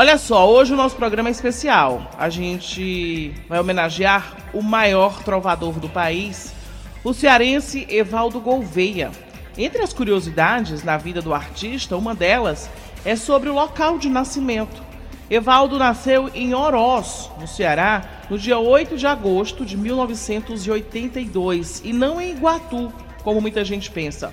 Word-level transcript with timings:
Olha 0.00 0.16
só, 0.16 0.48
hoje 0.48 0.72
o 0.72 0.76
nosso 0.76 0.94
programa 0.94 1.28
é 1.28 1.32
especial. 1.32 2.08
A 2.16 2.30
gente 2.30 3.34
vai 3.48 3.58
homenagear 3.58 4.32
o 4.54 4.62
maior 4.62 5.24
trovador 5.24 5.80
do 5.80 5.88
país, 5.88 6.54
o 7.02 7.12
cearense 7.12 7.84
Evaldo 7.90 8.38
Gouveia. 8.38 9.10
Entre 9.56 9.82
as 9.82 9.92
curiosidades 9.92 10.84
na 10.84 10.96
vida 10.96 11.20
do 11.20 11.34
artista, 11.34 11.96
uma 11.96 12.14
delas 12.14 12.70
é 13.04 13.16
sobre 13.16 13.48
o 13.48 13.54
local 13.54 13.98
de 13.98 14.08
nascimento. 14.08 14.80
Evaldo 15.28 15.80
nasceu 15.80 16.30
em 16.32 16.54
Oroz, 16.54 17.28
no 17.40 17.48
Ceará, 17.48 18.04
no 18.30 18.38
dia 18.38 18.56
8 18.56 18.96
de 18.96 19.06
agosto 19.08 19.66
de 19.66 19.76
1982 19.76 21.82
e 21.84 21.92
não 21.92 22.20
em 22.20 22.30
Iguatu, 22.30 22.92
como 23.24 23.40
muita 23.40 23.64
gente 23.64 23.90
pensa. 23.90 24.32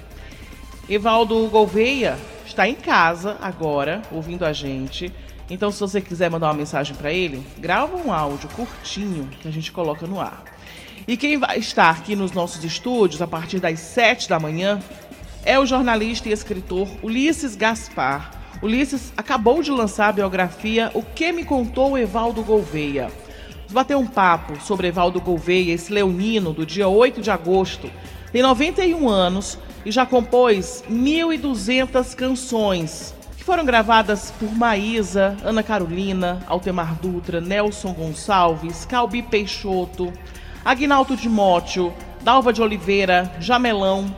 Evaldo 0.88 1.48
Gouveia 1.48 2.20
está 2.46 2.70
em 2.70 2.76
casa 2.76 3.36
agora, 3.42 4.04
ouvindo 4.12 4.46
a 4.46 4.54
gente. 4.54 5.12
Então, 5.50 5.72
se 5.72 5.80
você 5.80 6.02
quiser 6.02 6.30
mandar 6.30 6.48
uma 6.48 6.56
mensagem 6.56 6.96
para 6.96 7.14
ele, 7.14 7.46
grava 7.60 7.96
um 7.96 8.12
áudio 8.12 8.50
curtinho 8.50 9.30
que 9.40 9.48
a 9.48 9.52
gente 9.52 9.72
coloca 9.72 10.08
no 10.08 10.20
ar. 10.20 10.44
E 11.08 11.16
quem 11.16 11.38
vai 11.38 11.60
estar 11.60 11.92
aqui 11.92 12.16
nos 12.16 12.32
nossos 12.32 12.64
estúdios 12.64 13.22
a 13.22 13.28
partir 13.28 13.60
das 13.60 13.80
7 13.80 14.28
da 14.28 14.40
manhã 14.40 14.82
é 15.44 15.60
o 15.60 15.66
jornalista 15.66 16.28
e 16.28 16.32
escritor 16.32 16.88
Ulisses 17.04 17.56
Gaspar. 17.56 18.32
Ulisses 18.60 19.14
acabou 19.16 19.62
de 19.62 19.70
lançar 19.70 20.10
a 20.10 20.14
biografia 20.14 20.90
O 20.96 21.04
que 21.04 21.32
me 21.32 21.46
contou 21.46 21.96
Evaldo 21.96 22.42
Gouveia. 22.42 23.12
Vamos 23.54 23.74
bater 23.74 23.96
um 23.96 24.08
papo 24.08 24.60
sobre 24.60 24.88
Evaldo 24.88 25.22
Gouveia, 25.22 25.74
esse 25.74 25.94
leonino 25.94 26.54
do 26.54 26.66
dia 26.66 26.88
8 26.88 27.22
de 27.22 27.30
agosto. 27.30 27.92
Tem 28.32 28.42
91 28.42 29.08
anos 29.08 29.60
e 29.86 29.92
já 29.92 30.06
compôs 30.08 30.84
1.200 30.90 32.16
canções, 32.16 33.14
foram 33.46 33.64
gravadas 33.64 34.32
por 34.40 34.52
Maísa, 34.56 35.38
Ana 35.44 35.62
Carolina, 35.62 36.42
Altemar 36.48 36.96
Dutra, 36.96 37.40
Nelson 37.40 37.94
Gonçalves, 37.94 38.86
Calbi 38.86 39.22
Peixoto, 39.22 40.12
Agnaldo 40.66 41.16
Dimóteo, 41.16 41.94
Dalva 42.24 42.52
de 42.52 42.60
Oliveira, 42.60 43.32
Jamelão, 43.40 44.14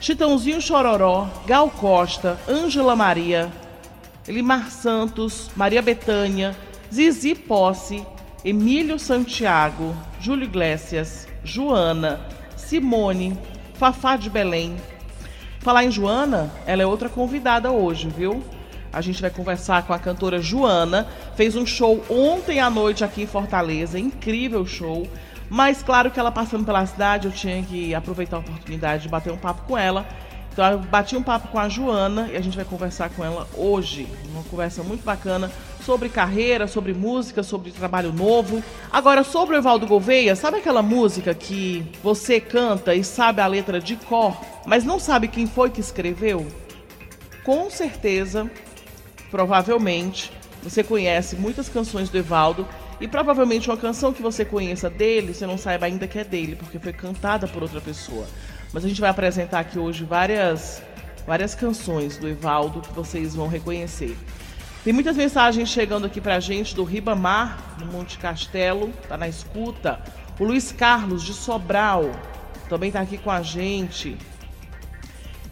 Chitãozinho 0.00 0.60
Chororó, 0.60 1.28
Gal 1.46 1.70
Costa, 1.70 2.40
Ângela 2.48 2.96
Maria, 2.96 3.52
Elimar 4.26 4.68
Santos, 4.68 5.48
Maria 5.54 5.80
Betânia, 5.80 6.56
Zizi 6.92 7.36
Posse, 7.36 8.04
Emílio 8.44 8.98
Santiago, 8.98 9.94
Júlio 10.20 10.42
Iglesias, 10.44 11.28
Joana, 11.44 12.18
Simone, 12.56 13.38
Fafá 13.74 14.16
de 14.16 14.28
Belém. 14.28 14.74
Falar 15.60 15.84
em 15.84 15.90
Joana, 15.92 16.52
ela 16.66 16.82
é 16.82 16.86
outra 16.86 17.08
convidada 17.08 17.70
hoje, 17.70 18.08
viu? 18.08 18.42
A 18.96 19.02
gente 19.02 19.20
vai 19.20 19.28
conversar 19.28 19.82
com 19.82 19.92
a 19.92 19.98
cantora 19.98 20.40
Joana. 20.40 21.06
Fez 21.34 21.54
um 21.54 21.66
show 21.66 22.02
ontem 22.08 22.60
à 22.60 22.70
noite 22.70 23.04
aqui 23.04 23.24
em 23.24 23.26
Fortaleza, 23.26 23.98
incrível 23.98 24.64
show. 24.64 25.06
Mas 25.50 25.82
claro 25.82 26.10
que 26.10 26.18
ela 26.18 26.32
passando 26.32 26.64
pela 26.64 26.86
cidade, 26.86 27.26
eu 27.26 27.32
tinha 27.32 27.62
que 27.62 27.94
aproveitar 27.94 28.38
a 28.38 28.40
oportunidade 28.40 29.02
de 29.02 29.10
bater 29.10 29.30
um 29.30 29.36
papo 29.36 29.64
com 29.66 29.76
ela. 29.76 30.06
Então 30.50 30.64
eu 30.72 30.78
bati 30.78 31.14
um 31.14 31.22
papo 31.22 31.48
com 31.48 31.58
a 31.58 31.68
Joana 31.68 32.30
e 32.32 32.36
a 32.38 32.40
gente 32.40 32.56
vai 32.56 32.64
conversar 32.64 33.10
com 33.10 33.22
ela 33.22 33.46
hoje. 33.54 34.08
Uma 34.32 34.42
conversa 34.44 34.82
muito 34.82 35.04
bacana 35.04 35.52
sobre 35.84 36.08
carreira, 36.08 36.66
sobre 36.66 36.94
música, 36.94 37.42
sobre 37.42 37.72
trabalho 37.72 38.14
novo. 38.14 38.64
Agora, 38.90 39.22
sobre 39.22 39.56
o 39.56 39.58
Evaldo 39.58 39.86
Gouveia, 39.86 40.34
sabe 40.34 40.56
aquela 40.56 40.80
música 40.80 41.34
que 41.34 41.84
você 42.02 42.40
canta 42.40 42.94
e 42.94 43.04
sabe 43.04 43.42
a 43.42 43.46
letra 43.46 43.78
de 43.78 43.96
cor, 43.96 44.40
mas 44.64 44.84
não 44.84 44.98
sabe 44.98 45.28
quem 45.28 45.46
foi 45.46 45.68
que 45.68 45.82
escreveu? 45.82 46.46
Com 47.44 47.68
certeza, 47.68 48.50
provavelmente, 49.36 50.32
você 50.62 50.82
conhece 50.82 51.36
muitas 51.36 51.68
canções 51.68 52.08
do 52.08 52.16
Evaldo 52.16 52.66
e 52.98 53.06
provavelmente 53.06 53.68
uma 53.68 53.76
canção 53.76 54.10
que 54.10 54.22
você 54.22 54.46
conheça 54.46 54.88
dele, 54.88 55.34
você 55.34 55.46
não 55.46 55.58
saiba 55.58 55.84
ainda 55.84 56.08
que 56.08 56.18
é 56.18 56.24
dele, 56.24 56.56
porque 56.56 56.78
foi 56.78 56.94
cantada 56.94 57.46
por 57.46 57.62
outra 57.62 57.78
pessoa. 57.78 58.26
Mas 58.72 58.82
a 58.82 58.88
gente 58.88 58.98
vai 58.98 59.10
apresentar 59.10 59.60
aqui 59.60 59.78
hoje 59.78 60.04
várias, 60.04 60.82
várias 61.26 61.54
canções 61.54 62.16
do 62.16 62.26
Evaldo 62.26 62.80
que 62.80 62.94
vocês 62.94 63.34
vão 63.34 63.46
reconhecer. 63.46 64.16
Tem 64.82 64.94
muitas 64.94 65.18
mensagens 65.18 65.68
chegando 65.68 66.06
aqui 66.06 66.18
pra 66.18 66.40
gente 66.40 66.74
do 66.74 66.82
Ribamar, 66.82 67.76
no 67.78 67.84
Monte 67.92 68.16
Castelo, 68.16 68.90
tá 69.06 69.18
na 69.18 69.28
escuta. 69.28 70.00
O 70.40 70.44
Luiz 70.44 70.72
Carlos, 70.72 71.22
de 71.22 71.34
Sobral, 71.34 72.10
também 72.70 72.90
tá 72.90 73.02
aqui 73.02 73.18
com 73.18 73.30
a 73.30 73.42
gente. 73.42 74.16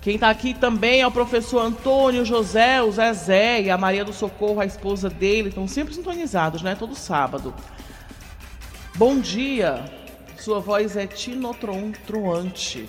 Quem 0.04 0.16
está 0.16 0.28
aqui 0.28 0.52
também 0.52 1.00
é 1.00 1.06
o 1.06 1.10
professor 1.10 1.60
Antônio 1.60 2.26
José, 2.26 2.82
o 2.82 2.92
Zezé 2.92 3.62
e 3.62 3.70
a 3.70 3.78
Maria 3.78 4.04
do 4.04 4.12
Socorro, 4.12 4.60
a 4.60 4.66
esposa 4.66 5.08
dele, 5.08 5.48
estão 5.48 5.66
sempre 5.66 5.94
sintonizados, 5.94 6.60
né? 6.60 6.76
Todo 6.78 6.94
sábado. 6.94 7.54
Bom 8.96 9.18
dia, 9.18 9.82
sua 10.36 10.60
voz 10.60 10.94
é 10.94 11.06
tinotroante. 11.06 12.86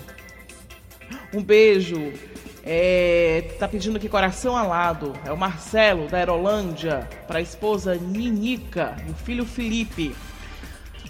Um 1.34 1.42
beijo. 1.42 2.12
É, 2.66 3.56
tá 3.60 3.68
pedindo 3.70 3.96
aqui 3.96 4.10
coração 4.10 4.58
alado. 4.58 5.14
É 5.24 5.32
o 5.32 5.38
Marcelo, 5.38 6.10
da 6.10 6.18
Aerolândia, 6.18 7.08
para 7.28 7.40
a 7.40 7.42
esposa 7.42 7.96
Ninica 7.96 8.94
e 9.08 9.12
o 9.12 9.14
filho 9.14 9.46
Felipe. 9.46 10.14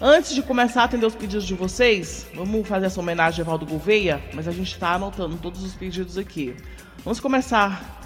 Antes 0.00 0.34
de 0.34 0.42
começar 0.42 0.82
a 0.82 0.84
atender 0.84 1.06
os 1.06 1.14
pedidos 1.14 1.46
de 1.46 1.54
vocês, 1.54 2.26
vamos 2.34 2.68
fazer 2.68 2.86
essa 2.86 3.00
homenagem 3.00 3.40
a 3.40 3.44
Evaldo 3.44 3.64
Gouveia, 3.64 4.22
mas 4.34 4.46
a 4.46 4.52
gente 4.52 4.70
está 4.70 4.92
anotando 4.92 5.38
todos 5.38 5.64
os 5.64 5.72
pedidos 5.72 6.18
aqui. 6.18 6.54
Vamos 7.02 7.18
começar, 7.18 7.98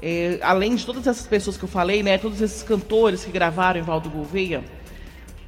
é, 0.00 0.38
além 0.40 0.76
de 0.76 0.86
todas 0.86 1.04
essas 1.04 1.26
pessoas 1.26 1.56
que 1.56 1.64
eu 1.64 1.68
falei, 1.68 2.00
né, 2.00 2.16
todos 2.16 2.40
esses 2.40 2.62
cantores 2.62 3.24
que 3.24 3.32
gravaram 3.32 3.80
Evaldo 3.80 4.08
Gouveia, 4.08 4.62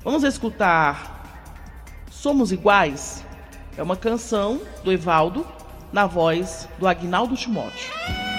vamos 0.02 0.24
escutar 0.24 1.46
Somos 2.10 2.50
Iguais? 2.50 3.24
É 3.76 3.82
uma 3.82 3.96
canção 3.96 4.60
do 4.82 4.90
Evaldo, 4.90 5.46
na 5.92 6.06
voz 6.06 6.68
do 6.76 6.88
Agnaldo 6.88 7.36
Timóteo. 7.36 8.33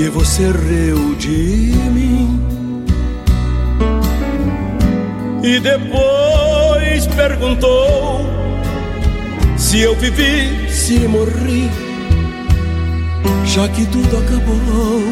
Que 0.00 0.08
você 0.08 0.44
riu 0.44 1.14
de 1.16 1.74
mim 1.92 2.40
e 5.42 5.60
depois 5.60 7.06
perguntou 7.14 8.24
se 9.58 9.80
eu 9.80 9.94
vivi, 9.96 10.70
se 10.70 11.00
morri, 11.00 11.68
já 13.44 13.68
que 13.68 13.84
tudo 13.88 14.16
acabou. 14.16 15.02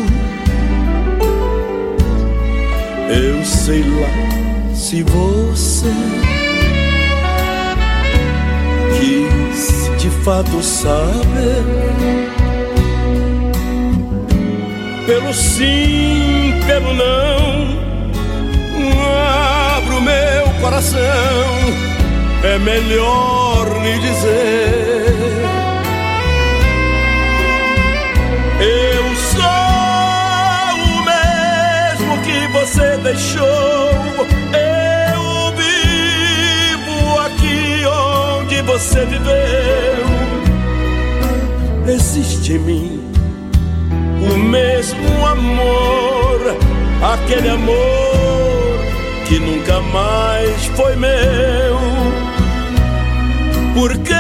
Eu 3.11 3.45
sei 3.45 3.83
lá 3.83 4.75
se 4.75 5.03
você 5.03 5.93
quis 8.99 10.03
de 10.03 10.09
fato 10.25 10.63
saber 10.63 12.38
pelo 15.09 15.33
sim, 15.33 16.61
pelo 16.67 16.93
não. 16.93 17.79
Abro 19.79 20.03
meu 20.03 20.51
coração, 20.61 21.01
é 22.45 22.59
melhor 22.59 23.67
lhe 23.83 23.99
dizer. 24.01 25.15
Eu 28.61 29.17
sou 29.33 29.45
o 30.85 31.03
mesmo 31.07 32.19
que 32.23 32.47
você 32.53 32.99
deixou. 32.99 34.27
Eu 34.53 35.55
vivo 35.57 37.19
aqui 37.21 37.87
onde 37.87 38.61
você 38.61 39.07
viveu. 39.07 40.07
Existe 41.87 42.53
em 42.53 42.59
mim 42.59 42.98
o 44.31 44.39
mesmo 44.39 45.27
amor, 45.27 46.57
aquele 47.03 47.49
amor 47.49 48.79
que 49.27 49.39
nunca 49.39 49.81
mais 49.81 50.67
foi 50.77 50.97
meu. 50.97 51.79
Por 53.75 53.97
que 53.99 54.15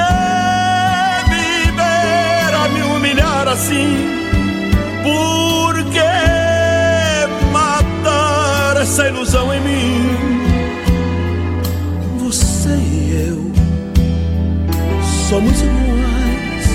viver 1.31 2.55
a 2.55 2.69
me 2.69 2.83
humilhar 2.83 3.49
assim? 3.49 3.97
Por 5.03 5.75
que 5.85 6.01
matar 7.53 8.77
essa 8.81 9.09
ilusão 9.09 9.53
em 9.53 9.61
mim? 9.61 10.17
Você 12.19 12.69
e 12.69 13.29
eu 13.29 13.53
somos 15.29 15.61
iguais, 15.61 16.69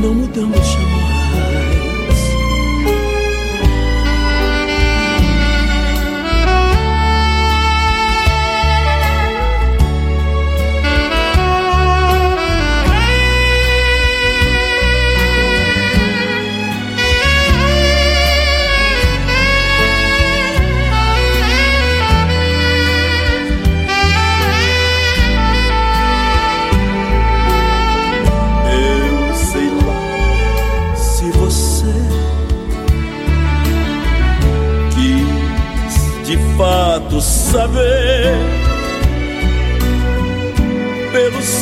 não 0.00 0.14
mudamos 0.14 0.66
jamais. 0.66 0.87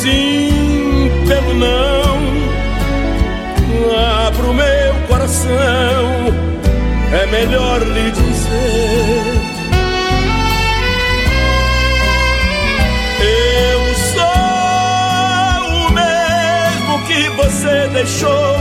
Sim, 0.07 1.11
pelo 1.27 1.53
não, 1.53 2.17
abro 4.27 4.53
meu 4.53 4.93
coração, 5.07 6.33
é 7.11 7.25
melhor 7.25 7.81
lhe 7.81 8.11
dizer. 8.11 9.47
Eu 13.19 13.95
sou 14.13 14.23
o 15.75 15.91
mesmo 15.91 17.05
que 17.05 17.29
você 17.31 17.87
deixou. 17.89 18.57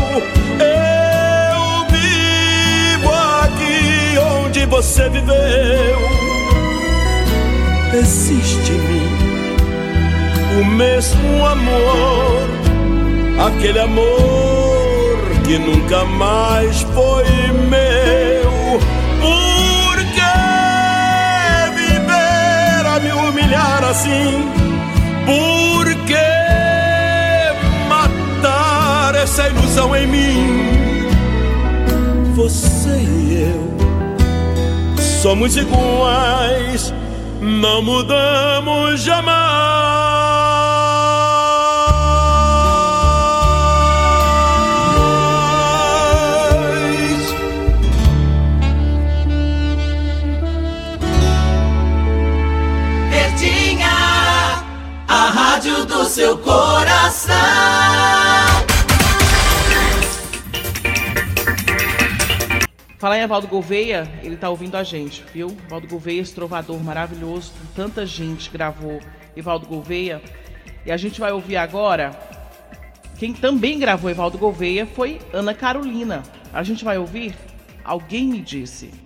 Eu 0.58 1.86
vivo 1.90 3.12
aqui 3.42 4.18
onde 4.18 4.66
você 4.66 5.08
viveu 5.10 6.16
existe 7.98 8.72
em 8.72 8.78
mim 8.78 9.15
mesmo 10.66 11.46
amor, 11.46 12.48
aquele 13.46 13.78
amor 13.78 15.18
que 15.44 15.58
nunca 15.58 16.04
mais 16.04 16.82
foi 16.82 17.24
meu. 17.68 18.80
Por 19.20 19.96
que 20.14 20.34
viver 21.74 22.86
a 22.86 23.00
me 23.00 23.12
humilhar 23.12 23.84
assim? 23.84 24.50
Por 25.24 25.86
que 26.06 26.28
matar 27.88 29.14
essa 29.14 29.48
ilusão 29.48 29.94
em 29.96 30.06
mim? 30.06 31.06
Você 32.34 32.90
e 32.90 33.52
eu 33.52 33.76
somos 35.22 35.56
iguais 35.56 36.92
não 37.40 37.82
mudamos 37.82 39.00
jamais. 39.02 39.75
Seu 56.16 56.38
coração. 56.38 57.34
Falar 62.96 63.18
em 63.18 63.20
Evaldo 63.20 63.46
Gouveia, 63.46 64.10
ele 64.22 64.34
tá 64.34 64.48
ouvindo 64.48 64.76
a 64.76 64.82
gente, 64.82 65.22
viu? 65.34 65.54
Evaldo 65.66 65.86
Gouveia, 65.86 66.22
esse 66.22 66.34
trovador 66.34 66.82
maravilhoso, 66.82 67.52
tanta 67.74 68.06
gente 68.06 68.48
gravou 68.48 68.98
Evaldo 69.36 69.66
Gouveia. 69.66 70.22
E 70.86 70.90
a 70.90 70.96
gente 70.96 71.20
vai 71.20 71.32
ouvir 71.32 71.58
agora. 71.58 72.18
Quem 73.18 73.34
também 73.34 73.78
gravou 73.78 74.08
Evaldo 74.08 74.38
Gouveia 74.38 74.86
foi 74.86 75.20
Ana 75.34 75.52
Carolina. 75.52 76.22
A 76.50 76.62
gente 76.62 76.82
vai 76.82 76.96
ouvir 76.96 77.36
Alguém 77.84 78.26
Me 78.26 78.40
Disse. 78.40 79.05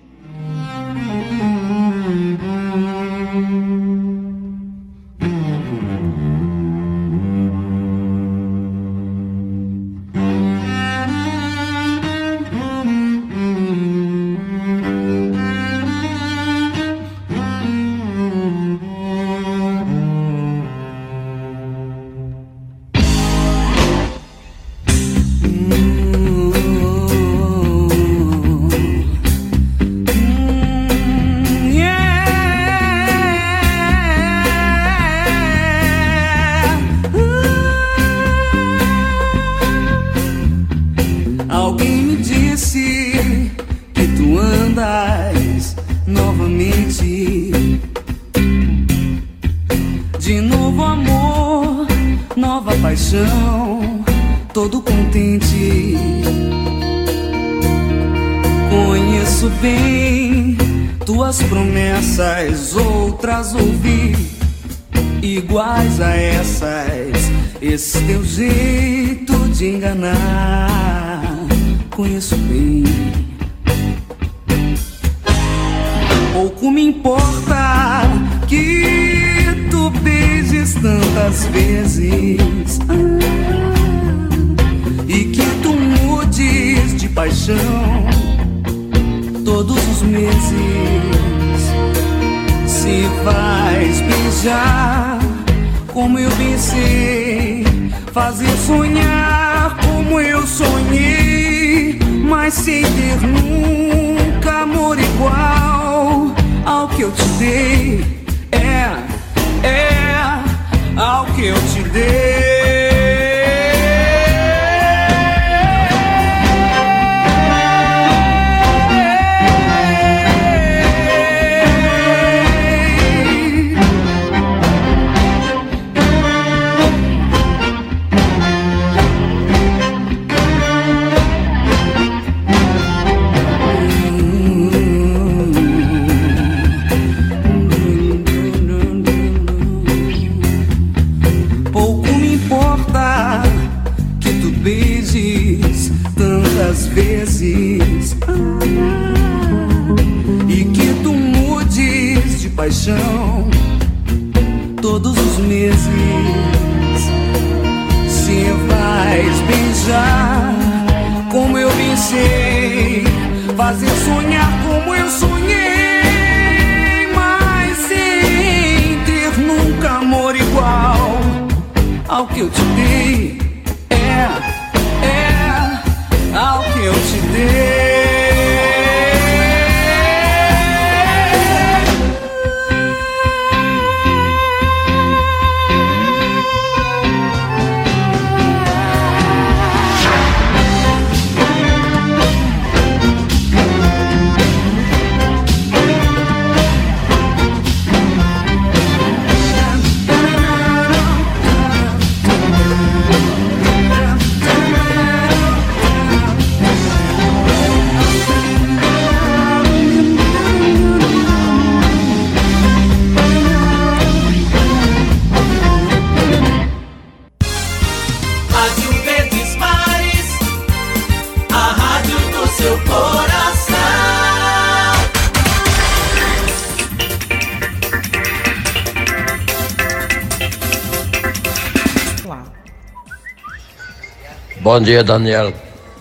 Bom 234.60 234.78
dia, 234.78 235.02
Daniela. 235.02 235.54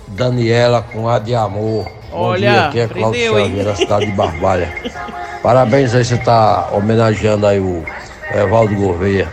Daniela 0.09 0.81
com 0.81 1.07
A 1.07 1.17
de 1.17 1.33
Amor. 1.33 1.85
Bom 2.11 2.17
Olha, 2.17 2.39
dia, 2.39 2.65
aqui 2.67 2.79
é 2.81 2.87
Cláudio? 2.89 3.33
Xavier, 3.33 3.65
da 3.65 3.75
cidade 3.75 4.05
de 4.07 4.11
Barbalha. 4.11 4.73
Parabéns 5.41 5.95
aí, 5.95 6.03
você 6.03 6.17
tá 6.17 6.67
homenageando 6.73 7.47
aí 7.47 7.57
o 7.57 7.85
Evaldo 8.35 8.75
Gouveia, 8.75 9.29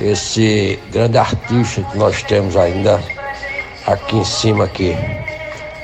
esse 0.00 0.76
grande 0.90 1.18
artista 1.18 1.82
que 1.82 1.96
nós 1.96 2.20
temos 2.24 2.56
ainda 2.56 3.00
aqui 3.86 4.16
em 4.16 4.24
cima 4.24 4.64
aqui, 4.64 4.96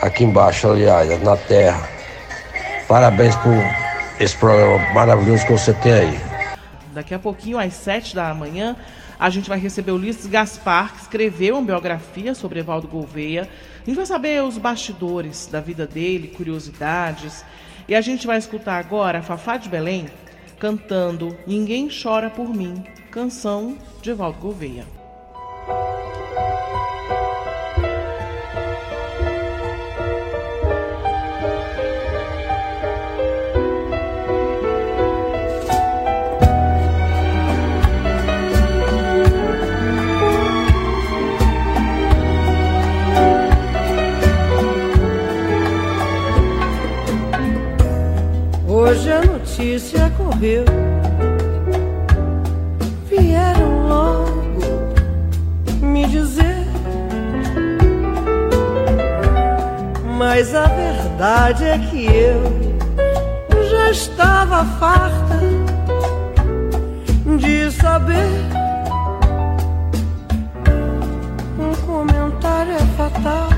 aqui 0.01 0.25
embaixo, 0.25 0.69
aliás, 0.69 1.23
na 1.23 1.37
terra. 1.37 1.89
Parabéns 2.89 3.37
por 3.37 3.55
esse 4.19 4.37
programa 4.37 4.79
maravilhoso 4.93 5.47
que 5.47 5.53
você 5.53 5.73
tem 5.75 5.93
aí. 5.93 6.21
Daqui 6.93 7.15
a 7.15 7.21
pouquinho, 7.21 7.59
às 7.59 7.73
7 7.73 8.17
da 8.17 8.35
manhã, 8.35 8.75
a 9.23 9.31
gente 9.31 9.49
vai 9.49 9.57
receber 9.57 9.93
Ulisses 9.93 10.27
Gaspar, 10.27 10.95
que 10.95 11.03
escreveu 11.03 11.55
uma 11.55 11.63
biografia 11.65 12.35
sobre 12.35 12.59
Evaldo 12.59 12.89
Gouveia. 12.89 13.49
A 13.81 13.85
gente 13.85 13.95
vai 13.95 14.05
saber 14.05 14.43
os 14.43 14.59
bastidores 14.59 15.47
da 15.47 15.61
vida 15.61 15.87
dele, 15.87 16.27
curiosidades. 16.27 17.45
E 17.87 17.95
a 17.95 18.01
gente 18.01 18.27
vai 18.27 18.37
escutar 18.37 18.81
agora 18.81 19.21
a 19.21 19.23
Fafá 19.23 19.57
de 19.57 19.69
Belém 19.69 20.07
cantando 20.59 21.39
Ninguém 21.47 21.89
Chora 21.89 22.31
por 22.31 22.49
Mim, 22.49 22.83
canção 23.13 23.79
de 24.03 24.11
Evaldo 24.11 24.41
Gouveia. 24.41 25.02
Hoje 48.93 49.11
a 49.11 49.23
notícia 49.23 50.13
correu. 50.19 50.67
Vieram 53.09 53.89
logo 53.89 54.53
me 55.81 56.07
dizer. 56.09 56.67
Mas 60.19 60.55
a 60.55 60.67
verdade 60.67 61.65
é 61.65 61.79
que 61.79 62.05
eu 62.05 62.43
já 63.71 63.91
estava 63.91 64.63
farta 64.79 65.41
de 67.39 67.71
saber. 67.71 68.29
Um 71.59 71.75
comentário 71.87 72.75
é 72.75 72.87
fatal 72.99 73.49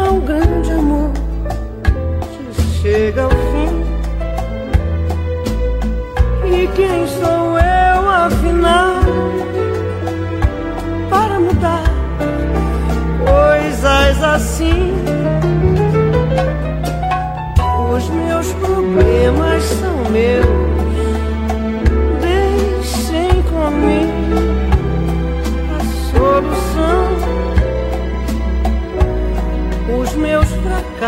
a 0.00 0.20
grande 0.20 0.42
amor 0.42 0.47
chega 2.98 3.22
ao 3.22 3.30
fim. 3.30 3.84
E 6.52 6.66
quem 6.74 7.06
sou 7.06 7.56
eu 7.56 8.10
afinal 8.10 8.96
para 11.08 11.38
mudar 11.38 11.84
coisas 13.24 14.22
assim? 14.24 14.92
Os 17.94 18.08
meus 18.10 18.52
problemas 18.54 19.62
são 19.62 19.94
meus. 20.10 20.46
Deixem 22.20 23.42
comigo 23.44 24.07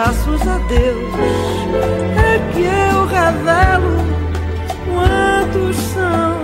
fracassos 0.00 0.40
a 0.48 0.56
Deus 0.66 1.12
é 2.16 2.38
que 2.52 2.62
eu 2.62 3.06
revelo 3.06 3.96
quantos 4.86 5.76
são. 5.76 6.40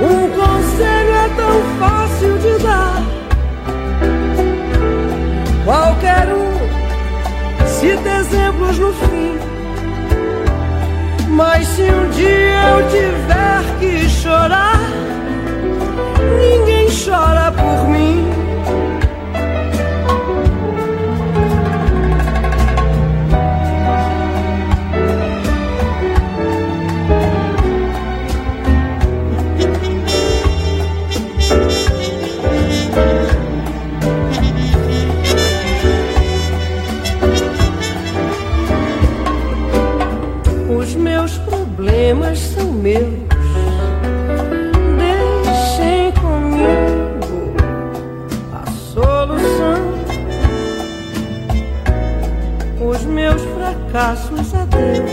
Um 0.00 0.30
conselho 0.30 1.14
é 1.14 1.28
tão 1.36 1.62
fácil 1.78 2.38
de 2.38 2.62
dar. 2.62 3.02
Qualquer 5.66 6.28
um 6.32 7.66
cita 7.66 8.08
exemplos 8.08 8.78
no 8.78 8.92
fim. 8.94 9.38
Mas 11.28 11.66
se 11.68 11.82
um 11.82 12.08
dia 12.10 12.62
eu 12.68 12.88
tiver 12.88 13.78
que 13.80 14.08
chorar, 14.08 14.80
ninguém 16.40 16.88
chora 17.04 17.52
por 17.52 17.88
mim. 17.88 18.31
Fracassos 54.12 54.54
a 54.54 54.64
Deus 54.66 55.10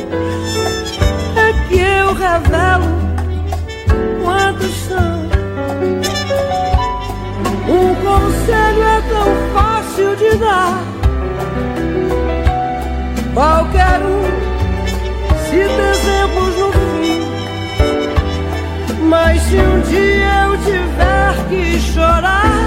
é 1.38 1.68
que 1.68 1.80
eu 1.80 2.14
revelo 2.14 2.88
quantos 4.24 4.76
são. 4.88 5.30
Um 7.70 7.96
conselho 7.96 8.84
é 8.84 9.02
tão 9.10 9.30
fácil 9.54 10.16
de 10.16 10.38
dar. 10.38 10.84
Qualquer 13.34 14.02
um 14.02 14.24
cita 15.46 15.82
exemplos 15.92 16.56
no 16.58 16.72
fim. 16.74 17.22
Mas 19.08 19.42
se 19.44 19.56
um 19.56 19.82
dia 19.82 20.46
eu 20.46 20.58
tiver 20.58 21.36
que 21.50 21.80
chorar, 21.80 22.59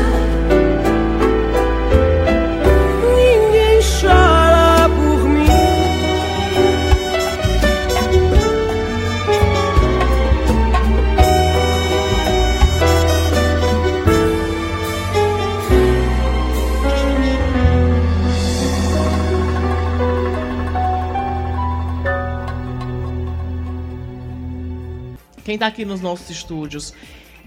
Quem 25.53 25.57
está 25.57 25.67
aqui 25.67 25.85
nos 25.85 26.01
nossos 26.01 26.31
estúdios 26.31 26.95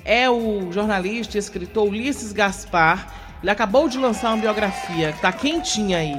é 0.04 0.30
o 0.30 0.72
jornalista 0.72 1.38
e 1.38 1.40
escritor 1.40 1.88
Ulisses 1.88 2.32
Gaspar. 2.32 3.40
Ele 3.42 3.50
acabou 3.50 3.90
de 3.90 3.98
lançar 3.98 4.30
uma 4.30 4.42
biografia 4.42 5.10
que 5.10 5.18
está 5.18 5.32
quentinha 5.32 5.98
aí, 5.98 6.16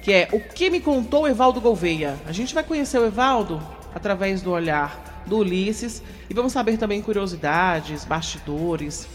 que 0.00 0.12
é 0.12 0.28
O 0.30 0.38
que 0.38 0.70
me 0.70 0.78
contou 0.78 1.26
Evaldo 1.26 1.60
Gouveia. 1.60 2.14
A 2.24 2.30
gente 2.30 2.54
vai 2.54 2.62
conhecer 2.62 3.00
o 3.00 3.04
Evaldo 3.04 3.60
através 3.92 4.42
do 4.42 4.52
olhar 4.52 5.24
do 5.26 5.38
Ulisses 5.38 6.04
e 6.30 6.34
vamos 6.34 6.52
saber 6.52 6.78
também 6.78 7.02
curiosidades, 7.02 8.04
bastidores. 8.04 9.08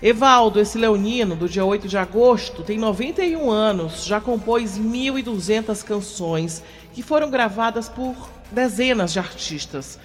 Evaldo, 0.00 0.58
esse 0.58 0.78
leonino 0.78 1.36
do 1.36 1.46
dia 1.46 1.62
8 1.62 1.86
de 1.88 1.98
agosto, 1.98 2.62
tem 2.62 2.78
91 2.78 3.50
anos, 3.50 4.06
já 4.06 4.18
compôs 4.18 4.78
1.200 4.78 5.84
canções 5.84 6.62
que 6.94 7.02
foram 7.02 7.28
gravadas 7.28 7.86
por 7.86 8.16
dezenas 8.50 9.12
de 9.12 9.18
artistas. 9.18 9.98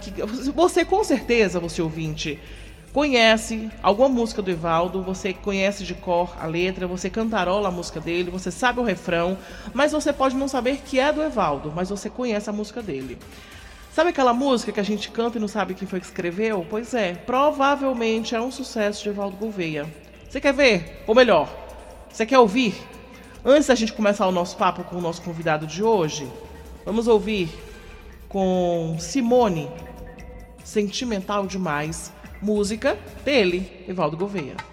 Você, 0.54 0.84
com 0.86 1.04
certeza, 1.04 1.60
você 1.60 1.82
ouvinte, 1.82 2.40
conhece 2.94 3.72
alguma 3.82 4.08
música 4.08 4.42
do 4.42 4.52
Evaldo, 4.52 5.02
você 5.02 5.34
conhece 5.34 5.84
de 5.84 5.96
cor 5.96 6.36
a 6.40 6.46
letra, 6.46 6.86
você 6.86 7.10
cantarola 7.10 7.70
a 7.70 7.72
música 7.72 8.00
dele, 8.00 8.30
você 8.30 8.52
sabe 8.52 8.80
o 8.80 8.84
refrão, 8.84 9.38
mas 9.74 9.92
você 9.92 10.14
pode 10.14 10.36
não 10.36 10.48
saber 10.48 10.78
que 10.86 11.00
é 11.00 11.12
do 11.12 11.24
Evaldo, 11.24 11.74
mas 11.76 11.90
você 11.90 12.10
conhece 12.10 12.50
a 12.50 12.54
música 12.54 12.82
dele. 12.82 13.18
Sabe 13.92 14.10
aquela 14.10 14.34
música 14.34 14.72
que 14.72 14.80
a 14.80 14.84
gente 14.84 15.10
canta 15.10 15.38
e 15.38 15.42
não 15.42 15.48
sabe 15.48 15.76
quem 15.76 15.88
foi 15.88 16.00
que 16.00 16.06
escreveu? 16.06 16.66
Pois 16.70 16.94
é, 16.94 17.14
provavelmente 17.14 18.36
é 18.36 18.42
um 18.42 18.52
sucesso 18.52 19.04
de 19.04 19.10
Evaldo 19.10 19.38
Gouveia. 19.38 19.88
Você 20.30 20.42
quer 20.42 20.54
ver? 20.54 21.04
Ou 21.06 21.14
melhor, 21.14 21.48
você 22.10 22.26
quer 22.26 22.40
ouvir? 22.40 22.76
Antes 23.46 23.68
da 23.68 23.76
gente 23.76 23.94
começar 23.94 24.26
o 24.26 24.32
nosso 24.32 24.56
papo 24.58 24.84
com 24.84 24.96
o 24.96 25.02
nosso 25.02 25.22
convidado 25.22 25.68
de 25.68 25.84
hoje, 25.84 26.28
vamos 26.86 27.08
ouvir 27.08 27.50
com 28.34 28.98
Simone, 29.00 29.70
Sentimental 30.64 31.46
Demais, 31.46 32.12
Música 32.42 32.98
dele, 33.24 33.86
Evaldo 33.88 34.18
Gouveia. 34.18 34.73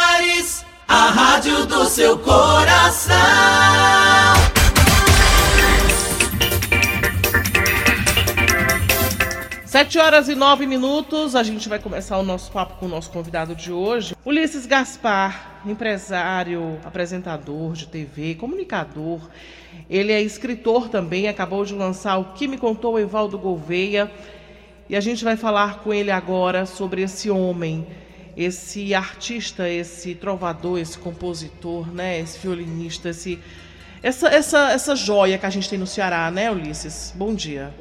do 1.67 1.85
seu 1.85 2.17
coração. 2.19 3.15
Sete 9.65 9.99
horas 9.99 10.29
e 10.29 10.35
nove 10.35 10.65
minutos, 10.65 11.35
a 11.35 11.43
gente 11.43 11.67
vai 11.67 11.79
começar 11.79 12.17
o 12.17 12.23
nosso 12.23 12.49
papo 12.51 12.75
com 12.75 12.85
o 12.85 12.89
nosso 12.89 13.09
convidado 13.09 13.53
de 13.53 13.73
hoje, 13.73 14.15
Ulisses 14.25 14.65
Gaspar, 14.65 15.61
empresário, 15.65 16.79
apresentador 16.85 17.73
de 17.73 17.87
TV, 17.87 18.35
comunicador. 18.35 19.19
Ele 19.89 20.13
é 20.13 20.21
escritor 20.21 20.87
também, 20.87 21.27
acabou 21.27 21.65
de 21.65 21.73
lançar 21.73 22.17
o 22.19 22.33
que 22.33 22.47
me 22.47 22.57
contou 22.57 22.97
Evaldo 22.97 23.37
Gouveia. 23.37 24.09
E 24.89 24.95
a 24.95 25.01
gente 25.01 25.25
vai 25.25 25.35
falar 25.35 25.79
com 25.79 25.93
ele 25.93 26.11
agora 26.11 26.65
sobre 26.65 27.01
esse 27.01 27.29
homem 27.29 27.85
esse 28.43 28.93
artista, 28.93 29.69
esse 29.69 30.15
trovador, 30.15 30.79
esse 30.79 30.97
compositor, 30.97 31.91
né, 31.93 32.19
esse 32.19 32.39
violinista, 32.39 33.09
esse 33.09 33.39
essa, 34.03 34.29
essa, 34.29 34.71
essa 34.71 34.95
joia 34.95 35.37
que 35.37 35.45
a 35.45 35.49
gente 35.49 35.69
tem 35.69 35.77
no 35.77 35.85
Ceará, 35.85 36.31
né, 36.31 36.49
Ulisses? 36.49 37.13
Bom 37.15 37.35
dia. 37.35 37.71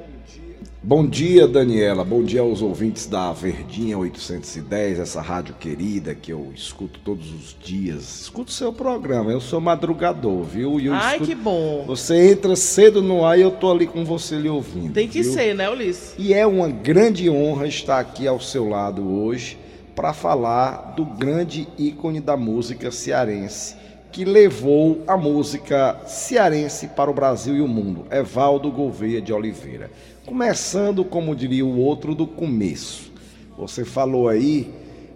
Bom 0.83 1.07
dia, 1.07 1.49
Daniela. 1.49 2.05
Bom 2.05 2.23
dia 2.23 2.43
aos 2.43 2.61
ouvintes 2.61 3.07
da 3.07 3.33
Verdinha 3.33 3.97
810, 3.99 4.99
essa 4.99 5.21
rádio 5.21 5.55
querida 5.61 6.15
que 6.15 6.31
eu 6.33 6.53
escuto 6.55 7.01
todos 7.03 7.33
os 7.33 7.57
dias. 7.63 8.23
Escuto 8.23 8.51
seu 8.51 8.73
programa, 8.73 9.31
eu 9.31 9.41
sou 9.41 9.61
madrugador, 9.61 10.43
viu? 10.43 10.79
Ai, 10.93 11.17
escuto... 11.17 11.29
que 11.31 11.35
bom. 11.35 11.85
Você 11.87 12.33
entra 12.33 12.55
cedo 12.55 13.03
no 13.03 13.25
ar 13.25 13.39
e 13.39 13.43
eu 13.43 13.51
tô 13.51 13.71
ali 13.71 13.87
com 13.87 14.05
você 14.05 14.37
lhe 14.37 14.49
ouvindo. 14.49 14.93
Tem 14.93 15.09
que 15.09 15.23
viu? 15.23 15.33
ser, 15.33 15.55
né, 15.55 15.71
Ulisses? 15.71 16.15
E 16.19 16.35
é 16.35 16.47
uma 16.47 16.69
grande 16.69 17.31
honra 17.31 17.67
estar 17.67 17.99
aqui 17.99 18.27
ao 18.27 18.41
seu 18.41 18.69
lado 18.69 19.07
hoje 19.07 19.59
para 20.01 20.15
falar 20.15 20.95
do 20.97 21.05
grande 21.05 21.69
ícone 21.77 22.21
da 22.21 22.35
música 22.35 22.91
cearense, 22.91 23.77
que 24.11 24.25
levou 24.25 25.05
a 25.07 25.15
música 25.15 26.01
cearense 26.07 26.87
para 26.87 27.11
o 27.11 27.15
Brasil 27.15 27.55
e 27.55 27.61
o 27.61 27.69
mundo, 27.69 28.07
Evaldo 28.11 28.73
Gouveia 28.73 29.21
de 29.21 29.31
Oliveira. 29.31 29.91
Começando, 30.25 31.05
como 31.05 31.37
diria 31.37 31.67
o 31.67 31.79
outro, 31.79 32.15
do 32.15 32.27
começo. 32.27 33.13
Você 33.59 33.85
falou 33.85 34.27
aí 34.27 34.73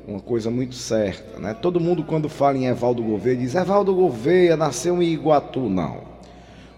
uma 0.06 0.20
coisa 0.20 0.50
muito 0.50 0.74
certa, 0.74 1.40
né? 1.40 1.54
Todo 1.54 1.80
mundo 1.80 2.04
quando 2.04 2.28
fala 2.28 2.58
em 2.58 2.66
Evaldo 2.66 3.02
Gouveia 3.02 3.38
diz: 3.38 3.54
"Evaldo 3.54 3.94
Gouveia 3.94 4.54
nasceu 4.54 5.02
em 5.02 5.06
Iguatu", 5.06 5.60
não. 5.60 6.02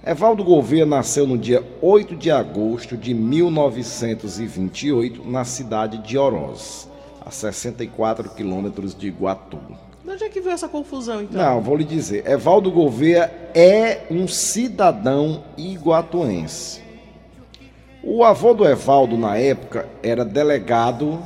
Evaldo 0.07 0.45
Gouveia 0.45 0.87
nasceu 0.87 1.27
no 1.27 1.37
dia 1.37 1.61
8 1.83 2.15
de 2.15 2.31
agosto 2.31 2.97
de 2.97 3.13
1928 3.13 5.29
na 5.29 5.45
cidade 5.45 5.99
de 5.99 6.17
Oroz 6.17 6.95
a 7.27 7.31
64 7.33 8.31
quilômetros 8.31 8.95
de 8.95 9.09
Iguatu. 9.09 9.59
De 10.05 10.13
onde 10.13 10.23
é 10.23 10.29
que 10.29 10.41
veio 10.41 10.55
essa 10.55 10.69
confusão, 10.69 11.21
então? 11.21 11.43
Não, 11.43 11.61
vou 11.61 11.77
lhe 11.77 11.83
dizer. 11.83 12.25
Evaldo 12.25 12.71
Gouveia 12.71 13.51
é 13.53 14.03
um 14.09 14.29
cidadão 14.29 15.43
iguatuense. 15.59 16.81
O 18.05 18.23
avô 18.23 18.55
do 18.55 18.65
Evaldo, 18.65 19.19
na 19.19 19.37
época, 19.37 19.89
era 20.01 20.25
delegado, 20.25 21.21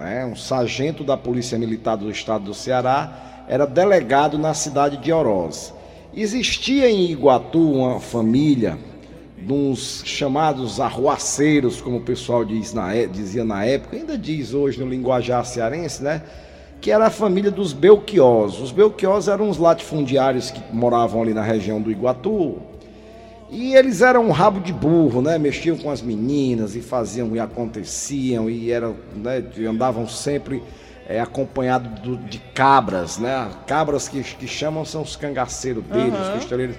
né, 0.00 0.26
um 0.26 0.34
sargento 0.34 1.04
da 1.04 1.16
Polícia 1.16 1.56
Militar 1.56 1.96
do 1.96 2.10
Estado 2.10 2.46
do 2.46 2.54
Ceará, 2.54 3.44
era 3.48 3.64
delegado 3.64 4.36
na 4.36 4.52
cidade 4.52 4.96
de 4.96 5.12
Oroz. 5.12 5.72
Existia 6.12 6.90
em 6.90 7.08
Iguatu 7.08 7.60
uma 7.60 8.00
família 8.00 8.76
uns 9.48 10.02
chamados 10.04 10.80
arruaceiros, 10.80 11.80
como 11.80 11.98
o 11.98 12.00
pessoal 12.00 12.44
diz 12.44 12.72
na, 12.72 12.94
é, 12.94 13.06
dizia 13.06 13.44
na 13.44 13.64
época, 13.64 13.96
ainda 13.96 14.16
diz 14.16 14.54
hoje 14.54 14.80
no 14.80 14.88
linguajar 14.88 15.44
cearense, 15.44 16.02
né? 16.02 16.22
Que 16.80 16.90
era 16.90 17.06
a 17.06 17.10
família 17.10 17.50
dos 17.50 17.72
Belquiós. 17.72 18.60
Os 18.60 18.70
Belquiós 18.70 19.28
eram 19.28 19.48
uns 19.48 19.58
latifundiários 19.58 20.50
que 20.50 20.60
moravam 20.72 21.22
ali 21.22 21.34
na 21.34 21.42
região 21.42 21.80
do 21.80 21.90
Iguatu, 21.90 22.60
e 23.48 23.74
eles 23.74 24.02
eram 24.02 24.26
um 24.26 24.30
rabo 24.32 24.60
de 24.60 24.72
burro, 24.72 25.22
né? 25.22 25.38
Mexiam 25.38 25.76
com 25.76 25.90
as 25.90 26.02
meninas 26.02 26.74
e 26.74 26.80
faziam 26.80 27.34
e 27.36 27.38
aconteciam 27.38 28.50
e 28.50 28.72
eram, 28.72 28.96
né? 29.14 29.42
andavam 29.68 30.08
sempre 30.08 30.62
é, 31.08 31.20
acompanhados 31.20 31.90
de 32.28 32.38
cabras, 32.52 33.18
né? 33.18 33.48
Cabras 33.66 34.08
que, 34.08 34.20
que 34.22 34.48
chamam 34.48 34.84
são 34.84 35.02
os 35.02 35.14
cangaceiros 35.14 35.84
deles, 35.84 36.12
uhum. 36.12 36.22
os 36.22 36.38
pistoleiros. 36.38 36.76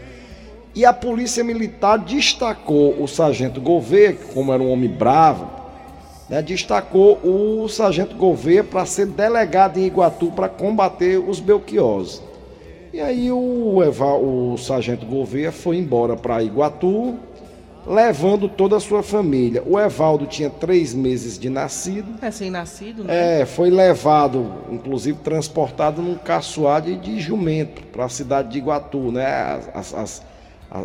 E 0.77 0.85
a 0.85 0.93
polícia 0.93 1.43
militar 1.43 1.97
destacou 1.97 3.01
o 3.01 3.07
sargento 3.07 3.59
Gouveia, 3.59 4.13
que 4.13 4.31
como 4.31 4.53
era 4.53 4.61
um 4.61 4.71
homem 4.71 4.87
bravo, 4.87 5.49
né? 6.29 6.39
destacou 6.39 7.17
o 7.23 7.67
sargento 7.67 8.15
Gouveia 8.15 8.63
para 8.63 8.85
ser 8.85 9.07
delegado 9.07 9.79
em 9.79 9.87
Iguatu 9.87 10.27
para 10.27 10.47
combater 10.47 11.17
os 11.17 11.39
belquiosos. 11.39 12.21
E 12.93 13.01
aí 13.01 13.31
o, 13.31 13.83
Eval, 13.83 14.23
o 14.23 14.55
sargento 14.55 15.03
Gouveia 15.03 15.51
foi 15.51 15.77
embora 15.77 16.15
para 16.15 16.43
Iguatu, 16.43 17.15
levando 17.87 18.47
toda 18.47 18.77
a 18.77 18.79
sua 18.79 19.01
família. 19.01 19.63
O 19.65 19.79
Evaldo 19.79 20.27
tinha 20.27 20.51
três 20.51 20.93
meses 20.93 21.39
de 21.39 21.49
nascido. 21.49 22.19
Recém-nascido, 22.21 23.03
né? 23.03 23.41
É, 23.41 23.45
foi 23.47 23.71
levado, 23.71 24.53
inclusive 24.69 25.17
transportado 25.23 26.03
num 26.03 26.19
caçoade 26.19 26.97
de 26.97 27.19
jumento 27.19 27.81
para 27.87 28.05
a 28.05 28.09
cidade 28.09 28.49
de 28.49 28.59
Iguatu, 28.59 29.11
né? 29.11 29.25
As, 29.25 29.69
as, 29.73 29.93
as, 29.95 30.36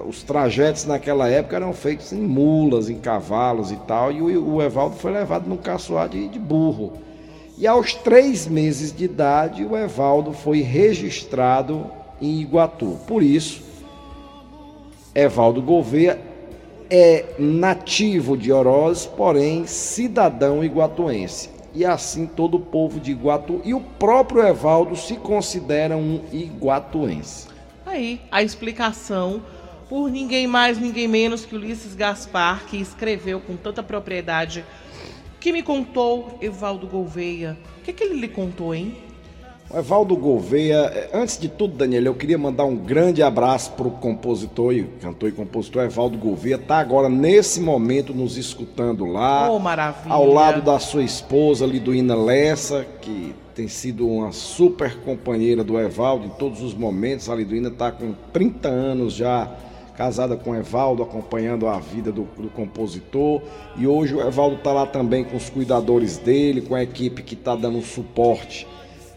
os 0.06 0.22
trajetos 0.22 0.84
naquela 0.84 1.28
época 1.28 1.56
eram 1.56 1.72
feitos 1.72 2.12
em 2.12 2.20
mulas, 2.20 2.88
em 2.88 2.98
cavalos 2.98 3.72
e 3.72 3.76
tal, 3.76 4.12
e 4.12 4.22
o, 4.22 4.62
Evaldo 4.62 4.96
foi 4.96 5.10
levado 5.10 5.48
num 5.48 5.56
caçoade 5.56 6.28
de 6.28 6.38
burro. 6.38 6.92
E 7.58 7.66
aos 7.66 7.92
três 7.92 8.46
meses 8.46 8.92
de 8.92 9.04
idade, 9.04 9.64
o 9.64 9.76
Evaldo 9.76 10.32
foi 10.32 10.60
registrado 10.60 11.86
em 12.20 12.40
Iguatu. 12.40 12.98
Por 13.06 13.22
isso, 13.22 13.62
Evaldo 15.14 15.60
Gouveia 15.60 16.18
é 16.88 17.34
nativo 17.38 18.36
de 18.36 18.52
Oroz, 18.52 19.04
porém 19.04 19.66
cidadão 19.66 20.64
iguatuense. 20.64 21.50
E 21.74 21.84
assim 21.84 22.26
todo 22.26 22.56
o 22.56 22.60
povo 22.60 23.00
de 23.00 23.10
Iguatu 23.10 23.60
e 23.64 23.74
o 23.74 23.80
próprio 23.80 24.46
Evaldo 24.46 24.94
se 24.94 25.16
considera 25.16 25.96
um 25.96 26.20
iguatuense. 26.30 27.48
Aí, 27.84 28.20
a 28.30 28.42
explicação 28.42 29.42
por 29.92 30.10
ninguém 30.10 30.46
mais, 30.46 30.78
ninguém 30.78 31.06
menos 31.06 31.44
que 31.44 31.54
Ulisses 31.54 31.94
Gaspar, 31.94 32.64
que 32.64 32.78
escreveu 32.78 33.38
com 33.38 33.56
tanta 33.56 33.82
propriedade. 33.82 34.64
que 35.38 35.52
me 35.52 35.62
contou 35.62 36.38
Evaldo 36.40 36.86
Gouveia? 36.86 37.58
O 37.78 37.82
que, 37.82 37.92
que 37.92 38.02
ele 38.02 38.18
lhe 38.18 38.28
contou, 38.28 38.74
hein? 38.74 38.96
O 39.68 39.76
Evaldo 39.76 40.16
Gouveia, 40.16 41.10
antes 41.12 41.38
de 41.38 41.46
tudo, 41.46 41.76
Daniel, 41.76 42.04
eu 42.04 42.14
queria 42.14 42.38
mandar 42.38 42.64
um 42.64 42.74
grande 42.74 43.22
abraço 43.22 43.72
para 43.72 43.86
o 43.86 43.90
compositor 43.90 44.72
e 44.72 44.84
cantor 44.98 45.28
e 45.28 45.32
compositor 45.32 45.82
Evaldo 45.82 46.16
Gouveia. 46.16 46.54
Está 46.54 46.78
agora, 46.78 47.10
nesse 47.10 47.60
momento, 47.60 48.14
nos 48.14 48.38
escutando 48.38 49.04
lá. 49.04 49.50
Oh, 49.50 49.58
maravilha. 49.58 50.14
Ao 50.14 50.26
lado 50.26 50.62
da 50.62 50.78
sua 50.78 51.02
esposa, 51.02 51.66
Liduína 51.66 52.16
Lessa, 52.16 52.86
que 53.02 53.34
tem 53.54 53.68
sido 53.68 54.08
uma 54.08 54.32
super 54.32 54.96
companheira 55.00 55.62
do 55.62 55.78
Evaldo 55.78 56.28
em 56.28 56.30
todos 56.30 56.62
os 56.62 56.72
momentos. 56.72 57.28
A 57.28 57.34
Liduína 57.34 57.68
está 57.68 57.92
com 57.92 58.14
30 58.32 58.68
anos 58.68 59.12
já 59.12 59.54
casada 60.02 60.36
com 60.36 60.50
o 60.50 60.56
Evaldo, 60.56 61.00
acompanhando 61.00 61.68
a 61.68 61.78
vida 61.78 62.10
do, 62.10 62.26
do 62.36 62.48
compositor. 62.48 63.40
E 63.76 63.86
hoje 63.86 64.12
o 64.16 64.20
Evaldo 64.20 64.56
está 64.56 64.72
lá 64.72 64.84
também 64.84 65.22
com 65.22 65.36
os 65.36 65.48
cuidadores 65.48 66.18
dele, 66.18 66.60
com 66.60 66.74
a 66.74 66.82
equipe 66.82 67.22
que 67.22 67.34
está 67.34 67.54
dando 67.54 67.80
suporte 67.82 68.66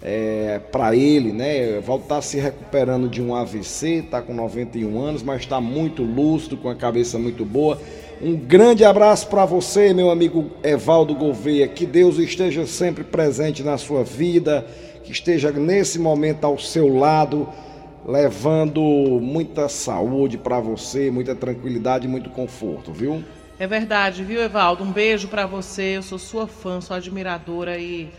é, 0.04 0.62
para 0.71 0.95
ele, 0.95 1.34
né? 1.34 1.78
Evaldo 1.78 2.04
está 2.04 2.21
se 2.21 2.38
recuperando 2.38 3.10
de 3.10 3.19
um 3.19 3.34
AVC, 3.34 4.04
está 4.06 4.21
com 4.21 4.32
91 4.32 5.02
anos, 5.02 5.24
mas 5.24 5.41
está 5.41 5.60
muito 5.60 6.04
lúcido, 6.04 6.56
com 6.56 6.69
a 6.69 6.76
cabeça 6.76 7.17
muito 7.17 7.43
boa. 7.43 7.82
Um 8.21 8.36
grande 8.36 8.86
abraço 8.86 9.28
para 9.28 9.43
você, 9.43 9.91
meu 9.91 10.12
amigo 10.12 10.52
Evaldo 10.63 11.15
Gouveia. 11.15 11.67
Que 11.67 11.88
Deus 11.88 12.19
esteja 12.19 12.67
sempre 12.67 13.04
presente 13.04 13.63
na 13.63 13.80
sua 13.80 14.04
vida, 14.04 14.63
que 15.04 15.12
esteja 15.12 15.50
nesse 15.50 15.98
momento 15.98 16.43
ao 16.43 16.60
seu 16.60 16.95
lado, 16.95 17.50
levando 18.06 18.82
muita 19.22 19.68
saúde 19.68 20.38
para 20.38 20.60
você, 20.60 21.10
muita 21.10 21.34
tranquilidade 21.34 22.08
muito 22.08 22.30
conforto, 22.30 22.94
viu? 22.94 23.24
É 23.58 23.65
verdade, 23.65 24.24
viu, 24.24 24.41
Evaldo? 24.41 24.84
Um 24.84 24.91
beijo 24.91 25.28
para 25.28 25.46
você. 25.46 25.98
Eu 25.98 26.04
sou 26.04 26.20
sua 26.20 26.46
fã, 26.46 26.80
sua 26.82 26.98
admiradora 26.98 27.78
e 27.78 28.10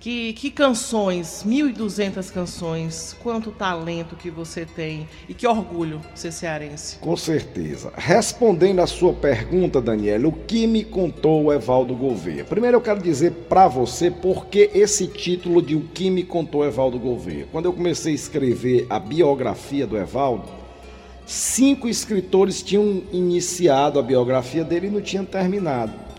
que, 0.00 0.32
que 0.32 0.50
canções, 0.50 1.44
1.200 1.46 2.32
canções, 2.32 3.14
quanto 3.22 3.52
talento 3.52 4.16
que 4.16 4.30
você 4.30 4.64
tem 4.64 5.06
e 5.28 5.34
que 5.34 5.46
orgulho 5.46 6.00
ser 6.14 6.32
cearense. 6.32 6.96
Com 6.98 7.14
certeza. 7.16 7.92
Respondendo 7.94 8.80
a 8.80 8.86
sua 8.86 9.12
pergunta, 9.12 9.80
Daniela, 9.80 10.26
o 10.26 10.32
que 10.32 10.66
me 10.66 10.82
contou 10.82 11.44
o 11.44 11.52
Evaldo 11.52 11.94
Gouveia? 11.94 12.44
Primeiro 12.44 12.78
eu 12.78 12.80
quero 12.80 13.02
dizer 13.02 13.32
para 13.48 13.68
você 13.68 14.10
por 14.10 14.46
que 14.46 14.70
esse 14.72 15.06
título 15.06 15.60
de 15.60 15.76
O 15.76 15.82
que 15.82 16.08
me 16.08 16.22
contou 16.22 16.64
Evaldo 16.64 16.98
Gouveia. 16.98 17.46
Quando 17.52 17.66
eu 17.66 17.72
comecei 17.72 18.12
a 18.12 18.14
escrever 18.14 18.86
a 18.88 18.98
biografia 18.98 19.86
do 19.86 19.98
Evaldo, 19.98 20.48
cinco 21.26 21.86
escritores 21.86 22.62
tinham 22.62 23.02
iniciado 23.12 23.98
a 23.98 24.02
biografia 24.02 24.64
dele 24.64 24.86
e 24.86 24.90
não 24.90 25.02
tinham 25.02 25.26
terminado. 25.26 26.09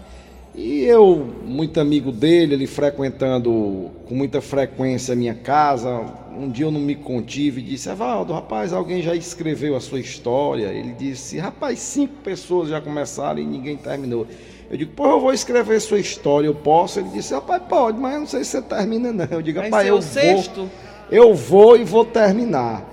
E 0.53 0.83
eu, 0.83 1.33
muito 1.45 1.79
amigo 1.79 2.11
dele, 2.11 2.55
ele 2.55 2.67
frequentando 2.67 3.89
com 4.05 4.13
muita 4.13 4.41
frequência 4.41 5.13
a 5.13 5.15
minha 5.15 5.33
casa, 5.33 6.03
um 6.37 6.49
dia 6.49 6.65
eu 6.65 6.71
não 6.71 6.79
me 6.79 6.93
contive 6.93 7.61
e 7.61 7.63
disse: 7.63 7.89
Evaldo, 7.89 8.33
rapaz, 8.33 8.73
alguém 8.73 9.01
já 9.01 9.15
escreveu 9.15 9.77
a 9.77 9.79
sua 9.79 9.99
história? 9.99 10.67
Ele 10.67 10.93
disse: 10.97 11.37
Rapaz, 11.37 11.79
cinco 11.79 12.15
pessoas 12.21 12.69
já 12.69 12.81
começaram 12.81 13.39
e 13.39 13.45
ninguém 13.45 13.77
terminou. 13.77 14.27
Eu 14.69 14.75
digo: 14.75 14.91
Pô, 14.91 15.07
eu 15.07 15.21
vou 15.21 15.33
escrever 15.33 15.79
sua 15.79 15.99
história, 15.99 16.47
eu 16.47 16.55
posso? 16.55 16.99
Ele 16.99 17.09
disse: 17.09 17.33
Rapaz, 17.33 17.63
pode, 17.69 17.97
mas 17.97 18.13
eu 18.13 18.19
não 18.19 18.27
sei 18.27 18.43
se 18.43 18.51
você 18.51 18.61
termina, 18.61 19.13
não. 19.13 19.27
Eu 19.31 19.41
digo: 19.41 19.61
Rapaz, 19.61 19.87
eu 19.87 19.93
vou. 19.93 20.01
Sexto? 20.01 20.69
Eu 21.09 21.33
vou 21.33 21.77
e 21.77 21.85
vou 21.85 22.03
terminar. 22.03 22.89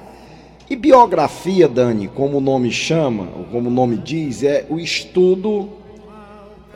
E 0.71 0.77
biografia, 0.77 1.67
Dani, 1.67 2.09
como 2.09 2.39
o 2.39 2.41
nome 2.41 2.71
chama, 2.71 3.29
ou 3.37 3.45
como 3.45 3.69
o 3.69 3.73
nome 3.73 3.97
diz, 3.97 4.43
é 4.43 4.67
o 4.69 4.79
estudo 4.79 5.78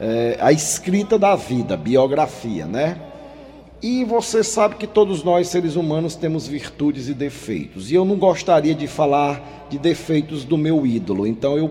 é, 0.02 0.36
a 0.40 0.50
escrita 0.50 1.16
da 1.16 1.36
vida, 1.36 1.76
biografia, 1.76 2.66
né? 2.66 3.00
E 3.80 4.04
você 4.04 4.42
sabe 4.42 4.74
que 4.74 4.86
todos 4.86 5.22
nós, 5.22 5.46
seres 5.46 5.76
humanos, 5.76 6.16
temos 6.16 6.46
virtudes 6.46 7.08
e 7.08 7.14
defeitos. 7.14 7.88
E 7.88 7.94
eu 7.94 8.04
não 8.04 8.16
gostaria 8.16 8.74
de 8.74 8.88
falar 8.88 9.68
de 9.70 9.78
defeitos 9.78 10.44
do 10.44 10.58
meu 10.58 10.84
ídolo. 10.84 11.24
Então 11.24 11.56
eu 11.56 11.70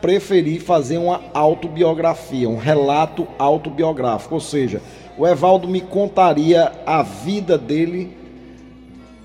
preferi 0.00 0.58
fazer 0.58 0.96
uma 0.96 1.20
autobiografia, 1.34 2.48
um 2.48 2.56
relato 2.56 3.28
autobiográfico. 3.38 4.34
Ou 4.34 4.40
seja, 4.40 4.80
o 5.18 5.26
Evaldo 5.26 5.68
me 5.68 5.82
contaria 5.82 6.72
a 6.86 7.02
vida 7.02 7.58
dele 7.58 8.16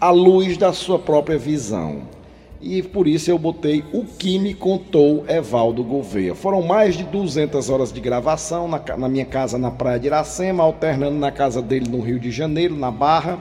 à 0.02 0.12
luz 0.12 0.58
da 0.58 0.74
sua 0.74 1.00
própria 1.00 1.38
visão 1.38 2.17
e 2.60 2.82
por 2.82 3.08
isso 3.08 3.30
eu 3.30 3.38
botei 3.38 3.84
o 3.94 4.04
que 4.04 4.40
me 4.40 4.54
contou 4.54 5.26
Evaldo 5.28 5.84
Gouveia. 5.84 6.34
Foram 6.34 6.64
mais 6.64 6.98
de 6.98 7.04
200 7.04 7.70
horas 7.70 7.94
de 7.94 8.02
gravação 8.02 8.68
na, 8.68 8.82
na, 8.98 9.08
minha 9.08 9.26
casa 9.26 9.58
na 9.58 9.70
Praia 9.70 10.00
de 10.00 10.08
Iracema, 10.08 10.64
alternando 10.64 11.18
na 11.18 11.32
casa 11.32 11.62
dele 11.62 11.90
no 11.90 12.02
Rio 12.02 12.20
de 12.20 12.32
Janeiro, 12.32 12.76
na 12.76 12.90
Barra. 12.90 13.38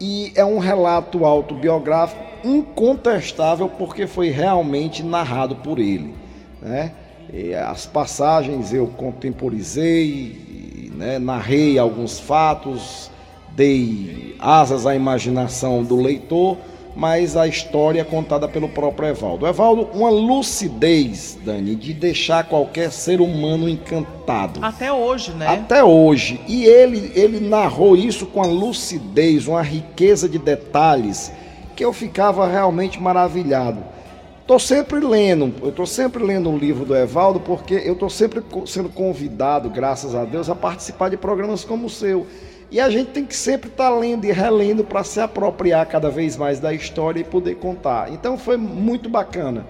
E 0.00 0.32
é 0.34 0.44
um 0.44 0.58
relato 0.58 1.24
autobiográfico 1.24 2.22
incontestável 2.42 3.68
porque 3.68 4.06
foi 4.06 4.30
realmente 4.30 5.02
narrado 5.02 5.56
por 5.56 5.78
ele. 5.78 6.14
Né? 6.62 6.92
E 7.32 7.54
as 7.54 7.84
passagens 7.84 8.72
eu 8.72 8.86
contemporizei, 8.86 10.90
né? 10.94 11.18
narrei 11.18 11.78
alguns 11.78 12.18
fatos, 12.18 13.10
dei 13.54 14.34
asas 14.38 14.86
à 14.86 14.94
imaginação 14.94 15.82
do 15.82 15.96
leitor 15.96 16.56
mas 16.96 17.36
a 17.36 17.46
história 17.46 18.00
é 18.00 18.04
contada 18.04 18.48
pelo 18.48 18.68
próprio 18.68 19.08
Evaldo. 19.08 19.46
Evaldo, 19.46 19.88
uma 19.92 20.10
lucidez, 20.10 21.36
Dani, 21.44 21.74
de 21.74 21.92
deixar 21.92 22.44
qualquer 22.44 22.92
ser 22.92 23.20
humano 23.20 23.68
encantado. 23.68 24.60
Até 24.62 24.92
hoje, 24.92 25.32
né? 25.32 25.46
Até 25.46 25.82
hoje. 25.82 26.40
E 26.46 26.64
ele, 26.64 27.10
ele 27.14 27.40
narrou 27.40 27.96
isso 27.96 28.26
com 28.26 28.42
a 28.42 28.46
lucidez, 28.46 29.48
uma 29.48 29.62
riqueza 29.62 30.28
de 30.28 30.38
detalhes, 30.38 31.32
que 31.74 31.84
eu 31.84 31.92
ficava 31.92 32.46
realmente 32.46 33.00
maravilhado. 33.00 33.94
Estou 34.40 34.58
sempre 34.58 35.00
lendo, 35.00 35.54
eu 35.62 35.70
estou 35.70 35.86
sempre 35.86 36.22
lendo 36.22 36.50
um 36.50 36.58
livro 36.58 36.84
do 36.84 36.94
Evaldo, 36.94 37.40
porque 37.40 37.80
eu 37.82 37.94
estou 37.94 38.10
sempre 38.10 38.42
sendo 38.66 38.90
convidado, 38.90 39.70
graças 39.70 40.14
a 40.14 40.22
Deus, 40.24 40.50
a 40.50 40.54
participar 40.54 41.08
de 41.08 41.16
programas 41.16 41.64
como 41.64 41.86
o 41.86 41.90
seu. 41.90 42.26
E 42.74 42.80
a 42.80 42.90
gente 42.90 43.12
tem 43.12 43.24
que 43.24 43.36
sempre 43.36 43.70
estar 43.70 43.88
tá 43.88 43.96
lendo 43.96 44.24
e 44.24 44.32
relendo 44.32 44.82
para 44.82 45.04
se 45.04 45.20
apropriar 45.20 45.86
cada 45.86 46.10
vez 46.10 46.36
mais 46.36 46.58
da 46.58 46.74
história 46.74 47.20
e 47.20 47.24
poder 47.24 47.54
contar. 47.54 48.12
Então 48.12 48.36
foi 48.36 48.56
muito 48.56 49.08
bacana. 49.08 49.64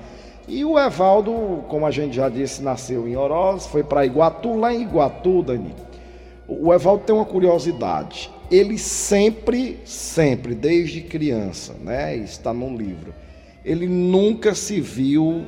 E 0.49 0.65
o 0.65 0.79
Evaldo, 0.79 1.65
como 1.69 1.85
a 1.85 1.91
gente 1.91 2.17
já 2.17 2.31
disse, 2.31 2.63
nasceu 2.63 3.07
em 3.07 3.15
Oroz, 3.15 3.67
foi 3.67 3.85
para 3.85 4.07
Iguatu, 4.07 4.57
lá 4.57 4.73
em 4.73 4.81
Iguatu, 4.81 5.43
Dani. 5.43 5.75
O 6.49 6.73
Evaldo 6.73 7.05
tem 7.05 7.15
uma 7.15 7.27
curiosidade. 7.27 8.31
Ele 8.51 8.79
sempre, 8.79 9.81
sempre, 9.85 10.55
desde 10.55 11.03
criança, 11.03 11.75
né? 11.83 12.17
Está 12.17 12.55
no 12.55 12.75
livro. 12.75 13.13
Ele 13.63 13.87
nunca 13.87 14.55
se 14.55 14.81
viu 14.81 15.45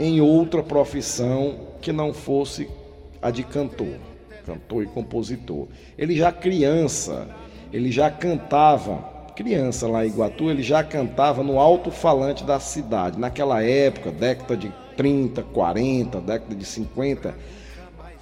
em 0.00 0.22
outra 0.22 0.62
profissão 0.62 1.54
que 1.82 1.92
não 1.92 2.14
fosse 2.14 2.66
a 3.20 3.30
de 3.30 3.42
cantor 3.42 4.11
cantor 4.46 4.82
e 4.82 4.86
compositor. 4.86 5.68
Ele 5.96 6.16
já 6.16 6.32
criança, 6.32 7.28
ele 7.72 7.90
já 7.90 8.10
cantava, 8.10 8.98
criança 9.34 9.88
lá 9.88 10.04
em 10.04 10.08
Iguatu, 10.08 10.50
ele 10.50 10.62
já 10.62 10.82
cantava 10.82 11.42
no 11.42 11.58
alto-falante 11.58 12.44
da 12.44 12.60
cidade. 12.60 13.18
Naquela 13.18 13.62
época, 13.62 14.10
década 14.10 14.56
de 14.56 14.72
30, 14.96 15.42
40, 15.42 16.20
década 16.20 16.54
de 16.54 16.64
50, 16.64 17.34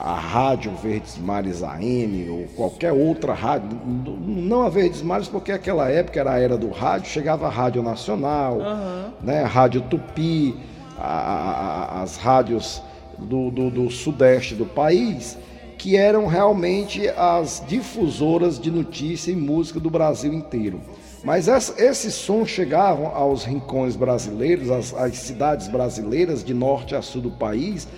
a 0.00 0.14
Rádio 0.14 0.72
Verdes 0.76 1.18
Mares 1.18 1.62
AM 1.62 2.30
ou 2.30 2.46
qualquer 2.56 2.90
outra 2.90 3.34
rádio, 3.34 3.68
não 3.86 4.62
a 4.62 4.70
Verdes 4.70 5.02
Mares 5.02 5.28
porque 5.28 5.52
aquela 5.52 5.90
época 5.90 6.18
era 6.18 6.32
a 6.32 6.40
era 6.40 6.56
do 6.56 6.70
rádio, 6.70 7.10
chegava 7.10 7.46
a 7.46 7.50
Rádio 7.50 7.82
Nacional, 7.82 8.54
uhum. 8.54 9.10
né, 9.20 9.42
a 9.42 9.46
Rádio 9.46 9.82
Tupi, 9.82 10.56
a, 10.98 11.98
a, 11.98 12.02
as 12.02 12.16
rádios 12.16 12.82
do, 13.18 13.50
do, 13.50 13.70
do 13.70 13.90
sudeste 13.90 14.54
do 14.54 14.64
país, 14.64 15.36
que 15.80 15.96
eram 15.96 16.26
realmente 16.26 17.08
as 17.08 17.64
difusoras 17.66 18.60
de 18.60 18.70
notícia 18.70 19.32
e 19.32 19.34
música 19.34 19.80
do 19.80 19.88
Brasil 19.88 20.30
inteiro. 20.30 20.78
Mas 21.24 21.48
esses 21.48 22.12
sons 22.12 22.50
chegavam 22.50 23.06
aos 23.06 23.44
rincões 23.44 23.96
brasileiros, 23.96 24.70
às, 24.70 24.92
às, 24.92 25.16
cidades 25.16 25.68
brasileiras, 25.68 26.44
de 26.44 26.52
norte 26.52 26.94
a 26.94 27.00
sul 27.00 27.22
do 27.22 27.30
país, 27.30 27.88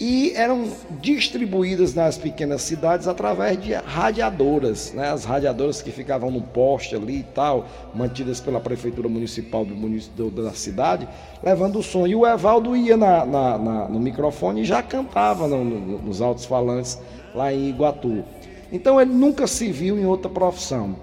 e 0.00 0.32
eram 0.34 0.72
distribuídas 1.00 1.94
nas 1.94 2.18
pequenas 2.18 2.62
cidades 2.62 3.06
através 3.06 3.62
de 3.62 3.74
radiadoras, 3.74 4.92
né? 4.92 5.10
as 5.10 5.24
radiadoras 5.24 5.80
que 5.80 5.92
ficavam 5.92 6.32
no 6.32 6.40
poste 6.40 6.96
ali 6.96 7.20
e 7.20 7.22
tal, 7.22 7.68
mantidas 7.94 8.40
pela 8.40 8.58
prefeitura 8.58 9.08
municipal 9.08 9.64
do 9.64 9.76
município 9.76 10.30
da 10.30 10.52
cidade, 10.52 11.06
levando 11.44 11.78
o 11.78 11.82
som. 11.82 12.08
E 12.08 12.14
o 12.16 12.26
Evaldo 12.26 12.74
ia 12.74 12.96
na, 12.96 13.24
na, 13.24 13.58
na, 13.58 13.88
no 13.88 14.00
microfone 14.00 14.62
e 14.62 14.64
já 14.64 14.82
cantava 14.82 15.46
no, 15.46 15.64
no, 15.64 15.98
nos 15.98 16.20
altos 16.20 16.44
falantes 16.44 16.98
lá 17.34 17.52
em 17.52 17.68
Iguatu. 17.68 18.24
Então 18.72 19.00
ele 19.00 19.12
nunca 19.12 19.46
se 19.46 19.70
viu 19.70 19.98
em 19.98 20.06
outra 20.06 20.30
profissão. 20.30 20.96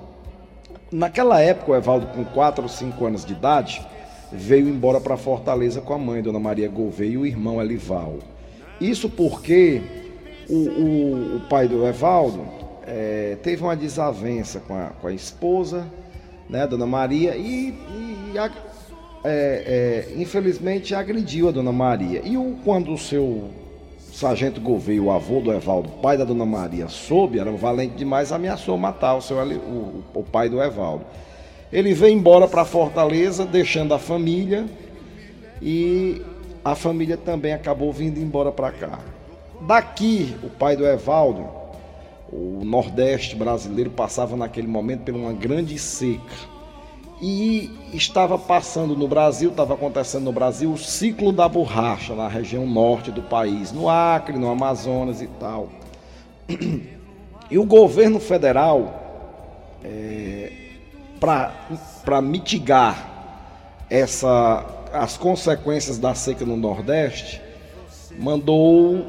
Naquela 0.91 1.41
época, 1.41 1.71
o 1.71 1.75
Evaldo, 1.75 2.07
com 2.07 2.23
4 2.23 2.63
ou 2.63 2.69
5 2.69 3.05
anos 3.05 3.25
de 3.25 3.33
idade, 3.33 3.85
veio 4.31 4.69
embora 4.69 5.01
para 5.01 5.17
Fortaleza 5.17 5.81
com 5.81 5.93
a 5.93 5.97
mãe, 5.97 6.21
Dona 6.21 6.39
Maria 6.39 6.69
Gouveia, 6.69 7.11
e 7.11 7.17
o 7.17 7.25
irmão 7.25 7.61
Elival. 7.61 8.15
Isso 8.79 9.09
porque 9.09 9.81
o, 10.49 10.55
o, 10.55 11.35
o 11.37 11.39
pai 11.49 11.67
do 11.67 11.85
Evaldo 11.85 12.41
é, 12.85 13.37
teve 13.43 13.63
uma 13.63 13.75
desavença 13.75 14.61
com 14.61 14.75
a, 14.75 14.87
com 15.01 15.07
a 15.07 15.13
esposa, 15.13 15.85
né, 16.49 16.65
Dona 16.65 16.85
Maria, 16.85 17.35
e, 17.35 17.73
e 18.33 18.37
a, 18.37 18.49
é, 19.25 20.07
é, 20.15 20.21
infelizmente 20.21 20.95
agrediu 20.95 21.49
a 21.49 21.51
Dona 21.51 21.71
Maria. 21.73 22.21
E 22.23 22.37
o, 22.37 22.55
quando 22.63 22.93
o 22.93 22.97
seu 22.97 23.49
Sargento 24.17 24.59
Gouveia, 24.59 24.99
o 24.99 25.11
avô 25.11 25.39
do 25.39 25.53
Evaldo, 25.53 25.89
pai 26.01 26.17
da 26.17 26.23
Dona 26.23 26.43
Maria, 26.43 26.87
soube, 26.87 27.37
era 27.37 27.51
um 27.51 27.55
valente 27.55 27.93
demais, 27.93 28.31
ameaçou 28.31 28.75
matar 28.75 29.13
o, 29.13 29.21
seu, 29.21 29.37
o, 29.37 30.03
o 30.11 30.23
pai 30.23 30.49
do 30.49 30.59
Evaldo. 30.59 31.05
Ele 31.71 31.93
veio 31.93 32.17
embora 32.17 32.47
para 32.47 32.65
Fortaleza, 32.65 33.45
deixando 33.45 33.93
a 33.93 33.99
família, 33.99 34.65
e 35.61 36.19
a 36.65 36.73
família 36.73 37.15
também 37.15 37.53
acabou 37.53 37.93
vindo 37.93 38.19
embora 38.19 38.51
para 38.51 38.71
cá. 38.71 38.97
Daqui, 39.61 40.35
o 40.41 40.49
pai 40.49 40.75
do 40.75 40.83
Evaldo, 40.83 41.47
o 42.33 42.65
Nordeste 42.65 43.35
brasileiro 43.35 43.91
passava 43.91 44.35
naquele 44.35 44.67
momento 44.67 45.03
por 45.03 45.13
uma 45.13 45.31
grande 45.31 45.77
seca 45.77 46.56
e 47.21 47.71
estava 47.93 48.37
passando 48.37 48.95
no 48.95 49.07
Brasil, 49.07 49.49
estava 49.49 49.73
acontecendo 49.73 50.25
no 50.25 50.31
Brasil 50.31 50.71
o 50.71 50.77
ciclo 50.77 51.31
da 51.31 51.49
borracha 51.49 52.13
na 52.13 52.27
região 52.27 52.67
norte 52.67 53.11
do 53.11 53.23
país, 53.23 53.71
no 53.71 53.89
Acre, 53.89 54.37
no 54.37 54.49
Amazonas 54.49 55.21
e 55.21 55.27
tal. 55.27 55.69
E 57.49 57.57
o 57.57 57.63
governo 57.63 58.19
federal, 58.19 59.79
é, 59.81 60.51
para 61.17 62.21
mitigar 62.21 63.85
essa, 63.89 64.65
as 64.91 65.15
consequências 65.15 65.97
da 65.97 66.13
seca 66.13 66.45
no 66.45 66.57
Nordeste, 66.57 67.41
mandou 68.19 69.05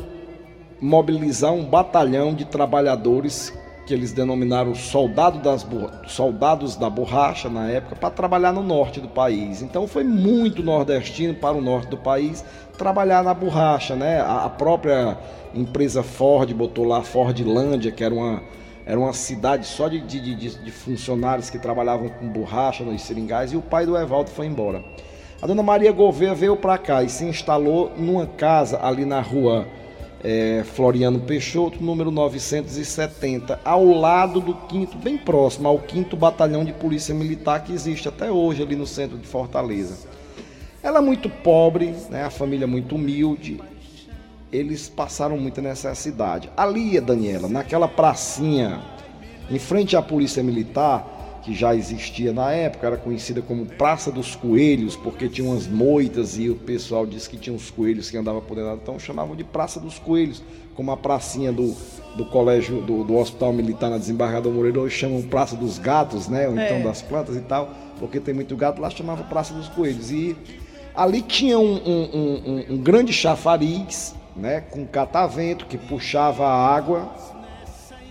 mobilizar 0.80 1.52
um 1.52 1.64
batalhão 1.64 2.32
de 2.32 2.44
trabalhadores 2.44 3.52
que 3.88 3.94
eles 3.94 4.12
denominaram 4.12 4.74
soldado 4.74 5.38
das, 5.38 5.66
soldados 6.06 6.76
da 6.76 6.90
borracha 6.90 7.48
na 7.48 7.70
época, 7.70 7.96
para 7.96 8.10
trabalhar 8.10 8.52
no 8.52 8.62
norte 8.62 9.00
do 9.00 9.08
país. 9.08 9.62
Então 9.62 9.88
foi 9.88 10.04
muito 10.04 10.62
nordestino 10.62 11.32
para 11.32 11.56
o 11.56 11.62
norte 11.62 11.88
do 11.88 11.96
país 11.96 12.44
trabalhar 12.76 13.24
na 13.24 13.32
borracha, 13.32 13.96
né? 13.96 14.20
A, 14.20 14.44
a 14.44 14.50
própria 14.50 15.16
empresa 15.54 16.02
Ford 16.02 16.52
botou 16.52 16.84
lá 16.84 17.02
Fordlândia, 17.02 17.90
que 17.90 18.04
era 18.04 18.14
uma, 18.14 18.42
era 18.84 19.00
uma 19.00 19.14
cidade 19.14 19.66
só 19.66 19.88
de, 19.88 20.00
de, 20.02 20.20
de, 20.34 20.62
de 20.62 20.70
funcionários 20.70 21.48
que 21.48 21.58
trabalhavam 21.58 22.10
com 22.10 22.28
borracha 22.28 22.84
nos 22.84 23.00
seringais, 23.00 23.54
e 23.54 23.56
o 23.56 23.62
pai 23.62 23.86
do 23.86 23.96
Evaldo 23.96 24.28
foi 24.28 24.44
embora. 24.44 24.84
A 25.40 25.46
dona 25.46 25.62
Maria 25.62 25.92
Gouveia 25.92 26.34
veio 26.34 26.56
para 26.56 26.76
cá 26.76 27.02
e 27.02 27.08
se 27.08 27.24
instalou 27.24 27.90
numa 27.96 28.26
casa 28.26 28.78
ali 28.82 29.06
na 29.06 29.22
rua 29.22 29.66
é, 30.22 30.64
Floriano 30.64 31.20
Peixoto, 31.20 31.82
número 31.82 32.10
970, 32.10 33.60
ao 33.64 33.84
lado 33.86 34.40
do 34.40 34.54
quinto, 34.54 34.96
bem 34.96 35.16
próximo 35.16 35.68
ao 35.68 35.78
quinto 35.78 36.16
batalhão 36.16 36.64
de 36.64 36.72
polícia 36.72 37.14
militar 37.14 37.62
que 37.62 37.72
existe 37.72 38.08
até 38.08 38.30
hoje 38.30 38.62
ali 38.62 38.74
no 38.74 38.86
centro 38.86 39.16
de 39.16 39.26
Fortaleza. 39.26 40.08
Ela 40.82 40.98
é 40.98 41.02
muito 41.02 41.28
pobre, 41.28 41.94
né, 42.10 42.24
a 42.24 42.30
família 42.30 42.64
é 42.64 42.66
muito 42.66 42.94
humilde, 42.94 43.60
eles 44.52 44.88
passaram 44.88 45.36
muita 45.36 45.60
necessidade. 45.60 46.50
Ali, 46.56 47.00
Daniela, 47.00 47.48
naquela 47.48 47.86
pracinha, 47.86 48.80
em 49.50 49.58
frente 49.58 49.96
à 49.96 50.02
polícia 50.02 50.42
militar, 50.42 51.17
que 51.42 51.54
já 51.54 51.74
existia 51.74 52.32
na 52.32 52.52
época, 52.52 52.86
era 52.86 52.96
conhecida 52.96 53.40
como 53.40 53.66
Praça 53.66 54.10
dos 54.10 54.34
Coelhos, 54.34 54.96
porque 54.96 55.28
tinha 55.28 55.48
umas 55.48 55.66
moitas 55.66 56.38
e 56.38 56.48
o 56.48 56.56
pessoal 56.56 57.06
disse 57.06 57.28
que 57.28 57.36
tinha 57.36 57.54
uns 57.54 57.70
coelhos 57.70 58.10
que 58.10 58.16
andavam 58.16 58.40
por 58.40 58.56
dentro, 58.56 58.78
então 58.82 58.98
chamavam 58.98 59.34
de 59.34 59.44
Praça 59.44 59.80
dos 59.80 59.98
Coelhos, 59.98 60.42
como 60.74 60.90
a 60.90 60.96
pracinha 60.96 61.52
do, 61.52 61.74
do 62.16 62.24
colégio, 62.26 62.80
do, 62.80 63.04
do 63.04 63.16
Hospital 63.16 63.52
Militar 63.52 63.90
na 63.90 63.98
Desembargador 63.98 64.52
Moreira, 64.52 64.80
hoje 64.80 64.96
chamam 64.96 65.22
Praça 65.22 65.56
dos 65.56 65.78
Gatos, 65.78 66.28
né, 66.28 66.46
ou 66.48 66.54
então 66.54 66.76
é. 66.76 66.82
das 66.82 67.02
plantas 67.02 67.36
e 67.36 67.40
tal, 67.40 67.70
porque 67.98 68.20
tem 68.20 68.34
muito 68.34 68.56
gato, 68.56 68.80
lá 68.80 68.90
chamava 68.90 69.24
Praça 69.24 69.54
dos 69.54 69.68
Coelhos. 69.68 70.10
E 70.10 70.36
ali 70.94 71.22
tinha 71.22 71.58
um, 71.58 71.76
um, 71.76 72.02
um, 72.14 72.74
um 72.74 72.76
grande 72.78 73.12
chafariz, 73.12 74.14
né, 74.36 74.60
com 74.60 74.86
catavento 74.86 75.66
que 75.66 75.76
puxava 75.76 76.46
a 76.46 76.74
água 76.74 77.10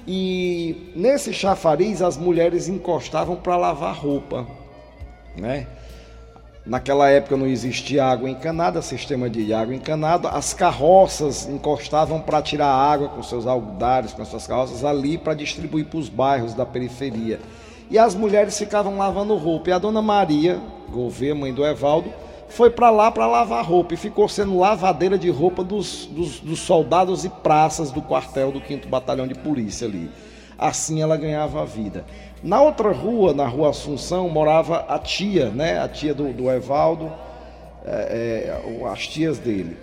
e 0.08 0.94
nesse 0.96 1.34
chafariz 1.34 2.02
as 2.02 2.16
mulheres 2.16 2.70
encostavam 2.70 3.36
para 3.36 3.58
lavar 3.58 3.94
roupa, 3.94 4.48
né? 5.38 5.68
Naquela 6.66 7.10
época 7.10 7.38
não 7.38 7.48
existia 7.48 8.06
água 8.06 8.30
encanada, 8.30 8.82
sistema 8.82 9.30
de 9.30 9.54
água 9.54 9.74
encanada. 9.74 10.30
As 10.30 10.54
carroças 10.54 11.48
encostavam 11.48 12.20
para 12.20 12.42
tirar 12.42 12.68
água 12.68 13.08
com 13.08 13.24
seus 13.24 13.48
algodares, 13.48 14.12
com 14.12 14.24
suas 14.26 14.46
carroças 14.46 14.84
ali 14.84 15.18
para 15.18 15.34
distribuir 15.34 15.86
para 15.86 16.00
os 16.00 16.10
bairros 16.10 16.54
da 16.54 16.66
periferia. 16.66 17.40
E 17.90 17.98
as 17.98 18.14
mulheres 18.14 18.58
ficavam 18.58 18.98
lavando 18.98 19.36
roupa. 19.38 19.70
E 19.70 19.74
a 19.74 19.78
dona 19.78 20.02
Maria 20.02 20.60
Gouveia, 20.90 21.34
mãe 21.34 21.54
do 21.54 21.66
Evaldo, 21.66 22.12
foi 22.50 22.70
para 22.70 22.90
lá 22.90 23.12
para 23.12 23.28
lavar 23.28 23.64
roupa 23.64 23.94
e 23.94 23.98
ficou 23.98 24.28
sendo 24.28 24.58
lavadeira 24.58 25.18
de 25.18 25.30
roupa 25.30 25.64
dos, 25.64 26.06
dos, 26.06 26.40
dos, 26.40 26.60
soldados 26.60 27.26
e 27.26 27.30
praças 27.30 27.92
do 27.92 28.02
quartel 28.02 28.52
do 28.52 28.62
5 28.66 28.88
Batalhão 28.88 29.28
de 29.28 29.36
Polícia 29.36 29.88
ali. 29.88 30.10
Assim 30.58 31.02
ela 31.02 31.18
ganhava 31.18 31.62
a 31.62 31.66
vida. 31.66 32.06
Na 32.42 32.62
outra 32.62 32.92
rua, 32.92 33.34
na 33.34 33.46
rua 33.46 33.70
Assunção, 33.70 34.30
morava 34.30 34.86
a 34.88 34.98
tia, 34.98 35.50
né? 35.50 35.80
A 35.80 35.88
tia 35.88 36.14
do, 36.14 36.34
do 36.34 36.50
Evaldo, 36.50 37.12
é, 37.86 38.60
é, 38.82 38.88
as 38.88 39.08
tias 39.08 39.38
dele. 39.38 39.78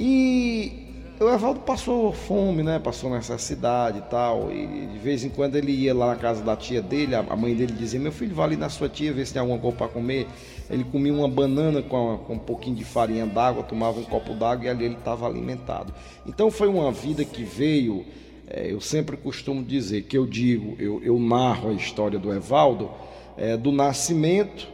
E 0.00 0.86
o 1.20 1.28
Evaldo 1.28 1.60
passou 1.60 2.12
fome, 2.12 2.62
né? 2.62 2.78
Passou 2.78 3.08
necessidade 3.08 3.98
e 3.98 4.02
tal. 4.02 4.52
E 4.52 4.86
de 4.86 4.98
vez 4.98 5.24
em 5.24 5.30
quando 5.30 5.56
ele 5.56 5.72
ia 5.72 5.94
lá 5.94 6.08
na 6.08 6.16
casa 6.16 6.42
da 6.42 6.56
tia 6.56 6.82
dele, 6.82 7.14
a 7.14 7.36
mãe 7.36 7.54
dele 7.54 7.72
dizia: 7.72 7.98
Meu 7.98 8.12
filho, 8.12 8.34
vai 8.34 8.46
ali 8.46 8.56
na 8.56 8.68
sua 8.68 8.88
tia 8.88 9.12
ver 9.12 9.26
se 9.26 9.32
tem 9.32 9.40
alguma 9.40 9.58
coisa 9.58 9.76
para 9.76 9.88
comer. 9.88 10.26
Ele 10.68 10.84
comia 10.84 11.12
uma 11.12 11.28
banana 11.28 11.82
com, 11.82 12.18
com 12.26 12.34
um 12.34 12.38
pouquinho 12.38 12.76
de 12.76 12.84
farinha 12.84 13.26
d'água, 13.26 13.62
tomava 13.62 14.00
um 14.00 14.04
copo 14.04 14.34
d'água 14.34 14.66
e 14.66 14.68
ali 14.68 14.84
ele 14.84 14.94
estava 14.94 15.26
alimentado. 15.26 15.92
Então 16.26 16.50
foi 16.50 16.68
uma 16.68 16.90
vida 16.90 17.24
que 17.24 17.44
veio. 17.44 18.04
É, 18.48 18.72
eu 18.72 18.80
sempre 18.80 19.16
costumo 19.16 19.62
dizer 19.62 20.02
que 20.02 20.16
eu 20.16 20.26
digo, 20.26 20.76
eu, 20.80 21.02
eu 21.02 21.18
narro 21.18 21.70
a 21.70 21.72
história 21.72 22.18
do 22.18 22.32
Evaldo, 22.32 22.90
é, 23.36 23.56
do 23.56 23.72
nascimento, 23.72 24.68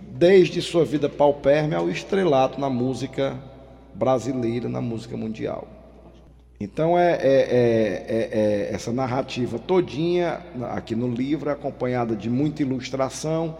desde 0.00 0.60
sua 0.62 0.84
vida 0.84 1.08
paupérrima 1.08 1.76
ao 1.76 1.90
estrelato 1.90 2.60
na 2.60 2.68
música 2.70 3.38
brasileira, 3.94 4.68
na 4.68 4.80
música 4.80 5.16
mundial. 5.16 5.68
Então 6.60 6.98
é, 6.98 7.12
é, 7.12 7.18
é, 7.18 8.28
é, 8.32 8.74
essa 8.74 8.92
narrativa 8.92 9.58
todinha 9.58 10.40
aqui 10.70 10.94
no 10.94 11.08
livro, 11.08 11.50
acompanhada 11.50 12.14
de 12.14 12.30
muita 12.30 12.62
ilustração. 12.62 13.56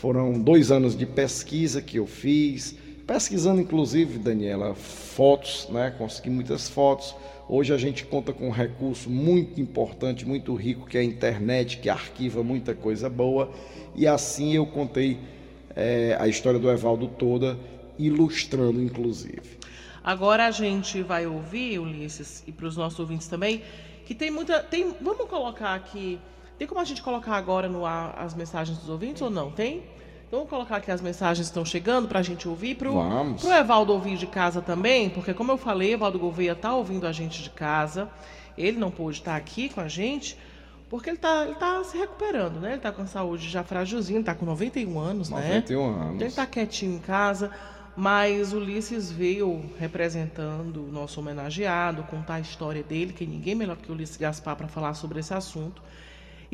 Foram 0.00 0.38
dois 0.38 0.70
anos 0.70 0.96
de 0.96 1.06
pesquisa 1.06 1.80
que 1.80 1.98
eu 1.98 2.06
fiz, 2.06 2.76
pesquisando 3.06 3.60
inclusive, 3.60 4.18
Daniela, 4.18 4.74
fotos, 4.74 5.68
né? 5.70 5.94
Consegui 5.96 6.30
muitas 6.30 6.68
fotos. 6.68 7.14
Hoje 7.48 7.72
a 7.72 7.76
gente 7.76 8.04
conta 8.04 8.32
com 8.32 8.48
um 8.48 8.50
recurso 8.50 9.10
muito 9.10 9.60
importante, 9.60 10.26
muito 10.26 10.54
rico, 10.54 10.86
que 10.86 10.96
é 10.96 11.00
a 11.00 11.04
internet, 11.04 11.78
que 11.78 11.88
arquiva 11.88 12.42
muita 12.42 12.74
coisa 12.74 13.08
boa. 13.08 13.50
E 13.94 14.06
assim 14.06 14.54
eu 14.54 14.66
contei 14.66 15.18
é, 15.76 16.16
a 16.18 16.26
história 16.26 16.58
do 16.58 16.70
Evaldo 16.70 17.06
toda, 17.06 17.58
ilustrando 17.98 18.82
inclusive. 18.82 19.58
Agora 20.02 20.46
a 20.46 20.50
gente 20.50 21.02
vai 21.02 21.26
ouvir, 21.26 21.78
Ulisses, 21.78 22.42
e 22.46 22.52
para 22.52 22.66
os 22.66 22.76
nossos 22.76 22.98
ouvintes 22.98 23.26
também, 23.26 23.62
que 24.04 24.14
tem 24.14 24.30
muita. 24.30 24.60
Tem, 24.62 24.94
vamos 25.00 25.28
colocar 25.28 25.74
aqui. 25.74 26.18
Tem 26.58 26.66
como 26.66 26.80
a 26.80 26.84
gente 26.84 27.02
colocar 27.02 27.34
agora 27.36 27.68
no 27.68 27.84
ar 27.84 28.14
as 28.18 28.34
mensagens 28.34 28.78
dos 28.78 28.88
ouvintes 28.88 29.22
ou 29.22 29.30
não? 29.30 29.50
Tem? 29.50 29.82
Então 30.26 30.38
vamos 30.40 30.50
colocar 30.50 30.76
aqui 30.76 30.90
as 30.90 31.00
mensagens 31.00 31.46
que 31.46 31.50
estão 31.50 31.64
chegando 31.64 32.08
para 32.08 32.18
a 32.18 32.22
gente 32.22 32.48
ouvir. 32.48 32.76
Para 32.76 32.90
o 32.90 33.52
Evaldo 33.52 33.92
ouvir 33.92 34.16
de 34.16 34.26
casa 34.26 34.60
também, 34.60 35.10
porque 35.10 35.34
como 35.34 35.52
eu 35.52 35.56
falei, 35.56 35.92
Evaldo 35.92 36.18
Gouveia 36.18 36.52
está 36.52 36.74
ouvindo 36.74 37.06
a 37.06 37.12
gente 37.12 37.42
de 37.42 37.50
casa. 37.50 38.08
Ele 38.56 38.78
não 38.78 38.90
pôde 38.90 39.18
estar 39.18 39.36
aqui 39.36 39.68
com 39.68 39.80
a 39.80 39.88
gente, 39.88 40.38
porque 40.88 41.10
ele 41.10 41.16
está 41.16 41.44
ele 41.44 41.54
tá 41.54 41.82
se 41.84 41.96
recuperando, 41.98 42.60
né? 42.60 42.70
Ele 42.70 42.76
está 42.76 42.92
com 42.92 43.06
saúde 43.06 43.48
já 43.48 43.62
frágilzinho, 43.62 44.20
está 44.20 44.34
com 44.34 44.46
91 44.46 44.98
anos, 44.98 45.28
91 45.28 45.48
né? 45.48 45.54
91 45.60 45.84
anos. 45.84 45.98
Então 46.06 46.16
ele 46.16 46.24
está 46.26 46.46
quietinho 46.46 46.96
em 46.96 47.00
casa. 47.00 47.50
Mas 47.96 48.52
Ulisses 48.52 49.12
veio 49.12 49.70
representando 49.78 50.88
o 50.88 50.90
nosso 50.90 51.20
homenageado, 51.20 52.02
contar 52.04 52.34
a 52.34 52.40
história 52.40 52.82
dele, 52.82 53.12
que 53.12 53.24
ninguém 53.24 53.54
melhor 53.54 53.76
que 53.76 53.90
Ulisses 53.90 54.16
Gaspar 54.16 54.56
para 54.56 54.66
falar 54.66 54.94
sobre 54.94 55.20
esse 55.20 55.32
assunto. 55.32 55.80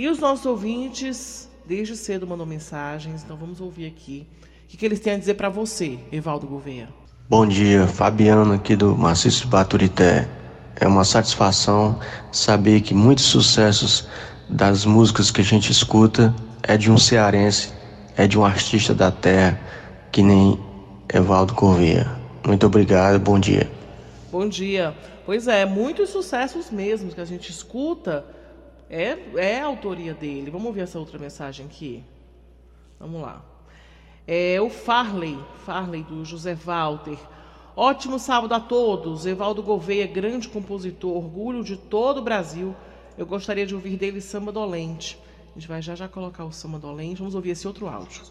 E 0.00 0.08
os 0.08 0.18
nossos 0.18 0.46
ouvintes, 0.46 1.46
desde 1.66 1.94
cedo, 1.94 2.26
mandam 2.26 2.46
mensagens, 2.46 3.22
então 3.22 3.36
vamos 3.36 3.60
ouvir 3.60 3.86
aqui 3.86 4.26
o 4.64 4.68
que, 4.68 4.78
que 4.78 4.86
eles 4.86 4.98
têm 4.98 5.12
a 5.12 5.18
dizer 5.18 5.34
para 5.34 5.50
você, 5.50 5.98
Evaldo 6.10 6.46
Gouveia. 6.46 6.88
Bom 7.28 7.46
dia, 7.46 7.86
Fabiano 7.86 8.54
aqui 8.54 8.74
do 8.74 8.96
Maciço 8.96 9.46
Baturité. 9.46 10.26
É 10.76 10.88
uma 10.88 11.04
satisfação 11.04 12.00
saber 12.32 12.80
que 12.80 12.94
muitos 12.94 13.26
sucessos 13.26 14.08
das 14.48 14.86
músicas 14.86 15.30
que 15.30 15.42
a 15.42 15.44
gente 15.44 15.70
escuta 15.70 16.34
é 16.62 16.78
de 16.78 16.90
um 16.90 16.96
cearense, 16.96 17.70
é 18.16 18.26
de 18.26 18.38
um 18.38 18.44
artista 18.46 18.94
da 18.94 19.10
terra, 19.10 19.60
que 20.10 20.22
nem 20.22 20.58
Evaldo 21.12 21.52
Corrêa. 21.52 22.10
Muito 22.46 22.64
obrigado, 22.64 23.20
bom 23.20 23.38
dia. 23.38 23.70
Bom 24.32 24.48
dia. 24.48 24.94
Pois 25.26 25.46
é, 25.46 25.66
muitos 25.66 26.08
sucessos 26.08 26.70
mesmo 26.70 27.10
que 27.10 27.20
a 27.20 27.26
gente 27.26 27.50
escuta 27.50 28.24
é, 28.90 29.16
é 29.37 29.61
a 29.61 29.66
autoria 29.66 30.12
dele. 30.12 30.50
Vamos 30.50 30.66
ouvir 30.66 30.81
essa 30.81 30.98
outra 30.98 31.16
mensagem 31.16 31.64
aqui. 31.64 32.03
Vamos 32.98 33.22
lá. 33.22 33.40
É 34.26 34.61
o 34.61 34.68
Farley, 34.68 35.38
Farley 35.64 36.03
do 36.03 36.24
José 36.24 36.55
Walter. 36.55 37.16
Ótimo 37.76 38.18
sábado 38.18 38.53
a 38.53 38.61
todos. 38.61 39.26
Evaldo 39.26 39.62
Gouveia, 39.62 40.07
grande 40.09 40.48
compositor, 40.48 41.16
orgulho 41.16 41.62
de 41.62 41.76
todo 41.76 42.18
o 42.18 42.22
Brasil. 42.22 42.74
Eu 43.16 43.24
gostaria 43.24 43.64
de 43.64 43.74
ouvir 43.74 43.96
dele 43.96 44.20
Samba 44.20 44.50
Dolente. 44.50 45.16
A 45.50 45.59
gente 45.59 45.68
vai 45.68 45.81
já 45.81 45.94
já 45.94 46.09
colocar 46.09 46.44
o 46.44 46.53
Samba 46.53 46.79
Dolente. 46.79 47.20
Vamos 47.20 47.37
ouvir 47.37 47.50
esse 47.50 47.66
outro 47.66 47.88
áudio. 47.88 48.22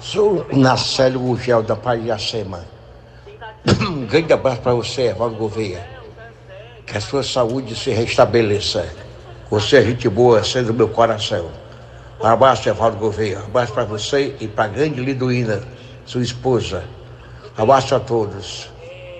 Sou 0.00 0.46
Nacélio 0.52 1.20
Gugel 1.20 1.62
da 1.62 1.78
Acema. 2.14 2.64
Um 3.88 4.06
grande 4.06 4.32
abraço 4.32 4.60
para 4.60 4.74
você, 4.74 5.08
Evaldo 5.08 5.36
Gouveia. 5.36 5.97
Que 6.88 6.96
a 6.96 7.00
sua 7.00 7.22
saúde 7.22 7.76
se 7.76 7.90
restabeleça. 7.90 8.88
Você 9.50 9.76
é 9.76 9.82
gente 9.82 10.08
boa, 10.08 10.42
sendo 10.42 10.68
do 10.68 10.74
meu 10.74 10.88
coração. 10.88 11.50
Um 12.18 12.26
abraço, 12.26 12.68
Evaldo 12.68 12.96
Gouveia. 12.96 13.40
Um 13.40 13.44
abraço 13.44 13.74
para 13.74 13.84
você 13.84 14.34
e 14.40 14.48
para 14.48 14.64
a 14.64 14.68
grande 14.68 15.00
Liduína, 15.00 15.62
sua 16.06 16.22
esposa. 16.22 16.82
Um 17.58 17.62
abraço 17.62 17.94
a 17.94 18.00
todos. 18.00 18.70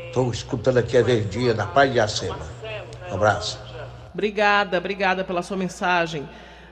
Estou 0.07 0.31
escutando 0.33 0.79
aqui 0.79 0.97
a 0.97 1.03
Verdinha, 1.03 1.53
da 1.53 1.67
Pai 1.67 1.91
de 1.91 2.01
Acema. 2.01 2.47
Um 3.11 3.15
abraço. 3.15 3.59
Obrigada, 4.15 4.79
obrigada 4.79 5.23
pela 5.23 5.43
sua 5.43 5.57
mensagem. 5.57 6.27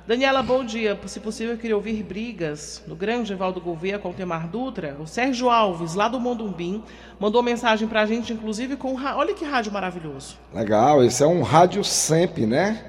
Daniela, 0.06 0.40
bom 0.40 0.64
dia. 0.64 0.96
Se 1.06 1.18
possível, 1.18 1.54
eu 1.54 1.58
queria 1.58 1.74
ouvir 1.74 2.00
brigas 2.04 2.80
no 2.86 2.94
grande 2.94 3.32
Evaldo 3.32 3.60
Gouveia 3.60 3.98
com 3.98 4.10
o 4.10 4.14
Temar 4.14 4.46
Dutra. 4.46 4.96
O 5.00 5.06
Sérgio 5.06 5.50
Alves, 5.50 5.94
lá 5.94 6.06
do 6.06 6.20
Mondumbim, 6.20 6.80
mandou 7.18 7.42
mensagem 7.42 7.88
pra 7.88 8.06
gente, 8.06 8.32
inclusive 8.32 8.76
com. 8.76 8.94
Olha 8.94 9.34
que 9.34 9.44
rádio 9.44 9.72
maravilhoso. 9.72 10.36
Legal, 10.54 11.02
esse 11.02 11.24
é 11.24 11.26
um 11.26 11.42
rádio 11.42 11.82
sempre, 11.82 12.46
né? 12.46 12.84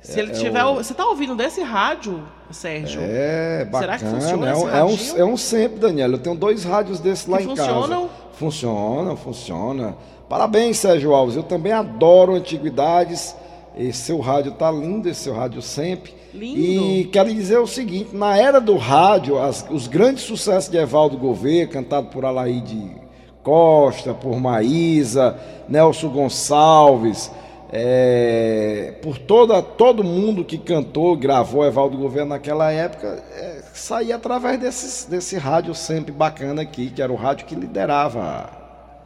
Se 0.00 0.20
ele 0.20 0.30
é, 0.30 0.34
tiver. 0.34 0.64
o... 0.64 0.76
Você 0.76 0.94
tá 0.94 1.08
ouvindo 1.08 1.34
desse 1.34 1.60
rádio, 1.60 2.22
Sérgio? 2.52 3.00
É, 3.02 3.64
bacana. 3.64 3.98
Será 3.98 3.98
que 3.98 4.16
funciona? 4.16 4.48
É 4.48 4.54
um, 4.54 4.68
é 4.68 4.84
um, 4.84 4.98
é 5.16 5.24
um 5.24 5.36
sempre, 5.36 5.80
Daniela. 5.80 6.14
Eu 6.14 6.18
tenho 6.20 6.36
dois 6.36 6.62
rádios 6.62 7.00
desses 7.00 7.26
lá 7.26 7.38
que 7.38 7.44
em 7.44 7.48
funcionam? 7.48 7.72
casa. 7.74 7.80
Funcionam? 7.80 8.10
Funciona, 8.34 9.16
funciona. 9.16 9.96
Parabéns, 10.28 10.78
Sérgio 10.78 11.12
Alves. 11.12 11.34
Eu 11.34 11.42
também 11.42 11.72
adoro 11.72 12.36
antiguidades. 12.36 13.34
Esse 13.76 14.02
seu 14.02 14.20
rádio 14.20 14.52
tá 14.52 14.70
lindo, 14.70 15.08
esse 15.08 15.22
seu 15.22 15.34
rádio 15.34 15.60
sempre. 15.60 16.17
Lindo. 16.34 16.60
E 16.60 17.04
quero 17.12 17.32
dizer 17.32 17.58
o 17.58 17.66
seguinte: 17.66 18.14
na 18.14 18.36
era 18.36 18.60
do 18.60 18.76
rádio, 18.76 19.38
as, 19.38 19.66
os 19.70 19.86
grandes 19.86 20.24
sucessos 20.24 20.70
de 20.70 20.76
Evaldo 20.76 21.16
Gouveia, 21.16 21.66
cantado 21.66 22.08
por 22.08 22.24
Alaide 22.24 22.96
Costa, 23.42 24.12
por 24.12 24.38
Maísa, 24.38 25.38
Nelson 25.68 26.08
Gonçalves, 26.10 27.30
é, 27.72 28.94
por 29.02 29.18
toda, 29.18 29.62
todo 29.62 30.04
mundo 30.04 30.44
que 30.44 30.58
cantou, 30.58 31.16
gravou 31.16 31.64
Evaldo 31.64 31.96
Gouveia 31.96 32.24
naquela 32.24 32.70
época, 32.70 33.22
é, 33.32 33.62
saía 33.72 34.16
através 34.16 34.58
desses, 34.58 35.04
desse 35.04 35.36
rádio 35.36 35.74
sempre 35.74 36.12
bacana 36.12 36.62
aqui, 36.62 36.90
que 36.90 37.00
era 37.00 37.12
o 37.12 37.16
rádio 37.16 37.46
que 37.46 37.54
liderava. 37.54 38.50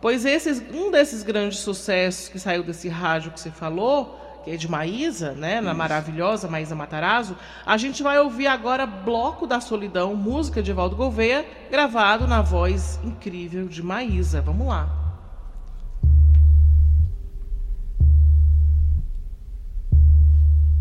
Pois 0.01 0.25
esses, 0.25 0.61
um 0.75 0.91
desses 0.91 1.23
grandes 1.23 1.59
sucessos 1.59 2.29
que 2.29 2.39
saiu 2.39 2.65
desse 2.65 2.89
rádio 2.89 3.31
que 3.31 3.41
você 3.41 3.51
falou 3.51 4.17
que 4.45 4.51
é 4.51 4.57
de 4.57 4.69
Maísa, 4.69 5.33
né, 5.33 5.61
na 5.61 5.73
maravilhosa 5.73 6.49
Maísa 6.49 6.75
Matarazzo, 6.75 7.37
a 7.65 7.77
gente 7.77 8.03
vai 8.03 8.19
ouvir 8.19 8.47
agora 8.47 8.87
Bloco 8.87 9.47
da 9.47 9.61
Solidão, 9.61 10.15
música 10.15 10.63
de 10.63 10.71
Evaldo 10.71 10.97
Gouveia, 10.97 11.47
gravado 11.71 12.27
na 12.27 12.43
voz 12.43 13.01
incrível 13.05 13.69
de 13.69 13.83
Maísa. 13.83 14.41
Vamos 14.41 14.67
lá. 14.67 15.03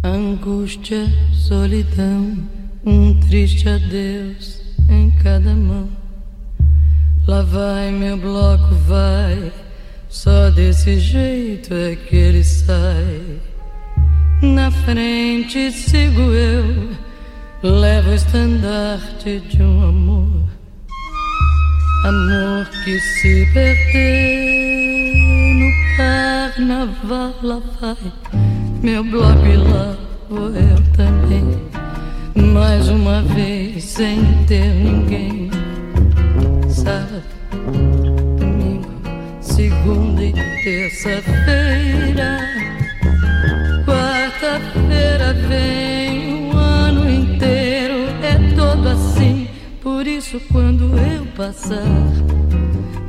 Angústia, 0.03 1.05
solidão, 1.31 2.35
um 2.83 3.19
triste 3.19 3.69
adeus 3.69 4.59
em 4.89 5.11
cada 5.11 5.53
mão. 5.53 5.87
Lá 7.27 7.43
vai 7.43 7.91
meu 7.91 8.17
bloco, 8.17 8.73
vai, 8.87 9.53
só 10.09 10.49
desse 10.49 10.99
jeito 10.99 11.71
é 11.73 11.95
que 11.95 12.15
ele 12.15 12.43
sai. 12.43 13.50
Na 14.41 14.71
frente 14.71 15.71
sigo 15.71 16.19
eu, 16.33 16.89
levo 17.61 18.09
o 18.09 18.13
estandarte 18.15 19.39
de 19.39 19.61
um 19.61 19.87
amor. 19.87 20.49
Amor 22.03 22.67
que 22.83 22.99
se 22.99 23.47
perdeu 23.53 25.13
no 25.59 25.71
carnaval. 25.95 27.35
Lá 27.43 27.61
vai 27.79 27.95
meu 28.81 29.03
bloco 29.03 29.45
e 29.45 29.57
lá 29.57 29.95
vou 30.27 30.49
eu 30.49 30.81
também. 30.97 31.45
Mais 32.51 32.89
uma 32.89 33.21
vez 33.21 33.83
sem 33.83 34.25
ter 34.47 34.73
ninguém. 34.73 35.51
Sábado, 36.67 37.21
domingo, 38.39 38.89
segunda 39.39 40.23
e 40.23 40.33
terça-feira 40.63 42.60
Segunda-feira 44.51 45.33
vem 45.47 46.51
o 46.51 46.57
ano 46.57 47.09
inteiro, 47.09 48.03
é 48.21 48.53
todo 48.53 48.89
assim. 48.89 49.47
Por 49.81 50.05
isso, 50.05 50.41
quando 50.51 50.93
eu 50.97 51.25
passar, 51.37 51.85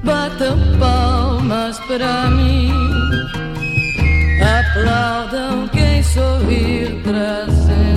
batam 0.04 0.56
palmas 0.78 1.80
pra 1.80 2.30
mim. 2.30 2.70
Aplaudam 4.40 5.66
quem 5.68 6.00
sorrir 6.04 7.02
trazer. 7.02 7.91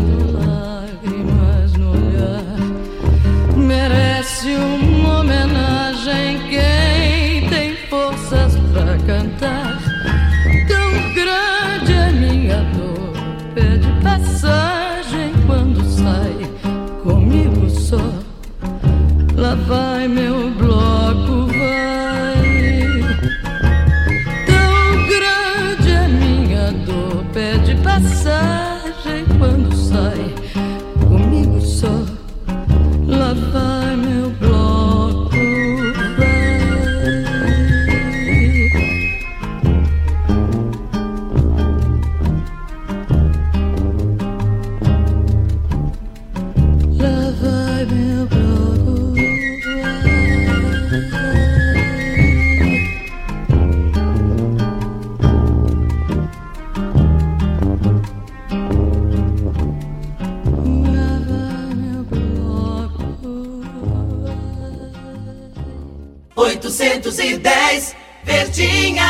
810 66.65 67.95
Verdinha. 68.23 69.03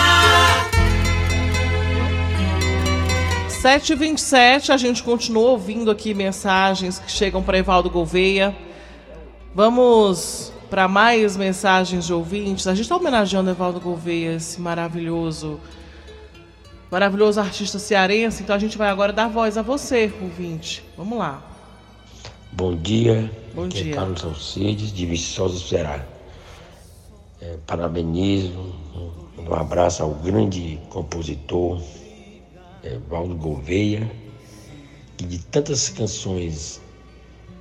7h27, 3.47 4.69
a 4.71 4.77
gente 4.77 5.01
continua 5.01 5.51
ouvindo 5.51 5.89
aqui 5.89 6.13
mensagens 6.13 6.99
que 6.99 7.09
chegam 7.09 7.41
para 7.41 7.57
Evaldo 7.57 7.89
Gouveia. 7.89 8.53
Vamos 9.55 10.51
para 10.69 10.87
mais 10.89 11.37
mensagens 11.37 12.05
de 12.05 12.13
ouvintes. 12.13 12.67
A 12.67 12.75
gente 12.75 12.83
está 12.83 12.97
homenageando 12.97 13.49
Evaldo 13.49 13.79
Gouveia, 13.79 14.35
esse 14.35 14.59
maravilhoso, 14.59 15.59
maravilhoso 16.91 17.39
artista 17.39 17.79
cearense. 17.79 18.43
Então 18.43 18.55
a 18.55 18.59
gente 18.59 18.77
vai 18.77 18.89
agora 18.89 19.13
dar 19.13 19.29
voz 19.29 19.57
a 19.57 19.61
você, 19.61 20.13
ouvinte. 20.21 20.83
Vamos 20.97 21.17
lá. 21.17 21.41
Bom 22.51 22.75
dia, 22.75 23.31
Bom 23.53 23.65
aqui 23.65 23.83
dia. 23.83 23.93
é 23.93 23.95
Carlos 23.95 24.23
Alcides, 24.25 24.91
de 24.91 25.05
Viçosa, 25.05 25.57
Ceará. 25.57 26.14
É, 27.45 27.57
parabenizo, 27.67 28.73
um, 29.37 29.53
abraço 29.53 30.01
ao 30.01 30.15
grande 30.15 30.79
compositor 30.89 31.79
é, 32.83 32.97
Valdo 33.07 33.35
Gouveia, 33.35 34.11
que 35.15 35.25
de 35.27 35.37
tantas 35.45 35.87
canções 35.89 36.81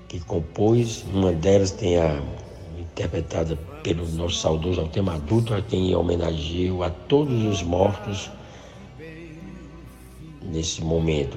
que 0.09 0.19
compôs, 0.21 1.05
uma 1.13 1.33
delas 1.33 1.71
tem 1.71 1.99
a 1.99 2.19
interpretada 2.81 3.59
pelo 3.83 4.09
nosso 4.09 4.37
saudoso 4.37 4.81
Altema 4.81 5.17
Adulto, 5.17 5.53
a 5.53 5.61
quem 5.61 5.95
homenageio 5.95 6.83
a 6.83 6.89
todos 6.89 7.45
os 7.45 7.63
mortos 7.63 8.31
nesse 10.41 10.83
momento, 10.83 11.37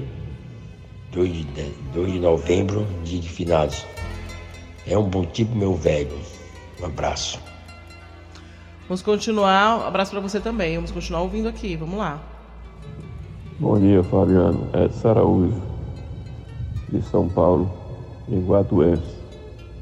2 1.11 1.33
de, 1.33 1.43
de- 1.43 1.71
2 1.93 2.13
de 2.13 2.19
novembro, 2.19 2.87
dia 3.03 3.19
de 3.19 3.27
finados. 3.27 3.85
É 4.85 4.97
um 4.97 5.03
bom 5.09 5.25
tipo, 5.25 5.53
meu 5.53 5.75
velho. 5.75 6.17
Um 6.81 6.85
abraço. 6.85 7.46
Vamos 8.87 9.01
continuar. 9.01 9.85
Abraço 9.85 10.11
para 10.11 10.21
você 10.21 10.39
também. 10.39 10.75
Vamos 10.75 10.91
continuar 10.91 11.21
ouvindo 11.21 11.49
aqui. 11.49 11.75
Vamos 11.75 11.97
lá. 11.99 12.21
Bom 13.59 13.77
dia, 13.77 14.01
Fabiano. 14.01 14.69
É 14.71 15.07
Araújo, 15.09 15.61
de 16.87 17.01
São 17.01 17.27
Paulo, 17.27 17.69
em 18.29 18.37
Iguatuense. 18.37 19.17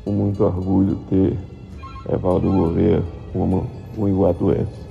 Com 0.04 0.12
muito 0.12 0.44
orgulho 0.44 0.96
ter 1.08 1.38
Evaldo 2.12 2.52
Gouveia 2.52 3.04
como 3.32 3.70
um 3.96 4.08
iguatuense. 4.08 4.86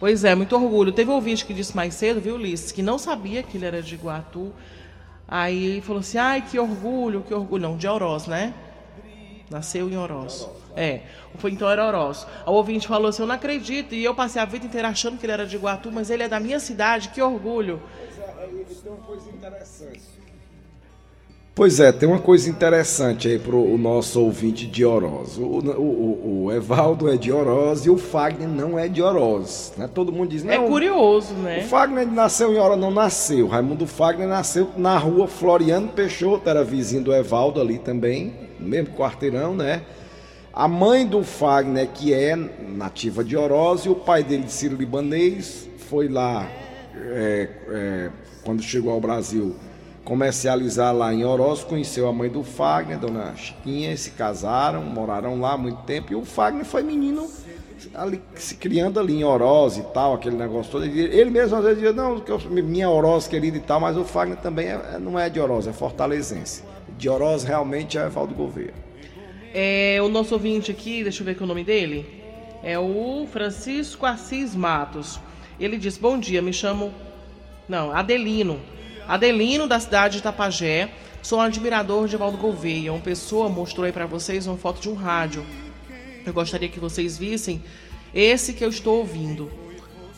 Pois 0.00 0.24
é, 0.24 0.34
muito 0.34 0.54
orgulho. 0.56 0.92
Teve 0.92 1.10
um 1.10 1.14
ouvinte 1.14 1.44
que 1.46 1.54
disse 1.54 1.74
mais 1.74 1.94
cedo, 1.94 2.20
viu, 2.20 2.34
Ulisses, 2.34 2.72
que 2.72 2.82
não 2.82 2.98
sabia 2.98 3.42
que 3.42 3.56
ele 3.56 3.66
era 3.66 3.80
de 3.80 3.94
Iguatu. 3.94 4.52
Aí 5.28 5.80
falou 5.82 6.00
assim: 6.00 6.18
ai, 6.18 6.42
que 6.42 6.58
orgulho, 6.58 7.22
que 7.22 7.32
orgulho. 7.32 7.62
Não, 7.62 7.76
de 7.76 7.86
Oroz, 7.86 8.26
né? 8.26 8.54
Nasceu 9.50 9.88
em 9.88 9.96
Oroz. 9.96 10.48
É, 10.76 11.00
foi 11.38 11.52
então 11.52 11.68
era 11.70 11.86
Oroz. 11.86 12.26
O 12.46 12.52
ouvinte 12.52 12.86
falou 12.86 13.08
assim: 13.08 13.22
eu 13.22 13.26
não 13.28 13.34
acredito. 13.34 13.94
E 13.94 14.04
eu 14.04 14.14
passei 14.14 14.40
a 14.40 14.44
vida 14.44 14.66
inteira 14.66 14.88
achando 14.88 15.18
que 15.18 15.24
ele 15.24 15.32
era 15.32 15.46
de 15.46 15.56
Iguatu, 15.56 15.90
mas 15.90 16.10
ele 16.10 16.22
é 16.22 16.28
da 16.28 16.38
minha 16.38 16.60
cidade, 16.60 17.08
que 17.08 17.20
orgulho. 17.22 17.80
tem 18.82 18.92
uma 18.92 18.98
coisa 18.98 19.30
interessante. 19.30 20.16
Pois 21.54 21.80
é, 21.80 21.90
tem 21.90 22.06
uma 22.06 22.18
coisa 22.18 22.50
interessante 22.50 23.28
aí 23.28 23.38
pro 23.38 23.56
o 23.58 23.78
nosso 23.78 24.20
ouvinte 24.20 24.66
de 24.66 24.84
Oroz. 24.84 25.38
O, 25.38 25.42
o, 25.44 25.80
o- 25.80 26.44
o 26.44 26.52
Evaldo 26.52 27.10
é 27.10 27.16
de 27.16 27.32
Oroz 27.32 27.86
e 27.86 27.88
o 27.90 27.96
Fagner 27.96 28.46
não 28.46 28.78
é 28.78 28.88
de 28.88 29.00
Oroz. 29.00 29.72
Né? 29.74 29.88
Todo 29.92 30.12
mundo 30.12 30.28
diz, 30.28 30.44
É 30.44 30.58
não, 30.58 30.68
curioso, 30.68 31.32
o 31.32 31.38
né? 31.38 31.62
Fagner 31.62 32.06
nasceu 32.06 32.52
em 32.52 32.58
Oroz, 32.58 32.78
não 32.78 32.90
nasceu. 32.90 33.46
Raimundo 33.46 33.86
Fagner 33.86 34.28
nasceu 34.28 34.68
na 34.76 34.98
rua 34.98 35.26
Floriano 35.26 35.88
Peixoto, 35.88 36.46
era 36.50 36.62
vizinho 36.62 37.02
do 37.04 37.14
Evaldo 37.14 37.58
ali 37.58 37.78
também, 37.78 38.34
no 38.60 38.68
mesmo 38.68 38.94
quarteirão, 38.94 39.54
né? 39.56 39.80
A 40.56 40.66
mãe 40.66 41.06
do 41.06 41.22
Fagner, 41.22 41.86
que 41.86 42.14
é 42.14 42.34
nativa 42.34 43.22
de 43.22 43.36
Oroz, 43.36 43.82
e 43.82 43.90
o 43.90 43.94
pai 43.94 44.24
dele, 44.24 44.44
de 44.44 44.52
Ciro 44.52 44.74
Libanês, 44.74 45.68
foi 45.76 46.08
lá, 46.08 46.48
é, 46.94 47.48
é, 47.68 48.10
quando 48.42 48.62
chegou 48.62 48.90
ao 48.90 48.98
Brasil, 48.98 49.54
comercializar 50.02 50.96
lá 50.96 51.12
em 51.12 51.26
Oroz, 51.26 51.62
conheceu 51.62 52.08
a 52.08 52.12
mãe 52.12 52.30
do 52.30 52.42
Fagner, 52.42 52.98
dona 52.98 53.36
Chiquinha, 53.36 53.94
se 53.98 54.12
casaram, 54.12 54.82
moraram 54.82 55.38
lá 55.38 55.52
há 55.52 55.58
muito 55.58 55.82
tempo, 55.82 56.14
e 56.14 56.16
o 56.16 56.24
Fagner 56.24 56.64
foi 56.64 56.82
menino 56.82 57.28
ali, 57.94 58.22
se 58.36 58.54
criando 58.54 58.98
ali 58.98 59.16
em 59.16 59.24
Oroz 59.24 59.76
e 59.76 59.82
tal, 59.82 60.14
aquele 60.14 60.36
negócio 60.36 60.72
todo. 60.72 60.86
Ele 60.86 61.28
mesmo 61.28 61.54
às 61.58 61.64
vezes 61.64 61.80
dizia, 61.80 61.92
não, 61.92 62.22
minha 62.50 62.88
Oroz 62.88 63.28
querida 63.28 63.58
e 63.58 63.60
tal, 63.60 63.78
mas 63.78 63.94
o 63.94 64.04
Fagner 64.04 64.38
também 64.38 64.68
é- 64.68 64.98
não 64.98 65.18
é 65.18 65.28
de 65.28 65.38
Oroz, 65.38 65.66
é 65.66 65.72
fortalezense. 65.74 66.62
De 66.96 67.10
Oroz 67.10 67.44
realmente 67.44 67.98
é 67.98 68.08
Valdo 68.08 68.34
Gouveia. 68.34 68.85
É, 69.58 70.02
o 70.02 70.08
nosso 70.10 70.34
ouvinte 70.34 70.70
aqui, 70.70 71.02
deixa 71.02 71.22
eu 71.22 71.24
ver 71.24 71.42
o 71.42 71.46
nome 71.46 71.64
dele. 71.64 72.04
É 72.62 72.78
o 72.78 73.26
Francisco 73.32 74.04
Assis 74.04 74.54
Matos. 74.54 75.18
Ele 75.58 75.78
diz: 75.78 75.96
Bom 75.96 76.18
dia, 76.18 76.42
me 76.42 76.52
chamo. 76.52 76.92
Não, 77.66 77.90
Adelino. 77.90 78.60
Adelino, 79.08 79.66
da 79.66 79.80
cidade 79.80 80.12
de 80.12 80.18
Itapajé. 80.18 80.90
Sou 81.22 81.38
um 81.38 81.40
admirador 81.40 82.06
de 82.06 82.18
Valdo 82.18 82.36
Gouveia. 82.36 82.92
Uma 82.92 83.00
pessoa 83.00 83.48
mostrou 83.48 83.86
aí 83.86 83.92
pra 83.92 84.04
vocês 84.04 84.46
uma 84.46 84.58
foto 84.58 84.78
de 84.78 84.90
um 84.90 84.94
rádio. 84.94 85.42
Eu 86.26 86.34
gostaria 86.34 86.68
que 86.68 86.78
vocês 86.78 87.16
vissem 87.16 87.64
esse 88.14 88.52
que 88.52 88.62
eu 88.62 88.68
estou 88.68 88.98
ouvindo. 88.98 89.50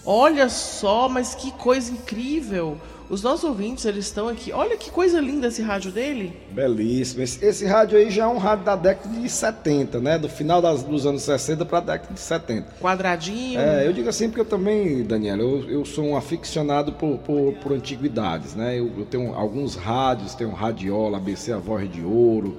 Olha 0.05 0.49
só, 0.49 1.09
mas 1.09 1.37
que 1.37 1.53
coisa 1.53 1.93
incrível! 1.93 2.81
Os 3.11 3.23
nossos 3.23 3.45
ouvintes, 3.45 3.87
eles 3.87 4.05
estão 4.05 4.29
aqui. 4.29 4.53
Olha 4.53 4.77
que 4.77 4.91
coisa 4.91 5.19
linda 5.19 5.47
esse 5.47 5.63
rádio 5.63 5.91
dele. 5.91 6.31
Belíssimo. 6.53 7.23
Esse, 7.23 7.43
esse 7.43 7.65
rádio 7.65 7.97
aí 7.97 8.11
já 8.11 8.25
é 8.25 8.27
um 8.27 8.37
rádio 8.37 8.67
da 8.67 8.77
década 8.77 9.19
de 9.19 9.29
70, 9.31 9.99
né? 9.99 10.19
Do 10.19 10.29
final 10.29 10.61
das- 10.61 10.83
dos 10.83 11.07
anos 11.07 11.23
60 11.23 11.65
para 11.65 11.79
a 11.79 11.81
década 11.81 12.13
de 12.13 12.21
70. 12.21 12.67
Quadradinho. 12.79 13.59
É, 13.59 13.87
eu 13.87 13.95
digo 13.95 14.11
assim 14.11 14.29
porque 14.29 14.43
eu 14.43 14.45
também, 14.45 15.03
Daniela, 15.05 15.41
eu, 15.41 15.65
eu 15.71 15.85
sou 15.87 16.05
um 16.05 16.17
aficionado 16.19 16.93
por, 16.93 17.17
por, 17.21 17.55
por 17.55 17.73
antiguidades, 17.73 18.55
né? 18.55 18.79
Eu, 18.79 18.91
eu 18.99 19.07
tenho 19.07 19.33
alguns 19.35 19.75
rádios, 19.75 20.35
tenho 20.35 20.51
radiola, 20.51 21.17
ABC 21.17 21.51
A 21.51 21.57
Voz 21.57 21.91
de 21.91 22.03
Ouro, 22.03 22.59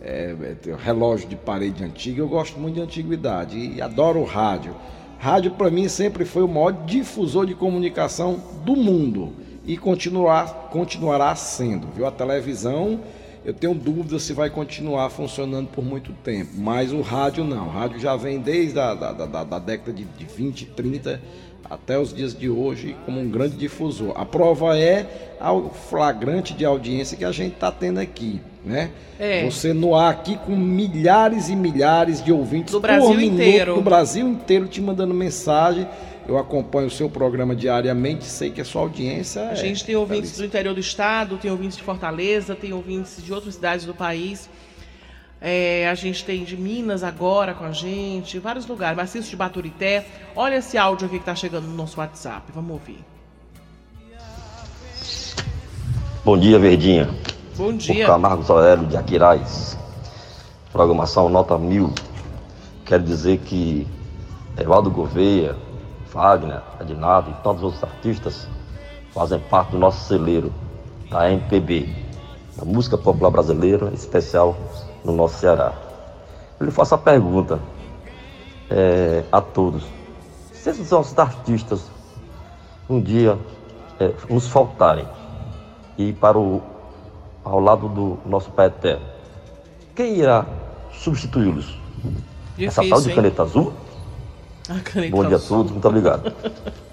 é, 0.00 0.34
é, 0.66 0.74
relógio 0.82 1.28
de 1.28 1.36
parede 1.36 1.84
antiga, 1.84 2.22
eu 2.22 2.28
gosto 2.28 2.58
muito 2.58 2.76
de 2.76 2.80
antiguidade 2.80 3.58
e 3.58 3.82
adoro 3.82 4.20
o 4.20 4.24
rádio. 4.24 4.74
Rádio 5.18 5.50
para 5.52 5.70
mim 5.70 5.86
sempre 5.86 6.24
foi 6.24 6.42
o 6.42 6.48
maior 6.48 6.72
difusor 6.86 7.44
de 7.44 7.54
comunicação 7.54 8.42
do 8.64 8.74
mundo 8.74 9.34
e 9.64 9.76
continuar, 9.76 10.68
continuará 10.70 11.34
sendo, 11.34 11.86
viu? 11.94 12.06
A 12.06 12.10
televisão 12.10 13.00
eu 13.44 13.52
tenho 13.52 13.74
dúvida 13.74 14.20
se 14.20 14.32
vai 14.32 14.48
continuar 14.48 15.10
funcionando 15.10 15.68
por 15.68 15.84
muito 15.84 16.12
tempo. 16.24 16.52
Mas 16.56 16.92
o 16.92 17.00
rádio 17.00 17.42
não. 17.42 17.66
O 17.66 17.70
rádio 17.70 17.98
já 17.98 18.14
vem 18.14 18.38
desde 18.38 18.78
a 18.78 18.94
da, 18.94 19.12
da, 19.12 19.44
da 19.44 19.58
década 19.58 19.92
de, 19.92 20.04
de 20.04 20.24
20, 20.24 20.66
30 20.66 21.20
até 21.68 21.98
os 21.98 22.12
dias 22.12 22.36
de 22.36 22.48
hoje 22.48 22.94
como 23.04 23.20
um 23.20 23.28
grande 23.28 23.56
difusor. 23.56 24.12
A 24.16 24.24
prova 24.24 24.78
é 24.78 25.34
o 25.40 25.70
flagrante 25.70 26.54
de 26.54 26.64
audiência 26.64 27.16
que 27.16 27.24
a 27.24 27.32
gente 27.32 27.54
está 27.54 27.72
tendo 27.72 27.98
aqui, 27.98 28.40
né? 28.64 28.90
É. 29.18 29.44
Você 29.44 29.72
no 29.72 29.94
ar 29.94 30.10
aqui 30.10 30.36
com 30.36 30.54
milhares 30.54 31.48
e 31.48 31.56
milhares 31.56 32.22
de 32.22 32.32
ouvintes 32.32 32.72
do 32.72 32.80
Brasil 32.80 33.10
minuto, 33.10 33.34
inteiro, 33.34 33.74
do 33.74 33.80
Brasil 33.80 34.28
inteiro 34.28 34.68
te 34.68 34.80
mandando 34.80 35.14
mensagem. 35.14 35.86
Eu 36.26 36.38
acompanho 36.38 36.86
o 36.86 36.90
seu 36.90 37.10
programa 37.10 37.54
diariamente, 37.54 38.24
sei 38.24 38.50
que 38.50 38.60
a 38.60 38.64
sua 38.64 38.82
audiência 38.82 39.48
A 39.48 39.54
gente 39.54 39.82
é 39.82 39.86
tem 39.86 39.96
ouvintes 39.96 40.36
do 40.36 40.44
interior 40.44 40.72
do 40.72 40.80
estado, 40.80 41.36
tem 41.36 41.50
ouvintes 41.50 41.76
de 41.76 41.82
Fortaleza, 41.82 42.54
tem 42.54 42.72
ouvintes 42.72 43.22
de 43.22 43.32
outras 43.32 43.54
cidades 43.54 43.84
do 43.84 43.94
país. 43.94 44.48
É, 45.40 45.88
a 45.88 45.94
gente 45.96 46.24
tem 46.24 46.44
de 46.44 46.56
Minas 46.56 47.02
agora 47.02 47.52
com 47.52 47.64
a 47.64 47.72
gente, 47.72 48.38
vários 48.38 48.64
lugares. 48.64 48.96
Maciço 48.96 49.28
de 49.28 49.36
Baturité. 49.36 50.06
Olha 50.36 50.56
esse 50.56 50.78
áudio 50.78 51.06
aqui 51.06 51.16
que 51.16 51.22
está 51.22 51.34
chegando 51.34 51.66
no 51.66 51.74
nosso 51.74 51.98
WhatsApp. 51.98 52.52
Vamos 52.54 52.70
ouvir. 52.70 53.04
Bom 56.24 56.38
dia, 56.38 56.56
Verdinha. 56.60 57.10
Bom 57.56 57.72
dia. 57.76 58.04
O 58.04 58.06
Camargo 58.06 58.52
Aurélio 58.52 58.86
de 58.86 58.96
Aquiraz. 58.96 59.76
Programação 60.72 61.28
nota 61.28 61.58
mil. 61.58 61.92
Quero 62.86 63.02
dizer 63.02 63.38
que 63.38 63.84
Evaldo 64.56 64.88
Gouveia, 64.88 65.56
Wagner, 66.12 66.60
Adinado 66.78 67.30
e 67.30 67.34
tantos 67.42 67.62
outros 67.62 67.82
artistas 67.82 68.46
fazem 69.12 69.38
parte 69.38 69.70
do 69.70 69.78
nosso 69.78 70.06
celeiro, 70.06 70.52
da 71.10 71.30
MPB, 71.30 71.94
da 72.56 72.64
música 72.64 72.96
popular 72.98 73.30
brasileira, 73.30 73.88
em 73.88 73.94
especial 73.94 74.56
no 75.04 75.12
nosso 75.12 75.38
Ceará. 75.38 75.72
Eu 76.60 76.66
lhe 76.66 76.72
faço 76.72 76.94
a 76.94 76.98
pergunta 76.98 77.58
é, 78.70 79.24
a 79.30 79.40
todos: 79.40 79.84
se 80.52 80.70
esses 80.70 80.90
nossos 80.90 81.18
artistas 81.18 81.90
um 82.88 83.00
dia 83.00 83.38
é, 83.98 84.12
nos 84.28 84.48
faltarem 84.48 85.06
e 85.96 86.12
para 86.12 86.38
o 86.38 86.62
ao 87.44 87.58
lado 87.58 87.88
do 87.88 88.18
nosso 88.24 88.50
Pai 88.50 88.66
Eterno, 88.66 89.04
quem 89.96 90.16
irá 90.16 90.46
substituí-los? 90.92 91.76
Essa 92.58 92.86
tal 92.88 93.00
de 93.00 93.12
caneta 93.12 93.42
azul? 93.42 93.72
Bom 95.10 95.26
dia 95.26 95.36
a 95.36 95.40
todos, 95.40 95.72
muito 95.72 95.88
obrigado. 95.88 96.32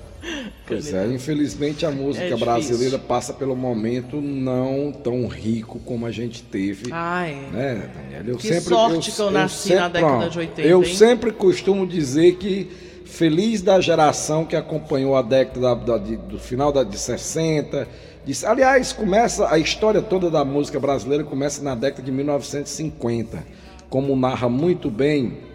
Pois 0.67 0.93
é, 0.93 1.07
infelizmente 1.07 1.84
a 1.84 1.89
música 1.89 2.26
é 2.26 2.36
brasileira 2.36 2.99
passa 2.99 3.34
pelo 3.34 3.55
momento 3.55 4.22
não 4.22 4.91
tão 4.91 5.26
rico 5.28 5.80
como 5.80 6.05
a 6.05 6.11
gente 6.11 6.43
teve. 6.43 6.91
Ah, 6.91 7.26
é. 7.26 7.34
Né, 7.51 7.89
Daniela? 7.95 8.30
Eu 8.30 8.38
que 8.38 8.47
sempre, 8.47 8.70
sorte 8.70 9.09
eu, 9.09 9.15
que 9.15 9.22
eu 9.22 9.32
nasci 9.32 9.72
eu 9.72 9.80
sempre, 9.80 9.82
na 9.82 9.88
década 9.89 10.30
de 10.30 10.39
80. 10.39 10.61
Eu 10.61 10.84
hein? 10.84 10.95
sempre 10.95 11.32
costumo 11.32 11.88
dizer 11.88 12.36
que 12.36 12.70
feliz 13.03 13.63
da 13.63 13.82
geração 13.82 14.45
que 14.45 14.55
acompanhou 14.55 15.15
a 15.15 15.24
década 15.24 15.59
da, 15.59 15.74
da, 15.74 15.97
de, 15.97 16.17
do 16.17 16.38
final 16.38 16.72
da, 16.72 16.84
de 16.84 16.99
60. 16.99 17.88
De, 18.24 18.45
aliás, 18.45 18.93
começa 18.93 19.51
a 19.51 19.57
história 19.57 20.03
toda 20.03 20.30
da 20.30 20.45
música 20.45 20.80
brasileira 20.80 21.24
começa 21.24 21.63
na 21.63 21.74
década 21.74 22.03
de 22.03 22.11
1950, 22.11 23.43
como 23.89 24.15
narra 24.15 24.47
muito 24.47 24.91
bem 24.91 25.49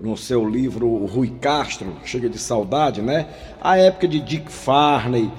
no 0.00 0.16
seu 0.16 0.48
livro 0.48 1.04
Rui 1.04 1.30
Castro, 1.40 1.92
Chega 2.04 2.28
de 2.28 2.38
Saudade, 2.38 3.02
né? 3.02 3.26
A 3.60 3.76
época 3.76 4.08
de 4.08 4.18
Dick 4.18 4.50
Farney, 4.50 5.30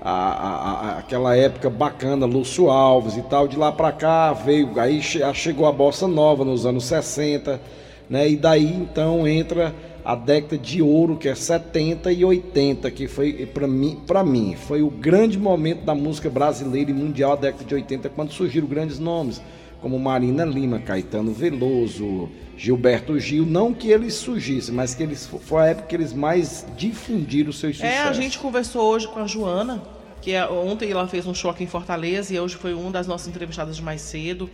a, 0.00 0.10
a, 0.10 0.70
a, 0.70 0.98
aquela 0.98 1.36
época 1.36 1.68
bacana, 1.68 2.24
Lúcio 2.24 2.70
Alves 2.70 3.16
e 3.16 3.22
tal, 3.22 3.46
de 3.46 3.58
lá 3.58 3.70
para 3.70 3.92
cá 3.92 4.32
veio, 4.32 4.70
aí 4.80 5.02
chegou 5.02 5.66
a 5.66 5.72
bossa 5.72 6.08
nova 6.08 6.44
nos 6.44 6.64
anos 6.64 6.84
60, 6.84 7.60
né? 8.08 8.28
E 8.28 8.36
daí 8.36 8.72
então 8.72 9.28
entra 9.28 9.74
a 10.02 10.14
década 10.14 10.56
de 10.56 10.80
ouro, 10.80 11.16
que 11.16 11.28
é 11.28 11.34
70 11.34 12.10
e 12.12 12.24
80, 12.24 12.90
que 12.92 13.08
foi 13.08 13.44
para 13.44 13.66
mim, 13.66 14.00
para 14.06 14.24
mim, 14.24 14.54
foi 14.56 14.80
o 14.80 14.88
grande 14.88 15.38
momento 15.38 15.84
da 15.84 15.94
música 15.94 16.30
brasileira 16.30 16.90
e 16.90 16.94
mundial 16.94 17.32
a 17.32 17.36
década 17.36 17.64
de 17.64 17.74
80, 17.74 18.08
quando 18.10 18.32
surgiram 18.32 18.66
grandes 18.66 18.98
nomes 18.98 19.42
como 19.86 20.00
Marina 20.00 20.44
Lima, 20.44 20.80
Caetano 20.80 21.32
Veloso, 21.32 22.28
Gilberto 22.56 23.16
Gil, 23.20 23.46
não 23.46 23.72
que 23.72 23.88
eles 23.88 24.14
surgissem, 24.14 24.74
mas 24.74 24.96
que 24.96 25.02
eles 25.04 25.28
foi 25.28 25.62
a 25.62 25.66
época 25.66 25.86
que 25.86 25.94
eles 25.94 26.12
mais 26.12 26.66
difundiram 26.76 27.50
os 27.50 27.60
seus 27.60 27.76
sucessos. 27.76 27.96
É, 27.96 28.02
a 28.02 28.12
gente 28.12 28.36
conversou 28.36 28.82
hoje 28.82 29.06
com 29.06 29.20
a 29.20 29.28
Joana, 29.28 29.80
que 30.20 30.32
é, 30.32 30.44
ontem 30.44 30.90
ela 30.90 31.06
fez 31.06 31.24
um 31.24 31.32
show 31.32 31.52
aqui 31.52 31.62
em 31.62 31.68
Fortaleza 31.68 32.34
e 32.34 32.40
hoje 32.40 32.56
foi 32.56 32.74
uma 32.74 32.90
das 32.90 33.06
nossas 33.06 33.28
entrevistadas 33.28 33.76
de 33.76 33.82
mais 33.84 34.00
cedo. 34.00 34.50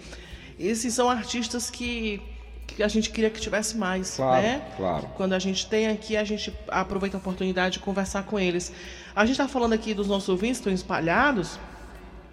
Esses 0.60 0.92
são 0.92 1.08
artistas 1.08 1.70
que, 1.70 2.20
que 2.66 2.82
a 2.82 2.88
gente 2.88 3.08
queria 3.08 3.30
que 3.30 3.40
tivesse 3.40 3.74
mais, 3.78 4.16
claro, 4.16 4.42
né? 4.42 4.62
Claro. 4.76 5.08
Quando 5.16 5.32
a 5.32 5.38
gente 5.38 5.66
tem 5.66 5.88
aqui, 5.88 6.14
a 6.14 6.24
gente 6.24 6.52
aproveita 6.68 7.16
a 7.16 7.20
oportunidade 7.20 7.78
de 7.78 7.78
conversar 7.78 8.24
com 8.24 8.38
eles. 8.38 8.70
A 9.16 9.24
gente 9.24 9.36
está 9.36 9.48
falando 9.48 9.72
aqui 9.72 9.94
dos 9.94 10.08
nossos 10.08 10.28
ouvintes, 10.28 10.58
estão 10.58 10.70
espalhados. 10.70 11.58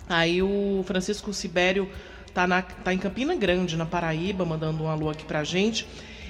Aí 0.10 0.42
o 0.42 0.84
Francisco 0.86 1.32
Sibério 1.32 1.88
tá, 2.32 2.48
na, 2.48 2.62
tá 2.62 2.94
em 2.94 2.98
Campina 2.98 3.36
Grande, 3.36 3.78
na 3.78 3.86
Paraíba, 3.86 4.46
mandando 4.46 4.84
um 4.84 4.88
alô 4.88 5.10
aqui 5.10 5.26
pra 5.26 5.44
gente. 5.44 5.86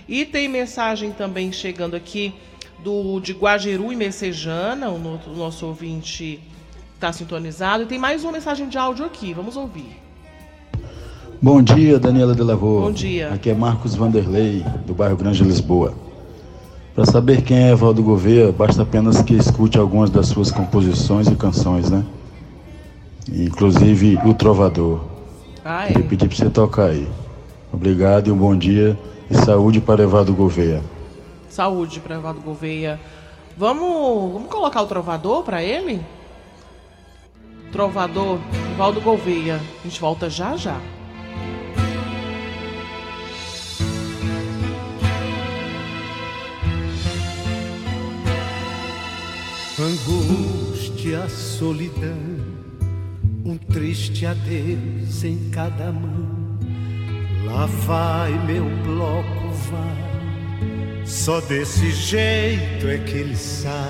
E 0.07 0.25
tem 0.25 0.47
mensagem 0.47 1.11
também 1.11 1.51
chegando 1.51 1.95
aqui 1.95 2.33
do 2.83 3.19
de 3.19 3.33
Guajeru 3.33 3.91
e 3.91 3.95
Messejana, 3.95 4.89
o, 4.89 4.95
o 4.95 5.35
nosso 5.35 5.65
ouvinte 5.65 6.39
está 6.95 7.11
sintonizado. 7.11 7.83
E 7.83 7.85
tem 7.85 7.99
mais 7.99 8.23
uma 8.23 8.31
mensagem 8.31 8.67
de 8.67 8.77
áudio 8.77 9.05
aqui, 9.05 9.33
vamos 9.33 9.55
ouvir. 9.55 9.97
Bom 11.41 11.61
dia, 11.61 11.97
Daniela 11.99 12.35
de 12.35 12.41
Lavô. 12.41 12.81
Bom 12.81 12.91
dia. 12.91 13.33
Aqui 13.33 13.49
é 13.49 13.53
Marcos 13.53 13.95
Vanderlei, 13.95 14.65
do 14.85 14.93
bairro 14.93 15.15
Grande 15.15 15.41
Lisboa. 15.43 15.93
Para 16.93 17.05
saber 17.05 17.43
quem 17.43 17.57
é 17.57 17.71
Evaldo 17.71 18.03
Gouveia, 18.03 18.51
basta 18.51 18.81
apenas 18.81 19.21
que 19.21 19.33
escute 19.33 19.77
algumas 19.77 20.09
das 20.09 20.27
suas 20.27 20.51
composições 20.51 21.27
e 21.27 21.35
canções, 21.35 21.89
né? 21.89 22.03
Inclusive 23.31 24.17
O 24.25 24.33
Trovador. 24.33 25.18
Ah, 25.71 25.87
é. 25.87 25.93
pedir 25.93 26.27
para 26.27 26.35
você 26.35 26.49
tocar 26.49 26.85
aí. 26.85 27.07
Obrigado 27.71 28.27
e 28.27 28.31
um 28.31 28.35
bom 28.35 28.57
dia. 28.57 28.97
E 29.29 29.35
saúde 29.35 29.79
para 29.79 30.01
Evado 30.01 30.33
Gouveia. 30.33 30.81
Saúde 31.47 31.99
para 31.99 32.15
Evado 32.15 32.41
Gouveia. 32.41 32.99
Vamos, 33.55 34.33
vamos 34.33 34.49
colocar 34.49 34.81
o 34.81 34.87
trovador 34.87 35.43
para 35.43 35.61
ele? 35.61 36.01
Trovador, 37.71 38.39
Evaldo 38.73 38.99
Gouveia. 38.99 39.57
A 39.57 39.87
gente 39.87 40.01
volta 40.01 40.27
já 40.27 40.57
já. 40.57 40.81
Angústia, 49.77 51.29
solidão 51.29 52.48
um 53.49 53.57
triste 53.57 54.27
adeus 54.27 55.23
em 55.23 55.49
cada 55.49 55.91
mão. 55.91 56.59
Lá 57.45 57.65
vai 57.65 58.31
meu 58.45 58.65
bloco, 58.83 59.49
vai. 59.71 61.03
Só 61.03 61.41
desse 61.41 61.91
jeito 61.91 62.87
é 62.87 62.99
que 62.99 63.17
ele 63.17 63.35
sai. 63.35 63.89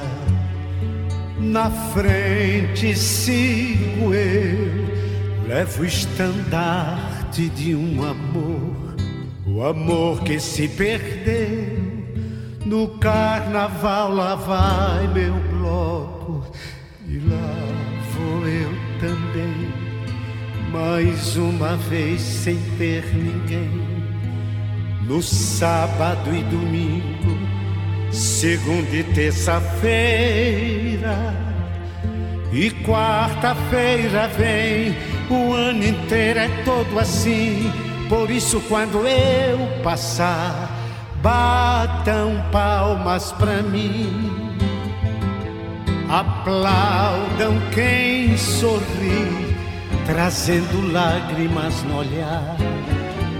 Na 1.39 1.69
frente 1.69 2.95
sigo 2.95 4.13
eu, 4.13 5.47
levo 5.47 5.83
o 5.83 5.85
estandarte 5.85 7.49
de 7.49 7.75
um 7.75 8.03
amor, 8.03 8.95
o 9.45 9.63
amor 9.63 10.21
que 10.23 10.39
se 10.39 10.69
perdeu. 10.69 11.89
No 12.65 12.97
carnaval 12.99 14.13
lá 14.13 14.35
vai 14.35 15.07
meu 15.07 15.33
bloco 15.33 16.51
e 17.07 17.17
lá 17.19 17.88
também, 18.99 19.73
mais 20.71 21.35
uma 21.37 21.75
vez 21.75 22.21
sem 22.21 22.57
ter 22.77 23.03
ninguém. 23.13 23.99
No 25.07 25.21
sábado 25.23 26.35
e 26.35 26.43
domingo, 26.43 27.39
segunda 28.11 28.95
e 28.95 29.03
terça-feira, 29.03 31.33
e 32.51 32.71
quarta-feira 32.85 34.27
vem. 34.27 34.97
O 35.29 35.53
ano 35.53 35.85
inteiro 35.85 36.39
é 36.39 36.49
todo 36.65 36.99
assim, 36.99 37.71
por 38.07 38.29
isso 38.29 38.61
quando 38.67 39.07
eu 39.07 39.81
passar, 39.83 40.69
batam 41.21 42.43
palmas 42.51 43.31
pra 43.33 43.61
mim 43.61 44.38
Aplaudam 46.09 47.61
quem 47.71 48.35
sorri, 48.35 49.55
trazendo 50.07 50.91
lágrimas 50.91 51.83
no 51.83 51.99
olhar. 51.99 52.57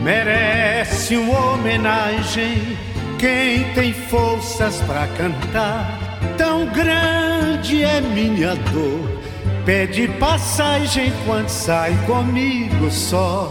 Merece 0.03 1.17
uma 1.17 1.53
homenagem 1.53 2.77
quem 3.17 3.63
tem 3.73 3.91
forças 3.91 4.79
para 4.81 5.07
cantar. 5.17 5.99
Tão 6.37 6.67
grande 6.67 7.83
é 7.83 7.99
minha 8.01 8.53
dor, 8.55 9.19
pede 9.65 10.07
passagem 10.19 11.11
quando 11.25 11.49
sai 11.49 11.97
comigo 12.05 12.91
só. 12.91 13.49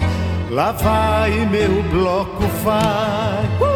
Lá 0.48 0.70
vai 0.70 1.32
meu 1.46 1.82
bloco 1.90 2.44
vai. 2.62 3.67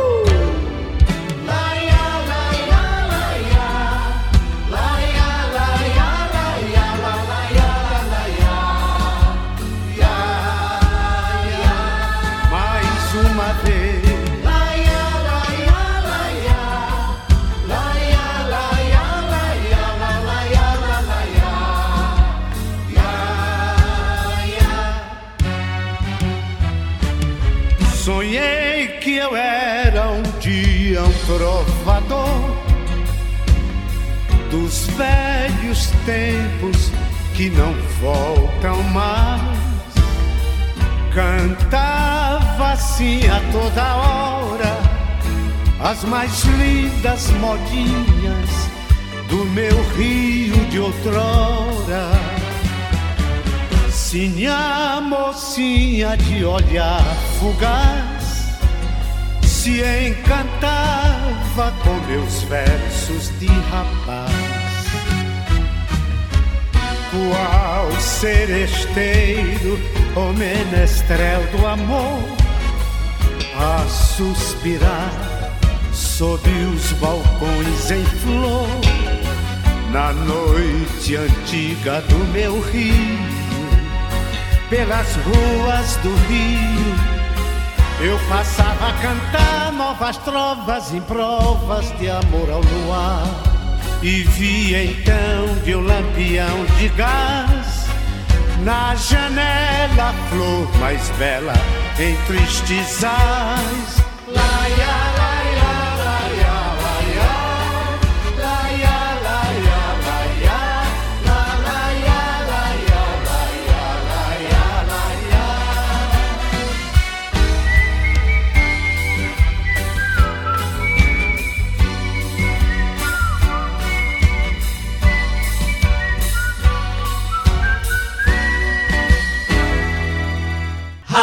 Velhos 34.97 35.91
tempos 36.05 36.91
que 37.35 37.51
não 37.51 37.75
voltam 38.01 38.83
mais. 38.85 39.63
Cantava 41.15 42.73
assim 42.73 43.21
a 43.27 43.41
toda 43.53 43.97
hora 43.97 44.93
as 45.81 46.05
mais 46.05 46.45
lindas 46.45 47.31
modinhas 47.33 48.51
do 49.29 49.45
meu 49.47 49.83
rio 49.95 50.65
de 50.71 50.79
outrora. 50.79 52.11
Sinha 53.91 55.01
mocinha 55.03 56.17
de 56.17 56.45
olhar 56.45 57.03
fugaz 57.39 58.23
se 59.63 59.81
encantava 59.81 61.73
com 61.85 61.95
meus 62.09 62.43
versos 62.43 63.29
de 63.39 63.47
rapaz. 63.47 64.32
Qual 67.13 68.01
seresteiro, 68.01 69.79
o 70.17 70.33
menestrel 70.33 71.43
do 71.53 71.67
amor, 71.67 72.23
a 73.55 73.87
suspirar 73.87 75.53
sob 75.93 76.49
os 76.75 76.93
balcões 76.95 77.91
em 77.93 78.05
flor, 78.05 78.67
na 79.93 80.13
noite 80.13 81.15
antiga 81.15 82.01
do 82.01 82.19
meu 82.33 82.61
rio 82.61 83.43
pelas 84.73 85.15
ruas 85.17 85.97
do 85.97 86.15
Rio. 86.29 86.95
Eu 88.01 88.19
passava 88.27 88.89
a 88.89 88.93
cantar 89.03 89.71
novas 89.71 90.17
trovas 90.17 90.95
em 90.95 91.01
provas 91.03 91.93
de 91.99 92.09
amor 92.09 92.51
ao 92.51 92.63
luar. 92.63 93.52
E 94.03 94.23
via 94.25 94.85
então 94.85 95.55
de 95.65 95.77
um 95.77 95.81
lampião 95.81 96.65
de 96.77 96.89
gás 96.89 97.87
na 98.65 98.97
janela 98.97 100.11
a 100.11 100.13
flor 100.29 100.79
mais 100.81 101.09
bela 101.11 101.55
em 102.01 102.17
tristes 102.27 103.05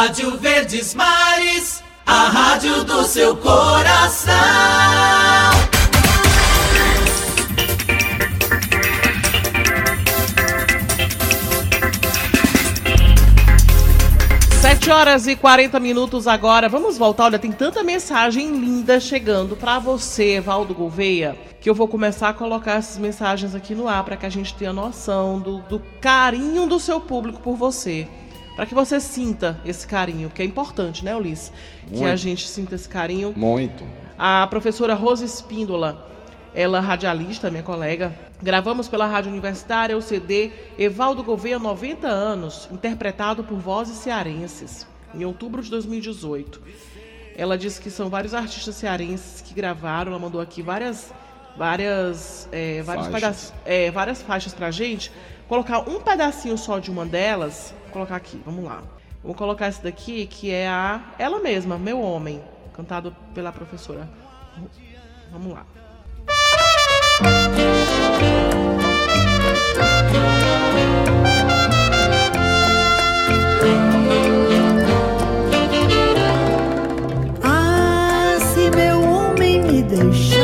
Rádio 0.00 0.34
Verdes 0.38 0.94
Mares, 0.94 1.84
a 2.06 2.28
rádio 2.28 2.84
do 2.84 3.04
seu 3.04 3.36
coração. 3.36 4.32
Sete 14.62 14.90
horas 14.90 15.26
e 15.26 15.36
40 15.36 15.78
minutos 15.78 16.26
agora. 16.26 16.66
Vamos 16.66 16.96
voltar. 16.96 17.24
Olha, 17.24 17.38
tem 17.38 17.52
tanta 17.52 17.82
mensagem 17.82 18.58
linda 18.58 18.98
chegando 18.98 19.54
para 19.54 19.78
você, 19.78 20.40
Valdo 20.40 20.72
Gouveia, 20.72 21.36
que 21.60 21.68
eu 21.68 21.74
vou 21.74 21.86
começar 21.86 22.30
a 22.30 22.32
colocar 22.32 22.76
essas 22.76 22.96
mensagens 22.96 23.54
aqui 23.54 23.74
no 23.74 23.86
ar 23.86 24.02
para 24.02 24.16
que 24.16 24.24
a 24.24 24.30
gente 24.30 24.54
tenha 24.54 24.72
noção 24.72 25.38
do, 25.38 25.58
do 25.58 25.78
carinho 26.00 26.66
do 26.66 26.80
seu 26.80 26.98
público 26.98 27.38
por 27.40 27.54
você 27.54 28.08
para 28.60 28.66
que 28.66 28.74
você 28.74 29.00
sinta 29.00 29.58
esse 29.64 29.86
carinho, 29.86 30.28
que 30.28 30.42
é 30.42 30.44
importante, 30.44 31.02
né, 31.02 31.16
Ulisses? 31.16 31.50
Que 31.88 32.04
a 32.04 32.14
gente 32.14 32.46
sinta 32.46 32.74
esse 32.74 32.86
carinho. 32.86 33.32
Muito. 33.34 33.82
A 34.18 34.46
professora 34.48 34.92
Rosa 34.92 35.24
Espíndola, 35.24 36.06
ela 36.54 36.76
é 36.76 36.80
radialista, 36.82 37.50
minha 37.50 37.62
colega, 37.62 38.14
gravamos 38.42 38.86
pela 38.86 39.06
Rádio 39.06 39.30
Universitária 39.30 39.96
o 39.96 40.02
CD 40.02 40.50
Evaldo 40.78 41.22
Gouveia 41.22 41.58
90 41.58 42.06
anos, 42.06 42.68
interpretado 42.70 43.42
por 43.42 43.58
vozes 43.58 43.96
cearenses, 43.96 44.86
em 45.14 45.24
outubro 45.24 45.62
de 45.62 45.70
2018. 45.70 46.60
Ela 47.34 47.56
disse 47.56 47.80
que 47.80 47.90
são 47.90 48.10
vários 48.10 48.34
artistas 48.34 48.74
cearenses 48.74 49.40
que 49.40 49.54
gravaram, 49.54 50.12
ela 50.12 50.20
mandou 50.20 50.38
aqui 50.38 50.60
várias 50.60 51.14
várias 51.56 52.46
é, 52.52 52.82
vários 52.82 53.06
faixas. 53.06 53.54
É, 53.64 53.90
várias 53.90 54.20
faixas 54.20 54.52
pra 54.52 54.70
gente. 54.70 55.10
Colocar 55.48 55.80
um 55.88 55.98
pedacinho 55.98 56.58
só 56.58 56.78
de 56.78 56.90
uma 56.90 57.06
delas 57.06 57.74
colocar 57.90 58.16
aqui, 58.16 58.40
vamos 58.44 58.64
lá. 58.64 58.82
Vou 59.22 59.34
colocar 59.34 59.66
essa 59.66 59.82
daqui, 59.82 60.26
que 60.26 60.50
é 60.50 60.66
a 60.68 61.12
ela 61.18 61.40
mesma, 61.40 61.78
Meu 61.78 62.00
Homem, 62.00 62.40
cantado 62.72 63.14
pela 63.34 63.52
professora. 63.52 64.08
Vamos 65.30 65.52
lá. 65.52 65.66
Ah, 77.42 78.38
se 78.40 78.70
meu 78.70 79.02
homem 79.02 79.62
me 79.62 79.82
deixasse, 79.82 80.40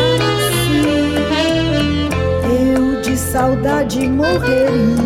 eu 2.45 3.01
de 3.01 3.17
saudade 3.17 4.07
morreria 4.07 5.06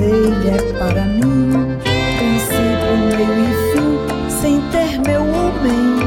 ele 0.00 0.50
é 0.50 0.72
para 0.78 1.04
mim 1.04 1.78
princípio, 2.18 2.96
meio 3.16 3.34
e 3.44 3.52
fim. 3.72 4.30
Sem 4.40 4.60
ter 4.70 4.98
meu 5.06 5.22
homem, 5.22 5.98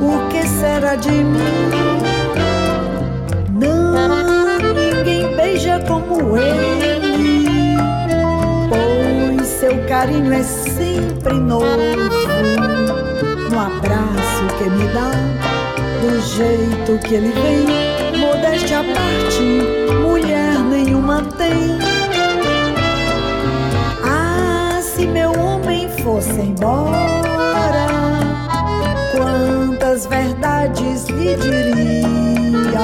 o 0.00 0.28
que 0.28 0.46
será 0.46 0.94
de 0.96 1.10
mim? 1.10 1.96
Não, 3.52 3.94
ninguém 4.74 5.36
beija 5.36 5.80
como 5.86 6.36
ele, 6.36 7.76
pois 8.68 9.46
seu 9.46 9.76
carinho 9.88 10.32
é 10.32 10.42
sempre 10.42 11.34
novo. 11.34 11.66
No 13.50 13.58
abraço 13.58 14.46
que 14.58 14.68
me 14.70 14.88
dá, 14.88 15.10
do 16.00 16.20
jeito 16.20 16.98
que 17.06 17.14
ele 17.14 17.32
vem, 17.32 18.18
modéstia 18.18 18.80
à 18.80 18.84
parte, 18.84 19.94
mulher 20.02 20.58
nenhuma 20.70 21.22
tem. 21.38 21.95
Fosse 26.06 26.40
embora, 26.40 27.88
quantas 29.10 30.06
verdades 30.06 31.06
lhe 31.08 31.34
diria, 31.34 32.78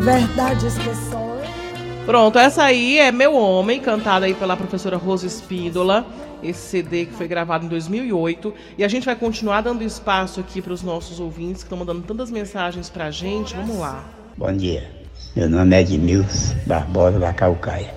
verdades 0.00 0.76
que 0.76 0.92
só 1.08 1.20
eu... 1.20 2.04
Pronto, 2.04 2.36
essa 2.36 2.64
aí 2.64 2.98
é 2.98 3.12
Meu 3.12 3.36
Homem, 3.36 3.80
cantada 3.80 4.26
aí 4.26 4.34
pela 4.34 4.56
professora 4.56 4.96
Rosa 4.96 5.24
Espíndola. 5.24 6.04
Esse 6.42 6.60
CD 6.60 7.06
que 7.06 7.14
foi 7.14 7.28
gravado 7.28 7.64
em 7.64 7.68
2008. 7.68 8.52
E 8.76 8.84
a 8.84 8.88
gente 8.88 9.06
vai 9.06 9.14
continuar 9.14 9.60
dando 9.60 9.82
espaço 9.82 10.40
aqui 10.40 10.60
para 10.60 10.72
os 10.72 10.82
nossos 10.82 11.20
ouvintes 11.20 11.62
que 11.62 11.66
estão 11.66 11.78
mandando 11.78 12.02
tantas 12.02 12.30
mensagens 12.30 12.90
para 12.90 13.06
a 13.06 13.10
gente. 13.10 13.54
Vamos 13.54 13.78
lá. 13.78 14.04
Bom 14.36 14.52
dia. 14.52 14.90
Meu 15.34 15.48
nome 15.48 15.76
é 15.76 15.80
Edmilson 15.80 16.54
Barbosa 16.66 17.18
da 17.18 17.32
Calcaia. 17.32 17.94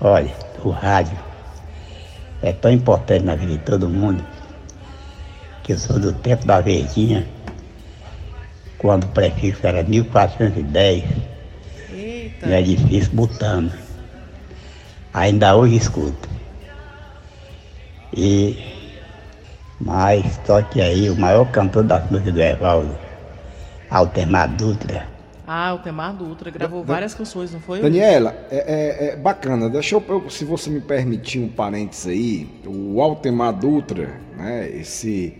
Olha, 0.00 0.32
o 0.64 0.70
rádio 0.70 1.18
é 2.42 2.52
tão 2.52 2.70
importante 2.70 3.24
na 3.24 3.34
vida 3.36 3.52
de 3.52 3.58
todo 3.58 3.88
mundo 3.88 4.22
que 5.62 5.72
eu 5.72 5.78
sou 5.78 5.98
do 5.98 6.12
tempo 6.12 6.44
da 6.44 6.60
Verdinha, 6.60 7.24
quando 8.78 9.04
o 9.04 9.08
prefixo 9.08 9.64
era 9.64 9.82
1410, 9.84 11.04
Eita. 11.92 12.46
no 12.46 12.54
edifício 12.54 13.12
Butano. 13.12 13.72
Ainda 15.14 15.54
hoje 15.54 15.76
escuto. 15.76 16.28
E 18.12 18.72
mas 19.80 20.36
toque 20.38 20.80
aí 20.80 21.10
o 21.10 21.16
maior 21.16 21.44
cantor 21.50 21.82
da 21.84 21.98
música 22.00 22.30
do 22.30 22.40
Evaldo, 22.40 22.96
Altemar 23.90 24.48
Dutra. 24.48 25.11
Ah, 25.46 25.74
o 25.74 25.78
Temar 25.80 26.14
Dutra 26.14 26.50
gravou 26.50 26.84
várias 26.84 27.14
canções, 27.14 27.52
não 27.52 27.58
foi? 27.60 27.80
Daniela, 27.80 28.34
é, 28.50 28.56
é- 28.56 29.12
é 29.12 29.16
bacana. 29.16 29.68
Deixa 29.68 29.96
eu, 29.96 30.30
se 30.30 30.44
você 30.44 30.70
me 30.70 30.80
permitir 30.80 31.40
um 31.40 31.48
parênteses 31.48 32.06
aí, 32.06 32.48
o 32.66 33.00
Altemar 33.02 33.52
Dutra, 33.52 34.20
né, 34.36 34.70
esse, 34.70 35.34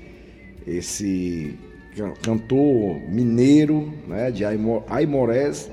esse 0.66 1.58
can- 1.96 2.14
cantor 2.22 3.00
mineiro, 3.08 3.92
né, 4.08 4.30
de 4.30 4.44
Aimo- 4.44 4.84
Aimorés, 4.88 5.70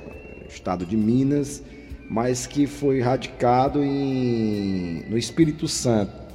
estado 0.47 0.85
de 0.85 0.95
Minas, 0.95 1.63
mas 2.09 2.45
que 2.47 2.65
foi 2.67 3.01
radicado 3.01 3.83
em, 3.83 5.03
no 5.09 5.17
Espírito 5.17 5.67
Santo. 5.67 6.28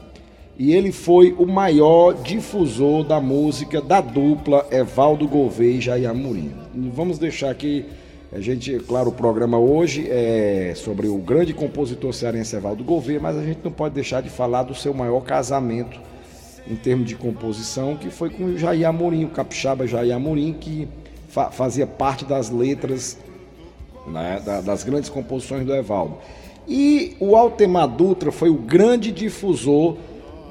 E 0.58 0.72
ele 0.72 0.92
foi 0.92 1.32
o 1.36 1.46
maior 1.46 2.14
difusor 2.14 3.02
da 3.04 3.20
música 3.20 3.80
da 3.80 4.00
dupla 4.00 4.66
Evaldo 4.70 5.26
Gouveia 5.26 5.76
e 5.76 5.80
Jair 5.80 6.08
Amorim. 6.08 6.52
Vamos 6.94 7.18
deixar 7.18 7.50
aqui, 7.50 7.84
a 8.32 8.38
gente, 8.38 8.78
claro, 8.86 9.08
o 9.08 9.12
programa 9.12 9.58
hoje 9.58 10.06
é 10.08 10.72
sobre 10.76 11.08
o 11.08 11.18
grande 11.18 11.52
compositor 11.52 12.12
cearense 12.12 12.54
Evaldo 12.54 12.84
Gouveia, 12.84 13.18
mas 13.18 13.36
a 13.36 13.42
gente 13.44 13.60
não 13.64 13.72
pode 13.72 13.96
deixar 13.96 14.22
de 14.22 14.30
falar 14.30 14.62
do 14.62 14.74
seu 14.76 14.94
maior 14.94 15.20
casamento 15.22 15.98
em 16.70 16.76
termos 16.76 17.08
de 17.08 17.16
composição, 17.16 17.96
que 17.96 18.08
foi 18.08 18.30
com 18.30 18.44
o 18.44 18.56
Jair 18.56 18.88
Amorim, 18.88 19.24
o 19.24 19.30
capixaba 19.30 19.86
Jair 19.88 20.14
Amorim, 20.14 20.52
que 20.58 20.86
fa- 21.28 21.50
fazia 21.50 21.86
parte 21.86 22.24
das 22.24 22.48
letras 22.48 23.18
né, 24.06 24.40
da- 24.44 24.60
das 24.60 24.84
grandes 24.84 25.10
composições 25.10 25.66
do 25.66 25.74
Evaldo. 25.74 26.14
E 26.68 27.16
o 27.18 27.34
Altemar 27.36 27.88
Dutra 27.88 28.30
foi 28.30 28.48
o 28.50 28.54
grande 28.54 29.10
difusor 29.10 29.96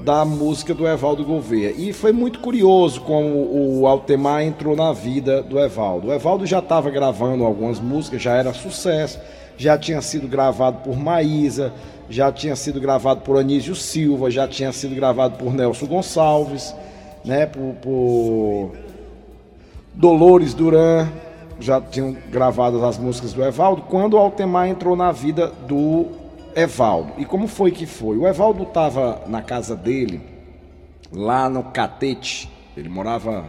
da 0.03 0.25
música 0.25 0.73
do 0.73 0.85
Evaldo 0.85 1.23
Gouveia. 1.23 1.71
E 1.71 1.93
foi 1.93 2.11
muito 2.11 2.39
curioso 2.39 3.01
como 3.01 3.79
o 3.79 3.87
Altemar 3.87 4.43
entrou 4.43 4.75
na 4.75 4.91
vida 4.91 5.41
do 5.41 5.57
Evaldo. 5.57 6.07
O 6.09 6.13
Evaldo 6.13 6.45
já 6.45 6.59
estava 6.59 6.89
gravando 6.89 7.45
algumas 7.45 7.79
músicas, 7.79 8.21
já 8.21 8.33
era 8.35 8.53
sucesso, 8.53 9.19
já 9.57 9.77
tinha 9.77 10.01
sido 10.01 10.27
gravado 10.27 10.79
por 10.83 10.97
Maísa, 10.97 11.71
já 12.09 12.31
tinha 12.31 12.55
sido 12.55 12.81
gravado 12.81 13.21
por 13.21 13.37
Anísio 13.37 13.75
Silva, 13.75 14.29
já 14.29 14.45
tinha 14.45 14.73
sido 14.73 14.93
gravado 14.93 15.37
por 15.37 15.53
Nelson 15.53 15.85
Gonçalves, 15.85 16.75
né, 17.23 17.45
por- 17.45 17.75
por 17.81 18.71
Dolores 19.93 20.53
Duran 20.53 21.07
já 21.59 21.79
tinham 21.79 22.17
gravado 22.29 22.83
as 22.83 22.97
músicas 22.97 23.31
do 23.31 23.41
Evaldo 23.43 23.83
quando 23.83 24.15
o 24.15 24.17
Altemar 24.17 24.67
entrou 24.67 24.95
na 24.97 25.11
vida 25.13 25.47
do 25.67 26.07
Evaldo. 26.55 27.13
E 27.17 27.25
como 27.25 27.47
foi 27.47 27.71
que 27.71 27.85
foi? 27.85 28.17
O 28.17 28.27
Evaldo 28.27 28.63
estava 28.63 29.21
na 29.27 29.41
casa 29.41 29.75
dele, 29.75 30.21
lá 31.11 31.49
no 31.49 31.63
Catete, 31.65 32.49
ele 32.75 32.89
morava 32.89 33.45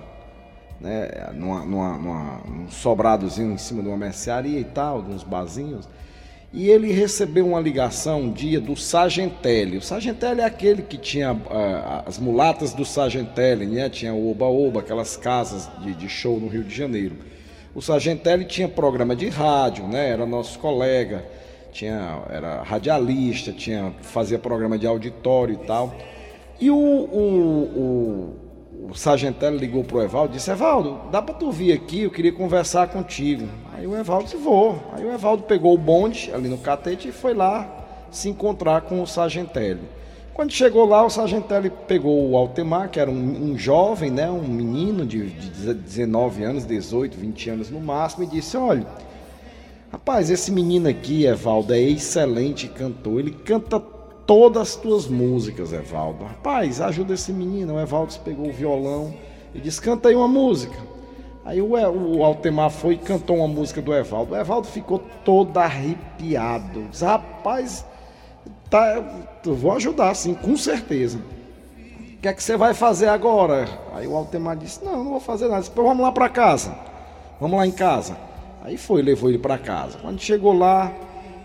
né, 0.80 1.30
numa, 1.34 1.64
numa, 1.64 1.98
numa- 1.98 2.40
num 2.46 2.68
sobradozinho 2.70 3.52
em 3.52 3.58
cima 3.58 3.82
de 3.82 3.88
uma 3.88 3.96
mercearia 3.96 4.58
e 4.58 4.64
tal, 4.64 5.02
de 5.02 5.10
uns 5.12 5.22
barzinhos. 5.22 5.88
E 6.52 6.68
ele 6.68 6.92
recebeu 6.92 7.48
uma 7.48 7.58
ligação 7.60 8.20
um 8.22 8.32
dia 8.32 8.60
do 8.60 8.76
Sargentelli. 8.76 9.76
O 9.76 9.82
Sargentelli 9.82 10.40
é 10.40 10.44
aquele 10.44 10.82
que 10.82 10.96
tinha 10.96 11.36
ah, 11.50 12.04
as 12.06 12.16
mulatas 12.16 12.72
do 12.72 12.84
Sargentelli, 12.84 13.66
né? 13.66 13.88
Tinha 13.88 14.14
o 14.14 14.30
Oba-Oba, 14.30 14.78
aquelas 14.80 15.16
casas 15.16 15.68
de, 15.80 15.94
de 15.94 16.08
show 16.08 16.38
no 16.38 16.46
Rio 16.46 16.62
de 16.62 16.72
Janeiro. 16.72 17.16
O 17.74 17.82
Sargentelli 17.82 18.44
tinha 18.44 18.68
programa 18.68 19.16
de 19.16 19.28
rádio, 19.28 19.88
né? 19.88 20.10
Era 20.10 20.24
nosso 20.24 20.60
colega, 20.60 21.24
tinha, 21.74 22.22
era 22.30 22.62
radialista, 22.62 23.52
tinha, 23.52 23.92
fazia 24.00 24.38
programa 24.38 24.78
de 24.78 24.86
auditório 24.86 25.54
e 25.54 25.66
tal. 25.66 25.92
E 26.60 26.70
o, 26.70 26.76
o, 26.76 28.38
o, 28.86 28.90
o 28.90 28.94
Sargentelli 28.94 29.58
ligou 29.58 29.82
pro 29.82 30.00
Evaldo 30.00 30.32
e 30.32 30.36
disse, 30.36 30.52
Evaldo, 30.52 31.00
dá 31.10 31.20
para 31.20 31.34
tu 31.34 31.50
vir 31.50 31.72
aqui, 31.72 32.02
eu 32.02 32.10
queria 32.10 32.32
conversar 32.32 32.86
contigo. 32.88 33.48
Aí 33.74 33.86
o 33.88 33.96
Evaldo 33.96 34.24
disse, 34.24 34.36
vou. 34.36 34.78
Aí 34.92 35.04
o 35.04 35.12
Evaldo 35.12 35.42
pegou 35.42 35.74
o 35.74 35.78
bonde 35.78 36.30
ali 36.32 36.48
no 36.48 36.58
catete 36.58 37.08
e 37.08 37.12
foi 37.12 37.34
lá 37.34 37.68
se 38.08 38.28
encontrar 38.28 38.82
com 38.82 39.02
o 39.02 39.06
Sargentelli. 39.06 39.82
Quando 40.32 40.52
chegou 40.52 40.84
lá, 40.84 41.04
o 41.04 41.10
Sargentelli 41.10 41.70
pegou 41.88 42.30
o 42.30 42.36
Altemar, 42.36 42.88
que 42.88 43.00
era 43.00 43.10
um, 43.10 43.50
um 43.50 43.58
jovem, 43.58 44.10
né, 44.10 44.30
um 44.30 44.42
menino 44.42 45.04
de, 45.04 45.28
de 45.28 45.74
19 45.74 46.44
anos, 46.44 46.64
18, 46.64 47.16
20 47.16 47.50
anos 47.50 47.70
no 47.70 47.80
máximo, 47.80 48.24
e 48.24 48.26
disse, 48.26 48.56
olha, 48.56 48.86
Rapaz, 49.94 50.28
esse 50.28 50.50
menino 50.50 50.88
aqui, 50.88 51.24
Evaldo, 51.24 51.72
é 51.72 51.78
excelente 51.78 52.66
cantor. 52.66 53.20
Ele 53.20 53.30
canta 53.30 53.78
todas 53.78 54.62
as 54.62 54.74
tuas 54.74 55.06
músicas, 55.06 55.72
Evaldo. 55.72 56.24
Rapaz, 56.24 56.80
ajuda 56.80 57.14
esse 57.14 57.32
menino. 57.32 57.74
O 57.74 57.80
Evaldo 57.80 58.12
pegou 58.24 58.48
o 58.48 58.52
violão 58.52 59.14
e 59.54 59.60
disse: 59.60 59.80
canta 59.80 60.08
aí 60.08 60.16
uma 60.16 60.26
música. 60.26 60.76
Aí 61.44 61.62
o, 61.62 61.68
o 61.68 62.24
Altemar 62.24 62.70
foi 62.70 62.94
e 62.94 62.98
cantou 62.98 63.36
uma 63.36 63.46
música 63.46 63.80
do 63.80 63.94
Evaldo. 63.94 64.34
O 64.34 64.36
Evaldo 64.36 64.66
ficou 64.66 65.00
todo 65.24 65.56
arrepiado. 65.58 66.88
Disse, 66.90 67.04
rapaz, 67.04 67.86
tá, 68.68 69.00
vou 69.44 69.70
ajudar, 69.76 70.12
sim, 70.16 70.34
com 70.34 70.56
certeza. 70.56 71.18
O 71.18 72.20
que 72.20 72.26
é 72.26 72.32
que 72.32 72.42
você 72.42 72.56
vai 72.56 72.74
fazer 72.74 73.06
agora? 73.06 73.68
Aí 73.94 74.08
o 74.08 74.16
Altemar 74.16 74.56
disse: 74.56 74.84
Não, 74.84 75.04
não 75.04 75.10
vou 75.12 75.20
fazer 75.20 75.46
nada. 75.46 75.60
Disse, 75.60 75.70
"Pô, 75.70 75.84
vamos 75.84 76.02
lá 76.02 76.10
para 76.10 76.28
casa. 76.28 76.76
Vamos 77.40 77.56
lá 77.56 77.64
em 77.64 77.70
casa. 77.70 78.33
Aí 78.64 78.78
foi, 78.78 79.02
levou 79.02 79.28
ele 79.28 79.38
para 79.38 79.58
casa. 79.58 79.98
Quando 79.98 80.18
chegou 80.18 80.54
lá, 80.54 80.90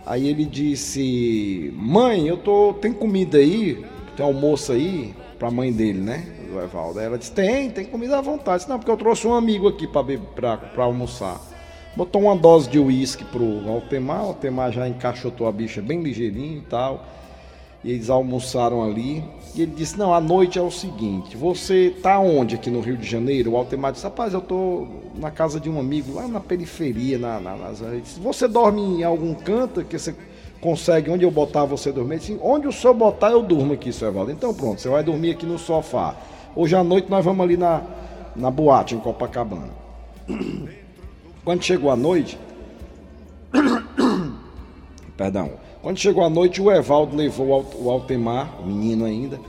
aí 0.05 0.29
ele 0.29 0.45
disse: 0.45 1.69
Mãe, 1.75 2.25
eu 2.25 2.37
tô. 2.37 2.73
Tem 2.75 2.93
comida 2.93 3.37
aí? 3.37 3.85
Tem 4.15 4.25
almoço 4.25 4.71
aí? 4.71 5.13
Pra 5.37 5.51
mãe 5.51 5.73
dele, 5.73 5.99
né? 5.99 6.25
Do 6.49 6.61
Evaldo. 6.61 6.97
Ela 6.97 7.17
disse: 7.17 7.33
Tem, 7.33 7.69
tem 7.71 7.83
comida 7.83 8.17
à 8.17 8.21
vontade. 8.21 8.59
Disse, 8.59 8.69
Não, 8.69 8.79
porque 8.79 8.89
eu 8.89 8.95
trouxe 8.95 9.27
um 9.27 9.33
amigo 9.33 9.67
aqui 9.67 9.85
pra 9.85 10.05
almoçar. 10.77 11.41
Botou 11.93 12.21
uma 12.21 12.37
dose 12.37 12.69
de 12.69 12.79
uísque 12.79 13.25
pro 13.25 13.69
Altemar. 13.69 14.23
O 14.23 14.27
Altemar 14.27 14.71
já 14.71 14.87
encaixotou 14.87 15.45
a 15.45 15.51
bicha 15.51 15.81
bem 15.81 16.01
ligeirinho 16.01 16.59
e 16.59 16.69
tal. 16.69 17.05
E 17.83 17.91
eles 17.91 18.09
almoçaram 18.09 18.83
ali. 18.83 19.23
E 19.55 19.61
ele 19.61 19.73
disse: 19.73 19.97
Não, 19.97 20.13
a 20.13 20.19
noite 20.19 20.59
é 20.59 20.61
o 20.61 20.71
seguinte: 20.71 21.37
Você 21.37 21.95
tá 22.01 22.19
onde 22.19 22.55
aqui 22.55 22.69
no 22.69 22.81
Rio 22.81 22.97
de 22.97 23.07
Janeiro? 23.07 23.51
O 23.51 23.57
Altemar 23.57 23.91
disse: 23.91 24.03
Rapaz, 24.03 24.33
eu 24.33 24.41
tô 24.41 24.87
na 25.15 25.31
casa 25.31 25.59
de 25.59 25.69
um 25.69 25.79
amigo, 25.79 26.13
lá 26.13 26.27
na 26.27 26.39
periferia. 26.39 27.17
Na, 27.17 27.39
na, 27.39 27.55
disse, 28.01 28.19
Você 28.19 28.47
dorme 28.47 28.81
em 28.81 29.03
algum 29.03 29.33
canto 29.33 29.83
que 29.83 29.97
você 29.97 30.13
consegue 30.59 31.09
onde 31.09 31.23
eu 31.23 31.31
botar 31.31 31.63
você 31.63 31.91
dormir? 31.91 32.15
Ele 32.15 32.19
disse, 32.19 32.39
Onde 32.41 32.67
o 32.67 32.71
senhor 32.71 32.93
botar, 32.93 33.31
eu 33.31 33.41
durmo 33.41 33.73
aqui, 33.73 33.93
seu 33.93 34.09
Evaldo. 34.09 34.31
Então 34.31 34.53
pronto, 34.53 34.81
você 34.81 34.89
vai 34.89 35.03
dormir 35.03 35.31
aqui 35.31 35.45
no 35.45 35.57
sofá. 35.57 36.15
Hoje 36.55 36.75
à 36.75 36.83
noite 36.83 37.09
nós 37.09 37.23
vamos 37.23 37.41
ali 37.43 37.55
na, 37.55 37.81
na 38.35 38.51
boate 38.51 38.93
em 38.93 38.99
Copacabana. 38.99 39.71
Quando 41.45 41.63
chegou 41.63 41.89
a 41.89 41.95
noite, 41.95 42.37
perdão, 45.15 45.51
quando 45.81 45.97
chegou 45.97 46.23
a 46.23 46.29
noite, 46.29 46.61
o 46.61 46.71
Evaldo 46.71 47.15
levou 47.15 47.47
o 47.47 47.53
Al- 47.53 47.65
o 47.75 47.89
Altemar, 47.89 48.61
o 48.61 48.65
menino 48.65 49.05
ainda, 49.05 49.39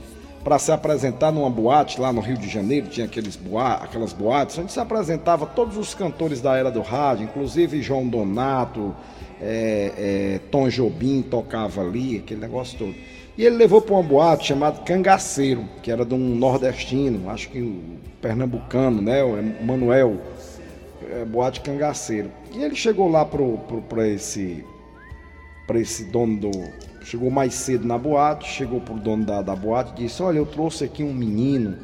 para 0.43 0.57
se 0.57 0.71
apresentar 0.71 1.31
numa 1.31 1.49
boate 1.49 2.01
lá 2.01 2.11
no 2.11 2.19
Rio 2.21 2.37
de 2.37 2.49
Janeiro, 2.49 2.87
tinha 2.87 3.05
aqueles 3.05 3.35
boa, 3.35 3.73
aquelas 3.75 4.11
boates, 4.11 4.57
onde 4.57 4.71
se 4.71 4.79
apresentava 4.79 5.45
todos 5.45 5.77
os 5.77 5.93
cantores 5.93 6.41
da 6.41 6.55
era 6.57 6.71
do 6.71 6.81
rádio, 6.81 7.25
inclusive 7.25 7.81
João 7.81 8.07
Donato, 8.07 8.95
é, 9.39 9.91
é, 9.97 10.39
Tom 10.49 10.67
Jobim 10.69 11.21
tocava 11.21 11.81
ali, 11.81 12.17
aquele 12.17 12.39
negócio 12.41 12.77
todo. 12.77 12.95
E 13.37 13.45
ele 13.45 13.55
levou 13.55 13.81
para 13.81 13.93
uma 13.95 14.03
boate 14.03 14.47
chamada 14.47 14.79
Cangaceiro, 14.81 15.63
que 15.81 15.91
era 15.91 16.03
de 16.05 16.13
um 16.13 16.35
nordestino, 16.35 17.29
acho 17.29 17.49
que 17.49 17.61
o 17.61 17.79
pernambucano, 18.21 19.01
né, 19.01 19.23
o 19.23 19.63
Manuel, 19.63 20.17
é, 21.11 21.23
boate 21.25 21.61
Cangaceiro. 21.61 22.31
E 22.53 22.63
ele 22.63 22.75
chegou 22.75 23.09
lá 23.09 23.25
pra 23.25 24.07
esse 24.07 24.63
para 25.71 25.79
esse 25.79 26.03
dono 26.03 26.37
do. 26.37 26.51
Chegou 27.01 27.31
mais 27.31 27.53
cedo 27.53 27.87
na 27.87 27.97
boate, 27.97 28.47
chegou 28.47 28.81
pro 28.81 28.95
dono 28.95 29.25
da, 29.25 29.41
da 29.41 29.55
boate 29.55 29.93
e 29.93 30.03
disse: 30.05 30.21
Olha, 30.21 30.37
eu 30.37 30.45
trouxe 30.45 30.83
aqui 30.83 31.01
um 31.01 31.13
menino 31.13 31.77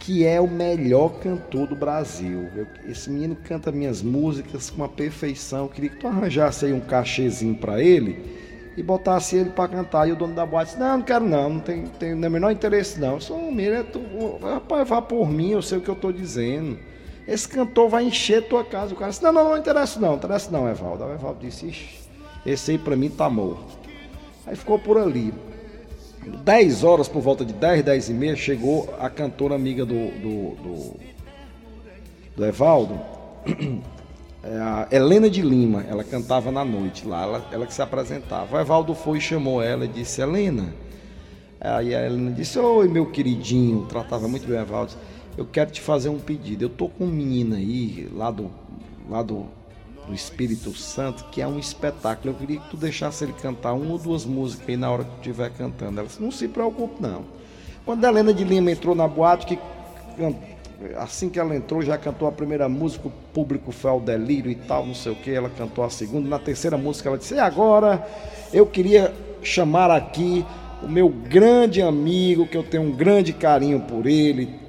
que 0.00 0.24
é 0.24 0.40
o 0.40 0.48
melhor 0.48 1.20
cantor 1.20 1.66
do 1.66 1.76
Brasil. 1.76 2.48
Eu- 2.56 2.66
esse 2.88 3.10
menino 3.10 3.36
canta 3.36 3.70
minhas 3.70 4.02
músicas 4.02 4.70
com 4.70 4.76
uma 4.76 4.88
perfeição. 4.88 5.64
Eu 5.64 5.68
queria 5.68 5.90
que 5.90 5.96
tu 5.96 6.06
arranjasse 6.06 6.64
aí 6.64 6.72
um 6.72 6.80
cachezinho 6.80 7.54
para 7.54 7.82
ele 7.82 8.18
e 8.76 8.82
botasse 8.82 9.36
ele 9.36 9.50
para 9.50 9.68
cantar. 9.68 10.08
E 10.08 10.12
o 10.12 10.16
dono 10.16 10.34
da 10.34 10.46
boate 10.46 10.70
disse: 10.70 10.80
Não, 10.80 10.96
não 10.98 11.04
quero 11.04 11.24
não, 11.26 11.50
não 11.50 11.60
tem, 11.60 11.84
tem 11.98 12.14
o 12.14 12.16
menor 12.16 12.50
interesse 12.50 12.98
não. 12.98 13.20
Sou 13.20 13.36
um 13.36 13.52
menino, 13.52 13.74
é 13.76 13.82
tu, 13.82 14.00
rapaz, 14.40 14.88
vá 14.88 15.02
por 15.02 15.30
mim, 15.30 15.50
eu 15.50 15.60
sei 15.60 15.76
o 15.78 15.82
que 15.82 15.90
eu 15.90 15.96
tô 15.96 16.10
dizendo. 16.10 16.78
Esse 17.28 17.46
cantor 17.46 17.90
vai 17.90 18.04
encher 18.04 18.48
tua 18.48 18.64
casa. 18.64 18.94
O 18.94 18.96
cara 18.96 19.10
disse: 19.10 19.22
Não, 19.22 19.32
não, 19.32 19.50
não 19.50 19.58
interessa 19.58 20.00
não, 20.00 20.08
não 20.08 20.16
interessa 20.16 20.50
não, 20.50 20.68
Evaldo. 20.68 21.04
O 21.04 21.12
Evaldo 21.12 21.40
disse: 21.40 21.66
Ixi, 21.66 22.05
esse 22.46 22.70
aí 22.70 22.78
pra 22.78 22.96
mim 22.96 23.10
tá 23.10 23.28
morto. 23.28 23.76
Aí 24.46 24.56
ficou 24.56 24.78
por 24.78 24.96
ali. 24.96 25.34
10 26.44 26.84
horas, 26.84 27.08
por 27.08 27.20
volta 27.20 27.44
de 27.44 27.52
10, 27.52 27.84
10 27.84 28.08
e 28.08 28.12
meia, 28.12 28.36
chegou 28.36 28.94
a 28.98 29.10
cantora 29.10 29.54
amiga 29.54 29.84
do, 29.84 29.94
do, 29.94 30.56
do, 30.62 30.96
do 32.36 32.44
Evaldo, 32.44 33.00
é 34.42 34.56
a 34.56 34.88
Helena 34.90 35.28
de 35.28 35.42
Lima. 35.42 35.84
Ela 35.88 36.02
cantava 36.02 36.50
na 36.50 36.64
noite 36.64 37.06
lá, 37.06 37.22
ela, 37.22 37.48
ela 37.52 37.66
que 37.66 37.74
se 37.74 37.82
apresentava. 37.82 38.56
O 38.56 38.60
Evaldo 38.60 38.94
foi 38.94 39.18
e 39.18 39.20
chamou 39.20 39.62
ela 39.62 39.84
e 39.84 39.88
disse: 39.88 40.20
Helena, 40.20 40.72
Aí 41.60 41.94
a 41.94 42.04
Helena 42.04 42.30
disse: 42.32 42.58
Oi, 42.58 42.88
meu 42.88 43.06
queridinho, 43.06 43.86
tratava 43.86 44.28
muito 44.28 44.46
bem 44.46 44.58
o 44.58 44.60
Evaldo. 44.60 44.92
Eu 45.36 45.44
quero 45.46 45.70
te 45.70 45.80
fazer 45.80 46.08
um 46.08 46.18
pedido. 46.18 46.64
Eu 46.64 46.68
tô 46.68 46.88
com 46.88 47.04
um 47.04 47.10
menino 47.10 47.54
aí, 47.56 48.08
lá 48.12 48.30
do, 48.30 48.50
lá 49.08 49.22
do, 49.22 49.46
do 50.06 50.14
Espírito 50.14 50.72
Santo, 50.74 51.24
que 51.30 51.42
é 51.42 51.46
um 51.46 51.58
espetáculo. 51.58 52.32
Eu 52.32 52.38
queria 52.38 52.60
que 52.60 52.70
tu 52.70 52.76
deixasse 52.76 53.24
ele 53.24 53.32
cantar 53.34 53.72
uma 53.72 53.92
ou 53.92 53.98
duas 53.98 54.24
músicas 54.24 54.68
aí 54.68 54.76
na 54.76 54.90
hora 54.90 55.04
que 55.04 55.10
tu 55.10 55.16
estiver 55.16 55.50
cantando. 55.50 55.98
Ela 55.98 56.08
disse: 56.08 56.22
Não 56.22 56.30
se 56.30 56.48
preocupe, 56.48 57.02
não. 57.02 57.24
Quando 57.84 58.04
a 58.04 58.08
Helena 58.08 58.32
de 58.32 58.44
Lima 58.44 58.70
entrou 58.70 58.94
na 58.94 59.06
boate, 59.06 59.46
que 59.46 59.58
assim 60.96 61.28
que 61.28 61.38
ela 61.38 61.54
entrou, 61.54 61.82
já 61.82 61.96
cantou 61.96 62.28
a 62.28 62.32
primeira 62.32 62.68
música, 62.68 63.08
o 63.08 63.12
público 63.32 63.72
foi 63.72 63.90
ao 63.90 64.00
delírio 64.00 64.50
e 64.50 64.54
tal, 64.54 64.86
não 64.86 64.94
sei 64.94 65.12
o 65.12 65.16
que. 65.16 65.30
Ela 65.30 65.50
cantou 65.50 65.84
a 65.84 65.90
segunda. 65.90 66.28
Na 66.28 66.38
terceira 66.38 66.76
música, 66.76 67.08
ela 67.08 67.18
disse: 67.18 67.34
E 67.34 67.38
agora 67.38 68.06
eu 68.52 68.66
queria 68.66 69.12
chamar 69.42 69.90
aqui 69.90 70.44
o 70.82 70.88
meu 70.88 71.08
grande 71.08 71.80
amigo, 71.80 72.46
que 72.46 72.56
eu 72.56 72.62
tenho 72.62 72.84
um 72.84 72.92
grande 72.92 73.32
carinho 73.32 73.80
por 73.80 74.06
ele, 74.06 74.65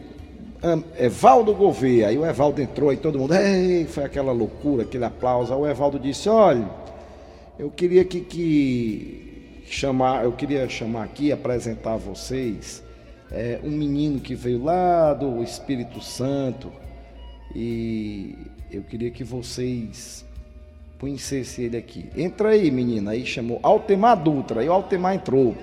Evaldo 0.98 1.54
Gouveia. 1.54 2.08
Aí 2.08 2.18
o 2.18 2.26
Evaldo 2.26 2.62
entrou 2.62 2.92
e 2.92 2.98
todo 2.98 3.20
mundo, 3.20 3.34
Ei! 3.36 3.86
foi 3.86 4.04
aquela 4.04 4.32
loucura, 4.32 4.84
aquele 4.84 5.06
aplauso. 5.06 5.54
Aí 5.54 5.60
o 5.60 5.68
Evaldo 5.68 6.00
disse: 6.00 6.30
Olha, 6.30 6.68
eu 7.60 7.70
queria 7.70 8.04
que, 8.04 8.22
que 8.22 9.64
chamar, 9.68 10.24
eu 10.24 10.32
queria 10.32 10.68
chamar 10.68 11.04
aqui, 11.04 11.32
apresentar 11.32 11.94
a 11.94 11.98
vocês 11.98 12.84
é, 13.32 13.60
um 13.64 13.72
menino 13.72 14.20
que 14.20 14.36
veio 14.36 14.64
lá 14.64 15.14
do 15.14 15.44
Espírito 15.44 16.02
Santo 16.02 16.72
e 17.56 18.36
eu 18.72 18.82
queria 18.84 19.12
que 19.12 19.24
vocês 19.24 20.26
conhecessem 21.00 21.66
ele 21.66 21.78
aqui. 21.78 22.10
Entra 22.16 22.50
aí, 22.50 22.72
menina. 22.72 23.12
Aí 23.12 23.26
chamou 23.26 23.60
Altemar 23.64 24.22
Dutra. 24.22 24.62
Aí 24.62 24.70
o 24.70 24.74
Altemar 24.74 25.16
entrou. 25.16 25.56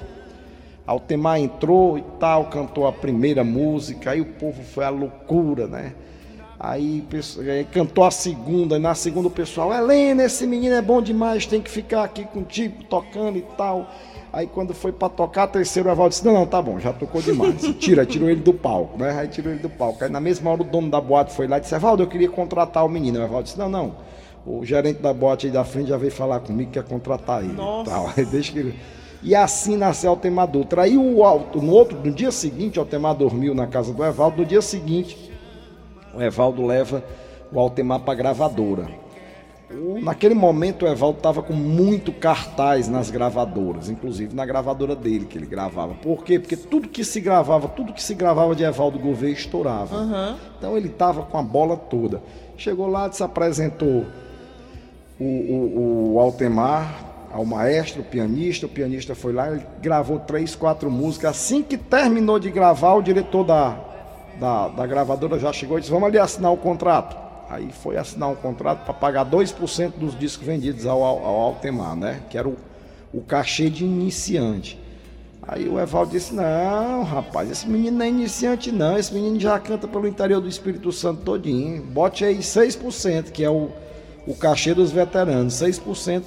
Altemar 0.87 1.41
entrou 1.41 1.97
e 1.97 2.05
tal, 2.21 2.47
cantou 2.47 2.87
a 2.87 2.93
primeira 2.93 3.43
música, 3.43 4.11
aí 4.11 4.21
o 4.21 4.27
povo 4.27 4.63
foi 4.63 4.85
a 4.85 4.91
loucura, 4.91 5.67
né? 5.67 5.95
Aí, 6.61 7.07
aí 7.51 7.65
cantou 7.65 8.05
a 8.05 8.11
segunda, 8.11 8.77
e 8.77 8.79
na 8.79 8.95
segunda 8.95 9.29
o 9.29 9.31
pessoal, 9.31 9.73
Helena, 9.73 10.25
esse 10.25 10.47
menino 10.47 10.75
é 10.75 10.83
bom 10.83 11.03
demais, 11.03 11.47
tem 11.47 11.61
que 11.61 11.71
ficar 11.71 12.05
aqui 12.05 12.25
contigo, 12.25 12.85
tocando 12.85 13.39
e 13.39 13.45
tal. 13.57 13.87
Aí 14.33 14.47
quando 14.47 14.75
foi 14.75 14.91
para 14.91 15.09
tocar, 15.09 15.45
a 15.45 15.47
terceira 15.47 15.89
o 15.89 15.93
Evaldo 15.93 16.11
disse, 16.11 16.25
não, 16.25 16.35
não, 16.35 16.47
tá 16.47 16.61
bom, 16.61 16.81
já 16.81 16.93
tocou 16.93 17.23
demais. 17.23 17.63
Tira, 17.79 18.05
tirou 18.05 18.29
ele 18.29 18.41
do 18.41 18.53
palco, 18.53 18.99
né? 18.99 19.11
Aí 19.17 19.29
tirou 19.29 19.53
ele 19.53 19.63
do 19.63 19.71
palco. 19.71 20.03
Aí 20.03 20.11
na 20.11 20.21
mesma 20.21 20.51
hora 20.51 20.63
o 20.63 20.65
dono 20.65 20.91
da 20.91 21.01
boate 21.01 21.33
foi 21.33 21.47
lá 21.47 21.59
e 21.59 21.61
disse, 21.61 21.75
Evaldo, 21.75 22.03
eu 22.03 22.07
queria 22.09 22.29
contratar 22.29 22.85
o 22.85 22.89
menino. 22.89 23.21
O 23.21 23.23
Evaldo 23.23 23.45
disse, 23.45 23.59
não, 23.59 23.69
não. 23.69 23.95
O 24.47 24.65
gerente 24.65 25.01
da 25.01 25.13
boate 25.13 25.47
aí 25.47 25.53
da 25.53 25.65
frente 25.65 25.89
já 25.89 25.97
veio 25.97 26.11
falar 26.11 26.41
comigo 26.41 26.71
que 26.71 26.81
quer 26.81 26.89
contratar 26.89 27.45
ele. 27.45 27.53
Nossa. 27.53 27.91
Tal. 27.91 28.11
Aí 28.17 28.25
deixa 28.27 28.53
que 28.53 28.59
ele... 28.59 28.75
E 29.25 29.35
assim 29.35 29.75
nasceu 29.75 30.11
o 30.11 30.15
Altemar 30.15 30.47
Dutra. 30.47 30.83
Aí 30.83 30.99
o 30.99 31.25
Alto, 31.25 31.63
no 31.63 31.73
outro, 31.73 31.99
no 31.99 32.13
dia 32.13 32.31
seguinte, 32.31 32.79
o 32.79 32.83
Altemar 32.83 33.15
dormiu 33.15 33.55
na 33.55 33.67
casa 33.67 33.93
do 33.93 34.05
Evaldo. 34.05 34.43
No 34.43 34.45
dia 34.45 34.61
seguinte, 34.61 35.33
o 36.15 36.21
Evaldo 36.21 36.65
leva 36.65 37.03
o 37.51 37.59
Altemar 37.59 38.01
para 38.01 38.13
a 38.13 38.17
gravadora. 38.17 39.05
Naquele 40.03 40.35
momento 40.35 40.85
o 40.85 40.89
Evaldo 40.89 41.17
estava 41.17 41.43
com 41.43 41.55
muito 41.55 42.13
cartaz 42.13 42.87
nas 42.87 43.11
gravadoras, 43.11 43.89
inclusive 43.89 44.37
na 44.37 44.45
gravadora 44.45 44.95
dele 44.95 45.25
que 45.25 45.39
ele 45.39 45.47
gravava. 45.47 45.95
Por 45.95 46.23
quê? 46.23 46.39
Porque 46.39 46.57
tudo 46.57 46.87
que 46.87 47.03
se 47.03 47.19
gravava, 47.19 47.67
tudo 47.67 47.93
que 47.93 48.03
se 48.03 48.15
gravava 48.15 48.55
de 48.55 48.63
Evaldo 48.63 48.99
Gouveia 48.99 49.33
estourava. 49.33 49.97
Uhum. 49.97 50.37
Então 50.59 50.77
ele 50.77 50.89
estava 50.89 51.23
com 51.23 51.39
a 51.39 51.43
bola 51.43 51.77
toda. 51.77 52.23
Chegou 52.57 52.87
lá, 52.87 53.11
se 53.11 53.23
apresentou 53.23 54.05
o, 55.19 55.25
o, 55.25 56.13
o 56.15 56.21
Altemar, 56.21 57.14
ao 57.35 57.45
maestro, 57.45 58.01
o 58.01 58.05
pianista. 58.05 58.67
O 58.67 58.69
pianista 58.69 59.13
foi 59.15 59.33
lá, 59.33 59.51
ele 59.51 59.67
gravou 59.83 60.21
três, 60.21 60.55
quatro 60.55 60.89
músicas. 60.89 61.33
Assim 61.33 61.65
que 61.65 61.77
terminou 61.77 62.39
de 62.39 62.49
gravar, 62.49 62.95
o 62.95 63.03
diretor 63.03 63.43
da, 63.43 63.77
da, 64.39 64.69
da 64.69 64.87
gravadora 64.87 65.37
já 65.37 65.53
chegou 65.53 65.77
e 65.77 65.81
disse: 65.81 65.93
Vamos 65.93 66.09
ali 66.09 66.19
assinar 66.19 66.53
o 66.53 66.57
contrato. 66.57 67.17
Aí 67.51 67.71
foi 67.73 67.97
assinar 67.97 68.31
um 68.31 68.37
contrato 68.37 68.85
para 68.85 68.95
pagar 68.95 69.27
2% 69.27 69.95
dos 69.99 70.17
discos 70.17 70.47
vendidos 70.47 70.87
ao, 70.87 71.03
ao, 71.03 71.25
ao 71.25 71.41
Altemar, 71.41 71.97
né? 71.97 72.21
Que 72.31 72.39
era 72.39 72.49
o, 72.49 72.57
o 73.13 73.21
cachê 73.21 73.69
de 73.69 73.85
iniciante. 73.85 74.81
Aí 75.43 75.69
o 75.69 75.81
Evaldo 75.81 76.13
disse: 76.13 76.33
Não, 76.33 77.03
rapaz, 77.03 77.51
esse 77.51 77.69
menino 77.69 77.99
não 77.99 78.07
é 78.07 78.09
iniciante, 78.11 78.71
não. 78.71 78.97
Esse 78.97 79.13
menino 79.13 79.41
já 79.41 79.59
canta 79.59 79.89
pelo 79.89 80.07
interior 80.07 80.41
do 80.41 80.49
Espírito 80.49 80.93
Santo 80.93 81.23
todinho. 81.23 81.83
Bote 81.83 82.25
aí 82.25 82.39
6%, 82.39 83.33
que 83.33 83.43
é 83.43 83.51
o, 83.51 83.71
o 84.25 84.37
cachê 84.37 84.73
dos 84.73 84.93
veteranos. 84.93 85.55
6% 85.55 86.23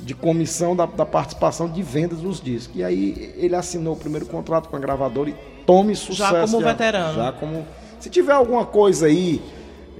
de 0.00 0.14
comissão 0.14 0.74
da, 0.74 0.86
da, 0.86 1.06
participação 1.06 1.68
de 1.68 1.82
vendas 1.82 2.20
dos 2.20 2.40
discos. 2.40 2.76
E 2.76 2.84
aí 2.84 3.32
ele 3.36 3.54
assinou 3.54 3.94
o 3.94 3.96
primeiro 3.96 4.26
contrato 4.26 4.68
com 4.68 4.76
a 4.76 4.78
gravadora 4.78 5.30
e 5.30 5.34
tome 5.64 5.94
sucesso. 5.96 6.32
Já 6.32 6.46
como 6.46 6.60
veterano. 6.60 7.14
Já 7.14 7.32
como. 7.32 7.66
Se 7.98 8.10
tiver 8.10 8.32
alguma 8.32 8.66
coisa 8.66 9.06
aí, 9.06 9.40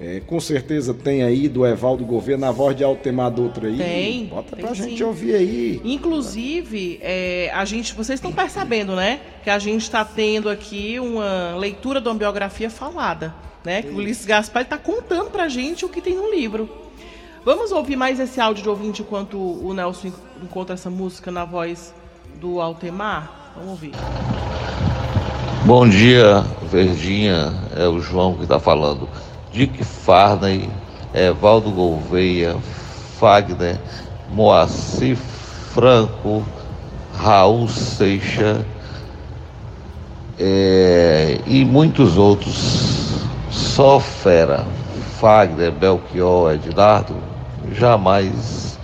é, 0.00 0.20
com 0.26 0.40
certeza 0.40 0.92
tem 0.92 1.22
aí 1.22 1.48
do 1.48 1.64
Evaldo 1.64 2.04
Gouveia 2.04 2.36
na 2.36 2.50
voz 2.50 2.76
de 2.76 2.82
Altemar 2.82 3.30
Dutra 3.30 3.68
aí. 3.68 3.78
Tem. 3.78 4.26
Bota 4.26 4.56
tem 4.56 4.64
pra 4.64 4.74
sim. 4.74 4.90
gente 4.90 5.04
ouvir 5.04 5.34
aí. 5.34 5.80
Inclusive, 5.84 6.98
é, 7.00 7.50
a 7.54 7.64
gente, 7.64 7.94
vocês 7.94 8.18
estão 8.18 8.32
percebendo, 8.32 8.94
né? 8.96 9.20
Que 9.42 9.50
a 9.50 9.58
gente 9.58 9.82
está 9.82 10.04
tendo 10.04 10.50
aqui 10.50 10.98
uma 10.98 11.56
leitura 11.56 12.00
de 12.00 12.08
uma 12.08 12.14
biografia 12.14 12.68
falada. 12.68 13.34
Né, 13.64 13.80
que 13.80 13.88
o 13.88 13.96
Ulisses 13.96 14.26
Gaspar 14.26 14.60
está 14.62 14.76
contando 14.76 15.30
pra 15.30 15.48
gente 15.48 15.86
o 15.86 15.88
que 15.88 16.02
tem 16.02 16.14
no 16.14 16.30
livro. 16.30 16.68
Vamos 17.44 17.72
ouvir 17.72 17.94
mais 17.94 18.18
esse 18.18 18.40
áudio 18.40 18.62
de 18.62 18.68
ouvinte 18.70 19.02
enquanto 19.02 19.36
o 19.36 19.74
Nelson 19.74 20.10
encontra 20.42 20.72
essa 20.72 20.88
música 20.88 21.30
na 21.30 21.44
voz 21.44 21.94
do 22.40 22.58
Altemar? 22.58 23.52
Vamos 23.54 23.72
ouvir. 23.72 23.92
Bom 25.66 25.86
dia, 25.86 26.42
Verdinha. 26.62 27.52
É 27.76 27.86
o 27.86 28.00
João 28.00 28.32
que 28.32 28.44
está 28.44 28.58
falando. 28.58 29.06
Dick 29.52 29.84
Farney, 29.84 30.70
Evaldo 31.12 31.70
Gouveia, 31.70 32.56
Fagner, 33.18 33.78
Moacir 34.30 35.14
Franco, 35.14 36.42
Raul 37.14 37.68
Seixas 37.68 38.64
é, 40.38 41.42
e 41.46 41.62
muitos 41.62 42.16
outros. 42.16 43.18
Só 43.50 44.00
fera. 44.00 44.64
Fagner, 45.20 45.70
Belchior, 45.70 46.54
Ednardo, 46.54 47.33
jamais 47.72 48.78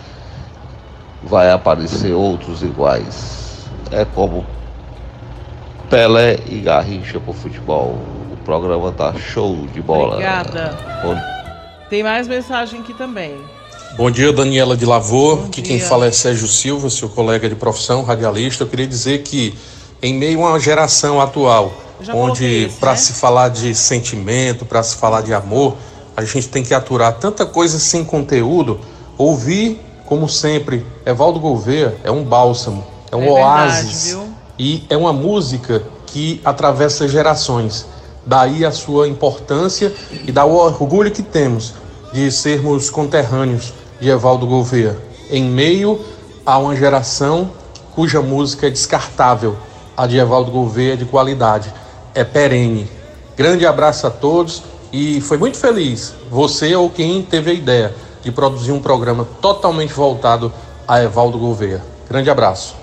vai 1.23 1.51
aparecer 1.51 2.13
outros 2.13 2.63
iguais. 2.63 3.69
É 3.91 4.05
como 4.05 4.47
Pelé 5.89 6.39
e 6.47 6.61
Garrincha 6.61 7.19
pro 7.21 7.33
futebol. 7.33 7.99
O 8.33 8.37
programa 8.45 8.93
tá 8.93 9.13
show 9.15 9.67
de 9.73 9.83
bola. 9.83 10.15
Obrigada. 10.15 10.77
Bom... 11.03 11.17
Tem 11.89 12.03
mais 12.03 12.29
mensagem 12.29 12.81
aqui 12.81 12.95
também. 12.95 13.37
Bom 13.97 14.11
dia, 14.11 14.33
Daniela 14.33 14.77
de 14.77 14.87
Lavor. 14.87 15.47
Aqui 15.47 15.61
quem 15.61 15.81
fala 15.81 16.07
é 16.07 16.13
Sérgio 16.13 16.47
Silva, 16.47 16.89
seu 16.89 17.09
colega 17.09 17.49
de 17.49 17.57
profissão, 17.57 18.05
radialista. 18.05 18.63
Eu 18.63 18.69
queria 18.69 18.87
dizer 18.87 19.23
que, 19.23 19.59
em 20.01 20.15
meio 20.15 20.45
a 20.45 20.51
uma 20.51 20.61
geração 20.61 21.21
atual, 21.21 21.73
onde 22.15 22.71
para 22.79 22.93
né? 22.93 22.97
se 22.97 23.13
falar 23.15 23.49
de 23.49 23.75
sentimento, 23.75 24.65
para 24.65 24.83
se 24.83 24.97
falar 24.97 25.23
de 25.23 25.35
amor, 25.35 25.77
a 26.21 26.25
gente 26.25 26.49
tem 26.49 26.63
que 26.63 26.75
aturar 26.75 27.15
tanta 27.15 27.47
coisa 27.47 27.79
sem 27.79 28.05
conteúdo. 28.05 28.79
Ouvir, 29.17 29.81
como 30.05 30.29
sempre, 30.29 30.87
Evaldo 31.05 31.41
Gouveia 31.41 31.97
é 32.05 32.11
um 32.11 32.23
bálsamo, 32.23 32.85
é 33.11 33.17
um 33.17 33.25
é 33.25 33.31
oásis. 33.31 34.09
Verdade, 34.09 34.31
e 34.59 34.85
é 34.91 34.97
uma 34.97 35.13
música 35.13 35.83
que 36.07 36.41
atravessa 36.45 37.09
gerações. 37.09 37.87
Daí 38.27 38.67
a 38.67 38.71
sua 38.71 39.09
importância 39.09 39.95
e 40.27 40.31
dá 40.31 40.45
o 40.45 40.55
orgulho 40.55 41.11
que 41.11 41.23
temos 41.23 41.73
de 42.13 42.31
sermos 42.31 42.91
conterrâneos 42.91 43.73
de 43.99 44.11
Evaldo 44.11 44.47
Gouveia, 44.47 44.99
em 45.31 45.45
meio 45.45 46.05
a 46.45 46.59
uma 46.59 46.77
geração 46.77 47.51
cuja 47.95 48.21
música 48.21 48.67
é 48.67 48.71
descartável. 48.71 49.57
A 49.97 50.07
de 50.07 50.19
Evaldo 50.19 50.51
Gouveia 50.51 50.93
é 50.93 50.97
de 50.97 51.07
qualidade, 51.07 51.73
é 52.15 52.25
perene. 52.25 52.87
Grande 53.37 53.65
abraço 53.65 54.07
a 54.07 54.11
todos 54.11 54.63
e 54.93 55.21
foi 55.21 55.39
muito 55.39 55.57
feliz 55.57 56.15
você 56.31 56.75
ou 56.75 56.91
quem 56.91 57.23
teve 57.23 57.51
a 57.51 57.55
ideia 57.55 57.95
de 58.23 58.31
produzir 58.31 58.73
um 58.73 58.81
programa 58.81 59.27
totalmente 59.41 59.93
voltado 59.93 60.53
a 60.87 61.03
Evaldo 61.03 61.39
Gouveia. 61.39 61.83
Grande 62.09 62.29
abraço. 62.29 62.77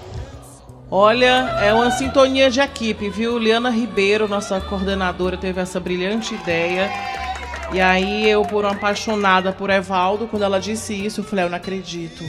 Olha, 0.90 1.58
é 1.62 1.74
uma 1.74 1.92
sintonia 1.92 2.50
de 2.50 2.62
equipe, 2.62 3.10
viu? 3.10 3.38
Liana 3.38 3.70
Ribeiro, 3.70 4.28
nossa 4.28 4.62
coordenadora, 4.62 5.36
teve 5.36 5.60
essa 5.60 5.82
brilhante 5.82 6.34
ideia. 6.34 6.90
E 7.74 7.82
aí 7.82 8.30
eu, 8.30 8.44
por 8.44 8.64
uma 8.64 8.72
apaixonada 8.72 9.52
por 9.52 9.70
Evaldo, 9.70 10.28
quando 10.28 10.44
ela 10.44 10.62
disse 10.62 10.94
isso, 10.94 11.20
eu 11.20 11.26
falei, 11.26 11.44
eu 11.44 11.50
não 11.50 11.58
acredito. 11.58 12.24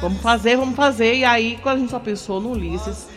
Vamos 0.00 0.22
fazer, 0.22 0.56
vamos 0.56 0.76
fazer. 0.76 1.16
E 1.16 1.24
aí, 1.24 1.58
quando 1.60 1.76
a 1.76 1.78
gente 1.80 1.90
só 1.90 1.98
pensou 1.98 2.40
no 2.40 2.52
Ulisses, 2.52 3.08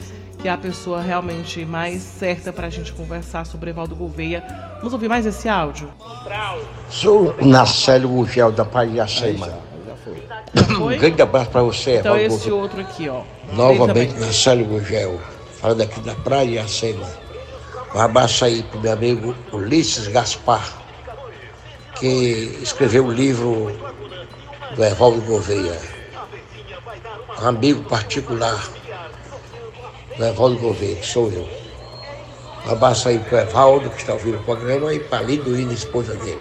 que 0.44 0.50
é 0.50 0.52
a 0.52 0.58
pessoa 0.58 1.00
realmente 1.00 1.64
mais 1.64 2.02
certa 2.04 2.52
para 2.52 2.68
a 2.68 2.70
gente 2.70 2.92
conversar 2.92 3.46
sobre 3.46 3.70
Evaldo 3.70 3.96
Gouveia. 3.96 4.44
Vamos 4.80 4.92
ouvir 4.92 5.08
mais 5.08 5.26
esse 5.26 5.48
áudio? 5.48 5.90
Sou 6.90 7.34
Nacélio 7.42 8.10
Gugel, 8.10 8.52
da 8.52 8.66
Paiacema. 8.66 9.48
Já 10.54 10.66
foi? 10.66 10.96
Um 10.98 11.00
grande 11.00 11.22
abraço 11.22 11.50
para 11.50 11.64
você, 11.64 12.00
Então 12.00 12.18
Evaldo 12.18 12.36
esse 12.36 12.50
Gouveia. 12.50 12.62
outro 12.62 12.82
aqui, 12.82 13.08
ó. 13.08 13.22
Novamente, 13.54 14.20
Nacélio 14.20 14.66
Gugel. 14.66 15.18
falando 15.62 15.80
aqui 15.80 16.02
da 16.02 16.14
Praia 16.14 16.60
Iracema. 16.60 17.08
Um 17.96 18.00
abraço 18.02 18.44
aí 18.44 18.64
pro 18.64 18.82
meu 18.82 18.92
amigo 18.92 19.34
Ulisses 19.54 20.10
Gaspar, 20.10 20.74
que 21.96 22.60
escreveu 22.62 23.06
o 23.06 23.12
livro 23.14 23.72
do 24.76 24.84
Evaldo 24.84 25.22
Gouveia. 25.22 25.80
Um 27.42 27.48
amigo 27.48 27.82
particular 27.86 28.62
do 30.18 30.26
Evaldo 30.26 30.58
Gouveia, 30.58 30.96
que 30.96 31.06
sou 31.06 31.32
eu. 31.32 31.48
Um 32.68 32.72
abraço 32.72 33.10
aí 33.10 33.20
pro 33.20 33.38
Evaldo, 33.38 33.90
que 33.90 33.98
está 33.98 34.14
ouvindo 34.14 34.38
o 34.38 34.44
programa, 34.44 34.94
e 34.94 35.00
para 35.00 35.22
Liduína, 35.22 35.74
esposa 35.74 36.14
dele. 36.16 36.40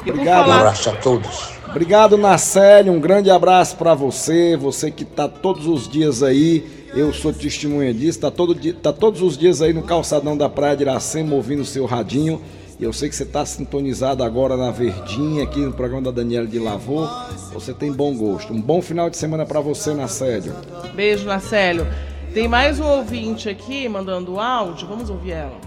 Obrigado. 0.00 0.48
Um 0.48 0.52
abraço 0.52 0.90
a 0.90 0.92
todos. 0.96 1.52
Obrigado, 1.68 2.18
Nacélio. 2.18 2.92
Um 2.92 3.00
grande 3.00 3.30
abraço 3.30 3.76
para 3.76 3.94
você, 3.94 4.56
você 4.56 4.90
que 4.90 5.04
tá 5.04 5.28
todos 5.28 5.66
os 5.66 5.88
dias 5.88 6.22
aí. 6.22 6.82
Eu 6.94 7.12
sou 7.12 7.32
testemunha 7.32 7.94
disso, 7.94 8.20
tá, 8.20 8.30
todo 8.30 8.54
dia, 8.54 8.74
tá 8.74 8.92
todos 8.92 9.22
os 9.22 9.38
dias 9.38 9.62
aí 9.62 9.72
no 9.72 9.82
calçadão 9.82 10.36
da 10.36 10.46
Praia 10.46 10.76
de 10.76 10.82
Iracema 10.82 11.34
ouvindo 11.34 11.62
o 11.62 11.64
seu 11.64 11.86
radinho. 11.86 12.42
E 12.78 12.84
eu 12.84 12.92
sei 12.92 13.08
que 13.08 13.16
você 13.16 13.22
está 13.22 13.46
sintonizado 13.46 14.22
agora 14.22 14.56
na 14.56 14.70
Verdinha, 14.70 15.44
aqui 15.44 15.60
no 15.60 15.72
programa 15.72 16.02
da 16.02 16.10
Daniela 16.10 16.46
de 16.46 16.58
Lavô. 16.58 17.08
Você 17.54 17.72
tem 17.72 17.90
bom 17.90 18.14
gosto. 18.14 18.52
Um 18.52 18.60
bom 18.60 18.82
final 18.82 19.08
de 19.08 19.16
semana 19.16 19.46
para 19.46 19.60
você, 19.60 19.94
Nacélio. 19.94 20.54
Beijo, 20.94 21.24
Nacélio. 21.24 21.86
Tem 22.32 22.48
mais 22.48 22.80
um 22.80 22.88
ouvinte 22.88 23.50
aqui 23.50 23.86
mandando 23.86 24.40
áudio. 24.40 24.88
Vamos 24.88 25.10
ouvir 25.10 25.32
ela. 25.32 25.60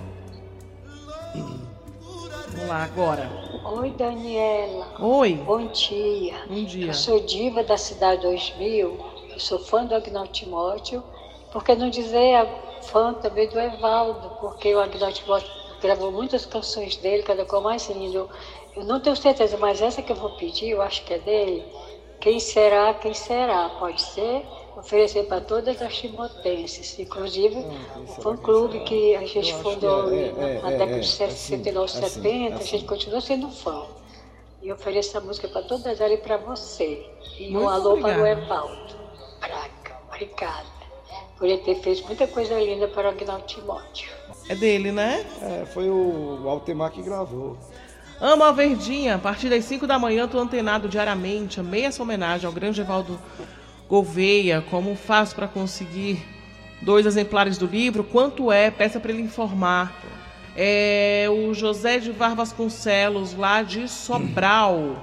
Vamos 2.50 2.68
lá 2.68 2.84
agora. 2.84 3.30
Oi, 3.64 3.92
Daniela. 3.92 4.88
Oi. 5.00 5.36
Bom 5.46 5.68
dia. 5.68 6.34
Bom 6.50 6.64
dia. 6.64 6.88
Eu 6.88 6.94
sou 6.96 7.20
diva 7.20 7.64
da 7.64 7.78
Cidade 7.78 8.24
2000. 8.24 8.98
Eu 9.30 9.40
sou 9.40 9.60
fã 9.60 9.86
do 9.86 9.94
Agnaldo 9.94 10.32
Timóteo. 10.32 11.04
Por 11.52 11.64
que 11.64 11.76
não 11.76 11.92
dizer 11.92 12.48
fã 12.82 13.14
também 13.14 13.48
do 13.48 13.60
Evaldo? 13.60 14.28
Porque 14.40 14.74
o 14.74 14.80
Agnaldo 14.80 15.18
Timóteo 15.18 15.52
gravou 15.84 16.12
muitas 16.12 16.48
canções 16.48 16.98
dele, 16.98 17.22
cada 17.22 17.46
qual 17.46 17.62
mais 17.62 17.88
lindo. 17.92 18.28
Eu 18.76 18.84
não 18.86 19.00
tenho 19.00 19.16
certeza, 19.16 19.56
mas 19.58 19.84
essa 19.84 20.02
que 20.02 20.12
eu 20.12 20.16
vou 20.16 20.32
pedir, 20.32 20.72
eu 20.72 20.82
acho 20.82 21.06
que 21.06 21.14
é 21.14 21.20
dele. 21.20 21.64
Quem 22.20 22.40
será, 22.40 22.92
quem 22.96 23.14
será? 23.14 23.70
Pode 23.78 24.02
ser? 24.02 24.44
Oferecer 24.86 25.24
para 25.24 25.42
todas 25.42 25.82
as 25.82 25.98
timotenses, 25.98 27.00
inclusive 27.00 27.58
o 27.98 28.06
fã-clube 28.22 28.82
que 28.82 29.16
a 29.16 29.26
gente 29.26 29.52
fundou 29.56 30.14
é, 30.14 30.28
é, 30.28 30.62
na 30.62 30.72
é, 30.72 30.78
década 30.78 30.98
é, 30.98 31.00
de 31.00 31.08
69, 31.08 31.86
assim, 31.86 32.02
70, 32.02 32.54
a 32.54 32.58
assim. 32.58 32.68
gente 32.68 32.86
continua 32.86 33.20
sendo 33.20 33.50
fã. 33.50 33.88
E 34.62 34.72
ofereço 34.72 35.10
essa 35.10 35.22
música 35.22 35.48
para 35.48 35.64
todas 35.64 36.00
elas 36.00 36.20
e 36.20 36.22
para 36.22 36.38
você. 36.38 37.04
E 37.40 37.48
um 37.48 37.54
Muito 37.54 37.68
alô 37.70 37.98
para 37.98 38.22
o. 38.22 38.28
Evaldo 38.28 38.96
Braga. 39.40 40.00
Obrigada. 40.08 40.68
Por 41.36 41.48
ele 41.48 41.64
ter 41.64 41.82
feito 41.82 42.06
muita 42.06 42.28
coisa 42.28 42.54
linda 42.60 42.88
para 42.88 43.08
o 43.08 43.12
Agnaldo 43.12 43.46
Timóteo. 43.48 44.12
É 44.48 44.54
dele, 44.54 44.92
né? 44.92 45.26
É, 45.42 45.66
foi 45.66 45.90
o 45.90 46.48
Altemar 46.48 46.92
que 46.92 47.02
gravou. 47.02 47.58
Amo 48.22 48.44
a 48.44 48.52
Verdinha. 48.52 49.16
A 49.16 49.20
partir 49.20 49.50
das 49.50 49.66
5 49.66 49.88
da 49.88 49.98
manhã, 49.98 50.28
tô 50.28 50.38
antenado 50.38 50.88
diariamente. 50.88 51.60
Amei 51.60 51.86
essa 51.86 52.04
homenagem 52.04 52.46
ao 52.46 52.54
grande 52.54 52.82
Evaldo 52.82 53.20
Gouveia. 53.90 54.64
Como 54.70 54.96
faço 54.96 55.36
para 55.36 55.48
conseguir 55.48 56.20
dois 56.82 57.06
exemplares 57.06 57.58
do 57.58 57.66
livro? 57.66 58.04
Quanto 58.04 58.52
é? 58.52 58.70
Peça 58.72 59.00
para 59.00 59.12
ele 59.12 59.22
informar. 59.22 60.02
É 60.58 61.28
o 61.30 61.54
José 61.54 62.00
de 62.00 62.12
Var 62.12 62.36
Vasconcelos, 62.36 63.36
lá 63.36 63.62
de 63.62 63.88
Sobral. 63.90 64.96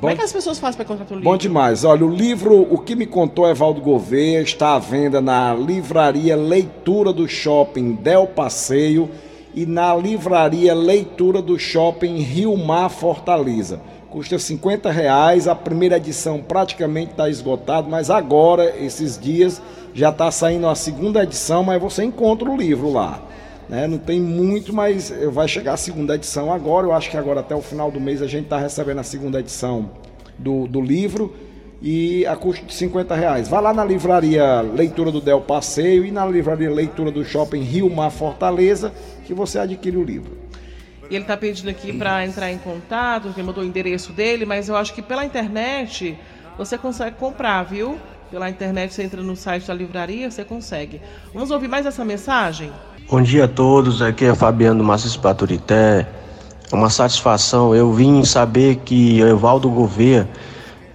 Como 0.00 0.10
é 0.10 0.14
Bom- 0.14 0.18
que 0.18 0.24
as 0.24 0.32
pessoas 0.32 0.58
fazem 0.58 0.76
para 0.76 0.84
encontrar 0.84 1.04
o 1.14 1.18
livro? 1.18 1.30
Bom 1.30 1.36
demais. 1.36 1.84
Olha, 1.84 2.04
o 2.04 2.10
livro 2.10 2.66
O 2.70 2.78
que 2.78 2.94
me 2.96 3.06
contou 3.06 3.48
Evaldo 3.48 3.80
Gouveia 3.80 4.42
está 4.42 4.74
à 4.74 4.78
venda 4.78 5.20
na 5.20 5.54
livraria 5.54 6.36
Leitura 6.36 7.12
do 7.12 7.26
Shopping 7.28 7.92
Del 7.94 8.26
Passeio 8.26 9.08
e 9.54 9.64
na 9.64 9.94
livraria 9.96 10.74
Leitura 10.74 11.40
do 11.40 11.58
Shopping 11.58 12.16
Rio 12.18 12.54
Mar 12.58 12.90
Fortaleza. 12.90 13.80
Custa 14.16 14.38
50 14.38 14.90
reais, 14.90 15.46
a 15.46 15.54
primeira 15.54 15.98
edição 15.98 16.40
praticamente 16.40 17.10
está 17.10 17.28
esgotada, 17.28 17.86
mas 17.86 18.08
agora, 18.08 18.74
esses 18.82 19.18
dias, 19.18 19.60
já 19.92 20.08
está 20.08 20.30
saindo 20.30 20.66
a 20.68 20.74
segunda 20.74 21.22
edição, 21.22 21.62
mas 21.62 21.78
você 21.78 22.02
encontra 22.02 22.48
o 22.48 22.56
livro 22.56 22.90
lá. 22.90 23.20
né? 23.68 23.86
Não 23.86 23.98
tem 23.98 24.18
muito, 24.18 24.72
mas 24.72 25.12
vai 25.30 25.46
chegar 25.46 25.74
a 25.74 25.76
segunda 25.76 26.14
edição 26.14 26.50
agora. 26.50 26.86
Eu 26.86 26.94
acho 26.94 27.10
que 27.10 27.16
agora 27.18 27.40
até 27.40 27.54
o 27.54 27.60
final 27.60 27.90
do 27.90 28.00
mês 28.00 28.22
a 28.22 28.26
gente 28.26 28.44
está 28.44 28.56
recebendo 28.56 29.00
a 29.00 29.02
segunda 29.02 29.38
edição 29.38 29.90
do, 30.38 30.66
do 30.66 30.80
livro 30.80 31.36
e 31.82 32.24
a 32.24 32.34
custo 32.34 32.64
de 32.64 32.72
50 32.72 33.14
reais. 33.14 33.48
Vá 33.48 33.60
lá 33.60 33.74
na 33.74 33.84
livraria 33.84 34.62
Leitura 34.62 35.12
do 35.12 35.20
Del 35.20 35.42
Passeio 35.42 36.06
e 36.06 36.10
na 36.10 36.24
livraria 36.24 36.70
Leitura 36.70 37.10
do 37.10 37.22
Shopping 37.22 37.60
Rio 37.60 37.90
Mar 37.90 38.10
Fortaleza 38.10 38.94
que 39.26 39.34
você 39.34 39.58
adquire 39.58 39.98
o 39.98 40.02
livro. 40.02 40.45
E 41.10 41.14
ele 41.14 41.24
tá 41.24 41.36
pedindo 41.36 41.70
aqui 41.70 41.92
para 41.92 42.24
entrar 42.26 42.50
em 42.50 42.58
contato, 42.58 43.28
ele 43.28 43.42
mandou 43.42 43.62
o 43.62 43.66
endereço 43.66 44.12
dele, 44.12 44.44
mas 44.44 44.68
eu 44.68 44.76
acho 44.76 44.92
que 44.92 45.02
pela 45.02 45.24
internet 45.24 46.18
você 46.58 46.76
consegue 46.76 47.16
comprar, 47.16 47.62
viu? 47.62 47.98
Pela 48.30 48.50
internet 48.50 48.92
você 48.92 49.04
entra 49.04 49.22
no 49.22 49.36
site 49.36 49.66
da 49.66 49.74
livraria, 49.74 50.30
você 50.30 50.44
consegue. 50.44 51.00
Vamos 51.32 51.50
ouvir 51.50 51.68
mais 51.68 51.86
essa 51.86 52.04
mensagem? 52.04 52.72
Bom 53.08 53.22
dia 53.22 53.44
a 53.44 53.48
todos, 53.48 54.02
aqui 54.02 54.24
é 54.24 54.34
Fabiano 54.34 54.82
Maciço 54.82 55.20
Baturité. 55.20 56.06
É 56.72 56.74
uma 56.74 56.90
satisfação 56.90 57.72
eu 57.72 57.92
vim 57.92 58.24
saber 58.24 58.76
que 58.84 59.20
Evaldo 59.20 59.70
Gouveia 59.70 60.28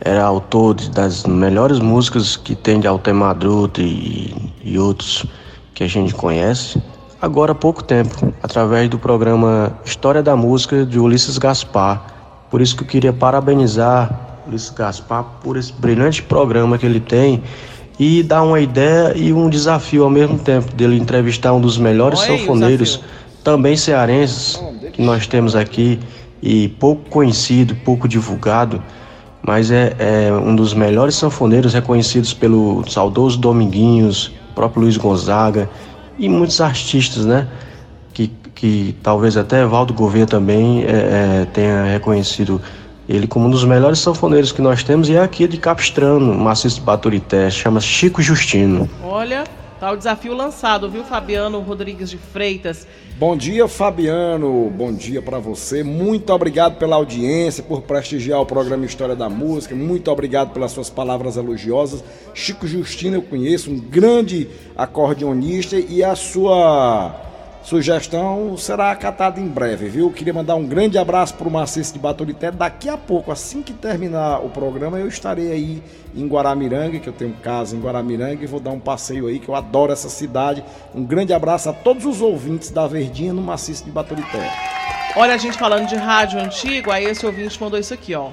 era 0.01 0.23
autor 0.23 0.73
das 0.73 1.25
melhores 1.25 1.79
músicas 1.79 2.35
que 2.35 2.53
tem 2.53 2.81
de 2.81 2.87
Altemar 2.87 3.35
Druta 3.35 3.81
e, 3.81 4.35
e 4.61 4.77
outros 4.77 5.25
que 5.73 5.83
a 5.85 5.87
gente 5.87 6.13
conhece. 6.13 6.81
Agora 7.21 7.51
há 7.51 7.55
pouco 7.55 7.83
tempo, 7.83 8.33
através 8.41 8.89
do 8.89 8.97
programa 8.97 9.77
História 9.85 10.23
da 10.23 10.35
Música 10.35 10.83
de 10.83 10.99
Ulisses 10.99 11.37
Gaspar. 11.37 12.03
Por 12.49 12.59
isso 12.61 12.75
que 12.75 12.81
eu 12.81 12.87
queria 12.87 13.13
parabenizar 13.13 14.41
Ulisses 14.47 14.71
Gaspar 14.71 15.23
por 15.43 15.55
esse 15.55 15.71
brilhante 15.71 16.23
programa 16.23 16.79
que 16.79 16.85
ele 16.87 16.99
tem 16.99 17.43
e 17.99 18.23
dar 18.23 18.41
uma 18.41 18.59
ideia 18.59 19.15
e 19.15 19.31
um 19.31 19.51
desafio 19.51 20.03
ao 20.03 20.09
mesmo 20.09 20.39
tempo 20.39 20.73
dele 20.73 20.97
entrevistar 20.97 21.53
um 21.53 21.61
dos 21.61 21.77
melhores 21.77 22.21
sanfoneiros, 22.21 23.03
também 23.43 23.77
cearenses, 23.77 24.59
que 24.91 25.03
nós 25.03 25.27
temos 25.27 25.55
aqui 25.55 25.99
e 26.41 26.69
pouco 26.69 27.07
conhecido, 27.07 27.75
pouco 27.85 28.07
divulgado, 28.07 28.81
mas 29.43 29.69
é, 29.69 29.95
é 29.99 30.33
um 30.33 30.55
dos 30.55 30.73
melhores 30.73 31.13
sanfoneiros 31.13 31.75
reconhecidos 31.75 32.33
pelo 32.33 32.83
saudoso 32.89 33.37
Dominguinhos, 33.37 34.31
próprio 34.55 34.81
Luiz 34.81 34.97
Gonzaga 34.97 35.69
e 36.17 36.29
muitos 36.29 36.59
artistas, 36.61 37.25
né? 37.25 37.47
Que, 38.13 38.27
que 38.55 38.95
talvez 39.01 39.37
até 39.37 39.65
Valdo 39.65 39.93
Gouveia 39.93 40.25
também 40.25 40.83
é, 40.83 40.87
é, 41.41 41.47
tenha 41.53 41.83
reconhecido 41.85 42.61
ele 43.07 43.27
como 43.27 43.47
um 43.47 43.49
dos 43.49 43.65
melhores 43.65 43.99
sanfoneiros 43.99 44.51
que 44.51 44.61
nós 44.61 44.83
temos 44.83 45.09
e 45.09 45.15
é 45.15 45.21
aqui 45.21 45.47
de 45.47 45.57
Capistrano, 45.57 46.33
Maciço 46.33 46.81
Baturité, 46.81 47.49
chama 47.49 47.79
Chico 47.79 48.21
Justino. 48.21 48.89
Olha, 49.03 49.43
tá 49.81 49.91
o 49.91 49.97
desafio 49.97 50.35
lançado, 50.35 50.87
viu, 50.87 51.03
Fabiano 51.03 51.59
Rodrigues 51.59 52.07
de 52.07 52.15
Freitas? 52.15 52.85
Bom 53.17 53.35
dia, 53.35 53.67
Fabiano. 53.67 54.69
Bom 54.69 54.93
dia 54.93 55.23
para 55.23 55.39
você. 55.39 55.83
Muito 55.83 56.31
obrigado 56.31 56.77
pela 56.77 56.97
audiência, 56.97 57.63
por 57.63 57.81
prestigiar 57.81 58.39
o 58.39 58.45
programa 58.45 58.85
História 58.85 59.15
da 59.15 59.27
Música. 59.27 59.75
Muito 59.75 60.11
obrigado 60.11 60.53
pelas 60.53 60.71
suas 60.71 60.91
palavras 60.91 61.35
elogiosas. 61.35 62.03
Chico 62.31 62.67
Justino 62.67 63.15
eu 63.15 63.21
conheço, 63.23 63.71
um 63.71 63.79
grande 63.79 64.47
acordeonista 64.77 65.75
e 65.75 66.03
a 66.03 66.15
sua 66.15 67.30
sugestão 67.63 68.55
será 68.57 68.91
acatada 68.91 69.39
em 69.39 69.47
breve, 69.47 69.87
viu? 69.87 70.11
Queria 70.11 70.33
mandar 70.33 70.55
um 70.55 70.65
grande 70.65 70.97
abraço 70.97 71.33
para 71.35 71.47
o 71.47 71.51
Maciço 71.51 71.93
de 71.93 71.99
Baturité. 71.99 72.51
Daqui 72.51 72.89
a 72.89 72.97
pouco, 72.97 73.31
assim 73.31 73.61
que 73.61 73.73
terminar 73.73 74.39
o 74.43 74.49
programa, 74.49 74.99
eu 74.99 75.07
estarei 75.07 75.51
aí 75.51 75.83
em 76.15 76.27
Guaramiranga, 76.27 76.99
que 76.99 77.07
eu 77.07 77.13
tenho 77.13 77.33
casa 77.41 77.75
em 77.75 77.79
Guaramiranga 77.79 78.43
e 78.43 78.47
vou 78.47 78.59
dar 78.59 78.71
um 78.71 78.79
passeio 78.79 79.27
aí, 79.27 79.39
que 79.39 79.49
eu 79.49 79.55
adoro 79.55 79.91
essa 79.91 80.09
cidade. 80.09 80.63
Um 80.93 81.03
grande 81.03 81.33
abraço 81.33 81.69
a 81.69 81.73
todos 81.73 82.05
os 82.05 82.21
ouvintes 82.21 82.71
da 82.71 82.87
Verdinha 82.87 83.33
no 83.33 83.41
Maciço 83.41 83.85
de 83.85 83.91
Baturité. 83.91 84.51
Olha 85.15 85.33
a 85.33 85.37
gente 85.37 85.57
falando 85.57 85.87
de 85.87 85.95
rádio 85.95 86.39
antigo, 86.39 86.89
aí 86.89 87.03
esse 87.03 87.25
ouvinte 87.25 87.61
mandou 87.61 87.79
isso 87.79 87.93
aqui, 87.93 88.15
ó. 88.15 88.29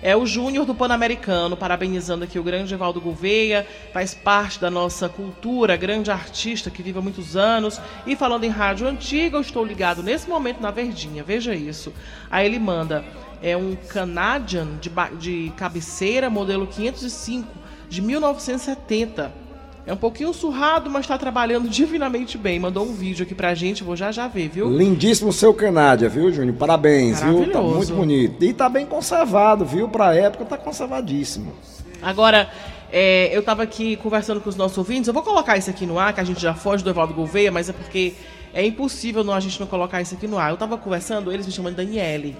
É 0.00 0.16
o 0.16 0.24
Júnior 0.24 0.64
do 0.64 0.74
Pan-Americano, 0.74 1.56
parabenizando 1.56 2.24
aqui 2.24 2.38
o 2.38 2.42
grande 2.42 2.72
Evaldo 2.72 3.00
Gouveia, 3.00 3.66
faz 3.92 4.14
parte 4.14 4.60
da 4.60 4.70
nossa 4.70 5.08
cultura, 5.08 5.76
grande 5.76 6.10
artista 6.10 6.70
que 6.70 6.82
vive 6.82 6.98
há 6.98 7.02
muitos 7.02 7.36
anos. 7.36 7.80
E 8.06 8.14
falando 8.14 8.44
em 8.44 8.48
rádio 8.48 8.86
antiga, 8.86 9.36
eu 9.36 9.40
estou 9.40 9.64
ligado 9.64 10.02
nesse 10.02 10.28
momento 10.28 10.60
na 10.60 10.70
Verdinha, 10.70 11.24
veja 11.24 11.52
isso. 11.54 11.92
Aí 12.30 12.46
ele 12.46 12.60
manda, 12.60 13.04
é 13.42 13.56
um 13.56 13.74
Canadian 13.74 14.68
de, 14.80 14.90
de 15.18 15.52
cabeceira, 15.56 16.30
modelo 16.30 16.66
505, 16.66 17.48
de 17.88 18.00
1970. 18.00 19.47
É 19.88 19.92
um 19.94 19.96
pouquinho 19.96 20.34
surrado, 20.34 20.90
mas 20.90 21.06
está 21.06 21.16
trabalhando 21.16 21.66
divinamente 21.66 22.36
bem. 22.36 22.60
Mandou 22.60 22.84
um 22.84 22.92
vídeo 22.92 23.22
aqui 23.22 23.34
pra 23.34 23.54
gente, 23.54 23.82
vou 23.82 23.96
já 23.96 24.12
já 24.12 24.28
ver, 24.28 24.50
viu? 24.50 24.68
Lindíssimo 24.68 25.32
seu 25.32 25.54
Canádia, 25.54 26.10
viu, 26.10 26.30
Júnior? 26.30 26.54
Parabéns, 26.56 27.22
viu? 27.22 27.50
Tá 27.50 27.62
muito 27.62 27.94
bonito. 27.94 28.44
E 28.44 28.52
tá 28.52 28.68
bem 28.68 28.84
conservado, 28.84 29.64
viu? 29.64 29.88
Pra 29.88 30.14
época 30.14 30.44
tá 30.44 30.58
conservadíssimo. 30.58 31.54
Agora, 32.02 32.50
É, 32.90 33.28
eu 33.34 33.40
estava 33.40 33.62
aqui 33.62 33.96
conversando 33.96 34.40
com 34.40 34.48
os 34.48 34.56
nossos 34.56 34.78
ouvintes. 34.78 35.08
Eu 35.08 35.12
vou 35.14 35.22
colocar 35.22 35.58
isso 35.58 35.68
aqui 35.68 35.84
no 35.84 35.98
ar, 35.98 36.14
que 36.14 36.20
a 36.20 36.24
gente 36.24 36.40
já 36.40 36.54
foge 36.54 36.82
do 36.82 36.88
Evaldo 36.88 37.12
Gouveia, 37.12 37.52
mas 37.52 37.68
é 37.68 37.72
porque 37.74 38.14
é 38.54 38.64
impossível 38.64 39.22
não, 39.22 39.34
a 39.34 39.40
gente 39.40 39.60
não 39.60 39.66
colocar 39.66 40.00
isso 40.00 40.14
aqui 40.14 40.26
no 40.26 40.38
ar. 40.38 40.48
Eu 40.48 40.54
estava 40.54 40.78
conversando, 40.78 41.30
eles 41.30 41.44
me 41.46 41.52
chamam 41.52 41.70
de 41.70 41.76
Daniele. 41.76 42.34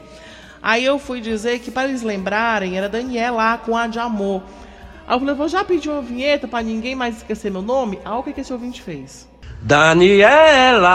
Aí 0.63 0.83
eu 0.85 0.99
fui 0.99 1.21
dizer 1.21 1.59
que, 1.59 1.71
para 1.71 1.87
eles 1.89 2.01
lembrarem, 2.03 2.79
era 2.79 2.89
Daniela 2.89 3.37
lá 3.37 3.59
com 3.59 3.77
a 3.77 3.87
de 3.87 3.99
amor. 3.99 4.43
Aí 5.09 5.15
eu 5.15 5.21
falei, 5.21 5.35
vou 5.35 5.49
já 5.49 5.65
pedir 5.65 5.89
uma 5.89 6.03
vinheta 6.03 6.47
para 6.47 6.63
ninguém 6.63 6.95
mais 6.95 7.17
esquecer 7.17 7.51
meu 7.51 7.63
nome. 7.63 7.99
Ah, 8.05 8.19
o 8.19 8.23
que, 8.23 8.31
que 8.31 8.43
esse 8.43 8.53
ouvinte 8.53 8.83
fez? 8.83 9.27
Daniela, 9.63 10.93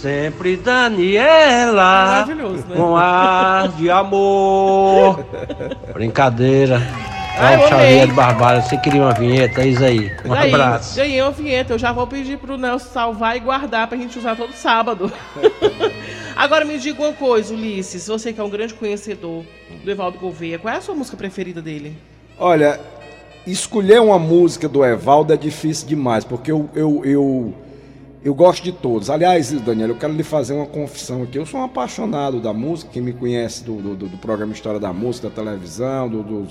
sempre 0.00 0.56
Daniela, 0.56 1.74
Maravilhoso, 1.74 2.64
né? 2.68 2.76
com 2.76 2.96
ar 2.96 3.66
de 3.70 3.90
amor. 3.90 5.26
Brincadeira. 5.92 6.78
Tchau, 7.34 7.54
amei. 7.54 7.68
Xavier 7.68 8.06
de 8.06 8.12
Barbara. 8.12 8.62
Você 8.62 8.76
queria 8.76 9.02
uma 9.02 9.14
vinheta? 9.14 9.62
É 9.62 9.66
isso 9.66 9.82
aí. 9.84 10.16
Um 10.24 10.28
Daí, 10.28 10.54
abraço. 10.54 10.94
Ganhei 10.94 11.20
uma 11.22 11.32
vinheta. 11.32 11.72
Eu 11.72 11.78
já 11.78 11.90
vou 11.90 12.06
pedir 12.06 12.38
pro 12.38 12.56
Nelson 12.56 12.88
salvar 12.92 13.36
e 13.36 13.40
guardar 13.40 13.88
pra 13.88 13.98
gente 13.98 14.16
usar 14.16 14.36
todo 14.36 14.52
sábado. 14.52 15.12
Agora 16.36 16.64
me 16.64 16.78
diga 16.78 17.02
uma 17.02 17.14
coisa, 17.14 17.52
Ulisses. 17.52 18.06
Você 18.06 18.32
que 18.32 18.40
é 18.40 18.44
um 18.44 18.50
grande 18.50 18.74
conhecedor 18.74 19.44
do 19.82 19.90
Evaldo 19.90 20.18
Gouveia, 20.18 20.56
qual 20.56 20.72
é 20.72 20.76
a 20.76 20.80
sua 20.80 20.94
música 20.94 21.16
preferida 21.16 21.60
dele? 21.60 21.98
Olha, 22.42 22.80
escolher 23.46 24.00
uma 24.00 24.18
música 24.18 24.66
do 24.66 24.82
Evaldo 24.82 25.32
é 25.32 25.36
difícil 25.36 25.86
demais, 25.86 26.24
porque 26.24 26.50
eu, 26.50 26.70
eu, 26.74 27.04
eu, 27.04 27.54
eu 28.24 28.34
gosto 28.34 28.64
de 28.64 28.72
todos. 28.72 29.10
Aliás, 29.10 29.50
Daniel, 29.60 29.90
eu 29.90 29.94
quero 29.96 30.14
lhe 30.14 30.22
fazer 30.22 30.54
uma 30.54 30.64
confissão 30.64 31.22
aqui. 31.22 31.36
Eu 31.36 31.44
sou 31.44 31.60
um 31.60 31.64
apaixonado 31.64 32.40
da 32.40 32.54
música, 32.54 32.90
quem 32.92 33.02
me 33.02 33.12
conhece 33.12 33.62
do, 33.62 33.74
do, 33.94 34.08
do 34.08 34.16
programa 34.16 34.52
História 34.54 34.80
da 34.80 34.90
Música, 34.90 35.28
da 35.28 35.34
televisão, 35.34 36.08
do, 36.08 36.46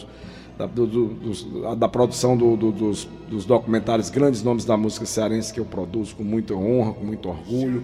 da, 0.58 0.68
do- 0.68 0.86
dos- 0.86 1.48
da 1.78 1.88
produção 1.88 2.38
do- 2.38 2.56
do- 2.56 2.72
dos, 2.72 3.08
dos 3.28 3.44
documentários 3.46 4.12
Grandes 4.12 4.44
Nomes 4.44 4.66
da 4.66 4.78
Música 4.78 5.08
Cearense 5.08 5.52
que 5.52 5.60
eu 5.60 5.66
produzo 5.66 6.16
com 6.16 6.24
muita 6.24 6.54
honra, 6.54 6.94
com 6.94 7.04
muito 7.04 7.28
orgulho. 7.30 7.84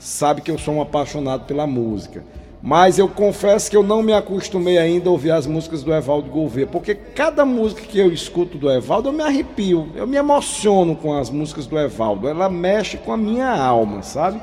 Sabe 0.00 0.40
que 0.40 0.50
eu 0.50 0.58
sou 0.58 0.74
um 0.74 0.82
apaixonado 0.82 1.44
pela 1.44 1.66
música. 1.68 2.24
Mas 2.60 2.98
eu 2.98 3.08
confesso 3.08 3.70
que 3.70 3.76
eu 3.76 3.84
não 3.84 4.02
me 4.02 4.12
acostumei 4.12 4.78
ainda 4.78 5.08
a 5.08 5.12
ouvir 5.12 5.30
as 5.30 5.46
músicas 5.46 5.84
do 5.84 5.94
Evaldo 5.94 6.28
Gouveia, 6.28 6.66
porque 6.66 6.94
cada 6.94 7.44
música 7.44 7.82
que 7.82 7.98
eu 7.98 8.12
escuto 8.12 8.58
do 8.58 8.70
Evaldo 8.70 9.10
eu 9.10 9.12
me 9.12 9.22
arrepio, 9.22 9.90
eu 9.94 10.06
me 10.06 10.16
emociono 10.16 10.96
com 10.96 11.16
as 11.16 11.30
músicas 11.30 11.66
do 11.66 11.78
Evaldo, 11.78 12.28
ela 12.28 12.48
mexe 12.48 12.96
com 12.96 13.12
a 13.12 13.16
minha 13.16 13.48
alma, 13.48 14.02
sabe? 14.02 14.40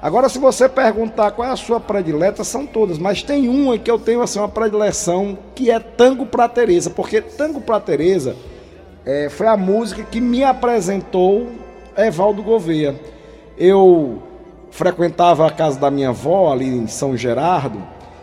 Agora, 0.00 0.28
se 0.28 0.38
você 0.38 0.68
perguntar 0.68 1.32
qual 1.32 1.46
é 1.46 1.50
a 1.50 1.56
sua 1.56 1.80
predileta, 1.80 2.44
são 2.44 2.66
todas, 2.66 2.96
mas 2.96 3.22
tem 3.22 3.48
uma 3.48 3.76
que 3.76 3.90
eu 3.90 3.98
tenho 3.98 4.22
assim, 4.22 4.38
uma 4.38 4.48
predileção 4.48 5.36
que 5.54 5.70
é 5.70 5.78
Tango 5.78 6.24
pra 6.24 6.48
Teresa, 6.48 6.88
porque 6.88 7.20
Tango 7.20 7.60
pra 7.60 7.80
Teresa 7.80 8.34
é, 9.04 9.28
foi 9.28 9.48
a 9.48 9.56
música 9.56 10.02
que 10.04 10.20
me 10.20 10.44
apresentou 10.44 11.48
Evaldo 11.96 12.42
Gouveia. 12.42 12.98
Eu 13.58 14.22
frequentava 14.70 15.46
a 15.46 15.50
casa 15.50 15.78
da 15.78 15.90
minha 15.90 16.10
avó 16.10 16.52
ali 16.52 16.66
em 16.66 16.86
São 16.86 17.16
Gerardo 17.16 17.82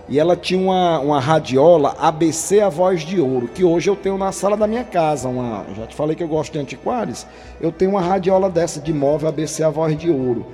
e 0.09 0.19
ela 0.19 0.37
tinha 0.37 0.59
uma, 0.59 0.99
uma 0.99 1.19
radiola 1.19 1.95
ABC 1.99 2.61
A 2.61 2.69
Voz 2.69 3.01
de 3.01 3.19
Ouro, 3.19 3.49
que 3.49 3.63
hoje 3.63 3.89
eu 3.89 3.95
tenho 3.95 4.17
na 4.17 4.31
sala 4.31 4.55
da 4.55 4.65
minha 4.65 4.85
casa. 4.85 5.27
Uma, 5.27 5.65
já 5.75 5.85
te 5.85 5.95
falei 5.95 6.15
que 6.15 6.23
eu 6.23 6.27
gosto 6.27 6.53
de 6.53 6.59
antiquários, 6.59 7.27
eu 7.59 7.71
tenho 7.71 7.91
uma 7.91 8.01
radiola 8.01 8.49
dessa 8.49 8.79
de 8.79 8.93
móvel 8.93 9.27
ABC 9.27 9.63
A 9.63 9.69
Voz 9.69 9.97
de 9.97 10.09
Ouro. 10.09 10.45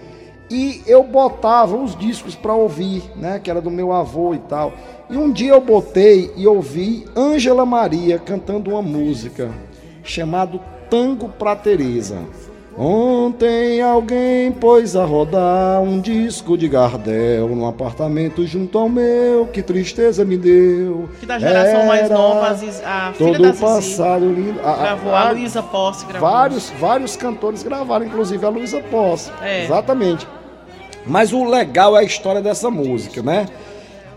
E 0.50 0.82
eu 0.88 1.04
botava 1.04 1.76
os 1.76 1.96
discos 1.96 2.36
para 2.36 2.54
ouvir, 2.54 3.04
né, 3.16 3.40
que 3.40 3.50
era 3.50 3.62
do 3.62 3.72
meu 3.72 3.94
avô 3.94 4.34
e 4.34 4.40
tal. 4.40 4.74
E 5.10 5.18
um 5.18 5.32
dia 5.32 5.52
eu 5.52 5.62
botei 5.62 6.32
e 6.36 6.48
ouvi 6.48 7.06
Ângela 7.16 7.66
Maria 7.66 8.18
cantando 8.18 8.72
uma 8.72 8.82
música 8.82 9.52
chamado 10.04 10.60
Tango 10.90 11.30
pra 11.30 11.56
Teresa. 11.56 12.18
Ontem 12.76 13.82
alguém 13.82 14.52
pôs 14.52 14.96
a 14.96 15.06
rodar 15.06 15.80
um 15.82 16.02
disco 16.02 16.58
de 16.58 16.68
Gardel 16.68 17.50
no 17.50 17.68
apartamento 17.68 18.46
junto 18.48 18.80
ao 18.80 18.90
meu, 18.90 19.46
que 19.46 19.62
tristeza 19.62 20.26
me 20.26 20.36
deu. 20.38 21.08
Que 21.20 21.26
da 21.28 21.38
geração 21.38 21.86
mais 21.86 22.06
Era 22.06 22.16
nova, 22.16 22.48
a, 22.48 22.56
filha 22.56 23.14
Todo 23.18 23.42
da 23.44 23.50
Zizi 23.52 23.62
passado 23.62 24.26
lindo. 24.34 24.60
A- 24.64 24.76
gravou, 24.76 25.14
a, 25.14 25.22
a- 25.22 25.32
Luísa 25.32 25.62
Posse 25.62 26.06
gravou. 26.08 26.28
Vários, 26.30 26.70
vários 26.80 27.16
cantores 27.16 27.62
gravaram, 27.62 28.06
inclusive 28.08 28.44
a 28.44 28.50
Luísa 28.50 28.80
Posse. 28.80 29.30
É. 29.44 29.66
Exatamente. 29.66 30.28
Mas 31.06 31.32
o 31.32 31.44
legal 31.44 31.96
é 31.96 32.00
a 32.00 32.04
história 32.04 32.42
dessa 32.42 32.72
música, 32.72 33.22
né? 33.22 33.46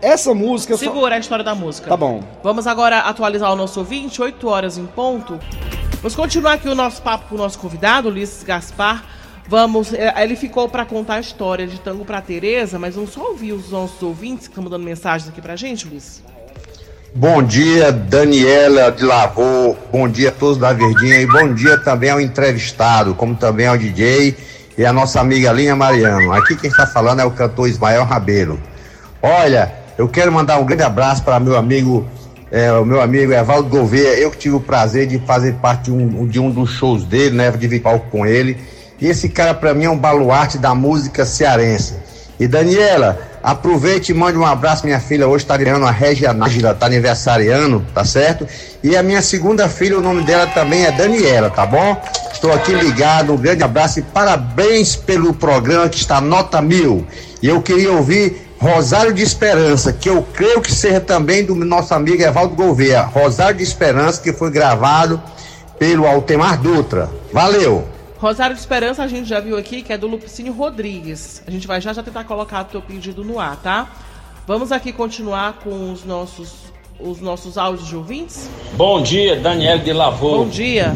Essa 0.01 0.33
música. 0.33 0.73
só- 0.75 0.79
Segura 0.79 1.15
a 1.15 1.19
história 1.19 1.43
da 1.43 1.55
música. 1.55 1.89
Tá 1.89 1.97
bom. 1.97 2.23
Vamos 2.43 2.67
agora 2.67 2.99
atualizar 2.99 3.51
o 3.51 3.55
nosso 3.55 3.79
ouvinte, 3.79 4.21
8 4.21 4.47
horas 4.47 4.77
em 4.77 4.85
ponto. 4.85 5.39
Vamos 6.01 6.15
continuar 6.15 6.53
aqui 6.53 6.69
o 6.69 6.75
nosso 6.75 7.01
papo 7.01 7.25
com 7.29 7.35
o 7.35 7.37
nosso 7.37 7.57
convidado, 7.59 8.09
Ulisses 8.09 8.43
Gaspar. 8.43 9.03
Vamos, 9.49 9.93
eh, 9.93 10.13
ele 10.17 10.35
ficou 10.35 10.67
para 10.69 10.85
contar 10.85 11.15
a 11.15 11.19
história 11.19 11.65
de 11.65 11.79
Tango 11.79 12.03
para 12.05 12.21
Teresa, 12.21 12.77
mas 12.77 12.95
vamos 12.95 13.11
só 13.13 13.21
ouvir 13.29 13.53
os 13.53 13.71
nossos 13.71 14.01
ouvintes 14.03 14.47
que 14.47 14.51
estão 14.51 14.63
mandando 14.63 14.83
mensagens 14.83 15.29
aqui 15.29 15.41
pra 15.41 15.55
gente, 15.55 15.87
Ulisses. 15.87 16.21
Bom 17.15 17.41
dia, 17.41 17.91
Daniela 17.91 18.91
de 18.91 19.03
Lavô. 19.05 19.75
Bom 19.91 20.07
dia 20.07 20.29
a 20.29 20.31
todos 20.31 20.57
da 20.57 20.73
Verdinha 20.73 21.19
e 21.21 21.25
bom 21.25 21.53
dia 21.53 21.79
também 21.79 22.09
ao 22.11 22.19
entrevistado, 22.21 23.15
como 23.15 23.33
também 23.35 23.65
ao 23.65 23.77
DJ 23.77 24.35
e 24.77 24.85
a 24.85 24.93
nossa 24.93 25.19
amiga 25.21 25.51
Linha 25.51 25.75
Mariano. 25.75 26.31
Aqui 26.33 26.55
quem 26.55 26.69
está 26.69 26.85
falando 26.85 27.21
é 27.21 27.25
o 27.25 27.31
cantor 27.31 27.67
Ismael 27.69 28.03
Rabelo. 28.03 28.59
Olha, 29.23 29.73
eu 29.97 30.07
quero 30.07 30.31
mandar 30.31 30.59
um 30.59 30.65
grande 30.65 30.83
abraço 30.83 31.23
para 31.23 31.39
meu 31.39 31.57
amigo, 31.57 32.05
é, 32.51 32.71
o 32.73 32.85
meu 32.85 33.01
amigo 33.01 33.33
Evaldo 33.33 33.67
Gouveia. 33.67 34.19
Eu 34.19 34.29
que 34.29 34.37
tive 34.37 34.55
o 34.55 34.59
prazer 34.59 35.07
de 35.07 35.17
fazer 35.19 35.53
parte 35.55 35.85
de 35.85 35.91
um, 35.91 36.27
de 36.27 36.39
um 36.39 36.51
dos 36.51 36.69
shows 36.69 37.03
dele, 37.03 37.35
né, 37.35 37.49
de 37.49 37.67
vir 37.67 37.81
palco 37.81 38.05
com 38.11 38.25
ele. 38.25 38.57
E 38.99 39.07
esse 39.07 39.27
cara 39.27 39.53
para 39.53 39.73
mim 39.73 39.85
é 39.85 39.89
um 39.89 39.97
baluarte 39.97 40.57
da 40.57 40.75
música 40.75 41.25
cearense. 41.25 41.95
E 42.39 42.47
Daniela, 42.47 43.19
aproveite 43.41 44.11
e 44.11 44.15
mande 44.15 44.37
um 44.37 44.45
abraço, 44.45 44.85
minha 44.85 44.99
filha. 44.99 45.27
Hoje 45.27 45.43
está 45.43 45.57
ganhando 45.57 45.85
a 45.87 45.91
Regia 45.91 46.31
Nájila, 46.31 46.75
tá 46.75 46.85
aniversariando, 46.85 47.83
tá 47.93 48.05
certo? 48.05 48.47
E 48.83 48.95
a 48.95 49.01
minha 49.01 49.23
segunda 49.23 49.67
filha, 49.67 49.97
o 49.97 50.01
nome 50.01 50.23
dela 50.23 50.45
também 50.45 50.85
é 50.85 50.91
Daniela, 50.91 51.49
tá 51.49 51.65
bom? 51.65 51.99
Estou 52.31 52.53
aqui 52.53 52.73
ligado, 52.73 53.33
um 53.33 53.37
grande 53.37 53.63
abraço 53.63 53.97
e 53.97 54.03
parabéns 54.03 54.95
pelo 54.95 55.33
programa 55.33 55.89
que 55.89 55.97
está 55.97 56.21
nota 56.21 56.61
mil. 56.61 57.07
E 57.41 57.47
eu 57.47 57.61
queria 57.61 57.91
ouvir 57.91 58.46
Rosário 58.59 59.13
de 59.13 59.21
Esperança, 59.21 59.93
que 59.93 60.09
eu 60.09 60.23
creio 60.33 60.61
que 60.61 60.71
seja 60.71 60.99
também 60.99 61.45
do 61.45 61.53
nosso 61.53 61.93
amigo 61.93 62.21
Evaldo 62.21 62.55
Gouveia. 62.55 63.03
Rosário 63.03 63.57
de 63.57 63.63
Esperança, 63.63 64.21
que 64.21 64.33
foi 64.33 64.49
gravado 64.49 65.21
pelo 65.77 66.07
Altemar 66.07 66.59
Dutra. 66.59 67.09
Valeu! 67.31 67.87
Rosário 68.17 68.55
de 68.55 68.59
Esperança 68.59 69.03
a 69.03 69.07
gente 69.07 69.29
já 69.29 69.39
viu 69.39 69.57
aqui, 69.57 69.83
que 69.83 69.93
é 69.93 69.97
do 69.97 70.07
Lupicínio 70.07 70.53
Rodrigues. 70.53 71.43
A 71.45 71.51
gente 71.51 71.67
vai 71.67 71.79
já 71.79 71.93
já 71.93 72.01
tentar 72.01 72.23
colocar 72.23 72.61
o 72.61 72.65
teu 72.65 72.81
pedido 72.81 73.23
no 73.23 73.39
ar, 73.39 73.57
tá? 73.57 73.87
Vamos 74.47 74.71
aqui 74.71 74.91
continuar 74.91 75.59
com 75.63 75.91
os 75.91 76.03
nossos, 76.03 76.73
os 76.99 77.21
nossos 77.21 77.59
áudios 77.59 77.87
de 77.87 77.95
ouvintes. 77.95 78.49
Bom 78.73 79.03
dia, 79.03 79.39
Daniel 79.39 79.77
de 79.77 79.93
Lavô. 79.93 80.45
Bom 80.45 80.49
dia. 80.49 80.95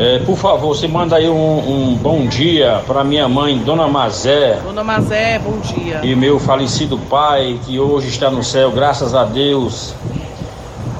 É, 0.00 0.18
por 0.20 0.34
favor, 0.34 0.74
você 0.74 0.88
manda 0.88 1.16
aí 1.16 1.28
um, 1.28 1.90
um 1.90 1.94
bom 1.94 2.24
dia 2.26 2.82
para 2.86 3.04
minha 3.04 3.28
mãe, 3.28 3.58
Dona 3.58 3.86
Mazé, 3.86 4.58
Dona 4.64 4.82
Mazé, 4.82 5.38
bom 5.38 5.58
dia. 5.58 6.00
e 6.02 6.16
meu 6.16 6.40
falecido 6.40 6.96
pai, 6.96 7.60
que 7.66 7.78
hoje 7.78 8.08
está 8.08 8.30
no 8.30 8.42
céu, 8.42 8.70
graças 8.70 9.14
a 9.14 9.24
Deus. 9.24 9.94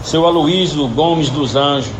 Seu 0.05 0.27
Aloísio 0.27 0.87
Gomes 0.89 1.31
dos 1.31 1.57
Anjos. 1.57 1.91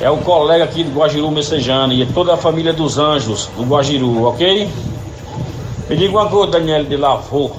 É 0.00 0.10
o 0.10 0.16
colega 0.16 0.64
aqui 0.64 0.82
do 0.82 0.98
Guajiru 0.98 1.30
Messejana 1.30 1.94
e 1.94 2.02
é 2.02 2.06
toda 2.06 2.34
a 2.34 2.36
família 2.36 2.72
dos 2.72 2.98
Anjos 2.98 3.48
do 3.56 3.62
Guajiru, 3.62 4.24
ok? 4.24 4.68
Me 5.88 5.96
diga 5.96 6.18
uma 6.18 6.28
coisa, 6.28 6.50
Daniel 6.50 6.82
de 6.82 6.96
Lavô. 6.96 7.52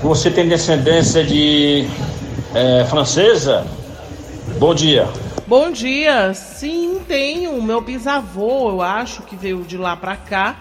Você 0.00 0.30
tem 0.30 0.46
descendência 0.46 1.24
de 1.24 1.88
é, 2.54 2.84
francesa? 2.88 3.66
Bom 4.60 4.72
dia. 4.72 5.08
Bom 5.50 5.72
dia. 5.72 6.32
Sim, 6.32 7.00
tenho. 7.08 7.60
Meu 7.60 7.80
bisavô, 7.80 8.70
eu 8.70 8.80
acho, 8.80 9.22
que 9.22 9.34
veio 9.34 9.64
de 9.64 9.76
lá 9.76 9.96
pra 9.96 10.14
cá. 10.14 10.56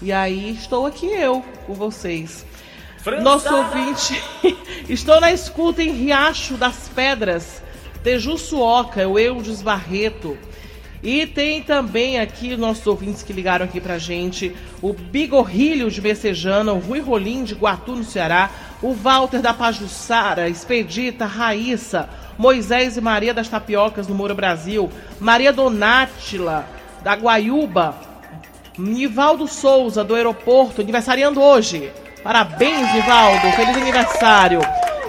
E 0.00 0.10
aí 0.10 0.52
estou 0.54 0.86
aqui 0.86 1.04
eu 1.04 1.44
com 1.66 1.74
vocês. 1.74 2.46
Nosso 3.20 3.54
ouvinte. 3.54 4.18
estou 4.88 5.20
na 5.20 5.30
escuta 5.30 5.82
em 5.82 5.92
Riacho 5.92 6.54
das 6.54 6.88
Pedras, 6.88 7.62
Tejuçuoca, 8.02 9.06
o 9.06 9.18
Eudes 9.18 9.60
Barreto. 9.60 10.38
E 11.02 11.26
tem 11.26 11.62
também 11.62 12.18
aqui 12.18 12.56
nossos 12.56 12.86
ouvintes 12.86 13.22
que 13.22 13.34
ligaram 13.34 13.66
aqui 13.66 13.82
pra 13.82 13.98
gente, 13.98 14.56
o 14.80 14.94
Bigorrilho 14.94 15.90
de 15.90 16.00
Messejana, 16.00 16.72
o 16.72 16.78
Rui 16.78 17.00
Rolim 17.00 17.44
de 17.44 17.54
Guatu, 17.54 17.94
no 17.94 18.04
Ceará, 18.04 18.48
o 18.80 18.94
Walter 18.94 19.42
da 19.42 19.52
Pajussara, 19.52 20.48
Expedita, 20.48 21.26
Raíssa, 21.26 22.08
Moisés 22.38 22.96
e 22.96 23.00
Maria 23.00 23.34
das 23.34 23.48
Tapiocas 23.48 24.06
no 24.08 24.14
Moura 24.14 24.34
Brasil, 24.34 24.90
Maria 25.20 25.52
Donátila 25.52 26.66
da 27.02 27.14
Guaiúba, 27.14 27.94
Nivaldo 28.78 29.46
Souza 29.46 30.02
do 30.02 30.14
aeroporto, 30.14 30.80
aniversariando 30.80 31.42
hoje. 31.42 31.92
Parabéns, 32.22 32.92
Nivaldo, 32.94 33.50
feliz 33.52 33.76
aniversário. 33.76 34.60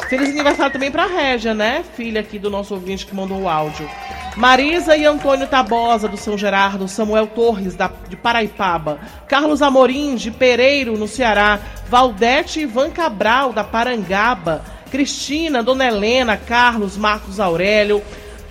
Feliz 0.10 0.30
aniversário 0.30 0.74
também 0.74 0.92
pra 0.92 1.06
Régia, 1.06 1.54
né? 1.54 1.84
Filha 1.96 2.22
aqui 2.22 2.38
do 2.38 2.50
nosso 2.50 2.74
ouvinte 2.74 3.06
que 3.06 3.16
mandou 3.16 3.42
o 3.42 3.50
áudio. 3.50 3.90
Marisa 4.36 4.98
e 4.98 5.06
Antônio 5.06 5.48
Tabosa, 5.48 6.08
do 6.08 6.18
São 6.18 6.38
Gerardo, 6.38 6.88
Samuel 6.88 7.28
Torres, 7.28 7.76
da, 7.76 7.90
de 8.10 8.16
Paraipaba, 8.16 9.00
Carlos 9.28 9.62
Amorim, 9.62 10.16
de 10.16 10.32
Pereiro, 10.32 10.98
no 10.98 11.08
Ceará, 11.08 11.60
Valdete 11.88 12.62
Ivan 12.62 12.90
Cabral, 12.90 13.54
da 13.54 13.64
Parangaba, 13.64 14.64
Cristina, 14.94 15.64
Dona 15.64 15.88
Helena, 15.88 16.38
Carlos, 16.38 16.96
Marcos 16.96 17.40
Aurélio, 17.40 18.04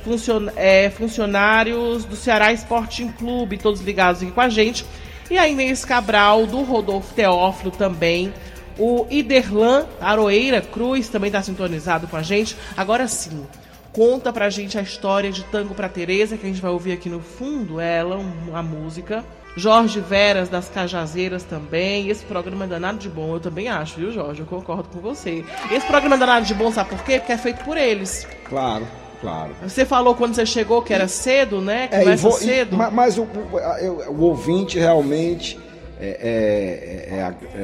funcion, 0.03 0.49
é, 0.57 0.91
funcionários 0.91 2.05
do 2.05 2.17
Ceará 2.17 2.53
Sporting 2.53 3.13
Clube, 3.13 3.57
todos 3.57 3.81
ligados 3.81 4.25
aqui 4.25 4.33
com 4.33 4.41
a 4.41 4.49
gente, 4.49 4.85
e 5.31 5.39
a 5.39 5.47
Inês 5.47 5.85
Cabral, 5.85 6.45
do 6.45 6.63
Rodolfo 6.63 7.15
Teófilo 7.15 7.71
também, 7.71 8.35
o 8.77 9.07
Iderlan 9.09 9.87
Aroeira 10.01 10.61
Cruz 10.61 11.09
também 11.09 11.29
está 11.29 11.41
sintonizado 11.41 12.09
com 12.09 12.17
a 12.17 12.23
gente. 12.23 12.57
Agora 12.77 13.07
sim, 13.07 13.47
conta 13.93 14.33
pra 14.33 14.49
gente 14.51 14.79
a 14.79 14.83
história 14.83 15.31
de 15.31 15.45
Tango 15.45 15.75
pra 15.75 15.89
Teresa, 15.89 16.37
que 16.37 16.47
a 16.47 16.49
gente 16.49 16.61
vai 16.63 16.71
ouvir 16.71 16.93
aqui 16.93 17.09
no 17.09 17.21
fundo, 17.21 17.79
ela, 17.81 18.19
a 18.55 18.63
música. 18.63 19.25
Jorge 19.55 20.01
Veras 20.01 20.49
das 20.49 20.69
Cajazeiras 20.71 21.43
também. 21.45 22.09
Esse 22.09 22.25
programa 22.25 22.65
é 22.65 22.69
danado 22.69 22.97
de 22.99 23.09
bom, 23.09 23.35
eu 23.35 23.41
também 23.41 23.69
acho, 23.69 23.97
viu, 24.01 24.11
Jorge? 24.11 24.41
Eu 24.41 24.47
concordo 24.47 24.89
com 24.89 24.99
você. 25.01 25.45
Esse 25.71 25.87
programa 25.87 26.17
é 26.17 26.19
danado 26.19 26.47
de 26.47 26.55
bom, 26.55 26.73
sabe 26.73 26.89
por 26.91 27.05
quê? 27.05 27.19
Porque 27.19 27.33
é 27.33 27.37
feito 27.39 27.63
por 27.63 27.77
eles. 27.77 28.27
Claro, 28.49 28.87
claro. 29.21 29.51
Você 29.63 29.85
falou 29.85 30.15
quando 30.15 30.35
você 30.35 30.47
chegou 30.47 30.81
que 30.81 30.95
era 30.95 31.07
cedo, 31.07 31.61
né? 31.61 31.87
É, 31.93 31.99
Começa 31.99 32.23
vou- 32.31 32.39
e- 32.39 32.45
cedo. 32.45 32.77
ma- 32.79 32.91
mas 32.91 33.19
o, 33.19 33.25
o- 33.25 34.11
o 34.13 34.21
ouvinte 34.23 34.79
realmente 34.79 35.61
é, 36.01 37.09
é- 37.11 37.15
é 37.15 37.61
é- 37.61 37.63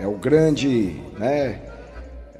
é- 0.00 0.04
é 0.04 0.06
o 0.06 0.12
grande 0.16 0.96
né, 1.18 1.60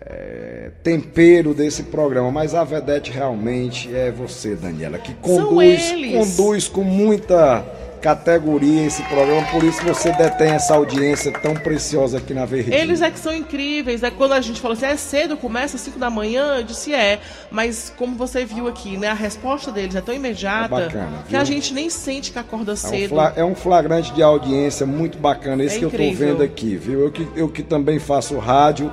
é, 0.04 0.70
tempero 0.82 1.54
desse 1.54 1.84
programa. 1.84 2.30
Mas 2.30 2.54
a 2.54 2.64
vedete 2.64 3.10
realmente 3.10 3.94
é 3.94 4.10
você, 4.10 4.54
Daniela, 4.54 4.98
que 4.98 5.14
conduz, 5.14 5.92
conduz 6.12 6.68
com 6.68 6.82
muita 6.82 7.64
categoria 7.98 8.86
esse 8.86 9.02
programa. 9.02 9.46
Por 9.48 9.62
isso 9.64 9.82
você 9.82 10.12
detém 10.12 10.52
essa 10.52 10.74
audiência 10.74 11.32
tão 11.32 11.54
preciosa 11.54 12.18
aqui 12.18 12.32
na 12.32 12.44
Verdinha. 12.44 12.76
Eles 12.76 13.02
é 13.02 13.10
que 13.10 13.18
são 13.18 13.34
incríveis. 13.34 14.02
É 14.02 14.10
quando 14.10 14.32
a 14.32 14.40
gente 14.40 14.60
falou 14.60 14.76
assim, 14.76 14.86
é 14.86 14.96
cedo, 14.96 15.36
começa 15.36 15.76
às 15.76 15.82
5 15.82 15.98
da 15.98 16.08
manhã, 16.08 16.58
eu 16.58 16.62
disse 16.62 16.94
é. 16.94 17.18
Mas 17.50 17.92
como 17.96 18.16
você 18.16 18.44
viu 18.44 18.68
aqui, 18.68 18.96
né? 18.96 19.08
A 19.08 19.14
resposta 19.14 19.70
deles 19.70 19.94
é 19.94 20.00
tão 20.00 20.14
imediata 20.14 20.76
É 20.76 20.84
bacana, 20.84 21.24
que 21.28 21.36
a 21.36 21.44
gente 21.44 21.74
nem 21.74 21.90
sente 21.90 22.30
que 22.30 22.38
acorda 22.38 22.72
É 22.72 22.76
cedo. 22.76 23.14
é 23.34 23.44
um 23.44 23.54
flagrante 23.54 24.12
de 24.12 24.22
audiência 24.22 24.86
muito 24.86 25.18
bacana, 25.18 25.64
esse 25.64 25.76
É 25.76 25.78
que 25.80 25.84
eu 25.84 25.90
tô 25.90 26.12
vendo 26.12 26.42
aqui, 26.42 26.76
viu? 26.76 27.00
Eu 27.00 27.10
que, 27.10 27.28
eu 27.34 27.48
que 27.48 27.62
também 27.62 27.98
faço 27.98 28.38
rádio, 28.38 28.92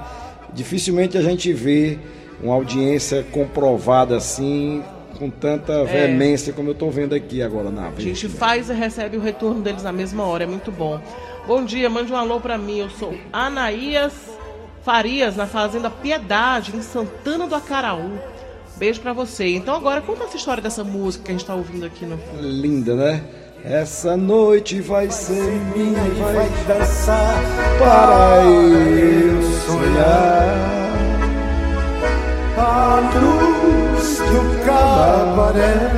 dificilmente 0.56 1.18
a 1.18 1.22
gente 1.22 1.52
vê 1.54 2.00
uma 2.42 2.56
audiência 2.56 3.24
comprovada 3.32 4.16
assim, 4.18 4.82
com 5.20 5.30
tanta 5.30 5.74
É. 5.74 5.84
veemência 5.86 6.52
como 6.54 6.70
eu 6.70 6.76
tô 6.76 6.90
vendo 6.90 7.14
aqui 7.14 7.42
agora 7.42 7.70
na 7.70 7.90
A 7.90 8.00
gente 8.02 8.28
faz 8.28 8.70
e 8.70 8.74
recebe 8.74 9.18
o 9.18 9.22
retorno 9.22 9.62
deles 9.62 9.84
na 9.84 9.92
mesma 9.92 10.24
hora, 10.24 10.44
é 10.44 10.48
muito 10.48 10.72
bom. 10.72 11.00
Bom 11.46 11.64
dia, 11.64 11.90
mande 11.90 12.12
um 12.12 12.16
alô 12.16 12.40
pra 12.40 12.58
mim. 12.58 12.80
Eu 12.80 12.90
sou 12.90 13.14
Anaías 13.32 14.14
Farias, 14.84 15.36
na 15.36 15.46
Fazenda 15.46 15.90
Piedade, 15.90 16.76
em 16.76 16.82
Santana 16.82 17.46
do 17.48 17.56
Acaraú. 17.56 18.12
Beijo 18.78 19.00
pra 19.00 19.14
você. 19.14 19.48
Então 19.56 19.76
agora 19.76 20.02
conta 20.02 20.26
essa 20.26 20.36
história 20.38 20.62
dessa 20.62 20.84
música 20.84 21.24
que 21.26 21.32
a 21.32 21.34
gente 21.34 21.46
tá 21.46 21.56
ouvindo 21.56 21.86
aqui 21.86 22.06
no 22.06 22.18
fundo. 22.18 22.42
Linda, 22.42 22.96
né? 22.96 23.24
Essa 23.68 24.16
noite 24.16 24.80
vai 24.80 25.10
ser 25.10 25.60
minha 25.76 26.08
e 26.08 26.22
vai 26.22 26.50
dançar 26.68 27.36
para 27.80 28.44
eu 28.46 29.42
sonhar. 29.42 30.56
A 32.56 33.00
luz 33.20 34.20
do 34.20 34.66
cabaré 34.66 35.92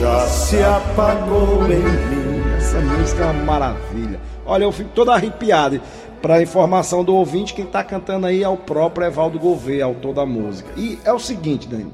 já 0.00 0.26
se 0.26 0.60
apagou 0.64 1.62
em 1.66 1.78
mim. 1.78 2.42
Essa 2.58 2.80
música 2.80 3.22
é 3.22 3.26
uma 3.26 3.44
maravilha. 3.44 4.18
Olha, 4.44 4.64
eu 4.64 4.72
fico 4.72 4.90
todo 4.92 5.12
arrepiado. 5.12 5.80
Para 6.20 6.42
informação 6.42 7.04
do 7.04 7.14
ouvinte, 7.14 7.54
quem 7.54 7.66
está 7.66 7.84
cantando 7.84 8.26
aí 8.26 8.42
é 8.42 8.48
o 8.48 8.56
próprio 8.56 9.06
Evaldo 9.06 9.38
Gouveia, 9.38 9.84
autor 9.84 10.12
da 10.12 10.26
música. 10.26 10.68
E 10.76 10.98
é 11.04 11.12
o 11.12 11.20
seguinte, 11.20 11.68
Dani. 11.68 11.92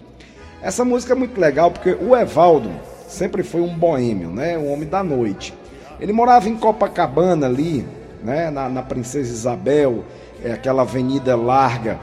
Essa 0.62 0.86
música 0.86 1.12
é 1.12 1.16
muito 1.16 1.38
legal 1.38 1.70
porque 1.70 1.90
o 2.00 2.16
Evaldo 2.16 2.70
sempre 3.06 3.42
foi 3.42 3.60
um 3.60 3.76
boêmio, 3.76 4.30
né? 4.30 4.58
Um 4.58 4.72
homem 4.72 4.88
da 4.88 5.02
noite. 5.02 5.54
Ele 6.00 6.12
morava 6.12 6.48
em 6.48 6.56
Copacabana 6.56 7.46
ali, 7.46 7.86
né? 8.22 8.50
Na, 8.50 8.68
na 8.68 8.82
Princesa 8.82 9.32
Isabel, 9.32 10.04
é 10.42 10.52
aquela 10.52 10.82
avenida 10.82 11.36
larga. 11.36 11.98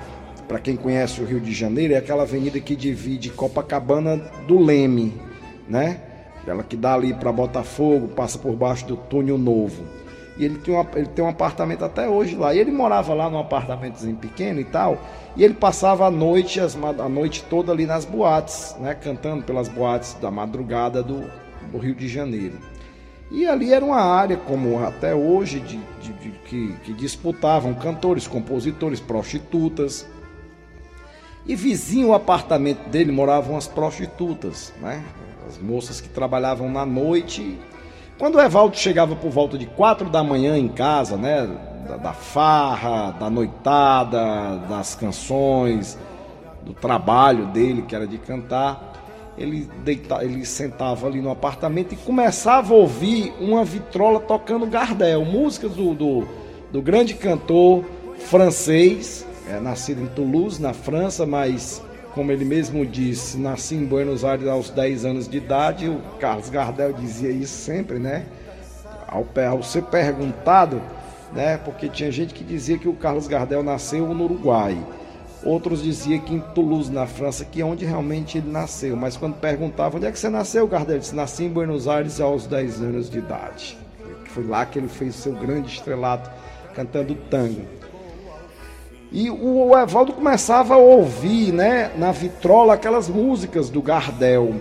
Para 0.48 0.60
quem 0.60 0.76
conhece 0.76 1.22
o 1.22 1.26
Rio 1.26 1.40
de 1.40 1.54
Janeiro, 1.54 1.94
é 1.94 1.98
aquela 1.98 2.24
avenida 2.24 2.60
que 2.60 2.76
divide 2.76 3.30
Copacabana 3.30 4.18
do 4.48 4.60
Leme, 4.60 5.20
né? 5.68 6.00
Ela 6.46 6.64
que 6.64 6.76
dá 6.76 6.94
ali 6.94 7.14
para 7.14 7.32
Botafogo, 7.32 8.10
passa 8.10 8.38
por 8.38 8.54
baixo 8.54 8.86
do 8.86 8.98
túnel 8.98 9.38
novo. 9.38 9.84
E 10.38 10.46
ele 10.46 10.58
tem, 10.58 10.74
ele 10.96 11.06
tem 11.08 11.24
um 11.24 11.30
apartamento 11.30 11.86
até 11.86 12.10
hoje 12.10 12.36
lá. 12.36 12.54
E 12.56 12.60
ele 12.60 12.72
morava 12.72 13.14
lá 13.14 13.30
num 13.30 13.38
apartamentozinho 13.40 14.16
pequeno 14.16 14.60
e 14.60 14.64
tal. 14.66 14.98
E 15.36 15.44
ele 15.44 15.54
passava 15.54 16.06
a 16.08 16.12
noite, 16.12 16.60
as, 16.60 16.76
a 16.76 17.10
noite 17.10 17.44
toda 17.50 17.72
ali 17.72 17.86
nas 17.86 18.06
boates, 18.06 18.76
né? 18.80 18.94
Cantando 18.96 19.44
pelas 19.44 19.68
boates 19.68 20.16
da 20.16 20.32
madrugada 20.32 21.04
do, 21.04 21.30
do 21.72 21.78
Rio 21.78 21.94
de 21.96 22.08
Janeiro. 22.08 22.58
E 23.32 23.48
ali 23.48 23.74
era 23.74 23.84
uma 23.84 24.02
área, 24.02 24.38
como 24.38 24.84
até 24.84 25.16
hoje, 25.16 25.60
de, 25.60 25.78
de- 26.02 26.14
de- 26.14 26.40
que, 26.46 26.74
que 26.84 26.94
disputavam 26.94 27.74
cantores, 27.74 28.28
compositores, 28.28 29.00
prostitutas. 29.00 30.08
E 31.46 31.56
vizinho 31.56 32.10
ao 32.10 32.14
apartamento 32.16 32.88
dele 32.90 33.12
moravam 33.12 33.58
as 33.58 33.68
prostitutas, 33.68 34.74
né? 34.82 35.04
As 35.48 35.58
moças 35.58 36.00
que 36.00 36.10
trabalhavam 36.10 36.70
na 36.72 36.86
noite. 36.86 37.58
Quando 38.24 38.36
o 38.36 38.42
Evaldo 38.42 38.78
chegava 38.78 39.18
por 39.18 39.30
volta 39.30 39.58
de 39.58 39.66
quatro 39.66 40.10
da 40.10 40.24
manhã 40.24 40.58
em 40.58 40.70
casa, 40.70 41.18
né? 41.18 41.46
Da, 41.86 41.98
da 41.98 42.14
farra, 42.14 43.12
da 43.12 43.30
noitada, 43.30 44.60
das 44.70 44.96
canções, 44.96 46.00
do 46.62 46.74
trabalho 46.74 47.48
dele, 47.48 47.82
que 47.82 47.94
era 47.94 48.08
de 48.08 48.18
cantar, 48.18 49.34
ele, 49.38 49.70
deita, 49.84 50.24
ele 50.24 50.46
sentava 50.46 51.06
ali 51.06 51.20
no 51.20 51.32
apartamento 51.32 51.96
e 51.96 51.98
começava 51.98 52.74
a 52.74 52.78
ouvir 52.78 53.34
uma 53.42 53.66
vitrola 53.66 54.22
tocando 54.22 54.66
Gardel, 54.68 55.26
músicas 55.26 55.74
do, 55.74 55.94
do, 55.94 56.26
do 56.72 56.82
grande 56.82 57.16
cantor 57.16 57.84
francês, 58.20 59.28
é, 59.50 59.60
nascido 59.60 60.02
em 60.02 60.08
Toulouse, 60.08 60.62
na 60.62 60.74
França, 60.74 61.26
mas, 61.26 61.84
como 62.14 62.32
ele 62.32 62.46
mesmo 62.46 62.86
disse, 62.86 63.38
nasci 63.38 63.76
em 63.76 63.86
Buenos 63.86 64.24
Aires 64.24 64.48
aos 64.48 64.70
10 64.70 65.06
anos 65.06 65.28
de 65.28 65.38
idade. 65.38 65.90
O 65.90 66.00
Carlos 66.20 66.50
Gardel 66.50 66.94
dizia 66.94 67.32
isso 67.32 67.56
sempre, 67.56 67.98
né? 67.98 68.26
Ao, 69.08 69.26
ao 69.50 69.64
ser 69.64 69.84
perguntado, 69.84 70.82
né? 71.34 71.58
Porque 71.58 71.90
tinha 71.90 72.12
gente 72.12 72.34
que 72.34 72.44
dizia 72.44 72.78
que 72.78 72.88
o 72.88 72.94
Carlos 72.94 73.28
Gardel 73.28 73.64
nasceu 73.64 74.14
no 74.14 74.26
Uruguai. 74.26 74.78
Outros 75.44 75.84
diziam 75.84 76.20
que 76.20 76.34
em 76.36 76.40
Toulouse, 76.40 76.92
na 76.92 77.06
França, 77.06 77.44
que 77.44 77.62
é 77.62 77.66
onde 77.66 77.84
realmente 77.84 78.38
ele 78.38 78.50
nasceu. 78.50 78.96
Mas 78.96 79.18
quando 79.18 79.36
perguntavam 79.36 79.98
onde 79.98 80.08
é 80.08 80.12
que 80.12 80.20
você 80.20 80.30
nasceu, 80.30 80.68
Gardel 80.68 81.00
disse: 81.00 81.16
Nasci 81.16 81.46
em 81.46 81.50
Buenos 81.50 81.88
Aires 81.88 82.22
aos 82.22 82.46
10 82.46 82.82
anos 82.82 83.10
de 83.10 83.18
idade. 83.18 83.78
Foi 84.28 84.46
lá 84.46 84.66
que 84.66 84.80
ele 84.80 84.88
fez 84.88 85.16
seu 85.16 85.34
grande 85.34 85.74
estrelato 85.74 86.30
cantando 86.74 87.16
tango. 87.30 87.83
E 89.14 89.30
o 89.30 89.78
Evaldo 89.78 90.12
começava 90.12 90.74
a 90.74 90.78
ouvir, 90.78 91.54
né, 91.54 91.92
na 91.96 92.12
vitrola 92.12 92.74
aquelas 92.74 93.08
músicas 93.08 93.70
do 93.70 93.80
Gardel. 93.80 94.56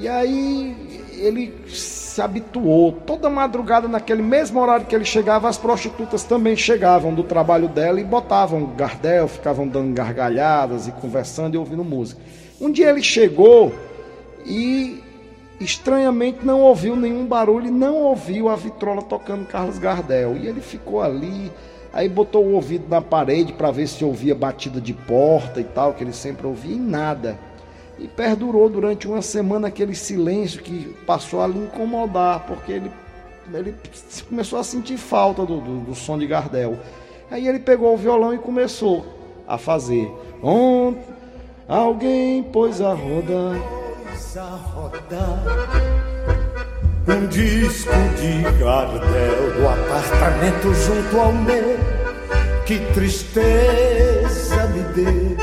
E 0.00 0.08
aí 0.08 0.74
ele 1.18 1.54
se 1.68 2.20
habituou. 2.20 2.92
Toda 2.92 3.28
madrugada, 3.28 3.86
naquele 3.86 4.22
mesmo 4.22 4.58
horário 4.60 4.86
que 4.86 4.94
ele 4.94 5.04
chegava, 5.04 5.46
as 5.46 5.58
prostitutas 5.58 6.24
também 6.24 6.56
chegavam 6.56 7.14
do 7.14 7.22
trabalho 7.22 7.68
dela 7.68 8.00
e 8.00 8.04
botavam 8.04 8.64
Gardel, 8.76 9.28
ficavam 9.28 9.68
dando 9.68 9.94
gargalhadas 9.94 10.88
e 10.88 10.92
conversando 10.92 11.54
e 11.54 11.58
ouvindo 11.58 11.84
música. 11.84 12.20
Um 12.58 12.70
dia 12.70 12.88
ele 12.88 13.02
chegou 13.02 13.74
e 14.46 15.02
estranhamente 15.60 16.44
não 16.44 16.60
ouviu 16.60 16.96
nenhum 16.96 17.24
barulho 17.24 17.70
não 17.70 17.96
ouviu 17.96 18.48
a 18.48 18.56
vitrola 18.56 19.02
tocando 19.02 19.46
Carlos 19.46 19.78
Gardel. 19.78 20.36
E 20.36 20.46
ele 20.46 20.60
ficou 20.60 21.02
ali, 21.02 21.52
aí 21.92 22.08
botou 22.08 22.44
o 22.44 22.54
ouvido 22.54 22.88
na 22.88 23.00
parede 23.00 23.52
para 23.52 23.70
ver 23.70 23.86
se 23.86 24.04
ouvia 24.04 24.34
batida 24.34 24.80
de 24.80 24.92
porta 24.92 25.60
e 25.60 25.64
tal, 25.64 25.94
que 25.94 26.02
ele 26.02 26.12
sempre 26.12 26.46
ouvia, 26.46 26.74
e 26.74 26.78
nada. 26.78 27.38
E 27.98 28.08
perdurou 28.08 28.68
durante 28.68 29.06
uma 29.06 29.22
semana 29.22 29.68
aquele 29.68 29.94
silêncio 29.94 30.62
que 30.62 30.94
passou 31.06 31.42
a 31.42 31.46
lhe 31.46 31.58
incomodar, 31.58 32.46
porque 32.46 32.72
ele, 32.72 32.90
ele 33.52 33.74
começou 34.28 34.58
a 34.58 34.64
sentir 34.64 34.96
falta 34.96 35.44
do, 35.44 35.60
do, 35.60 35.80
do 35.80 35.94
som 35.94 36.18
de 36.18 36.26
Gardel. 36.26 36.78
Aí 37.30 37.46
ele 37.46 37.58
pegou 37.58 37.94
o 37.94 37.96
violão 37.96 38.34
e 38.34 38.38
começou 38.38 39.06
a 39.46 39.58
fazer. 39.58 40.10
Ontem 40.42 41.02
alguém 41.68 42.42
pôs 42.42 42.80
a 42.80 42.92
rodar. 42.92 43.56
a 44.36 44.56
rodar 44.56 45.91
um 47.08 47.26
disco 47.26 47.90
de 48.16 48.42
Gardel 48.58 49.52
do 49.56 49.68
apartamento 49.68 50.74
junto 50.74 51.18
ao 51.18 51.32
meu. 51.32 51.76
Que 52.64 52.78
tristeza 52.94 54.66
me 54.68 54.82
deu 54.94 55.36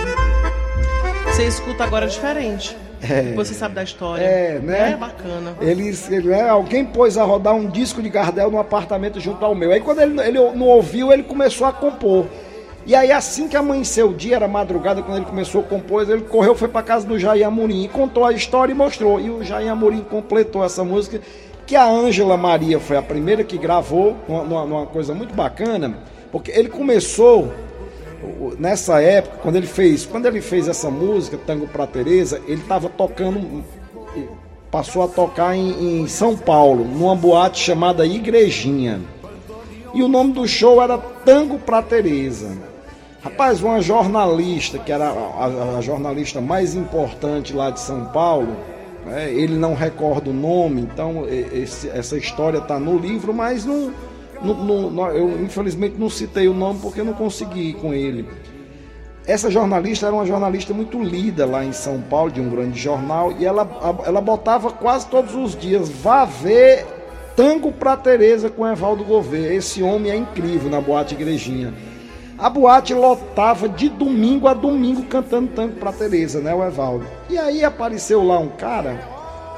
Você 1.27 1.43
escuta 1.45 1.83
agora 1.83 2.07
diferente. 2.07 2.77
É. 3.01 3.33
Você 3.33 3.53
sabe 3.53 3.75
da 3.75 3.83
história. 3.83 4.23
É, 4.23 4.59
né? 4.59 4.91
É 4.91 4.95
bacana. 4.95 5.55
Eles, 5.61 6.09
ele, 6.09 6.29
né, 6.29 6.49
alguém 6.49 6.85
pôs 6.85 7.17
a 7.17 7.23
rodar 7.23 7.55
um 7.55 7.67
disco 7.67 8.01
de 8.01 8.09
Gardel 8.09 8.51
num 8.51 8.59
apartamento 8.59 9.19
junto 9.19 9.43
ao 9.43 9.53
meu. 9.53 9.71
Aí 9.71 9.81
quando 9.81 9.99
ele, 9.99 10.19
ele 10.21 10.39
não 10.53 10.67
ouviu, 10.67 11.11
ele 11.11 11.23
começou 11.23 11.67
a 11.67 11.73
compor. 11.73 12.25
E 12.85 12.95
aí 12.95 13.11
assim 13.11 13.47
que 13.47 13.55
amanheceu 13.55 14.09
o 14.09 14.13
dia, 14.13 14.37
era 14.37 14.47
madrugada, 14.47 15.03
quando 15.03 15.17
ele 15.17 15.25
começou 15.25 15.61
a 15.61 15.63
compor, 15.63 16.09
ele 16.09 16.21
correu, 16.21 16.55
foi 16.55 16.67
para 16.67 16.81
casa 16.81 17.05
do 17.05 17.19
Jair 17.19 17.45
Amorim 17.45 17.83
e 17.83 17.87
contou 17.87 18.25
a 18.25 18.33
história 18.33 18.71
e 18.71 18.75
mostrou. 18.75 19.19
E 19.19 19.29
o 19.29 19.43
Jair 19.43 19.71
Amorim 19.71 20.01
completou 20.01 20.63
essa 20.63 20.83
música, 20.83 21.21
que 21.69 21.75
a 21.75 21.87
Ângela 21.87 22.35
Maria 22.35 22.79
foi 22.79 22.97
a 22.97 23.01
primeira 23.01 23.43
que 23.43 23.55
gravou, 23.55 24.17
numa, 24.27 24.65
numa 24.65 24.85
coisa 24.87 25.13
muito 25.13 25.35
bacana, 25.35 25.99
porque 26.31 26.49
ele 26.49 26.67
começou 26.67 27.53
nessa 28.57 28.99
época, 28.99 29.37
quando 29.43 29.55
ele 29.55 29.67
fez, 29.67 30.03
quando 30.03 30.25
ele 30.25 30.41
fez 30.41 30.67
essa 30.67 30.89
música, 30.89 31.37
Tango 31.37 31.67
para 31.67 31.85
Teresa, 31.85 32.41
ele 32.47 32.61
estava 32.61 32.89
tocando, 32.89 33.63
passou 34.71 35.03
a 35.03 35.07
tocar 35.07 35.55
em, 35.55 36.01
em, 36.01 36.07
São 36.07 36.35
Paulo, 36.35 36.83
numa 36.83 37.15
boate 37.15 37.59
chamada 37.59 38.03
Igrejinha. 38.03 38.99
E 39.93 40.01
o 40.01 40.07
nome 40.07 40.33
do 40.33 40.47
show 40.47 40.81
era 40.81 40.97
Tango 40.97 41.59
para 41.59 41.83
Teresa. 41.83 42.57
Rapaz, 43.21 43.61
uma 43.61 43.79
jornalista, 43.79 44.79
que 44.79 44.91
era 44.91 45.07
a, 45.07 45.77
a 45.77 45.81
jornalista 45.81 46.41
mais 46.41 46.73
importante 46.73 47.53
lá 47.53 47.69
de 47.69 47.79
São 47.79 48.05
Paulo, 48.05 48.57
né, 49.05 49.31
ele 49.31 49.55
não 49.55 49.73
recorda 49.73 50.29
o 50.29 50.33
nome, 50.33 50.81
então 50.81 51.25
esse, 51.29 51.89
essa 51.89 52.17
história 52.17 52.57
está 52.59 52.79
no 52.79 52.97
livro, 52.97 53.33
mas 53.33 53.65
não 53.65 53.91
no, 54.41 54.89
no, 54.89 55.07
eu 55.07 55.43
infelizmente 55.43 55.95
não 55.97 56.09
citei 56.09 56.47
o 56.47 56.53
nome 56.53 56.79
porque 56.81 57.03
não 57.03 57.13
consegui 57.13 57.69
ir 57.69 57.73
com 57.73 57.93
ele. 57.93 58.25
Essa 59.25 59.51
jornalista 59.51 60.07
era 60.07 60.15
uma 60.15 60.25
jornalista 60.25 60.73
muito 60.73 61.01
lida 61.03 61.45
lá 61.45 61.63
em 61.63 61.71
São 61.71 62.01
Paulo, 62.01 62.31
de 62.31 62.41
um 62.41 62.49
grande 62.49 62.79
jornal, 62.79 63.33
e 63.37 63.45
ela, 63.45 63.67
ela 64.05 64.21
botava 64.21 64.71
quase 64.71 65.07
todos 65.07 65.35
os 65.35 65.55
dias, 65.55 65.89
vá 65.89 66.25
ver 66.25 66.85
tango 67.35 67.71
pra 67.71 67.95
Tereza 67.95 68.49
com 68.49 68.67
Evaldo 68.67 69.03
Gouveia. 69.03 69.53
Esse 69.53 69.83
homem 69.83 70.11
é 70.11 70.15
incrível 70.15 70.69
na 70.69 70.81
boate 70.81 71.13
Igrejinha. 71.13 71.73
A 72.39 72.49
boate 72.49 72.93
lotava 72.93 73.67
de 73.67 73.89
domingo 73.89 74.47
a 74.47 74.53
domingo 74.53 75.03
cantando 75.03 75.49
tango 75.49 75.75
pra 75.75 75.91
Tereza, 75.91 76.39
né, 76.39 76.55
o 76.55 76.63
Evaldo? 76.63 77.05
E 77.29 77.37
aí 77.37 77.65
apareceu 77.65 78.23
lá 78.23 78.39
um 78.39 78.47
cara 78.47 78.97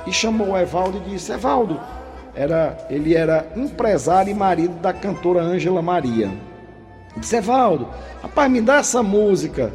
e 0.07 0.11
chamou 0.11 0.49
o 0.49 0.57
Evaldo 0.57 0.97
e 0.97 1.11
disse: 1.11 1.31
Evaldo, 1.31 1.79
era, 2.33 2.77
ele 2.89 3.15
era 3.15 3.45
empresário 3.55 4.31
e 4.31 4.33
marido 4.33 4.73
da 4.81 4.91
cantora 4.91 5.41
Ângela 5.41 5.81
Maria. 5.81 6.31
Disse, 7.17 7.35
Evaldo, 7.35 7.87
rapaz, 8.21 8.49
me 8.49 8.61
dá 8.61 8.77
essa 8.77 9.03
música 9.03 9.71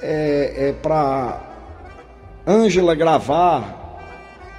é, 0.00 0.68
é 0.68 0.72
para 0.72 1.40
Ângela 2.46 2.94
gravar. 2.94 3.85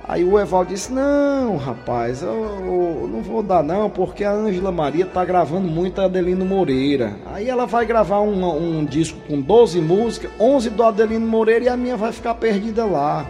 Aí 0.07 0.23
o 0.23 0.39
Evaldo 0.39 0.73
disse, 0.73 0.91
não, 0.91 1.57
rapaz, 1.57 2.21
eu, 2.21 2.29
eu 2.31 3.09
não 3.11 3.21
vou 3.21 3.43
dar 3.43 3.61
não, 3.61 3.89
porque 3.89 4.23
a 4.23 4.31
Ângela 4.31 4.71
Maria 4.71 5.05
tá 5.05 5.25
gravando 5.25 5.67
muito 5.67 5.99
a 5.99 6.05
Adelino 6.05 6.45
Moreira. 6.45 7.17
Aí 7.25 7.49
ela 7.49 7.65
vai 7.65 7.85
gravar 7.85 8.21
um, 8.21 8.79
um 8.79 8.85
disco 8.85 9.19
com 9.27 9.41
12 9.41 9.81
músicas, 9.81 10.31
11 10.39 10.69
do 10.69 10.83
Adelino 10.83 11.27
Moreira 11.27 11.65
e 11.65 11.69
a 11.69 11.75
minha 11.75 11.97
vai 11.97 12.13
ficar 12.13 12.35
perdida 12.35 12.85
lá. 12.85 13.25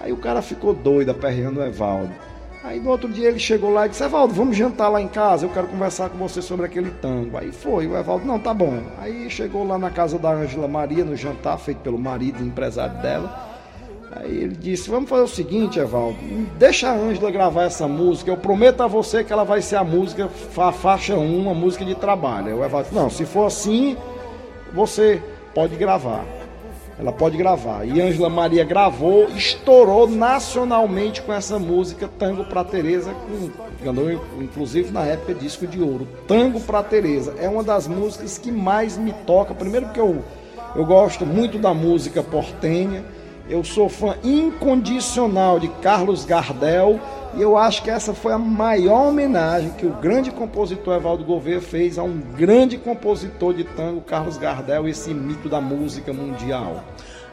Aí 0.00 0.12
o 0.12 0.16
cara 0.16 0.42
ficou 0.42 0.74
doido 0.74 1.10
aperreando 1.10 1.60
o 1.60 1.64
Evaldo. 1.64 2.10
Aí 2.64 2.80
no 2.80 2.90
outro 2.90 3.08
dia 3.08 3.28
ele 3.28 3.38
chegou 3.38 3.70
lá 3.70 3.86
e 3.86 3.90
disse, 3.90 4.02
Evaldo, 4.02 4.34
vamos 4.34 4.56
jantar 4.56 4.88
lá 4.88 5.00
em 5.00 5.06
casa, 5.06 5.46
eu 5.46 5.50
quero 5.50 5.68
conversar 5.68 6.10
com 6.10 6.18
você 6.18 6.42
sobre 6.42 6.66
aquele 6.66 6.90
tango. 6.90 7.36
Aí 7.36 7.52
foi, 7.52 7.86
o 7.86 7.96
Evaldo, 7.96 8.26
não, 8.26 8.40
tá 8.40 8.52
bom. 8.52 8.82
Aí 8.98 9.30
chegou 9.30 9.64
lá 9.64 9.78
na 9.78 9.90
casa 9.90 10.18
da 10.18 10.32
Ângela 10.32 10.66
Maria, 10.66 11.04
no 11.04 11.14
jantar 11.14 11.56
feito 11.60 11.78
pelo 11.78 11.96
marido, 11.96 12.42
empresário 12.42 13.00
dela. 13.00 13.55
Aí 14.20 14.44
ele 14.44 14.56
disse, 14.56 14.88
vamos 14.88 15.08
fazer 15.08 15.22
o 15.22 15.28
seguinte, 15.28 15.78
Evaldo, 15.78 16.16
deixa 16.58 16.88
a 16.88 16.94
Ângela 16.94 17.30
gravar 17.30 17.64
essa 17.64 17.86
música, 17.86 18.30
eu 18.30 18.36
prometo 18.36 18.82
a 18.82 18.86
você 18.86 19.22
que 19.22 19.32
ela 19.32 19.44
vai 19.44 19.60
ser 19.60 19.76
a 19.76 19.84
música, 19.84 20.30
a 20.56 20.72
faixa 20.72 21.14
1, 21.14 21.38
uma 21.38 21.54
música 21.54 21.84
de 21.84 21.94
trabalho. 21.94 22.56
O 22.56 22.64
Evaldo 22.64 22.88
não, 22.92 23.10
se 23.10 23.24
for 23.24 23.46
assim, 23.46 23.96
você 24.72 25.22
pode 25.54 25.76
gravar. 25.76 26.24
Ela 26.98 27.12
pode 27.12 27.36
gravar. 27.36 27.84
E 27.84 28.00
Ângela 28.00 28.30
Maria 28.30 28.64
gravou, 28.64 29.28
estourou 29.36 30.08
nacionalmente 30.08 31.20
com 31.20 31.32
essa 31.32 31.58
música 31.58 32.08
Tango 32.18 32.44
para 32.44 32.64
Teresa, 32.64 33.14
ganhou 33.82 34.18
inclusive 34.40 34.90
na 34.90 35.04
época 35.04 35.34
disco 35.34 35.66
de 35.66 35.82
ouro. 35.82 36.08
Tango 36.26 36.58
para 36.60 36.82
Teresa 36.82 37.34
é 37.38 37.48
uma 37.48 37.62
das 37.62 37.86
músicas 37.86 38.38
que 38.38 38.50
mais 38.50 38.96
me 38.96 39.12
toca. 39.12 39.54
Primeiro 39.54 39.86
porque 39.86 40.00
eu 40.00 40.24
eu 40.76 40.84
gosto 40.84 41.24
muito 41.24 41.58
da 41.58 41.72
música 41.72 42.22
portenha. 42.22 43.02
Eu 43.48 43.62
sou 43.62 43.88
fã 43.88 44.16
incondicional 44.24 45.60
de 45.60 45.68
Carlos 45.68 46.24
Gardel 46.24 47.00
e 47.36 47.42
eu 47.42 47.56
acho 47.56 47.82
que 47.82 47.90
essa 47.90 48.12
foi 48.12 48.32
a 48.32 48.38
maior 48.38 49.08
homenagem 49.08 49.70
que 49.70 49.86
o 49.86 49.90
grande 49.90 50.32
compositor 50.32 50.96
Evaldo 50.96 51.24
Gouveia 51.24 51.60
fez 51.60 51.96
a 51.96 52.02
um 52.02 52.18
grande 52.18 52.76
compositor 52.76 53.54
de 53.54 53.62
tango, 53.62 54.00
Carlos 54.00 54.36
Gardel, 54.36 54.88
esse 54.88 55.14
mito 55.14 55.48
da 55.48 55.60
música 55.60 56.12
mundial. 56.12 56.82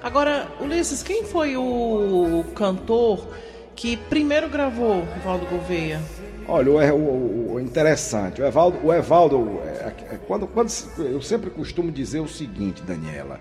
Agora, 0.04 0.50
Ulisses, 0.60 1.02
quem 1.02 1.24
foi 1.24 1.58
o 1.58 2.44
cantor 2.54 3.28
que 3.76 3.98
primeiro 3.98 4.50
gravou 4.50 5.04
Evaldo 5.16 5.46
Gouveia? 5.48 6.00
Olha, 6.48 6.94
o, 6.94 6.98
o, 6.98 7.54
o, 7.54 7.60
interessante, 7.60 8.42
o 8.42 8.46
Evaldo, 8.46 8.86
o 8.86 8.94
Evaldo 8.94 9.62
é, 9.66 9.94
é, 10.12 10.20
quando, 10.28 10.46
quando, 10.46 10.72
eu 11.00 11.22
sempre 11.22 11.50
costumo 11.50 11.92
dizer 11.92 12.20
o 12.20 12.28
seguinte, 12.28 12.84
Daniela, 12.84 13.40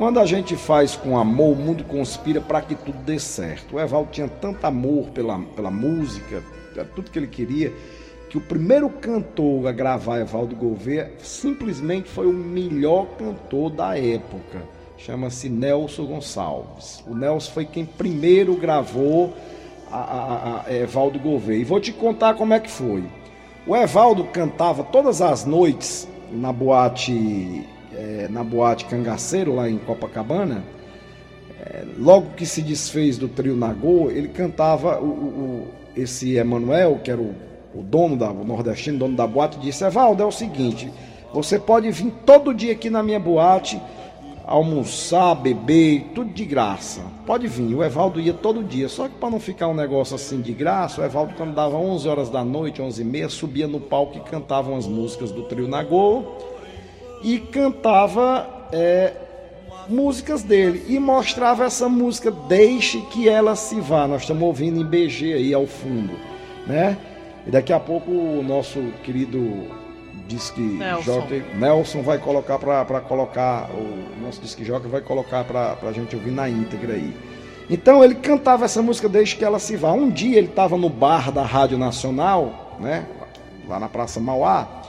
quando 0.00 0.18
a 0.18 0.24
gente 0.24 0.56
faz 0.56 0.96
com 0.96 1.18
amor, 1.18 1.52
o 1.52 1.54
mundo 1.54 1.84
conspira 1.84 2.40
para 2.40 2.62
que 2.62 2.74
tudo 2.74 2.96
dê 3.00 3.18
certo. 3.18 3.76
O 3.76 3.78
Evaldo 3.78 4.08
tinha 4.10 4.26
tanto 4.26 4.64
amor 4.64 5.10
pela, 5.10 5.38
pela 5.38 5.70
música, 5.70 6.42
tudo 6.94 7.10
que 7.10 7.18
ele 7.18 7.26
queria, 7.26 7.70
que 8.30 8.38
o 8.38 8.40
primeiro 8.40 8.88
cantor 8.88 9.66
a 9.66 9.72
gravar 9.72 10.20
Evaldo 10.20 10.56
Gouveia 10.56 11.12
simplesmente 11.18 12.08
foi 12.08 12.26
o 12.26 12.32
melhor 12.32 13.08
cantor 13.18 13.68
da 13.68 13.94
época. 13.94 14.62
Chama-se 14.96 15.50
Nelson 15.50 16.06
Gonçalves. 16.06 17.04
O 17.06 17.14
Nelson 17.14 17.52
foi 17.52 17.66
quem 17.66 17.84
primeiro 17.84 18.56
gravou 18.56 19.34
a, 19.92 19.98
a, 19.98 20.64
a 20.66 20.74
Evaldo 20.74 21.18
Gouveia. 21.18 21.58
E 21.60 21.64
vou 21.64 21.78
te 21.78 21.92
contar 21.92 22.32
como 22.32 22.54
é 22.54 22.58
que 22.58 22.70
foi. 22.70 23.04
O 23.66 23.76
Evaldo 23.76 24.24
cantava 24.24 24.82
todas 24.82 25.20
as 25.20 25.44
noites 25.44 26.08
na 26.32 26.54
boate 26.54 27.68
é, 27.92 28.28
na 28.28 28.42
boate 28.44 28.84
Cangaceiro, 28.86 29.54
lá 29.54 29.68
em 29.68 29.78
Copacabana, 29.78 30.62
é, 31.60 31.84
logo 31.98 32.30
que 32.36 32.46
se 32.46 32.62
desfez 32.62 33.18
do 33.18 33.28
trio 33.28 33.56
Nagô, 33.56 34.10
ele 34.10 34.28
cantava 34.28 35.00
o, 35.00 35.06
o 35.06 35.68
esse 35.96 36.36
Emanuel, 36.36 37.00
que 37.02 37.10
era 37.10 37.20
o, 37.20 37.34
o 37.74 37.82
dono 37.82 38.16
da, 38.16 38.30
o 38.30 38.44
nordestino, 38.44 38.98
dono 38.98 39.16
da 39.16 39.26
boate, 39.26 39.58
disse: 39.58 39.84
Evaldo, 39.84 40.22
é 40.22 40.26
o 40.26 40.32
seguinte, 40.32 40.90
você 41.32 41.58
pode 41.58 41.90
vir 41.90 42.12
todo 42.24 42.54
dia 42.54 42.72
aqui 42.72 42.88
na 42.88 43.02
minha 43.02 43.20
boate, 43.20 43.80
almoçar, 44.46 45.34
beber, 45.34 46.10
tudo 46.14 46.32
de 46.32 46.44
graça. 46.44 47.02
Pode 47.26 47.46
vir. 47.46 47.74
O 47.74 47.84
Evaldo 47.84 48.20
ia 48.20 48.32
todo 48.32 48.64
dia. 48.64 48.88
Só 48.88 49.08
que 49.08 49.14
para 49.14 49.30
não 49.30 49.38
ficar 49.38 49.68
um 49.68 49.74
negócio 49.74 50.14
assim 50.16 50.40
de 50.40 50.52
graça, 50.52 51.00
o 51.00 51.04
Evaldo, 51.04 51.34
quando 51.36 51.54
dava 51.54 51.76
11 51.76 52.08
horas 52.08 52.30
da 52.30 52.42
noite, 52.42 52.80
11 52.82 53.00
e 53.00 53.04
meia, 53.04 53.28
subia 53.28 53.68
no 53.68 53.78
palco 53.78 54.16
e 54.16 54.20
cantava 54.20 54.76
as 54.76 54.86
músicas 54.86 55.30
do 55.30 55.42
Trio 55.44 55.68
Nagô 55.68 56.24
e 57.22 57.38
cantava 57.38 58.68
é, 58.72 59.12
músicas 59.88 60.42
dele 60.42 60.84
e 60.88 60.98
mostrava 60.98 61.64
essa 61.64 61.88
música 61.88 62.30
Deixe 62.30 63.00
que 63.02 63.28
ela 63.28 63.56
se 63.56 63.80
vá. 63.80 64.06
Nós 64.06 64.22
estamos 64.22 64.42
ouvindo 64.42 64.80
em 64.80 64.84
BG 64.84 65.34
aí 65.34 65.54
ao 65.54 65.66
fundo, 65.66 66.14
né? 66.66 66.96
E 67.46 67.50
daqui 67.50 67.72
a 67.72 67.80
pouco 67.80 68.10
o 68.10 68.42
nosso 68.42 68.80
querido 69.02 69.66
disque 70.26 70.60
Nelson, 70.60 71.26
Nelson 71.56 72.02
vai 72.02 72.18
colocar 72.18 72.58
para 72.58 73.00
colocar 73.00 73.68
o 73.70 74.22
nosso 74.22 74.40
disque 74.40 74.64
jockey 74.64 74.88
vai 74.88 75.00
colocar 75.00 75.42
para 75.44 75.76
a 75.82 75.92
gente 75.92 76.14
ouvir 76.14 76.30
na 76.30 76.48
íntegra 76.48 76.94
aí. 76.94 77.12
Então 77.68 78.04
ele 78.04 78.16
cantava 78.16 78.64
essa 78.64 78.82
música 78.82 79.08
Deixe 79.08 79.36
que 79.36 79.44
ela 79.44 79.58
se 79.58 79.76
vá. 79.76 79.92
Um 79.92 80.10
dia 80.10 80.38
ele 80.38 80.48
estava 80.48 80.76
no 80.76 80.88
bar 80.88 81.32
da 81.32 81.42
Rádio 81.42 81.78
Nacional, 81.78 82.76
né? 82.80 83.06
Lá 83.68 83.78
na 83.78 83.88
Praça 83.88 84.18
Mauá, 84.18 84.82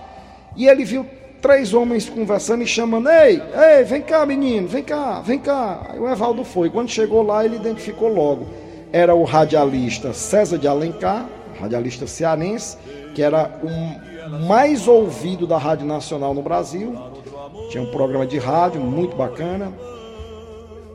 e 0.56 0.68
ele 0.68 0.84
viu 0.84 1.06
três 1.42 1.74
homens 1.74 2.08
conversando 2.08 2.64
e 2.64 2.68
chamando: 2.68 3.10
Ei, 3.10 3.42
ei, 3.54 3.84
vem 3.84 4.02
cá, 4.02 4.26
menino, 4.26 4.68
vem 4.68 4.84
cá, 4.84 5.22
vem 5.22 5.40
cá. 5.40 5.88
Aí 5.90 6.00
o 6.00 6.08
Evaldo 6.08 6.46
foi. 6.46 6.70
Quando 6.70 6.90
chegou 6.90 7.24
lá, 7.24 7.44
ele 7.44 7.56
identificou 7.56 8.14
logo. 8.14 8.48
Era 8.94 9.16
o 9.16 9.24
radialista 9.24 10.14
César 10.14 10.58
de 10.58 10.68
Alencar, 10.68 11.28
radialista 11.60 12.06
cearense, 12.06 12.78
que 13.16 13.22
era 13.22 13.60
o 13.64 14.46
mais 14.48 14.88
ouvido 14.88 15.48
da 15.48 15.58
Rádio 15.58 15.88
Nacional 15.88 16.34
no 16.34 16.42
Brasil. 16.42 16.96
Tinha 17.70 17.84
um 17.84 17.92
programa 17.92 18.26
de 18.26 18.38
rádio 18.38 18.82
muito 18.82 19.16
bacana. 19.16 19.72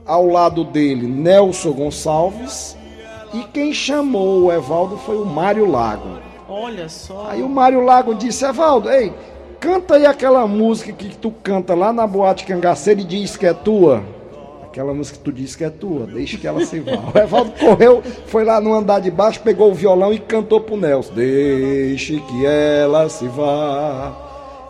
Ao 0.04 0.26
lado 0.26 0.62
dele, 0.62 1.06
Nelson 1.06 1.72
Gonçalves. 1.72 2.76
E 3.34 3.42
quem 3.52 3.72
chamou 3.72 4.44
o 4.44 4.52
Evaldo 4.52 4.96
foi 4.98 5.16
o 5.16 5.26
Mário 5.26 5.68
Lago. 5.68 6.18
Olha 6.48 6.88
só. 6.88 7.26
Aí 7.28 7.42
o 7.42 7.48
Mário 7.48 7.84
Lago 7.84 8.14
disse: 8.14 8.44
Evaldo, 8.44 8.88
ei, 8.90 9.12
Canta 9.60 9.94
aí 9.94 10.06
aquela 10.06 10.46
música 10.46 10.92
que 10.92 11.16
tu 11.16 11.30
canta 11.30 11.74
lá 11.74 11.92
na 11.92 12.06
boate 12.06 12.44
cangaceira 12.44 13.00
e 13.00 13.04
diz 13.04 13.36
que 13.36 13.46
é 13.46 13.54
tua. 13.54 14.02
aquela 14.64 14.92
música 14.92 15.18
que 15.18 15.24
tu 15.24 15.32
disse 15.32 15.56
que 15.56 15.64
é 15.64 15.70
tua, 15.70 16.06
deixa 16.06 16.36
que 16.36 16.46
ela 16.46 16.64
se 16.64 16.80
vá. 16.80 16.92
O 17.14 17.18
Evaldo 17.18 17.52
correu, 17.52 18.02
foi 18.26 18.44
lá 18.44 18.60
no 18.60 18.74
andar 18.74 19.00
de 19.00 19.10
baixo, 19.10 19.40
pegou 19.40 19.70
o 19.70 19.74
violão 19.74 20.12
e 20.12 20.18
cantou 20.18 20.60
pro 20.60 20.76
Nelson. 20.76 21.14
Deixe 21.14 22.20
que 22.20 22.46
ela 22.46 23.08
se 23.08 23.26
vá. 23.28 24.14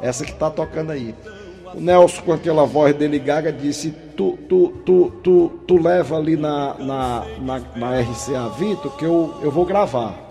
Essa 0.01 0.25
que 0.25 0.33
tá 0.33 0.49
tocando 0.51 0.93
aí. 0.93 1.15
O 1.75 1.81
Nelson, 1.81 2.23
com 2.23 2.33
aquela 2.33 2.65
voz 2.65 2.95
dele 2.95 3.19
gaga, 3.19 3.53
disse: 3.53 3.91
Tu, 4.17 4.39
tu, 4.49 4.69
tu, 4.85 5.13
tu, 5.23 5.53
tu 5.67 5.77
leva 5.77 6.17
ali 6.17 6.37
na, 6.37 6.75
na, 6.79 7.25
na, 7.41 7.61
na 7.75 8.01
RCA 8.01 8.49
Vitor 8.57 8.97
que 8.97 9.05
eu, 9.05 9.35
eu 9.43 9.51
vou 9.51 9.65
gravar. 9.65 10.26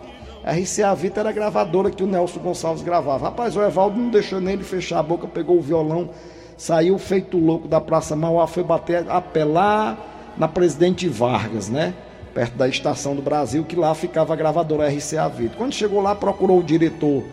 A 0.45 0.51
RCA 0.51 0.93
Vitor 0.93 1.21
era 1.21 1.29
a 1.29 1.33
gravadora 1.33 1.89
que 1.89 2.03
o 2.03 2.07
Nelson 2.07 2.39
Gonçalves 2.39 2.83
gravava. 2.83 3.25
Rapaz, 3.25 3.57
o 3.57 3.63
Evaldo 3.63 3.99
não 3.99 4.11
deixou 4.11 4.39
nem 4.39 4.53
ele 4.53 4.63
fechar 4.63 4.99
a 4.99 5.03
boca, 5.03 5.27
pegou 5.27 5.57
o 5.57 5.61
violão, 5.61 6.11
saiu 6.55 6.99
feito 6.99 7.35
louco 7.35 7.67
da 7.67 7.81
Praça 7.81 8.15
Mauá, 8.15 8.45
foi 8.45 8.63
bater, 8.63 9.09
apelar 9.09 9.97
na 10.37 10.47
Presidente 10.47 11.09
Vargas, 11.09 11.67
né? 11.67 11.95
Perto 12.31 12.55
da 12.57 12.67
Estação 12.67 13.15
do 13.15 13.23
Brasil, 13.23 13.63
que 13.63 13.75
lá 13.75 13.95
ficava 13.95 14.33
a 14.33 14.35
gravadora 14.35 14.87
RCA 14.87 15.27
Vitor. 15.29 15.57
Quando 15.57 15.73
chegou 15.73 15.99
lá, 15.99 16.13
procurou 16.13 16.59
o 16.59 16.63
diretor 16.63 17.23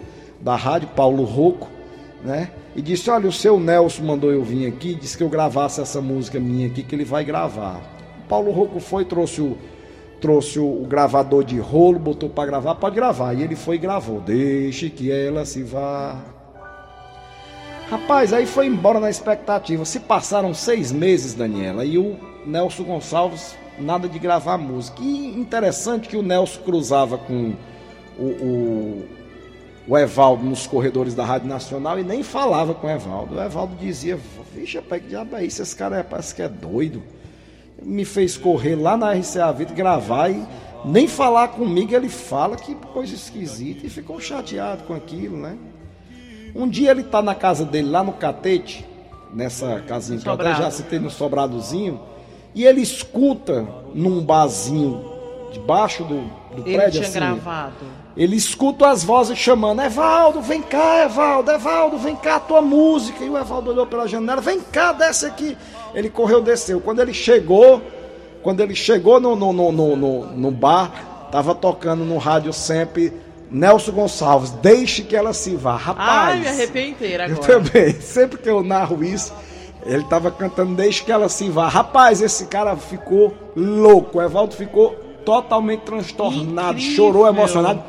da 0.40 0.56
rádio, 0.56 0.88
Paulo 0.96 1.24
Rocco, 1.24 1.68
né? 2.24 2.48
E 2.74 2.80
disse: 2.80 3.10
Olha, 3.10 3.28
o 3.28 3.32
seu 3.32 3.60
Nelson 3.60 4.04
mandou 4.04 4.32
eu 4.32 4.42
vir 4.42 4.66
aqui, 4.66 4.94
disse 4.94 5.18
que 5.18 5.22
eu 5.22 5.28
gravasse 5.28 5.82
essa 5.82 6.00
música 6.00 6.40
minha 6.40 6.66
aqui, 6.66 6.82
que 6.82 6.94
ele 6.94 7.04
vai 7.04 7.26
gravar. 7.26 7.78
O 8.24 8.28
Paulo 8.28 8.50
Rocco 8.52 8.80
foi, 8.80 9.04
trouxe 9.04 9.42
o, 9.42 9.58
trouxe 10.22 10.60
o, 10.60 10.86
gravador 10.88 11.42
de 11.42 11.58
rolo, 11.58 11.98
botou 11.98 12.30
para 12.30 12.46
gravar, 12.46 12.76
pode 12.76 12.94
gravar. 12.94 13.34
E 13.34 13.42
ele 13.42 13.56
foi 13.56 13.74
e 13.74 13.78
gravou. 13.78 14.20
Deixe 14.20 14.88
que 14.88 15.10
ela 15.10 15.44
se 15.44 15.64
vá. 15.64 16.16
Rapaz, 17.90 18.32
aí 18.32 18.46
foi 18.46 18.66
embora 18.66 19.00
na 19.00 19.10
expectativa. 19.10 19.84
Se 19.84 20.00
passaram 20.00 20.54
seis 20.54 20.92
meses, 20.92 21.34
Daniela, 21.34 21.84
e 21.84 21.98
o 21.98 22.16
Nelson 22.46 22.84
Gonçalves 22.84 23.54
nada 23.78 24.08
de 24.08 24.18
gravar 24.18 24.56
música. 24.56 25.02
E 25.02 25.38
interessante 25.38 26.08
que 26.08 26.16
o 26.16 26.22
Nelson 26.22 26.60
cruzava 26.62 27.18
com 27.18 27.54
o, 28.16 28.24
o 28.24 29.08
o 29.86 29.98
Evaldo 29.98 30.44
nos 30.44 30.66
corredores 30.66 31.14
da 31.14 31.24
Rádio 31.24 31.48
Nacional 31.48 31.98
e 31.98 32.04
nem 32.04 32.22
falava 32.22 32.72
com 32.72 32.86
o 32.86 32.90
Evaldo. 32.90 33.34
O 33.34 33.42
Evaldo 33.42 33.74
dizia: 33.76 34.18
Vixe, 34.54 34.80
que 34.80 35.00
diabo 35.00 35.36
é 35.36 35.44
isso? 35.44 35.60
Esse 35.60 35.74
cara 35.74 35.98
é, 35.98 36.02
parece 36.02 36.34
que 36.34 36.42
é 36.42 36.48
doido. 36.48 37.02
Me 37.84 38.04
fez 38.04 38.36
correr 38.36 38.76
lá 38.76 38.96
na 38.96 39.12
RCA 39.12 39.52
Vida 39.52 39.74
gravar 39.74 40.30
e 40.30 40.46
nem 40.84 41.06
falar 41.08 41.48
comigo. 41.48 41.94
Ele 41.94 42.08
fala 42.08 42.56
que 42.56 42.74
coisa 42.74 43.14
esquisita 43.14 43.86
e 43.86 43.90
ficou 43.90 44.20
chateado 44.20 44.84
com 44.84 44.94
aquilo, 44.94 45.36
né? 45.36 45.56
Um 46.54 46.68
dia 46.68 46.90
ele 46.90 47.02
tá 47.02 47.22
na 47.22 47.34
casa 47.34 47.64
dele, 47.64 47.88
lá 47.88 48.04
no 48.04 48.12
Catete, 48.12 48.84
nessa 49.32 49.80
casinha 49.80 50.20
que 50.20 50.28
eu 50.28 50.34
até 50.34 50.54
já 50.54 50.70
citei 50.70 50.98
no 50.98 51.10
Sobradozinho, 51.10 51.98
e 52.54 52.64
ele 52.64 52.82
escuta 52.82 53.66
num 53.94 54.22
barzinho 54.22 55.02
debaixo 55.52 56.04
do, 56.04 56.20
do 56.54 56.66
Ele 56.66 56.76
prédio 56.76 57.00
tinha 57.00 57.08
assim. 57.08 57.18
gravado. 57.18 58.01
Ele 58.16 58.36
escuta 58.36 58.88
as 58.88 59.02
vozes 59.02 59.38
chamando: 59.38 59.80
Evaldo, 59.80 60.40
vem 60.42 60.62
cá, 60.62 61.04
Evaldo, 61.04 61.50
Evaldo, 61.50 61.98
vem 61.98 62.14
cá, 62.14 62.36
a 62.36 62.40
tua 62.40 62.60
música. 62.60 63.24
E 63.24 63.30
o 63.30 63.38
Evaldo 63.38 63.70
olhou 63.70 63.86
pela 63.86 64.06
janela: 64.06 64.40
vem 64.40 64.60
cá, 64.60 64.92
desce 64.92 65.26
aqui. 65.26 65.56
Ele 65.94 66.10
correu, 66.10 66.42
desceu. 66.42 66.80
Quando 66.80 67.00
ele 67.00 67.14
chegou, 67.14 67.80
quando 68.42 68.60
ele 68.60 68.74
chegou 68.74 69.18
no, 69.18 69.34
no, 69.34 69.52
no, 69.52 69.72
no, 69.72 70.26
no, 70.26 70.50
bar, 70.50 71.28
tava 71.30 71.54
tocando 71.54 72.04
no 72.04 72.18
rádio 72.18 72.52
sempre 72.52 73.12
Nelson 73.50 73.92
Gonçalves: 73.92 74.50
deixe 74.50 75.02
que 75.02 75.16
ela 75.16 75.32
se 75.32 75.56
vá. 75.56 75.76
Rapaz. 75.76 76.34
Ai, 76.34 76.40
me 76.40 76.48
arrepiei 76.48 76.90
inteira 76.90 77.26
Eu 77.28 77.36
agora. 77.36 77.60
também. 77.60 77.92
Sempre 78.00 78.38
que 78.38 78.48
eu 78.48 78.62
narro 78.62 79.02
isso, 79.02 79.32
ele 79.86 80.04
tava 80.04 80.30
cantando 80.30 80.74
Deixe 80.74 81.02
que 81.02 81.10
ela 81.10 81.30
se 81.30 81.48
vá. 81.48 81.66
Rapaz, 81.66 82.20
esse 82.20 82.44
cara 82.44 82.76
ficou 82.76 83.32
louco. 83.56 84.18
O 84.18 84.22
Evaldo 84.22 84.54
ficou 84.54 84.94
totalmente 85.24 85.80
transtornado, 85.80 86.78
chorou 86.78 87.26
emocionado. 87.26 87.82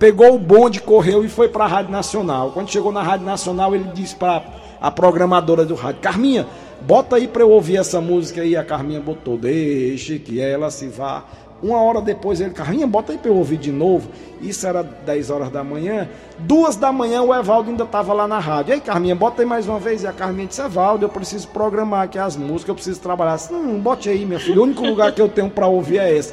Pegou 0.00 0.34
o 0.34 0.38
bonde, 0.38 0.80
correu 0.80 1.22
e 1.22 1.28
foi 1.28 1.46
para 1.46 1.64
a 1.64 1.68
Rádio 1.68 1.92
Nacional. 1.92 2.52
Quando 2.52 2.70
chegou 2.70 2.90
na 2.90 3.02
Rádio 3.02 3.26
Nacional, 3.26 3.74
ele 3.74 3.84
disse 3.92 4.16
para 4.16 4.42
a 4.80 4.90
programadora 4.90 5.62
do 5.62 5.74
rádio: 5.74 6.00
Carminha, 6.00 6.46
bota 6.80 7.16
aí 7.16 7.28
para 7.28 7.42
eu 7.42 7.50
ouvir 7.50 7.76
essa 7.76 8.00
música 8.00 8.40
aí. 8.40 8.56
A 8.56 8.64
Carminha 8.64 8.98
botou: 8.98 9.36
Deixe 9.36 10.18
que 10.18 10.40
ela 10.40 10.70
se 10.70 10.88
vá. 10.88 11.22
Uma 11.62 11.82
hora 11.82 12.00
depois 12.00 12.40
ele, 12.40 12.52
Carminha, 12.54 12.86
bota 12.86 13.12
aí 13.12 13.18
pra 13.18 13.30
eu 13.30 13.36
ouvir 13.36 13.58
de 13.58 13.70
novo. 13.70 14.08
Isso 14.40 14.66
era 14.66 14.82
10 14.82 15.28
horas 15.28 15.50
da 15.50 15.62
manhã. 15.62 16.08
Duas 16.38 16.76
da 16.76 16.90
manhã 16.90 17.20
o 17.20 17.34
Evaldo 17.34 17.68
ainda 17.68 17.84
tava 17.84 18.14
lá 18.14 18.26
na 18.26 18.38
rádio. 18.38 18.72
Ei, 18.72 18.80
Carminha, 18.80 19.14
bota 19.14 19.42
aí 19.42 19.46
mais 19.46 19.68
uma 19.68 19.78
vez. 19.78 20.02
E 20.02 20.06
a 20.06 20.14
Carminha 20.14 20.46
disse, 20.46 20.62
Evaldo, 20.62 21.04
eu 21.04 21.10
preciso 21.10 21.46
programar 21.48 22.04
aqui 22.04 22.18
as 22.18 22.38
músicas, 22.38 22.68
eu 22.68 22.74
preciso 22.74 23.00
trabalhar. 23.00 23.38
Não, 23.50 23.78
bote 23.78 24.08
aí, 24.08 24.24
minha 24.24 24.40
filha. 24.40 24.60
O 24.60 24.62
único 24.62 24.82
lugar 24.82 25.12
que 25.12 25.20
eu 25.20 25.28
tenho 25.28 25.50
pra 25.50 25.66
ouvir 25.66 25.98
é 25.98 26.10
esse. 26.10 26.32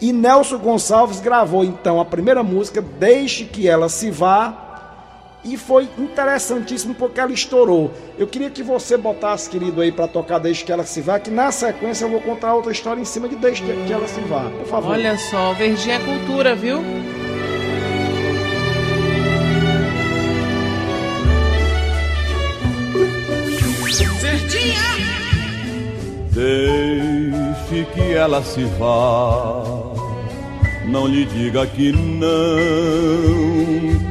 E 0.00 0.12
Nelson 0.12 0.58
Gonçalves 0.58 1.20
gravou 1.20 1.64
então 1.64 2.00
a 2.00 2.04
primeira 2.04 2.42
música, 2.42 2.82
Deixe 2.82 3.44
que 3.44 3.68
ela 3.68 3.88
se 3.88 4.10
vá. 4.10 4.62
E 5.44 5.56
foi 5.56 5.88
interessantíssimo 5.96 6.94
porque 6.94 7.20
ela 7.20 7.32
estourou. 7.32 7.92
Eu 8.18 8.26
queria 8.26 8.50
que 8.50 8.64
você 8.64 8.96
botasse, 8.96 9.48
querido, 9.48 9.80
aí 9.80 9.92
pra 9.92 10.08
tocar 10.08 10.38
Deixe 10.38 10.64
que 10.64 10.72
ela 10.72 10.84
se 10.84 11.00
vá, 11.00 11.20
que 11.20 11.30
na 11.30 11.52
sequência 11.52 12.04
eu 12.04 12.10
vou 12.10 12.20
contar 12.20 12.52
outra 12.54 12.72
história 12.72 13.00
em 13.00 13.04
cima 13.04 13.28
de 13.28 13.36
Deixe 13.36 13.62
que 13.62 13.92
ela 13.92 14.08
se 14.08 14.20
vá. 14.22 14.50
Por 14.58 14.66
favor. 14.66 14.90
Olha 14.92 15.16
só, 15.16 15.52
Verdinha 15.54 15.96
é 15.96 15.98
cultura, 16.00 16.54
viu? 16.54 16.82
Deixe 26.32 27.84
que 27.94 28.12
ela 28.12 28.42
se 28.42 28.64
vá. 28.64 29.85
Não 30.86 31.06
lhe 31.06 31.24
diga 31.24 31.66
que 31.66 31.90
não, 31.92 32.28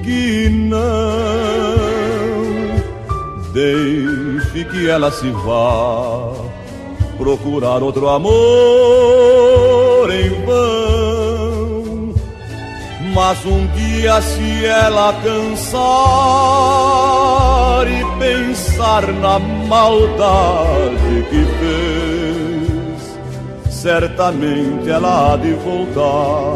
que 0.03 0.49
não. 0.49 0.75
Deixe 3.53 4.65
que 4.65 4.89
ela 4.89 5.09
se 5.11 5.29
vá. 5.29 6.33
Procurar 7.17 7.81
outro 7.81 8.09
amor 8.09 8.35
em 10.11 10.29
vão. 10.45 12.13
Mas 13.13 13.45
um 13.45 13.65
dia, 13.67 14.21
se 14.21 14.65
ela 14.65 15.13
cansar 15.23 15.75
e 17.87 18.03
pensar 18.19 19.07
na 19.13 19.39
maldade 19.39 21.23
que 21.29 21.45
fez, 21.45 21.94
certamente 23.85 24.89
ela 24.89 25.33
há 25.33 25.37
de 25.37 25.53
voltar 25.53 26.55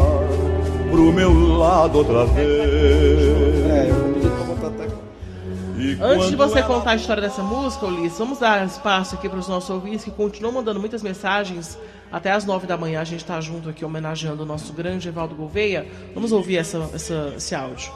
pro 0.90 1.12
meu 1.12 1.32
lado 1.58 1.98
outra 1.98 2.24
vez. 2.24 3.70
É, 3.70 3.88
eu 3.88 4.14
pedi 4.14 4.28
pra 4.28 4.44
botar 4.44 4.66
até. 4.66 6.04
Antes 6.04 6.28
de 6.30 6.34
você 6.34 6.60
contar 6.64 6.90
a 6.90 6.96
história 6.96 7.22
dessa 7.22 7.40
música, 7.40 7.86
Ulisses, 7.86 8.18
vamos 8.18 8.40
dar 8.40 8.66
espaço 8.66 9.14
aqui 9.14 9.28
para 9.28 9.38
os 9.38 9.46
nossos 9.46 9.70
ouvintes 9.70 10.02
que 10.04 10.10
continuam 10.10 10.54
mandando 10.54 10.80
muitas 10.80 11.04
mensagens. 11.04 11.78
Até 12.10 12.32
às 12.32 12.44
nove 12.44 12.66
da 12.66 12.76
manhã 12.76 13.00
a 13.00 13.04
gente 13.04 13.20
está 13.20 13.40
junto 13.40 13.68
aqui 13.68 13.84
homenageando 13.84 14.42
o 14.42 14.46
nosso 14.46 14.72
grande 14.72 15.06
Evaldo 15.06 15.36
Gouveia. 15.36 15.86
Vamos 16.12 16.32
ouvir 16.32 16.56
essa, 16.56 16.78
essa- 16.92 17.34
esse 17.36 17.54
áudio. 17.54 17.92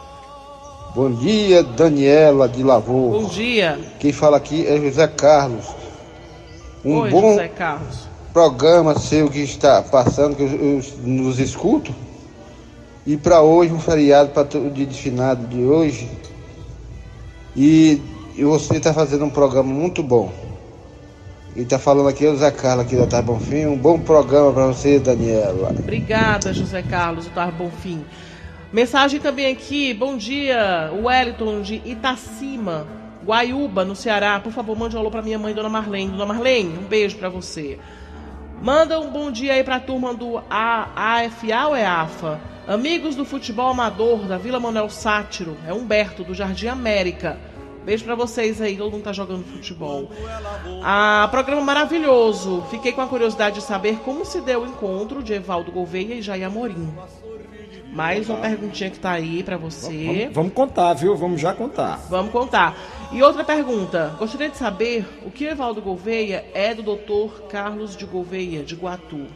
Bom 0.94 1.10
dia, 1.10 1.64
Daniela 1.64 2.48
de 2.48 2.62
Lavor. 2.62 3.20
Bom 3.22 3.28
dia. 3.28 3.80
Quem 3.98 4.12
fala 4.12 4.36
aqui 4.36 4.64
é 4.64 4.80
José 4.80 5.08
Carlos. 5.08 5.66
Um 6.84 7.00
Oi, 7.00 7.10
bom 7.10 7.30
José 7.32 7.48
Carlos. 7.48 8.13
Programa 8.34 8.98
seu 8.98 9.30
que 9.30 9.38
está 9.38 9.80
passando, 9.80 10.34
que 10.34 10.42
eu, 10.42 10.48
eu 10.48 10.82
nos 11.04 11.38
escuto. 11.38 11.94
E 13.06 13.16
para 13.16 13.40
hoje, 13.40 13.72
um 13.72 13.78
feriado 13.78 14.30
para 14.30 14.58
o 14.58 14.70
dia 14.70 14.86
de 14.86 14.98
finado 14.98 15.46
de 15.46 15.62
hoje. 15.62 16.10
E, 17.54 18.02
e 18.34 18.42
você 18.42 18.78
está 18.78 18.92
fazendo 18.92 19.24
um 19.24 19.30
programa 19.30 19.72
muito 19.72 20.02
bom. 20.02 20.32
E 21.54 21.60
está 21.60 21.78
falando 21.78 22.08
aqui 22.08 22.26
é 22.26 22.30
o 22.30 22.36
Zé 22.36 22.50
Carlos 22.50 22.84
aqui 22.84 22.96
da 22.96 23.06
Tarde 23.06 23.28
Bonfim. 23.28 23.66
Um 23.66 23.78
bom 23.78 24.00
programa 24.00 24.52
para 24.52 24.66
você, 24.66 24.98
Daniela. 24.98 25.70
Obrigada, 25.70 26.52
José 26.52 26.82
Carlos, 26.82 27.26
do 27.26 27.30
Tar 27.30 27.52
Bonfim. 27.52 28.04
Mensagem 28.72 29.20
também 29.20 29.52
aqui, 29.52 29.94
bom 29.94 30.16
dia, 30.16 30.90
Wellington 30.92 31.62
de 31.62 31.80
Itacima, 31.84 32.88
Guaiúba, 33.24 33.84
no 33.84 33.94
Ceará. 33.94 34.40
Por 34.40 34.50
favor, 34.50 34.76
mande 34.76 34.96
um 34.96 34.98
alô 34.98 35.12
pra 35.12 35.22
minha 35.22 35.38
mãe, 35.38 35.54
Dona 35.54 35.68
Marlene. 35.68 36.10
Dona 36.10 36.26
Marlene, 36.26 36.76
um 36.76 36.88
beijo 36.88 37.16
pra 37.16 37.28
você. 37.28 37.78
Manda 38.64 38.98
um 38.98 39.10
bom 39.10 39.30
dia 39.30 39.52
aí 39.52 39.62
pra 39.62 39.78
turma 39.78 40.14
do 40.14 40.38
A- 40.48 40.88
AFA 41.20 41.66
ou 41.68 41.76
é 41.76 41.84
AFA? 41.84 42.40
Amigos 42.66 43.14
do 43.14 43.22
futebol 43.22 43.68
amador 43.68 44.20
da 44.20 44.38
Vila 44.38 44.58
Manuel 44.58 44.88
Sátiro, 44.88 45.54
é 45.68 45.72
Humberto, 45.74 46.24
do 46.24 46.32
Jardim 46.32 46.68
América. 46.68 47.38
Beijo 47.84 48.06
pra 48.06 48.14
vocês 48.14 48.62
aí, 48.62 48.74
todo 48.74 48.90
mundo 48.90 49.04
tá 49.04 49.12
jogando 49.12 49.44
futebol. 49.44 50.10
Ah, 50.82 51.28
programa 51.30 51.60
maravilhoso. 51.60 52.64
Fiquei 52.70 52.92
com 52.92 53.02
a 53.02 53.06
curiosidade 53.06 53.56
de 53.56 53.62
saber 53.62 53.98
como 53.98 54.24
se 54.24 54.40
deu 54.40 54.62
o 54.62 54.66
encontro 54.66 55.22
de 55.22 55.34
Evaldo 55.34 55.70
Gouveia 55.70 56.14
e 56.14 56.22
Jair 56.22 56.46
Amorim. 56.46 56.88
Mais 57.92 58.28
uma 58.30 58.38
perguntinha 58.38 58.88
que 58.90 58.98
tá 58.98 59.10
aí 59.12 59.42
para 59.42 59.58
você. 59.58 60.06
Vamos, 60.06 60.34
vamos 60.34 60.52
contar, 60.54 60.94
viu? 60.94 61.14
Vamos 61.14 61.38
já 61.38 61.52
contar. 61.52 62.00
Vamos 62.08 62.32
contar. 62.32 62.74
E 63.14 63.22
outra 63.22 63.44
pergunta. 63.44 64.14
Gostaria 64.18 64.48
de 64.48 64.56
saber 64.56 65.06
o 65.24 65.30
que 65.30 65.44
Evaldo 65.44 65.80
Gouveia 65.80 66.44
é 66.52 66.74
do 66.74 66.82
doutor 66.82 67.42
Carlos 67.48 67.96
de 67.96 68.04
Gouveia, 68.04 68.62
de 68.62 68.74
Guatu. 68.74 69.26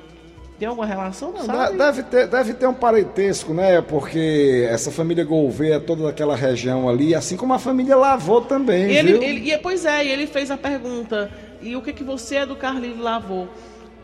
Tem 0.58 0.66
alguma 0.66 0.86
relação? 0.86 1.30
Não, 1.30 1.44
sabe? 1.44 1.78
Deve 1.78 2.02
ter, 2.02 2.26
deve 2.26 2.54
ter 2.54 2.66
um 2.66 2.74
parentesco, 2.74 3.54
né? 3.54 3.80
Porque 3.80 4.66
essa 4.68 4.90
família 4.90 5.24
Gouveia 5.24 5.76
é 5.76 5.78
toda 5.78 6.02
daquela 6.02 6.34
região 6.34 6.88
ali, 6.88 7.14
assim 7.14 7.36
como 7.36 7.54
a 7.54 7.58
família 7.60 7.94
Lavô 7.96 8.40
também, 8.40 8.90
ele, 8.90 9.12
viu? 9.12 9.22
ele, 9.22 9.52
e, 9.52 9.58
pois 9.58 9.84
é, 9.84 10.04
e 10.04 10.08
ele 10.10 10.26
fez 10.26 10.50
a 10.50 10.56
pergunta. 10.56 11.30
E 11.62 11.76
o 11.76 11.80
que, 11.82 11.92
que 11.92 12.02
você 12.02 12.36
é 12.36 12.46
do 12.46 12.56
Carlinhos 12.56 12.98
Lavô? 12.98 13.46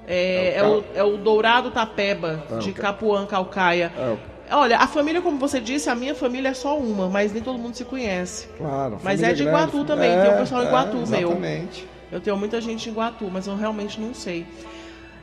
É, 0.06 0.55
é, 0.59 0.62
o, 0.64 0.84
é 0.94 1.02
o 1.02 1.16
Dourado 1.16 1.72
Tapeba, 1.72 2.44
É 2.48 2.55
o 2.55 2.59
de 2.59 2.72
ca- 2.72 2.82
Capuã, 2.82 3.26
Calcaia. 3.26 3.90
É 3.98 4.10
o- 4.12 4.34
Olha, 4.51 4.79
a 4.79 4.87
família, 4.87 5.23
como 5.23 5.39
você 5.39 5.61
disse, 5.61 5.89
a 5.89 5.95
minha 5.95 6.15
família 6.15 6.51
é 6.51 6.55
só 6.55 6.79
uma, 6.79 7.09
mas 7.09 7.33
nem 7.33 7.43
todo 7.43 7.59
mundo 7.59 7.75
se 7.75 7.85
conhece. 7.85 8.47
Claro. 8.59 8.99
Mas 9.03 9.23
é 9.23 9.33
de 9.33 9.43
grande. 9.45 9.65
Iguatu 9.65 9.85
também, 9.85 10.11
É, 10.11 10.23
tem 10.23 10.35
um 10.35 10.37
pessoal 10.39 10.62
em 10.62 10.65
é, 10.65 10.69
Iguatu 10.69 10.97
meu. 10.97 11.31
Exatamente. 11.31 11.89
Eu 12.12 12.21
tenho 12.21 12.37
muita 12.37 12.61
gente 12.61 12.89
em 12.89 12.93
Iguatu, 12.93 13.29
mas 13.33 13.47
eu 13.47 13.57
realmente 13.57 14.01
não 14.01 14.15
sei. 14.15 14.47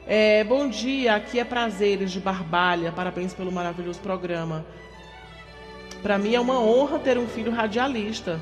É, 0.07 0.43
bom 0.43 0.67
dia, 0.67 1.15
aqui 1.15 1.39
é 1.39 1.43
Prazeres 1.43 2.11
de 2.11 2.19
Barbalha. 2.19 2.91
Parabéns 2.91 3.33
pelo 3.33 3.51
maravilhoso 3.51 3.99
programa. 3.99 4.65
Para 6.01 6.17
mim 6.17 6.33
é 6.33 6.39
uma 6.39 6.59
honra 6.59 6.97
ter 6.97 7.17
um 7.17 7.27
filho 7.27 7.51
radialista 7.51 8.39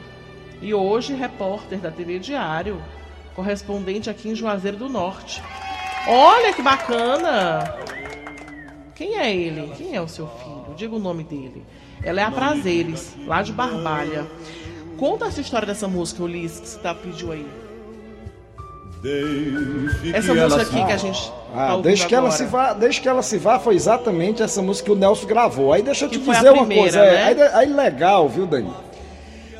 e 0.61 0.73
hoje 0.73 1.13
repórter 1.13 1.79
da 1.79 1.91
TV 1.91 2.17
Diário, 2.17 2.81
correspondente 3.35 4.09
aqui 4.09 4.29
em 4.29 4.35
Juazeiro 4.35 4.77
do 4.77 4.89
Norte. 4.89 5.43
Olha 6.07 6.53
que 6.53 6.61
bacana! 6.61 7.75
Quem 8.95 9.17
é 9.17 9.33
ele? 9.33 9.71
Quem 9.77 9.95
é 9.95 10.01
o 10.01 10.07
seu 10.07 10.27
filho? 10.27 10.58
Diga 10.79 10.95
o 10.95 10.99
nome 10.99 11.25
dele. 11.25 11.61
Ela 12.01 12.21
é 12.21 12.23
a 12.23 12.31
Prazeres, 12.31 13.13
lá 13.27 13.41
de 13.41 13.51
Barbalha. 13.51 14.25
Conta 14.97 15.25
essa 15.25 15.41
história 15.41 15.67
dessa 15.67 15.89
música, 15.89 16.23
Ulisses, 16.23 16.61
que 16.61 16.67
você 16.69 16.79
tá, 16.79 16.95
pediu 16.95 17.33
aí. 17.33 17.45
Deixe 19.01 20.15
Essa 20.15 20.33
música 20.33 20.53
ela 20.53 20.61
aqui 20.61 20.85
que 20.85 20.91
a 20.93 20.97
gente 20.97 21.31
Ah, 21.53 21.67
tá 21.67 21.77
desde 21.81 22.07
que 22.07 22.15
ela 22.15 22.27
agora. 22.27 22.37
se 22.37 22.45
vá, 22.45 22.73
desde 22.73 23.01
que 23.01 23.09
ela 23.09 23.21
se 23.21 23.37
vá 23.37 23.59
foi 23.59 23.75
exatamente 23.75 24.41
essa 24.41 24.61
música 24.61 24.85
que 24.85 24.91
o 24.93 24.95
Nelson 24.95 25.27
gravou. 25.27 25.73
Aí 25.73 25.81
deixa 25.81 26.05
eu 26.05 26.09
Que 26.09 26.17
te 26.17 26.23
dizer 26.31 26.49
uma 26.53 26.65
coisa, 26.65 26.99
é, 26.99 27.33
né? 27.35 27.43
aí, 27.43 27.67
aí 27.67 27.73
legal, 27.73 28.29
viu, 28.29 28.45
Dani? 28.45 28.73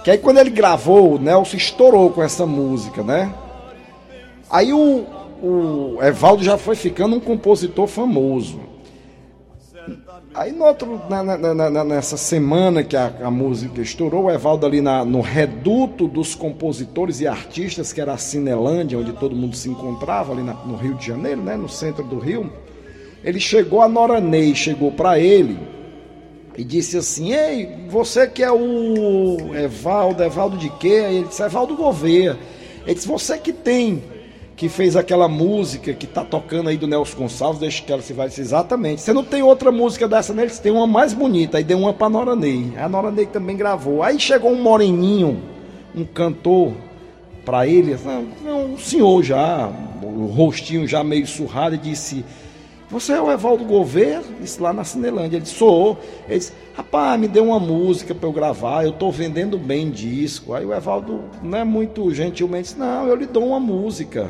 Que 0.06 0.12
aí 0.12 0.18
quando 0.18 0.38
ele 0.38 0.50
gravou, 0.52 1.16
o 1.16 1.20
Nelson 1.20 1.58
estourou 1.58 2.12
com 2.12 2.24
essa 2.24 2.46
música, 2.46 3.04
né? 3.04 3.34
Aí 4.50 4.72
o, 4.72 5.06
o 5.44 5.98
Evaldo 6.02 6.44
já 6.46 6.58
foi 6.58 6.76
ficando 6.78 7.18
um 7.18 7.20
compositor 7.20 7.88
famoso. 7.88 8.69
Aí 10.34 10.52
no 10.52 10.64
outro, 10.66 11.02
na- 11.10 11.24
na- 11.24 11.70
na- 11.70 11.84
nessa 11.84 12.16
semana 12.16 12.84
que 12.84 12.96
a, 12.96 13.12
a 13.24 13.32
música 13.32 13.82
estourou, 13.82 14.26
o 14.26 14.32
Evaldo 14.32 14.66
ali 14.66 14.80
no 14.80 15.22
reduto 15.22 16.08
dos 16.08 16.36
compositores 16.36 17.20
e 17.20 17.28
artistas, 17.28 17.92
que 17.92 18.00
era 18.00 18.14
a 18.14 18.18
Cinelândia, 18.18 18.98
onde 19.00 19.12
todo 19.14 19.36
mundo 19.36 19.56
se 19.56 19.70
encontrava, 19.70 20.32
ali 20.32 20.44
no 20.44 20.76
Rio 20.76 20.94
de 20.94 21.08
Janeiro, 21.08 21.42
né, 21.42 21.58
no 21.58 21.68
centro 21.68 22.04
do 22.04 22.20
Rio, 22.20 22.52
ele 23.24 23.40
chegou, 23.40 23.82
a 23.82 23.88
Nora 23.90 24.22
Ney 24.22 24.54
chegou 24.56 24.92
para 24.92 25.20
ele 25.20 25.58
e 26.56 26.64
disse 26.64 26.96
assim, 26.98 27.34
ei, 27.34 27.88
você 27.90 28.28
que 28.28 28.44
é 28.44 28.52
o 28.52 29.56
Evaldo, 29.56 30.24
Evaldo 30.24 30.58
de 30.58 30.70
quê? 30.70 31.06
Ele 31.10 31.28
disse, 31.28 31.42
Evaldo 31.42 31.76
Gouveia. 31.76 32.38
Ele 32.86 32.94
disse, 32.94 33.08
você 33.08 33.38
que 33.38 33.52
tem 33.52 34.04
que 34.60 34.68
fez 34.68 34.98
aquela 34.98 35.30
música 35.30 35.94
que 35.94 36.06
tá 36.06 36.22
tocando 36.22 36.68
aí 36.68 36.76
do 36.76 36.86
Nelson 36.86 37.18
Gonçalves, 37.18 37.62
deixa 37.62 37.82
que 37.82 37.94
ela 37.94 38.02
se 38.02 38.12
vai 38.12 38.28
exatamente. 38.28 39.00
Você 39.00 39.14
não 39.14 39.24
tem 39.24 39.42
outra 39.42 39.72
música 39.72 40.06
dessa 40.06 40.34
nele, 40.34 40.50
você 40.50 40.62
tem 40.62 40.70
uma 40.70 40.86
mais 40.86 41.14
bonita. 41.14 41.58
Aí 41.58 41.64
deu 41.64 41.80
uma 41.80 41.94
pra 41.94 42.10
Nora 42.10 42.36
Ney. 42.36 42.74
A 42.78 42.90
Nora 42.90 43.10
Ney 43.10 43.26
também 43.26 43.56
gravou. 43.56 44.04
Aí 44.04 44.20
chegou 44.20 44.52
um 44.52 44.62
moreninho, 44.62 45.42
um 45.96 46.04
cantor, 46.04 46.74
pra 47.46 47.66
ele, 47.66 47.98
não, 48.44 48.74
um 48.74 48.78
senhor 48.78 49.24
já, 49.24 49.72
o 50.04 50.26
rostinho 50.26 50.86
já 50.86 51.06
meio 51.06 51.26
surrado, 51.26 51.76
e 51.76 51.78
disse: 51.78 52.26
Você 52.92 53.14
é 53.14 53.22
o 53.22 53.32
Evaldo 53.32 53.64
Gouveia? 53.64 54.22
Disse 54.42 54.62
lá 54.62 54.74
na 54.74 54.84
Cinelândia. 54.84 55.38
Ele 55.38 55.44
disse: 55.44 55.56
Sou. 55.56 55.98
Ele 56.28 56.38
disse: 56.38 56.52
Rapaz, 56.76 57.18
me 57.18 57.30
dê 57.30 57.40
uma 57.40 57.62
música 57.62 58.14
pra 58.14 58.28
eu 58.28 58.34
gravar, 58.34 58.84
eu 58.84 58.92
tô 58.92 59.10
vendendo 59.10 59.58
bem 59.58 59.90
disco. 59.90 60.54
Aí 60.54 60.66
o 60.66 60.74
Evaldo, 60.74 61.24
não 61.42 61.58
é 61.58 61.64
muito 61.64 62.14
gentilmente, 62.14 62.64
disse: 62.64 62.78
Não, 62.78 63.08
eu 63.08 63.16
lhe 63.16 63.26
dou 63.26 63.48
uma 63.48 63.60
música. 63.62 64.30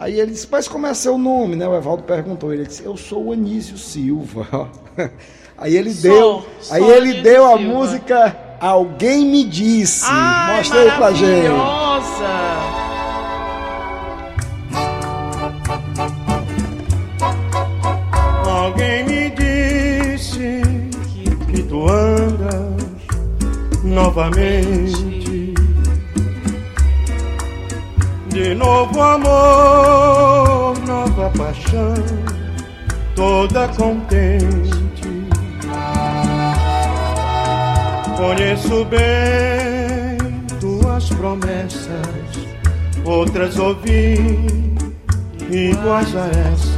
Aí 0.00 0.20
ele 0.20 0.30
disse, 0.30 0.46
mas 0.50 0.68
como 0.68 0.86
é 0.86 0.94
seu 0.94 1.18
nome, 1.18 1.56
né? 1.56 1.66
O 1.66 1.74
Evaldo 1.76 2.04
perguntou, 2.04 2.52
ele 2.54 2.64
disse, 2.66 2.84
eu 2.84 2.96
sou 2.96 3.26
o 3.26 3.32
Anísio 3.32 3.76
Silva. 3.76 4.70
Aí 5.58 5.76
ele 5.76 5.92
Sou, 5.92 6.02
deu, 6.02 6.46
sou 6.60 6.76
aí 6.76 6.84
ele 6.84 7.06
Anísio 7.08 7.22
deu 7.24 7.44
a 7.44 7.58
Silva. 7.58 7.74
música 7.74 8.36
Alguém 8.60 9.24
Me 9.26 9.42
Disse. 9.42 10.04
Ai, 10.08 10.56
Mostra 10.58 10.80
aí 10.82 10.90
pra 10.92 11.12
gente. 11.12 11.48
maravilhosa! 11.48 12.28
Alguém 18.46 19.04
me 19.04 19.30
disse 19.30 20.62
que 21.52 21.62
tu 21.64 21.88
andas 21.88 22.86
novamente. 23.82 25.17
De 28.38 28.54
novo 28.54 29.02
amor, 29.02 30.78
nova 30.86 31.28
paixão, 31.36 31.92
toda 33.16 33.66
contente. 33.66 35.26
Conheço 38.16 38.84
bem 38.84 40.18
tuas 40.60 41.08
promessas, 41.08 41.90
outras 43.04 43.58
ouvi 43.58 44.14
iguais 45.50 46.14
a 46.14 46.26
essas. 46.28 46.77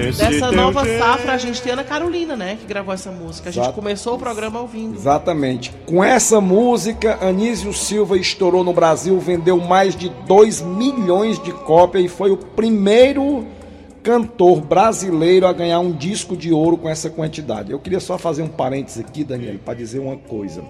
Esse 0.00 0.18
Dessa 0.18 0.52
nova 0.52 0.84
safra, 0.98 1.32
a 1.32 1.38
gente 1.38 1.62
tem 1.62 1.72
a 1.72 1.74
Ana 1.74 1.84
Carolina, 1.84 2.36
né? 2.36 2.56
Que 2.60 2.66
gravou 2.66 2.92
essa 2.92 3.10
música. 3.10 3.48
A 3.48 3.52
gente 3.52 3.62
Exato. 3.62 3.74
começou 3.74 4.14
o 4.14 4.18
programa 4.18 4.60
ouvindo. 4.60 4.96
Exatamente. 4.96 5.72
Com 5.86 6.02
essa 6.02 6.40
música, 6.40 7.18
Anísio 7.20 7.72
Silva 7.72 8.18
estourou 8.18 8.62
no 8.62 8.72
Brasil, 8.72 9.18
vendeu 9.18 9.58
mais 9.58 9.96
de 9.96 10.08
2 10.26 10.60
milhões 10.62 11.42
de 11.42 11.52
cópias 11.52 12.04
e 12.04 12.08
foi 12.08 12.30
o 12.30 12.36
primeiro 12.36 13.46
cantor 14.02 14.60
brasileiro 14.60 15.46
a 15.46 15.52
ganhar 15.52 15.80
um 15.80 15.90
disco 15.90 16.36
de 16.36 16.52
ouro 16.52 16.76
com 16.76 16.88
essa 16.88 17.10
quantidade. 17.10 17.72
Eu 17.72 17.78
queria 17.80 17.98
só 17.98 18.16
fazer 18.16 18.42
um 18.42 18.48
parênteses 18.48 19.00
aqui, 19.00 19.24
Daniel, 19.24 19.56
para 19.64 19.74
dizer 19.74 19.98
uma 19.98 20.16
coisa. 20.16 20.62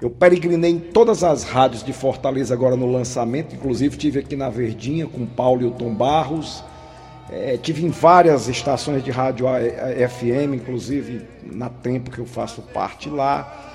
Eu 0.00 0.10
peregrinei 0.10 0.70
em 0.70 0.78
todas 0.78 1.22
as 1.22 1.42
rádios 1.42 1.82
de 1.82 1.92
Fortaleza 1.92 2.54
agora 2.54 2.76
no 2.76 2.90
lançamento, 2.90 3.54
inclusive 3.54 3.96
tive 3.96 4.18
aqui 4.20 4.34
na 4.34 4.48
Verdinha 4.48 5.06
com 5.06 5.26
Paulo 5.26 5.62
e 5.62 5.66
o 5.66 5.70
Tom 5.70 5.94
Barros. 5.94 6.62
É, 7.32 7.56
tive 7.56 7.84
em 7.86 7.90
várias 7.90 8.48
estações 8.48 9.04
de 9.04 9.10
rádio 9.10 9.46
FM, 10.08 10.54
inclusive 10.54 11.22
na 11.44 11.68
tempo 11.68 12.10
que 12.10 12.18
eu 12.18 12.26
faço 12.26 12.60
parte 12.60 13.08
lá, 13.08 13.68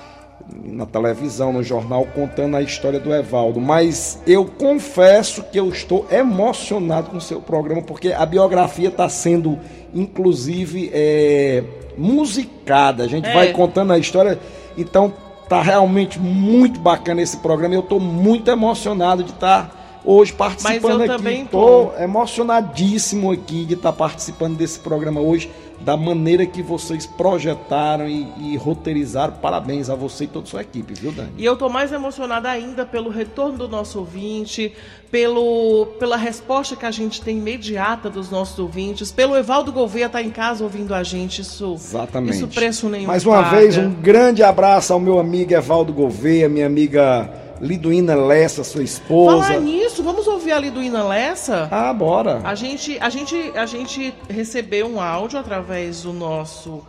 na 0.62 0.84
televisão, 0.84 1.52
no 1.52 1.62
jornal, 1.62 2.06
contando 2.14 2.56
a 2.56 2.62
história 2.62 3.00
do 3.00 3.12
Evaldo. 3.14 3.60
Mas 3.60 4.20
eu 4.26 4.44
confesso 4.44 5.42
que 5.44 5.58
eu 5.58 5.68
estou 5.70 6.06
emocionado 6.10 7.10
com 7.10 7.16
o 7.16 7.20
seu 7.20 7.40
programa, 7.40 7.82
porque 7.82 8.12
a 8.12 8.26
biografia 8.26 8.88
está 8.88 9.08
sendo, 9.08 9.58
inclusive, 9.94 10.90
é, 10.92 11.64
musicada. 11.96 13.04
A 13.04 13.08
gente 13.08 13.26
É. 13.26 13.32
vai 13.32 13.52
contando 13.52 13.92
a 13.92 13.98
história. 13.98 14.38
Então, 14.76 15.12
tá 15.48 15.62
realmente 15.62 16.18
muito 16.20 16.78
bacana 16.78 17.22
esse 17.22 17.38
programa. 17.38 17.74
Eu 17.74 17.80
estou 17.80 17.98
muito 17.98 18.50
emocionado 18.50 19.24
de 19.24 19.30
estar 19.30 19.85
hoje 20.06 20.32
participando 20.32 21.04
eu 21.04 21.12
aqui. 21.12 21.16
também 21.16 21.44
Tô 21.44 21.92
emocionadíssimo 21.98 23.32
aqui 23.32 23.64
de 23.64 23.74
estar 23.74 23.92
participando 23.92 24.56
desse 24.56 24.78
programa 24.78 25.20
hoje, 25.20 25.50
da 25.80 25.96
maneira 25.96 26.46
que 26.46 26.62
vocês 26.62 27.04
projetaram 27.04 28.08
e, 28.08 28.26
e 28.38 28.56
roteirizaram. 28.56 29.34
Parabéns 29.34 29.90
a 29.90 29.94
você 29.94 30.24
e 30.24 30.26
toda 30.26 30.46
a 30.46 30.48
sua 30.48 30.62
equipe, 30.62 30.94
viu, 30.94 31.12
Dani? 31.12 31.32
E 31.36 31.44
eu 31.44 31.56
tô 31.56 31.68
mais 31.68 31.92
emocionada 31.92 32.48
ainda 32.48 32.86
pelo 32.86 33.10
retorno 33.10 33.58
do 33.58 33.68
nosso 33.68 33.98
ouvinte, 33.98 34.72
pelo, 35.10 35.86
pela 35.98 36.16
resposta 36.16 36.76
que 36.76 36.86
a 36.86 36.90
gente 36.90 37.20
tem 37.20 37.38
imediata 37.38 38.08
dos 38.08 38.30
nossos 38.30 38.58
ouvintes, 38.58 39.12
pelo 39.12 39.36
Evaldo 39.36 39.72
Gouveia 39.72 40.06
estar 40.06 40.22
em 40.22 40.30
casa 40.30 40.64
ouvindo 40.64 40.94
a 40.94 41.02
gente. 41.02 41.42
Isso, 41.42 41.74
Exatamente. 41.74 42.36
isso 42.36 42.48
preço 42.48 42.88
nenhum. 42.88 43.08
Mais 43.08 43.26
uma 43.26 43.42
paga. 43.42 43.56
vez, 43.56 43.76
um 43.76 43.90
grande 43.90 44.42
abraço 44.42 44.92
ao 44.92 45.00
meu 45.00 45.18
amigo 45.18 45.52
Evaldo 45.52 45.92
Gouveia, 45.92 46.48
minha 46.48 46.66
amiga 46.66 47.45
Liduína 47.60 48.14
Lessa, 48.14 48.62
sua 48.64 48.82
esposa. 48.82 49.44
Falar 49.46 49.60
nisso, 49.60 50.02
vamos 50.02 50.26
ouvir 50.26 50.52
ali 50.52 50.70
do 50.70 50.82
Ina 50.82 51.02
Lessa? 51.04 51.68
Ah, 51.70 51.92
bora. 51.92 52.40
A 52.44 52.54
gente, 52.54 52.98
a 53.00 53.08
gente, 53.08 53.52
a 53.54 53.66
gente 53.66 54.14
recebeu 54.28 54.86
um 54.86 55.00
áudio 55.00 55.38
através 55.38 56.02
do 56.02 56.12
nosso 56.12 56.84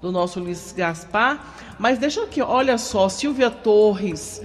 do 0.00 0.12
nosso 0.12 0.38
Luiz 0.38 0.74
Gaspar, 0.76 1.42
mas 1.78 1.98
deixa 1.98 2.22
aqui, 2.22 2.42
olha 2.42 2.76
só, 2.76 3.08
Silvia 3.08 3.50
Torres. 3.50 4.42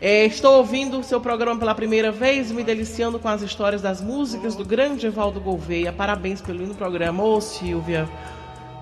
é, 0.00 0.24
estou 0.24 0.56
ouvindo 0.58 0.98
o 0.98 1.02
seu 1.02 1.20
programa 1.20 1.58
pela 1.58 1.74
primeira 1.74 2.10
vez, 2.12 2.50
me 2.50 2.62
deliciando 2.62 3.18
com 3.18 3.28
as 3.28 3.42
histórias 3.42 3.82
das 3.82 4.00
músicas 4.00 4.54
do 4.54 4.64
grande 4.64 5.06
Evaldo 5.06 5.40
Gouveia. 5.40 5.92
Parabéns 5.92 6.40
pelo 6.40 6.62
hino 6.62 6.74
programa. 6.74 7.22
Ô, 7.22 7.40
Silvia, 7.40 8.08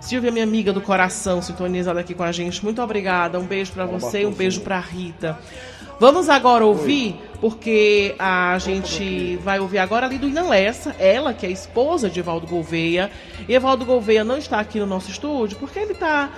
Silvia, 0.01 0.31
minha 0.31 0.45
amiga 0.45 0.73
do 0.73 0.81
coração, 0.81 1.43
sintonizada 1.43 2.01
aqui 2.01 2.15
com 2.15 2.23
a 2.23 2.33
gente. 2.33 2.65
Muito 2.65 2.81
obrigada. 2.81 3.39
Um 3.39 3.45
beijo 3.45 3.73
para 3.73 3.85
você, 3.85 4.25
um 4.25 4.33
beijo 4.33 4.61
para 4.63 4.79
Rita. 4.81 5.39
Vamos 6.01 6.31
agora 6.31 6.65
ouvir, 6.65 7.15
porque 7.43 8.15
a 8.19 8.57
gente 8.57 9.37
vai 9.45 9.61
ouvir 9.61 9.77
agora 9.77 10.07
ali 10.07 10.17
do 10.17 10.27
Inalessa, 10.27 10.97
ela 10.99 11.35
que 11.35 11.45
é 11.45 11.51
esposa 11.51 12.09
de 12.09 12.21
Evaldo 12.21 12.47
Gouveia. 12.47 13.11
E 13.47 13.53
Evaldo 13.55 13.85
Gouveia 13.85 14.25
não 14.25 14.39
está 14.39 14.59
aqui 14.61 14.81
no 14.81 14.87
nosso 14.87 15.11
estúdio 15.11 15.59
porque 15.59 15.79
ele 15.79 15.93
está 15.93 16.31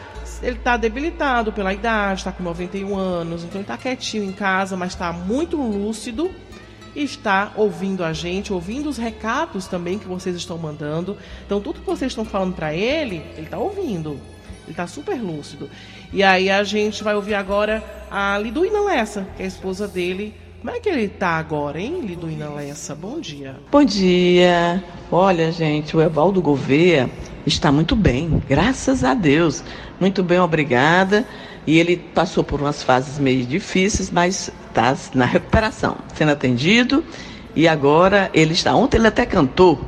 ele 0.43 0.56
tá 0.56 0.76
debilitado 0.76 1.52
pela 1.52 1.72
idade, 1.72 2.18
está 2.18 2.32
com 2.32 2.43
91 2.43 2.97
anos, 2.98 3.44
então 3.44 3.59
ele 3.59 3.62
está 3.62 3.78
quietinho 3.78 4.24
em 4.24 4.32
casa, 4.32 4.76
mas 4.76 4.94
está 4.94 5.12
muito 5.12 5.56
lúcido 5.56 6.28
está 6.94 7.52
ouvindo 7.56 8.05
a 8.05 8.12
gente, 8.12 8.52
ouvindo 8.52 8.89
os 8.89 8.98
recados 8.98 9.68
também 9.68 9.97
que 9.97 10.09
vocês 10.09 10.34
estão 10.34 10.59
mandando. 10.59 11.16
Então 11.47 11.60
tudo 11.60 11.80
que 11.80 11.86
vocês 11.86 12.10
estão 12.10 12.24
falando 12.24 12.52
para 12.52 12.74
ele, 12.74 13.24
ele 13.36 13.44
está 13.44 13.59
ouvindo. 13.59 14.18
Ele 14.64 14.72
está 14.72 14.86
super 14.86 15.20
lúcido. 15.20 15.70
E 16.12 16.22
aí 16.22 16.51
a 16.51 16.62
gente 16.62 17.02
vai 17.02 17.14
ouvir 17.14 17.32
agora 17.32 17.82
a 18.10 18.36
Liduína 18.39 18.80
Lessa, 18.82 19.26
que 19.34 19.43
é 19.43 19.47
a 19.47 19.48
esposa 19.48 19.89
dele. 19.89 20.34
Como 20.60 20.70
é 20.70 20.78
que 20.78 20.86
ele 20.86 21.05
está 21.05 21.30
agora, 21.39 21.80
hein, 21.80 22.02
Liduína 22.02 22.51
Lessa? 22.51 22.94
Bom 22.94 23.18
dia. 23.18 23.56
Bom 23.70 23.82
dia. 23.82 24.84
Olha, 25.10 25.51
gente, 25.51 25.97
o 25.97 26.02
Evaldo 26.02 26.43
Gouveia 26.43 27.09
está 27.47 27.72
muito 27.72 27.97
bem, 27.97 28.43
graças 28.47 29.02
a 29.02 29.14
Deus. 29.14 29.64
Muito 29.98 30.22
bem, 30.22 30.39
obrigada. 30.39 31.26
E 31.66 31.78
ele 31.78 31.97
passou 31.97 32.44
por 32.44 32.60
umas 32.60 32.82
fases 32.82 33.18
meio 33.18 33.47
difíceis, 33.47 34.10
mas 34.10 34.52
está 34.68 34.94
na 35.14 35.24
recuperação, 35.24 35.97
sendo 36.14 36.32
atendido. 36.32 37.02
E 37.56 37.66
agora 37.66 38.30
ele 38.34 38.52
está. 38.52 38.74
Ontem 38.74 38.98
ele 38.98 39.06
até 39.06 39.24
cantou, 39.24 39.80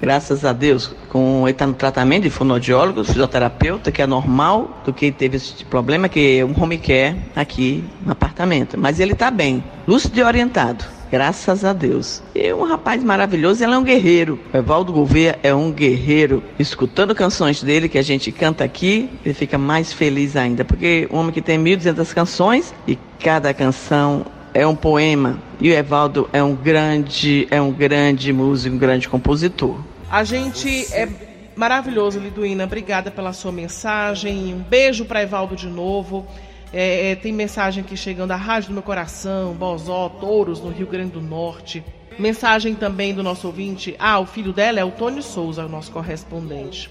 graças 0.00 0.44
a 0.44 0.52
Deus, 0.52 0.94
com 1.08 1.42
ele 1.42 1.52
está 1.52 1.66
no 1.66 1.74
tratamento 1.74 2.24
de 2.24 2.30
fonoaudiólogo, 2.30 3.04
fisioterapeuta, 3.04 3.90
que 3.90 4.02
é 4.02 4.06
normal 4.06 4.82
do 4.84 4.92
que 4.92 5.10
teve 5.10 5.36
esse 5.36 5.64
problema, 5.64 6.08
que 6.08 6.38
é 6.38 6.44
um 6.44 6.54
home 6.60 6.78
care 6.78 7.16
aqui 7.34 7.84
no 8.04 8.12
apartamento. 8.12 8.78
Mas 8.78 9.00
ele 9.00 9.12
está 9.12 9.30
bem, 9.30 9.62
lúcido 9.86 10.18
e 10.18 10.22
orientado. 10.22 10.84
Graças 11.10 11.64
a 11.64 11.72
Deus. 11.72 12.20
E 12.34 12.52
um 12.52 12.64
rapaz 12.64 13.02
maravilhoso, 13.02 13.62
ele 13.62 13.72
é 13.72 13.78
um 13.78 13.84
guerreiro. 13.84 14.40
O 14.52 14.56
Evaldo 14.56 14.92
Gouveia 14.92 15.38
é 15.42 15.54
um 15.54 15.70
guerreiro. 15.70 16.42
Escutando 16.58 17.14
canções 17.14 17.62
dele 17.62 17.88
que 17.88 17.96
a 17.96 18.02
gente 18.02 18.32
canta 18.32 18.64
aqui, 18.64 19.08
ele 19.24 19.32
fica 19.32 19.56
mais 19.56 19.92
feliz 19.92 20.34
ainda. 20.34 20.64
Porque 20.64 21.08
um 21.12 21.18
homem 21.18 21.32
que 21.32 21.40
tem 21.40 21.62
1.200 21.62 22.12
canções 22.12 22.74
e 22.88 22.98
cada 23.20 23.54
canção 23.54 24.26
é 24.56 24.66
um 24.66 24.74
poema. 24.74 25.38
E 25.60 25.70
o 25.70 25.72
Evaldo 25.74 26.28
é 26.32 26.42
um 26.42 26.54
grande, 26.54 27.46
é 27.50 27.60
um 27.60 27.70
grande 27.70 28.32
músico, 28.32 28.74
um 28.74 28.78
grande 28.78 29.08
compositor. 29.08 29.78
A 30.10 30.24
gente 30.24 30.86
é 30.94 31.08
maravilhoso, 31.54 32.18
Liduína. 32.18 32.64
Obrigada 32.64 33.10
pela 33.10 33.32
sua 33.32 33.52
mensagem. 33.52 34.54
Um 34.54 34.58
beijo 34.58 35.04
para 35.04 35.22
Evaldo 35.22 35.54
de 35.54 35.66
novo. 35.66 36.26
É, 36.72 37.12
é, 37.12 37.14
tem 37.14 37.32
mensagem 37.32 37.84
aqui 37.84 37.96
chegando 37.96 38.30
à 38.32 38.36
Rádio 38.36 38.70
do 38.70 38.74
Meu 38.74 38.82
Coração, 38.82 39.52
Bozó, 39.52 40.08
Touros, 40.08 40.60
no 40.60 40.70
Rio 40.70 40.86
Grande 40.86 41.12
do 41.12 41.20
Norte. 41.20 41.84
Mensagem 42.18 42.74
também 42.74 43.12
do 43.12 43.22
nosso 43.22 43.46
ouvinte. 43.46 43.94
Ah, 43.98 44.18
o 44.18 44.26
filho 44.26 44.52
dela 44.52 44.80
é 44.80 44.84
o 44.84 44.90
Tony 44.90 45.22
Souza, 45.22 45.66
o 45.66 45.68
nosso 45.68 45.92
correspondente. 45.92 46.90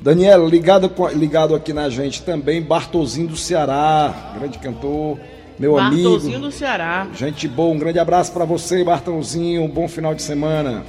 Daniela, 0.00 0.48
ligado, 0.48 0.92
ligado 1.14 1.54
aqui 1.54 1.72
na 1.72 1.88
gente 1.88 2.22
também, 2.22 2.62
Bartozinho 2.62 3.28
do 3.28 3.36
Ceará, 3.36 4.34
grande 4.38 4.58
cantor, 4.58 5.18
meu 5.58 5.78
amigo. 5.78 6.10
Bartozinho 6.10 6.40
do 6.40 6.50
Ceará. 6.52 7.06
Gente 7.14 7.48
boa, 7.48 7.74
um 7.74 7.78
grande 7.78 7.98
abraço 7.98 8.32
para 8.32 8.44
você, 8.44 8.84
Bartolzinho, 8.84 9.62
um 9.62 9.68
bom 9.68 9.88
final 9.88 10.14
de 10.14 10.22
semana. 10.22 10.84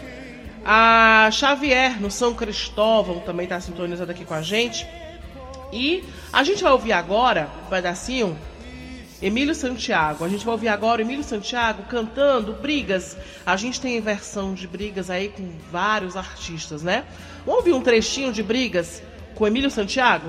A 0.63 1.29
Xavier, 1.31 1.99
no 1.99 2.11
São 2.11 2.33
Cristóvão, 2.33 3.19
também 3.19 3.45
está 3.45 3.59
sintonizada 3.59 4.11
aqui 4.11 4.25
com 4.25 4.33
a 4.33 4.41
gente. 4.41 4.85
E 5.71 6.03
a 6.31 6.43
gente 6.43 6.63
vai 6.63 6.71
ouvir 6.71 6.91
agora 6.91 7.49
um 7.65 7.69
pedacinho 7.69 8.37
Emílio 9.21 9.53
Santiago. 9.53 10.23
A 10.23 10.29
gente 10.29 10.45
vai 10.45 10.53
ouvir 10.53 10.69
agora 10.69 11.01
o 11.01 11.05
Emílio 11.05 11.23
Santiago 11.23 11.83
cantando 11.83 12.53
Brigas. 12.53 13.17
A 13.45 13.55
gente 13.55 13.79
tem 13.81 13.99
versão 13.99 14.53
de 14.53 14.67
Brigas 14.67 15.09
aí 15.09 15.29
com 15.29 15.49
vários 15.71 16.15
artistas, 16.15 16.81
né? 16.83 17.03
Vamos 17.45 17.59
ouvir 17.59 17.73
um 17.73 17.81
trechinho 17.81 18.31
de 18.31 18.41
Brigas 18.41 19.03
com 19.35 19.45
Emílio 19.45 19.69
Santiago? 19.69 20.27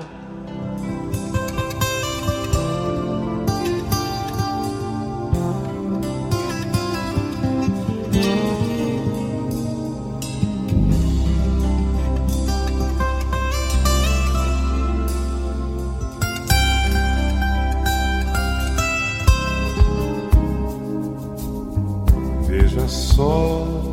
Veja 22.47 22.87
só 22.87 23.90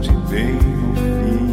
de 0.00 0.10
bem 0.28 0.54
no 0.54 0.94
fim. 0.96 1.46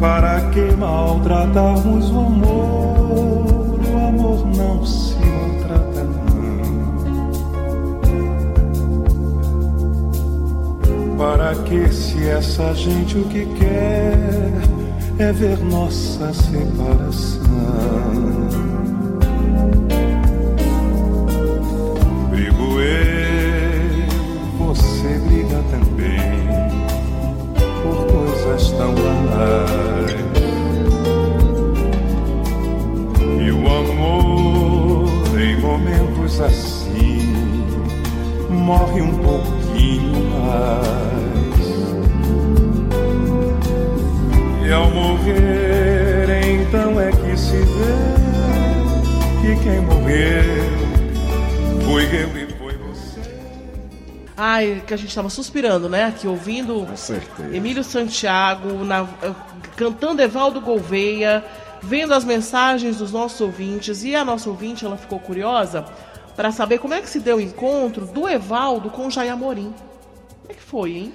Para 0.00 0.40
que 0.50 0.76
maltratarmos 0.76 2.10
o 2.10 2.18
amor? 2.18 3.80
O 3.92 3.96
amor 4.08 4.46
não 4.56 4.84
se 4.84 5.14
maltrata, 5.14 6.04
não. 6.04 6.36
Para 11.16 11.54
que 11.64 11.88
se 11.92 12.28
essa 12.28 12.74
gente 12.74 13.18
o 13.18 13.24
que 13.24 13.46
quer 13.58 14.52
é 15.18 15.32
ver 15.32 15.58
nossa 15.64 16.32
separação? 16.34 17.46
E 33.38 33.50
o 33.50 33.68
amor 33.68 35.40
em 35.40 35.60
momentos 35.60 36.40
assim 36.40 37.34
morre 38.48 39.02
um 39.02 39.12
pouquinho 39.18 40.30
mais. 40.30 40.86
E 44.66 44.72
ao 44.72 44.90
morrer, 44.90 46.28
então 46.62 47.00
é 47.00 47.12
que 47.12 47.38
se 47.38 47.56
vê 47.56 48.16
que 49.42 49.56
quem 49.62 49.80
morreu 49.80 50.76
foi 51.84 52.04
eu. 52.04 52.35
Ai, 54.36 54.82
que 54.86 54.92
a 54.92 54.96
gente 54.96 55.08
estava 55.08 55.30
suspirando, 55.30 55.88
né? 55.88 56.04
Aqui 56.04 56.26
ouvindo 56.28 56.86
Emílio 57.54 57.82
Santiago, 57.82 58.84
na- 58.84 59.08
cantando 59.76 60.20
Evaldo 60.20 60.60
Gouveia, 60.60 61.42
vendo 61.82 62.12
as 62.12 62.22
mensagens 62.24 62.98
dos 62.98 63.12
nossos 63.12 63.40
ouvintes. 63.40 64.04
E 64.04 64.14
a 64.14 64.24
nossa 64.24 64.50
ouvinte, 64.50 64.84
ela 64.84 64.96
ficou 64.98 65.18
curiosa 65.18 65.84
para 66.34 66.50
saber 66.52 66.78
como 66.78 66.92
é 66.92 67.00
que 67.00 67.08
se 67.08 67.18
deu 67.18 67.38
o 67.38 67.40
encontro 67.40 68.04
do 68.04 68.28
Evaldo 68.28 68.90
com 68.90 69.06
o 69.06 69.10
Jair 69.10 69.32
Amorim. 69.32 69.72
Como 70.42 70.50
é 70.50 70.54
que 70.54 70.62
foi, 70.62 70.90
hein? 70.92 71.12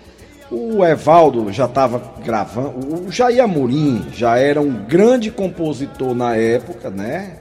O 0.50 0.84
Evaldo 0.84 1.54
já 1.54 1.66
estava 1.66 2.02
gravando. 2.24 3.06
O 3.08 3.12
Jair 3.12 3.44
Amorim 3.44 4.08
já 4.12 4.38
era 4.38 4.60
um 4.60 4.84
grande 4.86 5.30
compositor 5.32 6.16
na 6.16 6.36
época, 6.36 6.90
né? 6.90 7.38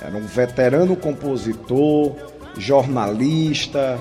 Era 0.00 0.14
um 0.16 0.26
veterano 0.26 0.94
compositor, 0.94 2.12
jornalista, 2.58 3.98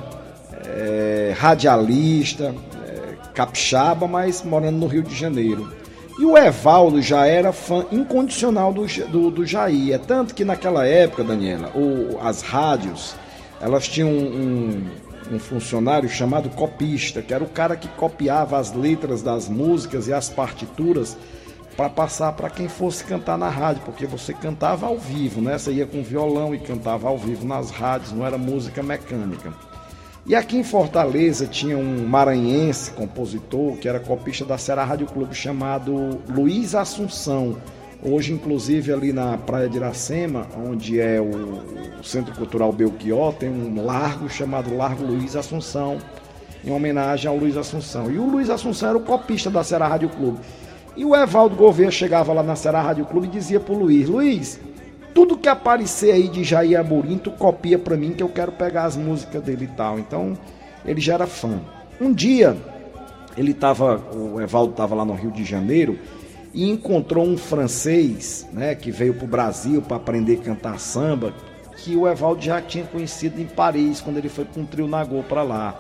eh, 0.65 1.33
radialista, 1.37 2.53
eh, 2.85 3.13
capixaba, 3.33 4.07
mas 4.07 4.43
morando 4.43 4.77
no 4.77 4.87
Rio 4.87 5.03
de 5.03 5.15
Janeiro. 5.15 5.71
E 6.17 6.23
o 6.25 6.37
Evaldo 6.37 7.01
já 7.01 7.25
era 7.27 7.51
fã 7.51 7.85
incondicional 7.91 8.71
do, 8.73 8.85
do, 9.07 9.29
do 9.31 9.45
Jair. 9.45 9.93
É 9.93 9.97
tanto 9.97 10.33
que 10.33 10.45
naquela 10.45 10.85
época, 10.87 11.23
Daniela, 11.23 11.71
o- 11.75 12.17
as 12.21 12.41
rádios, 12.41 13.15
elas 13.59 13.85
tinham 13.87 14.09
um, 14.09 14.81
um 15.33 15.39
funcionário 15.39 16.07
chamado 16.07 16.49
copista, 16.51 17.21
que 17.21 17.33
era 17.33 17.43
o 17.43 17.49
cara 17.49 17.75
que 17.75 17.89
copiava 17.89 18.57
as 18.57 18.71
letras 18.73 19.21
das 19.21 19.49
músicas 19.49 20.07
e 20.07 20.13
as 20.13 20.29
partituras 20.29 21.17
para 21.75 21.89
passar 21.89 22.31
para 22.31 22.49
quem 22.49 22.69
fosse 22.69 23.03
cantar 23.03 23.37
na 23.37 23.49
rádio, 23.49 23.81
porque 23.83 24.05
você 24.05 24.33
cantava 24.33 24.85
ao 24.85 24.97
vivo, 24.97 25.41
né? 25.41 25.57
Você 25.57 25.73
ia 25.73 25.85
com 25.85 26.01
violão 26.01 26.55
e 26.55 26.59
cantava 26.59 27.09
ao 27.09 27.17
vivo 27.17 27.45
nas 27.45 27.69
rádios, 27.71 28.13
não 28.13 28.25
era 28.25 28.37
música 28.37 28.81
mecânica. 28.81 29.51
E 30.27 30.33
aqui 30.33 30.57
em 30.57 30.63
Fortaleza 30.63 31.45
tinha 31.45 31.77
um 31.77 32.07
maranhense, 32.07 32.89
compositor, 32.89 33.77
que 33.77 33.87
era 33.87 33.99
copista 33.99 34.43
da 34.43 34.57
Ceará 34.57 34.83
Rádio 34.83 35.05
Clube, 35.05 35.35
chamado 35.35 36.19
Luiz 36.27 36.73
Assunção. 36.73 37.57
Hoje, 38.01 38.33
inclusive, 38.33 38.91
ali 38.91 39.13
na 39.13 39.37
Praia 39.37 39.69
de 39.69 39.77
Iracema, 39.77 40.47
onde 40.57 40.99
é 40.99 41.21
o, 41.21 42.03
Centro 42.03 42.33
Cultural 42.33 42.73
Belchior, 42.73 43.33
tem 43.33 43.49
um 43.49 43.85
largo 43.85 44.27
chamado 44.27 44.75
Largo 44.75 45.03
Luiz 45.05 45.35
Assunção, 45.35 45.99
em 46.63 46.71
homenagem 46.71 47.29
ao 47.29 47.37
Luiz 47.37 47.55
Assunção. 47.55 48.09
E 48.09 48.17
o 48.17 48.27
Luiz 48.27 48.49
Assunção 48.49 48.89
era 48.89 48.97
o 48.97 49.01
copista 49.01 49.51
da 49.51 49.63
Ceará 49.63 49.87
Rádio 49.87 50.09
Clube. 50.09 50.39
E 50.97 51.05
o 51.05 51.15
Evaldo 51.15 51.55
Gouveia 51.55 51.91
chegava 51.91 52.33
lá 52.33 52.41
na 52.41 52.55
Ceará 52.55 52.81
Rádio 52.81 53.05
Clube 53.05 53.27
e 53.27 53.29
dizia 53.29 53.59
pro 53.59 53.77
Luiz, 53.77 54.09
Luiz, 54.09 54.59
tudo 55.15 55.37
que 55.37 55.47
aparecer 55.47 56.11
aí 56.11 56.27
de 56.27 56.43
Jair 56.43 56.77
Amorim, 56.77 57.17
tu 57.17 57.31
copia 57.31 57.79
para 57.79 57.95
mim 57.95 58.11
que 58.11 58.21
eu 58.21 58.27
quero 58.27 58.51
pegar 58.51 58.83
as 58.83 58.97
músicas 58.97 59.41
dele 59.41 59.63
e 59.63 59.75
tal. 59.75 59.97
Então, 59.97 60.37
ele 60.83 60.99
já 60.99 61.13
era 61.13 61.25
fã. 61.25 61.61
Um 62.01 62.11
dia, 62.11 62.57
ele 63.37 63.53
tava, 63.53 63.95
o 64.13 64.41
Evaldo 64.41 64.71
estava 64.71 64.93
lá 64.93 65.05
no 65.05 65.13
Rio 65.13 65.31
de 65.31 65.45
Janeiro 65.45 65.97
e 66.53 66.69
encontrou 66.69 67.25
um 67.25 67.37
francês, 67.37 68.45
né, 68.51 68.75
que 68.75 68.91
veio 68.91 69.13
pro 69.13 69.25
Brasil 69.25 69.81
para 69.81 69.95
aprender 69.95 70.39
a 70.41 70.43
cantar 70.43 70.79
samba, 70.81 71.33
que 71.77 71.95
o 71.95 72.05
Evaldo 72.09 72.41
já 72.41 72.61
tinha 72.61 72.83
conhecido 72.83 73.39
em 73.41 73.45
Paris, 73.45 74.01
quando 74.01 74.17
ele 74.17 74.27
foi 74.27 74.43
com 74.43 74.61
um 74.61 74.65
trio 74.65 74.85
Nagô 74.85 75.23
para 75.23 75.43
lá. 75.43 75.79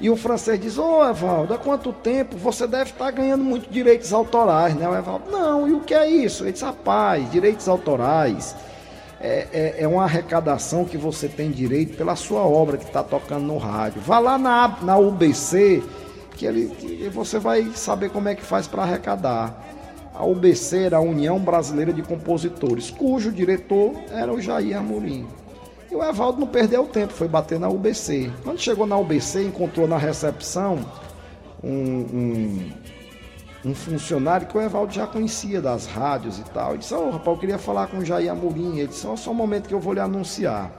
E 0.00 0.08
o 0.08 0.16
francês 0.16 0.58
diz: 0.58 0.78
Ô 0.78 1.06
Evaldo, 1.06 1.52
há 1.52 1.58
quanto 1.58 1.92
tempo 1.92 2.38
você 2.38 2.66
deve 2.66 2.90
estar 2.90 3.10
ganhando 3.10 3.44
muito 3.44 3.70
direitos 3.70 4.10
autorais, 4.14 4.74
né? 4.74 4.88
O 4.88 4.96
Evaldo: 4.96 5.30
Não, 5.30 5.68
e 5.68 5.72
o 5.74 5.80
que 5.80 5.92
é 5.92 6.08
isso? 6.08 6.44
Ele 6.44 6.52
disse: 6.52 6.64
Rapaz, 6.64 7.30
direitos 7.30 7.68
autorais 7.68 8.56
é, 9.20 9.46
é, 9.52 9.74
é, 9.82 9.88
uma 9.88 10.04
arrecadação 10.04 10.84
que 10.84 10.96
você 10.96 11.28
tem 11.28 11.50
direito 11.50 11.96
pela 11.96 12.16
sua 12.16 12.40
obra 12.40 12.78
que 12.78 12.84
está 12.84 13.02
tocando 13.02 13.44
no 13.44 13.58
rádio. 13.58 14.00
Vá 14.00 14.18
lá 14.18 14.38
na, 14.38 14.78
na 14.82 14.96
UBC, 14.96 15.82
que, 16.36 16.46
ele, 16.46 16.68
que 16.68 17.08
você 17.10 17.38
vai 17.38 17.70
saber 17.74 18.10
como 18.10 18.28
é 18.28 18.34
que 18.34 18.42
faz 18.42 18.66
para 18.66 18.82
arrecadar. 18.82 19.62
A 20.14 20.24
UBC 20.24 20.84
era 20.84 20.96
a 20.96 21.00
União 21.00 21.38
Brasileira 21.38 21.92
de 21.92 22.02
Compositores, 22.02 22.90
cujo 22.90 23.30
diretor 23.30 23.92
era 24.10 24.32
o 24.32 24.40
Jair 24.40 24.76
Amorim. 24.76 25.26
E 25.90 25.94
o 25.94 26.02
Evaldo 26.02 26.40
não 26.40 26.46
perdeu 26.46 26.86
tempo, 26.86 27.12
foi 27.12 27.28
bater 27.28 27.58
na 27.58 27.68
UBC. 27.68 28.30
Quando 28.42 28.58
chegou 28.58 28.86
na 28.86 28.96
UBC, 28.96 29.44
encontrou 29.44 29.86
na 29.86 29.98
recepção 29.98 30.78
um, 31.62 31.70
um 31.70 32.70
um 33.64 33.74
funcionário 33.74 34.46
que 34.46 34.56
o 34.56 34.60
Evaldo 34.60 34.92
já 34.92 35.06
conhecia 35.06 35.60
das 35.60 35.86
rádios 35.86 36.38
e 36.38 36.44
tal. 36.44 36.70
Ele 36.70 36.78
disse, 36.78 36.94
ô 36.94 37.08
oh, 37.08 37.10
rapaz, 37.10 37.26
eu 37.26 37.36
queria 37.38 37.58
falar 37.58 37.88
com 37.88 37.98
o 37.98 38.04
Jair 38.04 38.30
Amorim. 38.30 38.78
Ele 38.78 38.88
disse, 38.88 39.06
oh, 39.06 39.16
só 39.16 39.30
um 39.30 39.34
momento 39.34 39.68
que 39.68 39.74
eu 39.74 39.80
vou 39.80 39.92
lhe 39.92 40.00
anunciar. 40.00 40.70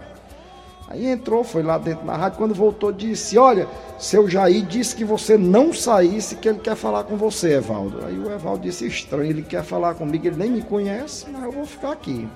Aí 0.92 1.06
entrou, 1.06 1.42
foi 1.42 1.64
lá 1.64 1.78
dentro 1.78 2.06
da 2.06 2.18
rádio, 2.18 2.38
quando 2.38 2.54
voltou 2.54 2.92
disse, 2.92 3.38
olha, 3.38 3.66
seu 3.98 4.28
Jair 4.28 4.66
disse 4.66 4.94
que 4.94 5.06
você 5.06 5.38
não 5.38 5.72
saísse, 5.72 6.36
que 6.36 6.50
ele 6.50 6.60
quer 6.60 6.76
falar 6.76 7.06
com 7.06 7.16
você, 7.16 7.54
Evaldo. 7.54 8.06
Aí 8.06 8.20
o 8.20 8.30
Evaldo 8.30 8.64
disse, 8.64 8.86
estranho, 8.86 9.30
ele 9.30 9.42
quer 9.42 9.64
falar 9.64 9.96
comigo, 9.96 10.28
ele 10.28 10.36
nem 10.36 10.52
me 10.52 10.62
conhece, 10.62 11.28
mas 11.32 11.44
eu 11.44 11.52
vou 11.52 11.66
ficar 11.66 11.94
aqui. 11.94 12.28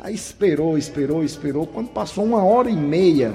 Aí 0.00 0.12
esperou, 0.12 0.76
esperou, 0.76 1.22
esperou. 1.22 1.68
Quando 1.68 1.90
passou 1.90 2.24
uma 2.24 2.42
hora 2.42 2.68
e 2.68 2.76
meia, 2.76 3.32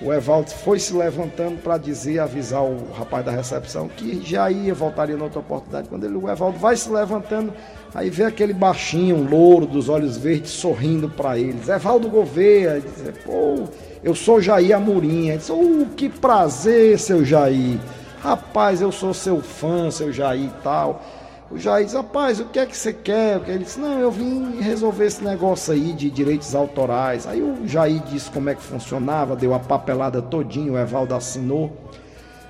o 0.00 0.12
Evaldo 0.12 0.50
foi 0.50 0.78
se 0.78 0.92
levantando 0.92 1.56
para 1.62 1.78
dizer, 1.78 2.18
avisar 2.18 2.62
o 2.62 2.92
rapaz 2.92 3.24
da 3.24 3.30
recepção 3.30 3.88
que 3.88 4.20
já 4.22 4.50
ia, 4.50 4.74
voltaria 4.74 5.16
noutra 5.16 5.40
oportunidade. 5.40 5.88
Quando 5.88 6.04
ele, 6.04 6.16
o 6.16 6.28
Evaldo 6.28 6.58
vai 6.58 6.76
se 6.76 6.90
levantando, 6.90 7.52
aí 7.94 8.10
vê 8.10 8.24
aquele 8.24 8.52
baixinho, 8.52 9.26
louro, 9.28 9.64
dos 9.64 9.88
olhos 9.88 10.18
verdes, 10.18 10.50
sorrindo 10.50 11.08
para 11.08 11.38
eles. 11.38 11.68
Evaldo 11.68 12.10
Gouveia, 12.10 12.80
diz, 12.80 13.18
pô, 13.24 13.64
eu 14.04 14.14
sou 14.14 14.40
Jair 14.40 14.76
Amorim. 14.76 15.28
Ele 15.28 15.38
diz, 15.38 15.48
oh, 15.48 15.86
que 15.96 16.10
prazer, 16.10 16.98
seu 16.98 17.24
Jair. 17.24 17.78
Rapaz, 18.20 18.82
eu 18.82 18.92
sou 18.92 19.14
seu 19.14 19.40
fã, 19.40 19.90
seu 19.90 20.12
Jair 20.12 20.44
e 20.44 20.62
tal. 20.62 21.02
O 21.48 21.56
Jair 21.56 21.84
diz, 21.84 21.94
rapaz, 21.94 22.40
o 22.40 22.46
que 22.46 22.58
é 22.58 22.66
que 22.66 22.76
você 22.76 22.92
quer? 22.92 23.40
Ele 23.48 23.62
disse, 23.62 23.78
não, 23.78 24.00
eu 24.00 24.10
vim 24.10 24.60
resolver 24.60 25.06
esse 25.06 25.22
negócio 25.22 25.72
aí 25.72 25.92
de 25.92 26.10
direitos 26.10 26.54
autorais. 26.56 27.24
Aí 27.24 27.40
o 27.40 27.66
Jair 27.68 28.02
disse 28.02 28.28
como 28.30 28.50
é 28.50 28.54
que 28.54 28.62
funcionava, 28.62 29.36
deu 29.36 29.54
a 29.54 29.60
papelada 29.60 30.20
todinho, 30.20 30.72
o 30.72 30.78
Evaldo 30.78 31.14
assinou. 31.14 31.72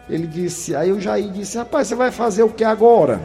Ele 0.09 0.27
disse, 0.27 0.75
aí 0.75 0.93
o 0.93 1.01
Jair 1.01 1.31
disse, 1.31 1.59
rapaz, 1.59 1.89
você 1.89 1.95
vai 1.95 2.11
fazer 2.11 2.43
o 2.43 2.49
que 2.49 2.65
agora? 2.65 3.21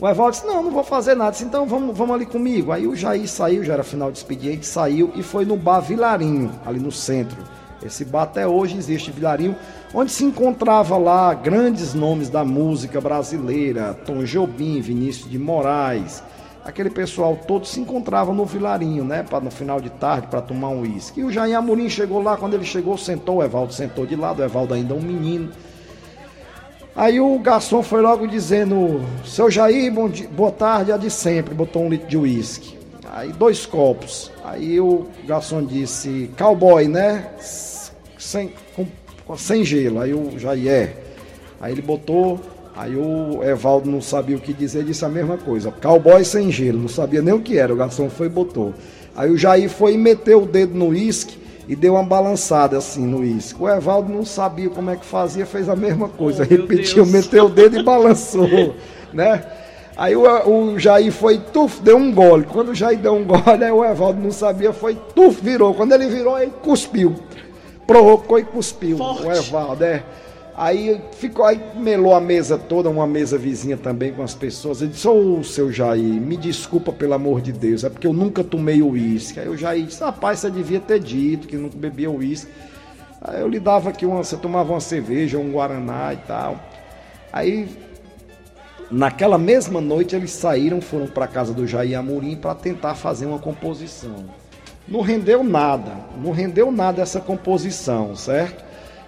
O 0.00 0.08
Evaldo 0.08 0.32
disse, 0.32 0.46
não, 0.46 0.60
não 0.60 0.72
vou 0.72 0.82
fazer 0.82 1.14
nada. 1.14 1.30
Disse, 1.30 1.44
então 1.44 1.64
vamos, 1.66 1.96
vamos 1.96 2.16
ali 2.16 2.26
comigo. 2.26 2.72
Aí 2.72 2.88
o 2.88 2.96
Jair 2.96 3.28
saiu, 3.28 3.62
já 3.62 3.74
era 3.74 3.84
final 3.84 4.10
de 4.10 4.18
expediente, 4.18 4.66
saiu 4.66 5.12
e 5.14 5.22
foi 5.22 5.44
no 5.44 5.56
bar 5.56 5.80
Vilarinho, 5.80 6.50
ali 6.66 6.80
no 6.80 6.90
centro. 6.90 7.38
Esse 7.82 8.04
bar 8.04 8.22
até 8.22 8.46
hoje 8.46 8.76
existe, 8.76 9.10
Vilarinho, 9.10 9.56
onde 9.94 10.12
se 10.12 10.24
encontrava 10.24 10.98
lá 10.98 11.32
grandes 11.32 11.94
nomes 11.94 12.28
da 12.28 12.44
música 12.44 13.00
brasileira, 13.00 13.94
Tom 14.04 14.24
Jobim, 14.24 14.80
Vinícius 14.80 15.30
de 15.30 15.38
Moraes, 15.38 16.22
aquele 16.64 16.90
pessoal 16.90 17.38
todo 17.46 17.66
se 17.66 17.80
encontrava 17.80 18.32
no 18.34 18.44
Vilarinho, 18.44 19.04
né, 19.04 19.22
para 19.22 19.40
no 19.40 19.50
final 19.50 19.80
de 19.80 19.90
tarde 19.90 20.26
para 20.26 20.42
tomar 20.42 20.68
um 20.68 20.82
uísque. 20.82 21.20
E 21.20 21.24
o 21.24 21.32
Jair 21.32 21.56
Amorim 21.56 21.88
chegou 21.88 22.22
lá, 22.22 22.36
quando 22.36 22.54
ele 22.54 22.64
chegou, 22.64 22.98
sentou, 22.98 23.36
o 23.38 23.42
Evaldo 23.42 23.72
sentou 23.72 24.04
de 24.04 24.14
lado, 24.14 24.40
o 24.40 24.44
Evaldo 24.44 24.74
ainda 24.74 24.94
um 24.94 25.00
menino. 25.00 25.50
Aí 26.94 27.20
o 27.20 27.38
garçom 27.38 27.82
foi 27.82 28.02
logo 28.02 28.26
dizendo: 28.26 29.00
Seu 29.24 29.50
Jair, 29.50 29.92
bom 29.92 30.08
dia, 30.08 30.28
boa 30.28 30.50
tarde, 30.50 30.92
a 30.92 30.96
de 30.96 31.08
sempre. 31.08 31.54
Botou 31.54 31.84
um 31.84 31.88
litro 31.88 32.08
de 32.08 32.18
uísque. 32.18 32.79
Aí 33.12 33.32
dois 33.32 33.66
copos. 33.66 34.30
Aí 34.44 34.80
o 34.80 35.06
garçom 35.26 35.64
disse: 35.64 36.30
Cowboy, 36.38 36.86
né? 36.88 37.26
sem, 38.20 38.52
com, 38.76 39.36
sem 39.36 39.64
gelo. 39.64 40.00
Aí 40.00 40.14
o 40.14 40.38
Jair, 40.38 40.70
é. 40.70 40.96
Aí 41.60 41.72
ele 41.72 41.82
botou, 41.82 42.40
aí 42.76 42.94
o 42.96 43.42
Evaldo 43.42 43.90
não 43.90 44.00
sabia 44.00 44.36
o 44.36 44.40
que 44.40 44.52
dizer, 44.52 44.84
disse 44.84 45.04
a 45.04 45.08
mesma 45.08 45.36
coisa. 45.36 45.72
Cowboy 45.72 46.24
sem 46.24 46.50
gelo, 46.50 46.78
não 46.78 46.88
sabia 46.88 47.20
nem 47.20 47.34
o 47.34 47.40
que 47.40 47.58
era. 47.58 47.72
O 47.72 47.76
garçom 47.76 48.08
foi 48.08 48.26
e 48.26 48.30
botou. 48.30 48.72
Aí 49.16 49.30
o 49.30 49.36
Jair 49.36 49.68
foi 49.68 49.94
e 49.94 49.98
meteu 49.98 50.42
o 50.42 50.46
dedo 50.46 50.74
no 50.74 50.88
uísque 50.88 51.38
e 51.68 51.74
deu 51.74 51.94
uma 51.94 52.04
balançada 52.04 52.78
assim 52.78 53.04
no 53.06 53.18
uísque. 53.18 53.60
O 53.60 53.68
Evaldo 53.68 54.12
não 54.12 54.24
sabia 54.24 54.70
como 54.70 54.90
é 54.90 54.96
que 54.96 55.04
fazia, 55.04 55.44
fez 55.44 55.68
a 55.68 55.76
mesma 55.76 56.08
coisa. 56.08 56.44
Oh, 56.44 56.46
Repetiu, 56.46 57.04
meteu 57.04 57.46
o 57.46 57.50
dedo 57.50 57.78
e 57.78 57.82
balançou, 57.82 58.74
né? 59.12 59.42
Aí 59.96 60.16
o, 60.16 60.22
o 60.22 60.78
Jair 60.78 61.12
foi, 61.12 61.38
tuf, 61.38 61.82
deu 61.82 61.96
um 61.96 62.12
gole. 62.12 62.44
Quando 62.44 62.70
o 62.70 62.74
Jair 62.74 62.98
deu 62.98 63.14
um 63.14 63.24
gole, 63.24 63.64
aí 63.64 63.70
o 63.70 63.84
Evaldo 63.84 64.20
não 64.20 64.30
sabia, 64.30 64.72
foi, 64.72 64.96
tuf, 65.14 65.42
virou. 65.42 65.74
Quando 65.74 65.92
ele 65.92 66.06
virou, 66.06 66.38
ele 66.38 66.52
cuspiu 66.62 67.16
provocou 67.90 68.38
e 68.38 68.44
cuspiu 68.44 68.96
Forte. 68.96 69.26
o 69.26 69.32
Evaldo, 69.32 69.84
é. 69.84 70.04
Aí 70.56 71.00
ficou, 71.12 71.44
aí 71.44 71.60
melou 71.74 72.14
a 72.14 72.20
mesa 72.20 72.56
toda, 72.56 72.88
uma 72.88 73.06
mesa 73.06 73.36
vizinha 73.36 73.76
também 73.76 74.12
com 74.12 74.22
as 74.22 74.34
pessoas. 74.34 74.80
Ele 74.80 74.92
disse, 74.92 75.08
ô 75.08 75.38
oh, 75.38 75.42
seu 75.42 75.72
Jair, 75.72 76.20
me 76.20 76.36
desculpa 76.36 76.92
pelo 76.92 77.14
amor 77.14 77.40
de 77.40 77.50
Deus, 77.50 77.82
é 77.82 77.90
porque 77.90 78.06
eu 78.06 78.12
nunca 78.12 78.44
tomei 78.44 78.80
uísque. 78.80 79.40
Aí 79.40 79.48
o 79.48 79.56
Jair 79.56 79.86
disse, 79.86 80.04
rapaz, 80.04 80.38
você 80.38 80.50
devia 80.50 80.78
ter 80.78 81.00
dito 81.00 81.48
que 81.48 81.56
nunca 81.56 81.76
bebia 81.76 82.10
uísque. 82.10 82.52
Aí 83.20 83.40
eu 83.40 83.48
lhe 83.48 83.58
dava 83.58 83.90
aqui 83.90 84.06
uma, 84.06 84.22
você 84.22 84.36
tomava 84.36 84.72
uma 84.72 84.80
cerveja, 84.80 85.38
um 85.38 85.50
Guaraná 85.50 86.14
e 86.14 86.18
tal. 86.18 86.60
Aí, 87.32 87.68
naquela 88.90 89.38
mesma 89.38 89.80
noite, 89.80 90.16
eles 90.16 90.32
saíram, 90.32 90.80
foram 90.80 91.06
para 91.06 91.26
casa 91.26 91.52
do 91.52 91.66
Jair 91.66 91.98
Amorim 91.98 92.36
para 92.36 92.54
tentar 92.54 92.94
fazer 92.94 93.26
uma 93.26 93.38
composição 93.38 94.26
não 94.90 95.00
rendeu 95.02 95.44
nada, 95.44 95.92
não 96.22 96.32
rendeu 96.32 96.72
nada 96.72 97.00
essa 97.00 97.20
composição, 97.20 98.16
certo? 98.16 98.64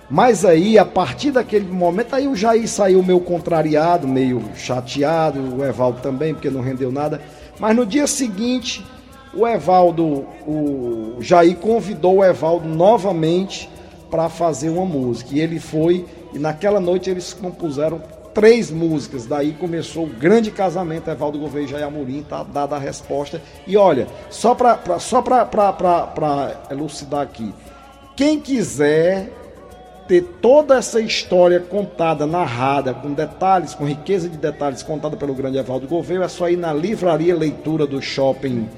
Mas 0.09 0.45
aí, 0.45 0.79
a 0.79 0.85
partir 0.85 1.33
daquele 1.33 1.67
momento, 1.67 2.15
aí 2.15 2.29
o 2.29 2.37
Jair 2.37 2.69
saiu 2.69 3.03
meio 3.03 3.21
contrariado, 3.21 4.07
meio 4.07 4.43
chateado, 4.55 5.57
o 5.57 5.65
Evaldo 5.65 6.01
também, 6.01 6.35
porque 6.35 6.51
não 6.51 6.61
rendeu 6.61 6.93
nada. 6.93 7.21
Mas 7.59 7.75
no 7.75 7.85
dia 7.85 8.07
seguinte, 8.07 8.85
o 9.35 9.47
Evaldo, 9.47 10.27
o 10.47 11.17
Jair 11.21 11.57
convidou 11.57 12.19
o 12.19 12.25
Evaldo 12.25 12.69
novamente 12.69 13.69
para 14.11 14.29
fazer 14.29 14.69
uma 14.69 14.85
música. 14.85 15.35
E 15.35 15.41
ele 15.41 15.59
foi, 15.59 16.05
e 16.35 16.39
naquela 16.39 16.79
noite 16.79 17.09
eles 17.09 17.33
compuseram 17.33 18.01
três 18.35 18.71
músicas. 18.71 19.27
Daí 19.27 19.53
começou 19.53 20.05
o 20.05 20.09
grande 20.09 20.51
casamento 20.51 21.11
Evaldo 21.11 21.39
Gouveia 21.39 21.65
e 21.65 21.69
Jair 21.69 21.87
Amorim, 21.87 22.23
tá 22.23 22.43
dada 22.43 22.77
a 22.77 22.79
resposta. 22.79 23.41
E 23.67 23.77
olha, 23.77 24.07
só 24.31 24.55
para 24.55 24.99
só 24.99 25.23
para 25.23 26.63
elucidar 26.71 27.23
aqui, 27.23 27.55
quem 28.17 28.41
quiser 28.41 29.31
ter 30.09 30.23
toda 30.41 30.77
essa 30.77 31.01
história 31.01 31.61
contada, 31.61 32.27
narrada, 32.27 32.93
com 32.93 33.13
detalhes, 33.13 33.75
com 33.75 33.85
riqueza 33.85 34.29
de 34.29 34.37
detalhes 34.37 34.83
contada 34.83 35.17
pelo 35.17 35.35
grande 35.35 35.59
Evaldo 35.59 35.87
Gouveia, 35.87 36.25
é 36.25 36.29
só 36.29 36.49
ir 36.49 36.57
na 36.57 36.73
livraria 36.73 37.35
leitura 37.35 37.87
do 37.87 38.03
shopping 38.03 38.69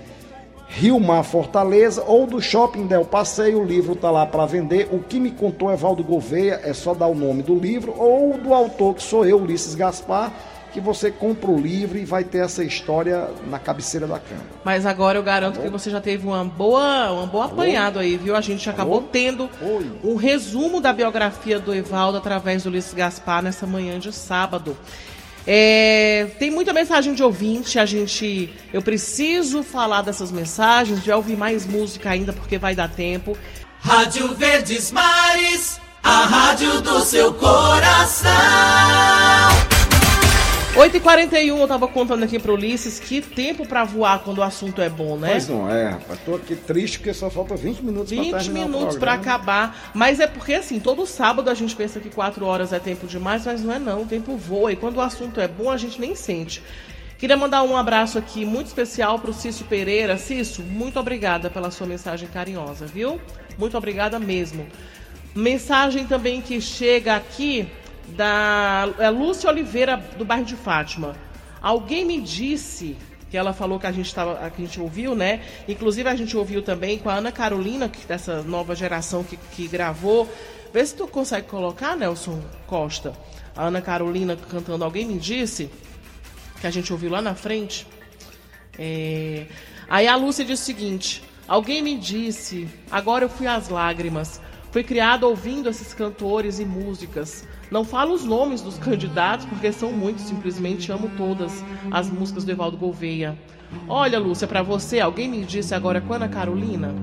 Rio 0.68 0.98
Mar 0.98 1.22
Fortaleza 1.22 2.02
ou 2.06 2.26
do 2.26 2.40
Shopping 2.40 2.86
Del 2.86 3.04
Passeio. 3.04 3.60
O 3.60 3.64
livro 3.64 3.92
está 3.92 4.10
lá 4.10 4.26
para 4.26 4.46
vender. 4.46 4.88
O 4.90 4.98
que 4.98 5.20
me 5.20 5.30
contou 5.30 5.72
Evaldo 5.72 6.02
Gouveia 6.02 6.60
é 6.64 6.72
só 6.72 6.94
dar 6.94 7.06
o 7.06 7.14
nome 7.14 7.42
do 7.42 7.54
livro 7.54 7.94
ou 7.96 8.38
do 8.38 8.52
autor, 8.52 8.94
que 8.94 9.02
sou 9.02 9.24
eu, 9.24 9.40
Ulisses 9.40 9.74
Gaspar, 9.74 10.32
que 10.72 10.80
você 10.80 11.08
compra 11.08 11.48
o 11.48 11.56
livro 11.56 11.96
e 11.96 12.04
vai 12.04 12.24
ter 12.24 12.38
essa 12.38 12.64
história 12.64 13.28
na 13.48 13.60
cabeceira 13.60 14.08
da 14.08 14.18
cama. 14.18 14.40
Mas 14.64 14.84
agora 14.84 15.16
eu 15.16 15.22
garanto 15.22 15.60
que 15.60 15.68
você 15.68 15.88
já 15.88 16.00
teve 16.00 16.26
uma 16.26 16.44
boa, 16.44 17.12
uma 17.12 17.26
boa 17.26 17.44
apanhado 17.44 18.00
aí, 18.00 18.16
viu? 18.16 18.34
A 18.34 18.40
gente 18.40 18.68
acabou 18.68 19.00
tendo 19.00 19.48
um 20.02 20.16
resumo 20.16 20.80
da 20.80 20.92
biografia 20.92 21.60
do 21.60 21.72
Evaldo 21.72 22.18
através 22.18 22.64
do 22.64 22.70
Ulisses 22.70 22.92
Gaspar 22.92 23.40
nessa 23.40 23.66
manhã 23.66 24.00
de 24.00 24.12
sábado. 24.12 24.76
É, 25.46 26.28
tem 26.38 26.50
muita 26.50 26.72
mensagem 26.72 27.12
de 27.14 27.22
ouvinte, 27.22 27.78
a 27.78 27.84
gente. 27.84 28.52
Eu 28.72 28.80
preciso 28.80 29.62
falar 29.62 30.02
dessas 30.02 30.32
mensagens, 30.32 31.02
de 31.02 31.10
ouvir 31.12 31.36
mais 31.36 31.66
música 31.66 32.10
ainda, 32.10 32.32
porque 32.32 32.58
vai 32.58 32.74
dar 32.74 32.88
tempo. 32.88 33.36
Rádio 33.80 34.34
Verdes 34.34 34.90
Mares, 34.90 35.78
a 36.02 36.24
rádio 36.24 36.80
do 36.80 37.00
seu 37.00 37.34
coração. 37.34 38.30
8h41, 40.74 41.56
eu 41.56 41.68
tava 41.68 41.86
contando 41.86 42.24
aqui 42.24 42.36
pro 42.36 42.54
Ulisses 42.54 42.98
que 42.98 43.20
tempo 43.20 43.64
pra 43.64 43.84
voar 43.84 44.18
quando 44.24 44.38
o 44.38 44.42
assunto 44.42 44.82
é 44.82 44.88
bom, 44.88 45.16
né? 45.16 45.30
Pois 45.30 45.48
não 45.48 45.70
é, 45.70 45.90
rapaz. 45.90 46.18
Tô 46.24 46.34
aqui 46.34 46.56
triste 46.56 46.98
porque 46.98 47.14
só 47.14 47.30
falta 47.30 47.54
20 47.54 47.80
minutos 47.84 48.10
20 48.10 48.30
pra 48.30 48.40
terminar 48.40 48.66
minutos 48.66 48.96
o 48.96 48.98
pra 48.98 49.12
acabar. 49.12 49.92
Mas 49.94 50.18
é 50.18 50.26
porque, 50.26 50.54
assim, 50.54 50.80
todo 50.80 51.06
sábado 51.06 51.48
a 51.48 51.54
gente 51.54 51.76
pensa 51.76 52.00
que 52.00 52.10
4 52.10 52.44
horas 52.44 52.72
é 52.72 52.80
tempo 52.80 53.06
demais, 53.06 53.46
mas 53.46 53.62
não 53.62 53.72
é 53.72 53.78
não. 53.78 54.02
O 54.02 54.04
tempo 54.04 54.36
voa 54.36 54.72
e 54.72 54.76
quando 54.76 54.96
o 54.96 55.00
assunto 55.00 55.40
é 55.40 55.46
bom 55.46 55.70
a 55.70 55.76
gente 55.76 56.00
nem 56.00 56.16
sente. 56.16 56.60
Queria 57.18 57.36
mandar 57.36 57.62
um 57.62 57.76
abraço 57.76 58.18
aqui 58.18 58.44
muito 58.44 58.66
especial 58.66 59.20
pro 59.20 59.32
Cício 59.32 59.64
Pereira. 59.66 60.18
Cício, 60.18 60.64
muito 60.64 60.98
obrigada 60.98 61.48
pela 61.48 61.70
sua 61.70 61.86
mensagem 61.86 62.28
carinhosa, 62.28 62.84
viu? 62.84 63.20
Muito 63.56 63.78
obrigada 63.78 64.18
mesmo. 64.18 64.66
Mensagem 65.36 66.04
também 66.04 66.40
que 66.40 66.60
chega 66.60 67.14
aqui 67.14 67.68
da 68.08 68.88
é 68.98 69.10
Lúcia 69.10 69.50
Oliveira, 69.50 69.96
do 70.16 70.24
bairro 70.24 70.44
de 70.44 70.56
Fátima. 70.56 71.16
Alguém 71.60 72.04
me 72.04 72.20
disse 72.20 72.96
que 73.30 73.36
ela 73.36 73.52
falou 73.52 73.80
que 73.80 73.86
a 73.86 73.92
gente 73.92 74.14
tava, 74.14 74.34
que 74.50 74.62
a 74.62 74.64
gente 74.64 74.80
ouviu, 74.80 75.14
né? 75.14 75.42
Inclusive 75.66 76.08
a 76.08 76.14
gente 76.14 76.36
ouviu 76.36 76.62
também 76.62 76.98
com 76.98 77.08
a 77.08 77.14
Ana 77.14 77.32
Carolina, 77.32 77.88
que 77.88 78.06
dessa 78.06 78.42
nova 78.42 78.74
geração 78.76 79.24
que, 79.24 79.36
que 79.36 79.66
gravou. 79.66 80.28
Vê 80.72 80.84
se 80.84 80.94
tu 80.94 81.06
consegue 81.06 81.46
colocar, 81.48 81.96
Nelson 81.96 82.42
Costa. 82.66 83.12
A 83.56 83.66
Ana 83.66 83.80
Carolina 83.80 84.36
cantando 84.36 84.84
Alguém 84.84 85.06
me 85.06 85.18
disse 85.18 85.70
que 86.60 86.66
a 86.66 86.70
gente 86.70 86.92
ouviu 86.92 87.10
lá 87.10 87.22
na 87.22 87.34
frente. 87.34 87.86
É, 88.78 89.46
Aí 89.88 90.06
a 90.06 90.16
Lúcia 90.16 90.44
diz 90.44 90.60
o 90.60 90.64
seguinte: 90.64 91.22
Alguém 91.46 91.82
me 91.82 91.96
disse, 91.96 92.68
agora 92.90 93.24
eu 93.24 93.28
fui 93.28 93.46
às 93.46 93.68
lágrimas. 93.68 94.40
Fui 94.70 94.82
criada 94.82 95.26
ouvindo 95.26 95.68
esses 95.68 95.94
cantores 95.94 96.58
e 96.58 96.64
músicas. 96.64 97.46
Não 97.70 97.84
falo 97.84 98.14
os 98.14 98.24
nomes 98.24 98.60
dos 98.60 98.78
candidatos, 98.78 99.46
porque 99.46 99.72
são 99.72 99.90
muitos, 99.90 100.24
simplesmente 100.24 100.92
amo 100.92 101.10
todas 101.16 101.64
as 101.90 102.08
músicas 102.10 102.44
do 102.44 102.50
Evaldo 102.50 102.76
Gouveia. 102.76 103.36
Olha, 103.88 104.18
Lúcia, 104.18 104.46
pra 104.46 104.62
você, 104.62 105.00
alguém 105.00 105.28
me 105.28 105.44
disse 105.44 105.74
agora 105.74 106.00
com 106.00 106.14
Ana 106.14 106.28
Carolina? 106.28 106.94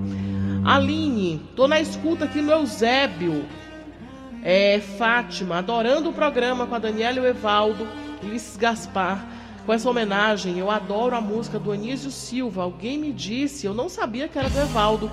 Aline, 0.64 1.42
tô 1.56 1.68
na 1.68 1.80
escuta 1.80 2.26
aqui 2.26 2.42
no 2.42 2.52
Eusébio. 2.52 3.44
É, 4.44 4.80
Fátima, 4.80 5.58
adorando 5.58 6.10
o 6.10 6.14
programa 6.14 6.66
com 6.66 6.76
a 6.76 6.80
Daniela 6.80 7.18
e 7.18 7.22
o 7.22 7.28
Evaldo, 7.28 7.88
Ulisses 8.24 8.58
Gaspar. 8.58 9.26
Com 9.66 9.74
essa 9.74 9.90
homenagem, 9.90 10.58
eu 10.58 10.72
adoro 10.72 11.16
a 11.16 11.22
música 11.22 11.60
do 11.60 11.72
Anísio 11.72 12.10
Silva. 12.10 12.64
Alguém 12.64 12.98
me 12.98 13.12
disse, 13.12 13.66
eu 13.68 13.74
não 13.74 13.90
sabia 13.90 14.28
que 14.28 14.40
era 14.40 14.50
do 14.50 14.60
Evaldo. 14.60 15.12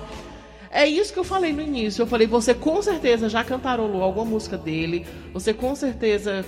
É 0.71 0.85
isso 0.87 1.11
que 1.11 1.19
eu 1.19 1.23
falei 1.23 1.51
no 1.51 1.61
início. 1.61 2.01
Eu 2.01 2.07
falei, 2.07 2.27
você 2.27 2.53
com 2.53 2.81
certeza 2.81 3.27
já 3.27 3.43
cantarolou 3.43 4.03
alguma 4.03 4.25
música 4.25 4.57
dele. 4.57 5.05
Você 5.33 5.53
com 5.53 5.75
certeza 5.75 6.45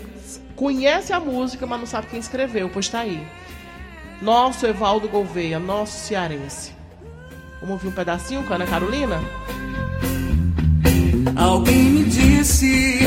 conhece 0.56 1.12
a 1.12 1.20
música, 1.20 1.66
mas 1.66 1.80
não 1.80 1.88
sabe 1.88 2.08
quem 2.08 2.20
escreveu. 2.20 2.70
Pois 2.70 2.88
tá 2.88 3.00
aí. 3.00 3.22
Nosso 4.22 4.68
Evaldo 4.68 5.10
Gouveia, 5.10 5.60
nosso 5.60 6.08
cearense. 6.08 6.72
Vamos 7.60 7.76
ouvir 7.76 7.88
um 7.88 7.92
pedacinho 7.92 8.44
com 8.44 8.54
a 8.54 8.56
Ana 8.56 8.68
Carolina? 8.68 9.20
Alguém 11.36 11.84
me 11.86 12.04
disse 12.04 13.00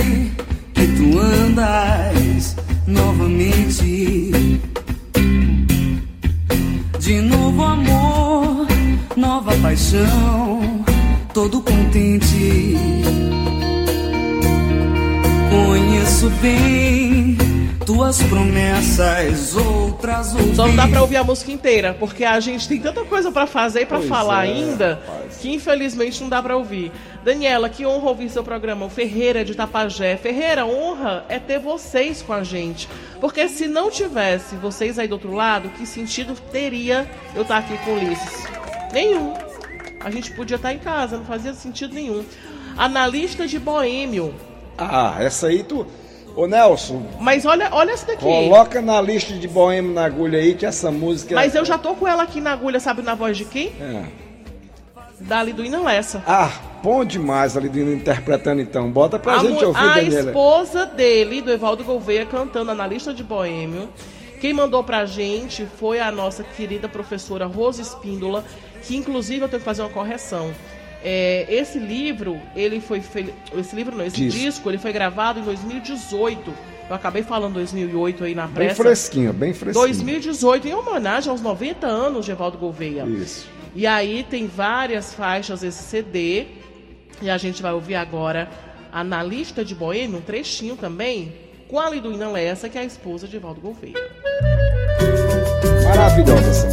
que 0.74 0.86
tu 0.96 1.18
andas 1.18 2.56
novamente. 2.86 4.30
De 6.98 7.20
novo 7.20 7.62
amor, 7.62 8.66
nova 9.16 9.54
paixão, 9.58 10.84
todo 11.34 11.60
contente. 11.60 12.76
Conheço 15.50 16.30
bem 16.40 17.36
tuas 17.84 18.22
promessas, 18.22 19.56
outras 19.56 20.32
ouvi. 20.32 20.54
Só 20.54 20.68
não 20.68 20.76
dá 20.76 20.86
pra 20.86 21.02
ouvir 21.02 21.16
a 21.16 21.24
música 21.24 21.50
inteira, 21.50 21.92
porque 21.98 22.24
a 22.24 22.38
gente 22.38 22.68
tem 22.68 22.80
tanta 22.80 23.04
coisa 23.04 23.32
pra 23.32 23.48
fazer 23.48 23.82
e 23.82 23.86
pra 23.86 23.98
Pois 23.98 24.08
falar 24.08 24.46
é, 24.46 24.52
ainda, 24.52 25.02
que 25.40 25.52
infelizmente 25.52 26.20
não 26.20 26.28
dá 26.28 26.40
pra 26.40 26.56
ouvir. 26.56 26.92
Daniela, 27.24 27.68
que 27.68 27.84
honra 27.84 28.10
ouvir 28.10 28.30
seu 28.30 28.44
programa. 28.44 28.86
O 28.86 28.88
Ferreira 28.88 29.44
de 29.44 29.56
Tapajé. 29.56 30.16
Ferreira, 30.16 30.64
honra 30.64 31.24
é 31.28 31.40
ter 31.40 31.58
vocês 31.58 32.22
com 32.22 32.32
a 32.32 32.44
gente. 32.44 32.88
Porque 33.20 33.48
se 33.48 33.66
não 33.66 33.90
tivesse 33.90 34.54
vocês 34.54 35.00
aí 35.00 35.08
do 35.08 35.14
outro 35.14 35.32
lado, 35.32 35.68
que 35.70 35.84
sentido 35.84 36.36
teria 36.52 37.10
eu 37.34 37.42
estar 37.42 37.58
aqui 37.58 37.76
com 37.78 37.90
o 37.90 37.94
Ulisses? 37.96 38.44
Nenhum. 38.92 39.53
A 40.04 40.10
gente 40.10 40.30
podia 40.32 40.56
estar 40.56 40.72
em 40.72 40.78
casa, 40.78 41.16
não 41.16 41.24
fazia 41.24 41.54
sentido 41.54 41.94
nenhum. 41.94 42.24
Analista 42.76 43.46
de 43.46 43.58
Boêmio. 43.58 44.34
Ah, 44.76 45.16
essa 45.18 45.46
aí 45.48 45.62
tu. 45.62 45.86
Ô 46.36 46.46
Nelson, 46.48 47.06
Mas 47.20 47.46
olha, 47.46 47.68
olha 47.72 47.92
essa 47.92 48.06
daqui. 48.06 48.22
coloca 48.22 48.82
na 48.82 49.00
lista 49.00 49.32
de 49.34 49.46
boêmio 49.46 49.92
na 49.94 50.04
agulha 50.04 50.36
aí 50.40 50.54
que 50.54 50.66
essa 50.66 50.90
música. 50.90 51.32
Mas 51.36 51.54
eu 51.54 51.64
já 51.64 51.78
tô 51.78 51.94
com 51.94 52.08
ela 52.08 52.24
aqui 52.24 52.40
na 52.40 52.52
agulha, 52.52 52.80
sabe 52.80 53.02
na 53.02 53.14
voz 53.14 53.36
de 53.36 53.44
quem? 53.44 53.68
É. 53.80 54.02
Da 55.20 55.42
Liduína 55.44 55.80
Lessa. 55.80 56.22
Ah, 56.26 56.50
bom 56.82 57.04
demais 57.04 57.56
ali 57.56 57.68
interpretando 57.94 58.60
então. 58.60 58.90
Bota 58.90 59.16
pra 59.16 59.34
a, 59.36 59.38
gente 59.38 59.64
ouvir, 59.64 59.78
a 59.78 59.94
Daniela. 59.94 60.30
esposa 60.30 60.84
dele, 60.86 61.40
do 61.40 61.52
Evaldo 61.52 61.84
Gouveia, 61.84 62.26
cantando 62.26 62.72
Analista 62.72 63.14
de 63.14 63.22
Boêmio. 63.22 63.88
Quem 64.40 64.52
mandou 64.52 64.82
pra 64.82 65.06
gente 65.06 65.66
foi 65.78 66.00
a 66.00 66.10
nossa 66.10 66.42
querida 66.42 66.88
professora 66.88 67.46
Rose 67.46 67.80
Espíndola, 67.80 68.44
que 68.86 68.96
inclusive 68.96 69.42
eu 69.44 69.48
tenho 69.48 69.60
que 69.60 69.64
fazer 69.64 69.82
uma 69.82 69.90
correção. 69.90 70.52
É, 71.02 71.46
esse 71.48 71.78
livro, 71.78 72.40
ele 72.56 72.80
foi 72.80 73.00
fe... 73.00 73.32
esse 73.56 73.76
livro 73.76 73.94
não, 73.96 74.04
esse 74.06 74.16
Disco. 74.16 74.40
disco, 74.40 74.70
ele 74.70 74.78
foi 74.78 74.92
gravado 74.92 75.40
em 75.40 75.42
2018. 75.42 76.54
Eu 76.88 76.96
acabei 76.96 77.22
falando 77.22 77.54
2008 77.54 78.24
aí 78.24 78.34
na 78.34 78.46
Bem 78.46 78.54
pressa. 78.54 78.82
fresquinho, 78.82 79.32
bem 79.32 79.52
fresquinho. 79.52 79.84
2018, 79.86 80.68
em 80.68 80.74
homenagem 80.74 81.30
aos 81.30 81.40
90 81.40 81.86
anos 81.86 82.24
de 82.24 82.30
Evaldo 82.32 82.58
Gouveia. 82.58 83.04
Isso. 83.04 83.46
E 83.74 83.86
aí 83.86 84.24
tem 84.28 84.46
várias 84.46 85.12
faixas 85.14 85.62
esse 85.62 85.82
CD. 85.82 86.46
E 87.22 87.30
a 87.30 87.38
gente 87.38 87.62
vai 87.62 87.72
ouvir 87.72 87.94
agora 87.94 88.48
Analista 88.92 89.64
de 89.64 89.74
Boêmio, 89.74 90.18
um 90.18 90.22
trechinho 90.22 90.76
também, 90.76 91.32
com 91.68 91.78
a 91.80 91.88
Liduína 91.90 92.28
Lessa, 92.30 92.68
que 92.68 92.78
é 92.78 92.82
a 92.82 92.84
esposa 92.84 93.26
de 93.26 93.36
Evaldo 93.36 93.60
Gouveia. 93.60 93.94
Maravilhosa 95.84 96.48
essa 96.50 96.66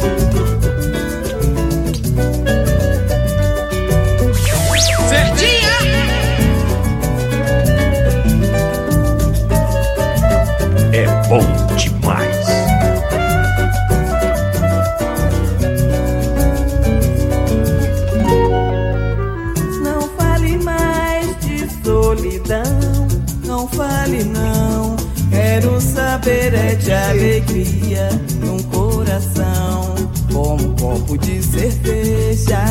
saber 26.22 26.54
é 26.54 26.74
de 26.76 26.92
alegria 26.92 28.08
num 28.38 28.58
coração, 28.64 29.94
como 30.32 30.68
um 30.68 30.76
copo 30.76 31.18
de 31.18 31.42
cerveja 31.42 32.64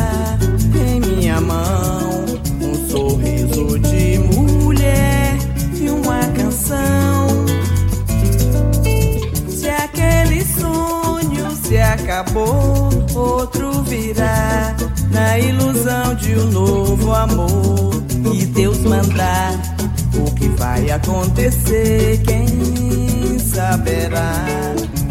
em 0.74 1.00
minha 1.00 1.40
mão, 1.40 2.24
um 2.60 2.88
sorriso 2.88 3.78
de 3.78 4.18
mulher 4.18 5.36
e 5.74 5.90
uma 5.90 6.20
canção. 6.28 7.28
Se 9.48 9.68
aquele 9.68 10.42
sonho 10.44 11.50
se 11.62 11.76
acabou, 11.76 12.90
outro 13.14 13.82
virá 13.82 14.74
na 15.10 15.38
ilusão 15.38 16.14
de 16.14 16.34
um 16.38 16.50
novo 16.50 17.12
amor 17.12 18.02
que 18.30 18.46
Deus 18.46 18.78
mandar. 18.78 19.52
O 20.14 20.30
que 20.34 20.48
vai 20.48 20.90
acontecer, 20.90 22.20
quem 22.24 22.91
saberá? 23.52 24.44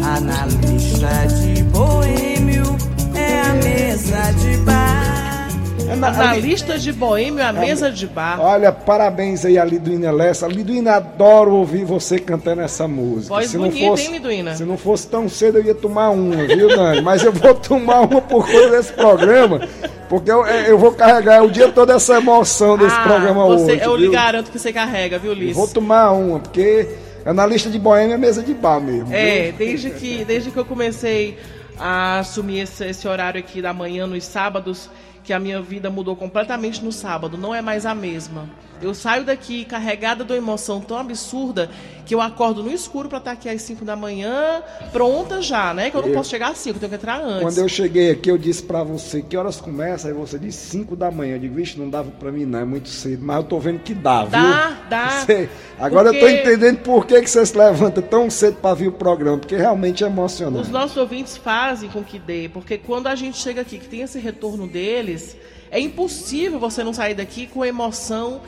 Analista 0.04 1.26
de 1.28 1.62
boêmio 1.64 2.76
é 3.14 3.40
a 3.40 3.54
mesa 3.54 4.32
de 4.32 4.56
bar. 4.58 5.48
na- 5.96 6.08
Analista 6.08 6.76
de 6.78 6.90
boêmio, 6.92 7.44
a 7.46 7.52
mesa 7.52 7.90
de 7.90 8.06
bar. 8.08 8.40
Olha, 8.40 8.72
parabéns 8.72 9.44
aí 9.44 9.56
a 9.58 9.64
Liduína 9.64 10.10
Lessa. 10.10 10.48
Liduína, 10.48 10.94
adoro 10.96 11.52
ouvir 11.54 11.84
você 11.84 12.18
cantando 12.18 12.62
essa 12.62 12.88
música. 12.88 13.28
Voz 13.34 13.48
Se 13.50 13.56
não 13.56 13.68
bonita, 13.68 13.86
fosse- 13.86 14.06
hein, 14.06 14.12
Liduína? 14.12 14.56
Se 14.56 14.64
não 14.64 14.76
fosse 14.76 15.06
tão 15.06 15.28
cedo, 15.28 15.58
eu 15.58 15.64
ia 15.64 15.74
tomar 15.74 16.10
uma, 16.10 16.36
viu, 16.44 16.68
Dani? 16.68 17.00
Mas 17.00 17.22
eu 17.22 17.32
vou 17.32 17.54
tomar 17.54 18.00
uma 18.00 18.20
por 18.20 18.44
conta 18.44 18.70
desse 18.70 18.92
programa, 18.92 19.60
porque 20.08 20.30
eu, 20.32 20.44
eu 20.44 20.76
vou 20.78 20.90
carregar 20.92 21.44
o 21.44 21.50
dia 21.50 21.68
todo 21.70 21.92
essa 21.92 22.16
emoção 22.16 22.76
desse 22.76 22.96
Ah, 22.96 23.02
programa 23.04 23.44
você, 23.46 23.72
hoje. 23.74 23.82
eu 23.84 23.94
lhe 23.94 24.02
viu? 24.04 24.12
garanto 24.12 24.50
que 24.50 24.58
você 24.58 24.72
carrega, 24.72 25.18
viu, 25.18 25.32
Liz? 25.32 25.54
vou 25.56 25.68
tomar 25.68 26.10
uma, 26.10 26.40
porque 26.40 26.88
analista 27.24 27.70
de 27.70 27.78
boêmia 27.78 28.14
é 28.14 28.18
mesa 28.18 28.42
de 28.42 28.54
bar 28.54 28.80
mesmo. 28.80 29.12
É, 29.12 29.50
viu? 29.50 29.58
desde 29.58 29.90
que, 29.90 30.24
desde 30.24 30.50
que 30.50 30.56
eu 30.56 30.64
comecei 30.64 31.38
a 31.78 32.18
assumir 32.20 32.60
esse, 32.60 32.84
esse 32.84 33.06
horário 33.08 33.40
aqui 33.40 33.62
da 33.62 33.72
manhã 33.72 34.06
nos 34.06 34.24
sábados, 34.24 34.90
que 35.24 35.32
a 35.32 35.38
minha 35.38 35.60
vida 35.60 35.90
mudou 35.90 36.16
completamente 36.16 36.84
no 36.84 36.92
sábado, 36.92 37.38
não 37.38 37.54
é 37.54 37.62
mais 37.62 37.86
a 37.86 37.94
mesma. 37.94 38.48
Eu 38.82 38.94
saio 38.94 39.24
daqui 39.24 39.64
carregada 39.64 40.24
de 40.24 40.32
uma 40.32 40.36
emoção 40.38 40.80
tão 40.80 40.96
absurda 40.98 41.70
que 42.04 42.14
eu 42.14 42.20
acordo 42.20 42.62
no 42.64 42.70
escuro 42.72 43.08
para 43.08 43.18
estar 43.18 43.30
aqui 43.32 43.48
às 43.48 43.62
5 43.62 43.84
da 43.84 43.94
manhã, 43.94 44.60
pronta 44.92 45.40
já, 45.40 45.72
né? 45.72 45.88
Que 45.90 45.96
eu 45.96 46.02
não 46.02 46.08
Eu- 46.08 46.14
posso 46.14 46.28
chegar 46.30 46.50
às 46.50 46.58
5, 46.58 46.76
eu 46.76 46.80
tenho 46.80 46.90
que 46.90 46.96
entrar 46.96 47.20
antes. 47.22 47.42
Quando 47.42 47.58
eu 47.58 47.68
cheguei 47.68 48.10
aqui, 48.10 48.28
eu 48.28 48.36
disse 48.36 48.62
pra 48.62 48.82
você 48.82 49.22
que 49.22 49.36
horas 49.36 49.60
começa, 49.60 50.08
aí 50.08 50.14
você 50.14 50.36
disse 50.38 50.66
5 50.70 50.96
da 50.96 51.10
manhã. 51.12 51.36
Eu 51.36 51.38
digo, 51.38 51.54
vixe, 51.54 51.78
não 51.78 51.88
dava 51.88 52.10
pra 52.10 52.32
mim, 52.32 52.44
não, 52.44 52.58
é 52.58 52.64
muito 52.64 52.88
cedo, 52.88 53.24
mas 53.24 53.36
eu 53.36 53.44
tô 53.44 53.58
vendo 53.60 53.78
que 53.78 53.94
dá, 53.94 54.22
viu? 54.22 54.30
Dá, 54.32 54.78
dá. 54.90 55.08
Você- 55.10 55.48
Agora 55.78 56.08
eu 56.08 56.14
tô 56.14 56.18
Porque- 56.20 56.40
entendendo 56.40 56.78
por 56.80 57.06
que, 57.06 57.20
que 57.22 57.30
você 57.30 57.46
se 57.46 57.56
levanta 57.56 58.02
tão 58.02 58.28
cedo 58.28 58.56
pra 58.60 58.74
vir 58.74 58.88
o 58.88 58.92
programa, 58.92 59.38
porque 59.38 59.56
realmente 59.56 60.02
é 60.02 60.06
emocionante. 60.08 60.62
Os 60.64 60.68
nossos 60.70 60.96
ouvintes 60.96 61.36
fazem 61.36 61.88
com 61.88 62.02
que 62.02 62.18
dê, 62.18 62.48
porque 62.52 62.78
quando 62.78 63.06
a 63.06 63.14
gente 63.14 63.38
chega 63.38 63.60
aqui, 63.62 63.78
que 63.78 63.88
tem 63.88 64.00
esse 64.02 64.18
retorno 64.18 64.66
deles, 64.66 65.36
é 65.70 65.80
impossível 65.80 66.58
você 66.58 66.84
não 66.84 66.92
sair 66.92 67.14
daqui 67.14 67.46
com 67.46 67.64
emoção 67.64 68.40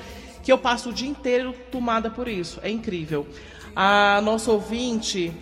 que 0.44 0.52
eu 0.52 0.58
passo 0.58 0.90
o 0.90 0.92
dia 0.92 1.08
inteiro 1.08 1.54
tomada 1.72 2.10
por 2.10 2.28
isso. 2.28 2.60
É 2.62 2.70
incrível. 2.70 3.26
A 3.74 4.20
nossa 4.22 4.52
ouvinte, 4.52 5.32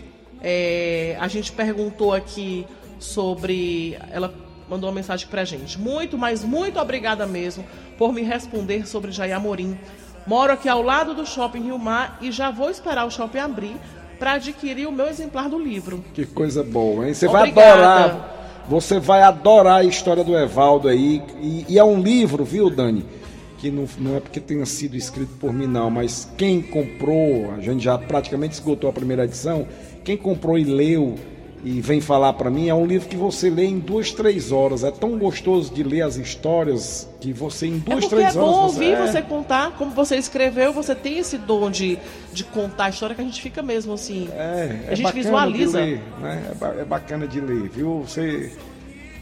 é, 0.40 1.16
a 1.20 1.28
gente 1.28 1.52
perguntou 1.52 2.14
aqui 2.14 2.64
sobre. 2.98 3.98
Ela 4.10 4.32
mandou 4.70 4.88
uma 4.88 4.94
mensagem 4.94 5.26
pra 5.26 5.44
gente. 5.44 5.78
Muito, 5.78 6.16
mas 6.16 6.44
muito 6.44 6.78
obrigada 6.78 7.26
mesmo 7.26 7.64
por 7.98 8.12
me 8.12 8.22
responder 8.22 8.86
sobre 8.86 9.10
Jair 9.10 9.36
Amorim. 9.36 9.76
Moro 10.24 10.52
aqui 10.52 10.68
ao 10.68 10.80
lado 10.80 11.14
do 11.14 11.26
Shopping 11.26 11.64
Rio 11.64 11.78
Mar 11.78 12.18
e 12.20 12.30
já 12.30 12.50
vou 12.50 12.70
esperar 12.70 13.04
o 13.04 13.10
shopping 13.10 13.38
abrir 13.38 13.76
para 14.20 14.34
adquirir 14.34 14.86
o 14.86 14.92
meu 14.92 15.08
exemplar 15.08 15.48
do 15.48 15.58
livro. 15.58 16.02
Que 16.14 16.24
coisa 16.24 16.62
boa, 16.62 17.08
hein? 17.08 17.12
Você 17.12 17.26
vai 17.26 17.50
adorar. 17.50 18.38
Você 18.68 19.00
vai 19.00 19.22
adorar 19.22 19.80
a 19.80 19.84
história 19.84 20.22
do 20.22 20.38
Evaldo 20.38 20.86
aí. 20.86 21.20
E, 21.40 21.66
e 21.68 21.78
é 21.78 21.82
um 21.82 22.00
livro, 22.00 22.44
viu, 22.44 22.70
Dani? 22.70 23.04
Que 23.62 23.70
não, 23.70 23.84
não 23.96 24.16
é 24.16 24.20
porque 24.20 24.40
tenha 24.40 24.66
sido 24.66 24.96
escrito 24.96 25.34
por 25.38 25.52
mim, 25.52 25.68
não, 25.68 25.88
mas 25.88 26.28
quem 26.36 26.60
comprou, 26.60 27.52
a 27.52 27.60
gente 27.60 27.84
já 27.84 27.96
praticamente 27.96 28.54
esgotou 28.54 28.90
a 28.90 28.92
primeira 28.92 29.22
edição. 29.22 29.68
Quem 30.02 30.16
comprou 30.16 30.58
e 30.58 30.64
leu 30.64 31.14
e 31.62 31.80
vem 31.80 32.00
falar 32.00 32.32
pra 32.32 32.50
mim, 32.50 32.68
é 32.68 32.74
um 32.74 32.84
livro 32.84 33.08
que 33.08 33.14
você 33.14 33.48
lê 33.48 33.66
em 33.66 33.78
duas, 33.78 34.10
três 34.10 34.50
horas. 34.50 34.82
É 34.82 34.90
tão 34.90 35.16
gostoso 35.16 35.72
de 35.72 35.84
ler 35.84 36.02
as 36.02 36.16
histórias 36.16 37.08
que 37.20 37.32
você 37.32 37.68
em 37.68 37.76
É 37.76 37.90
duas, 37.90 38.00
porque 38.00 38.16
três 38.16 38.34
é 38.34 38.40
horas. 38.40 38.52
bom 38.52 38.62
ouvir 38.64 38.94
é. 38.94 39.06
você 39.06 39.22
contar, 39.22 39.70
como 39.78 39.92
você 39.92 40.16
escreveu, 40.16 40.72
você 40.72 40.92
tem 40.92 41.18
esse 41.18 41.38
dom 41.38 41.70
de, 41.70 42.00
de 42.32 42.42
contar 42.42 42.86
a 42.86 42.90
história 42.90 43.14
que 43.14 43.22
a 43.22 43.24
gente 43.24 43.40
fica 43.40 43.62
mesmo 43.62 43.92
assim. 43.92 44.28
É 44.32 44.88
a 44.88 44.94
gente 44.96 45.12
visualiza. 45.12 45.78
Ler, 45.78 46.02
né? 46.20 46.52
é, 46.60 46.80
é 46.80 46.84
bacana 46.84 47.28
de 47.28 47.40
ler, 47.40 47.68
viu? 47.68 48.00
Você 48.08 48.50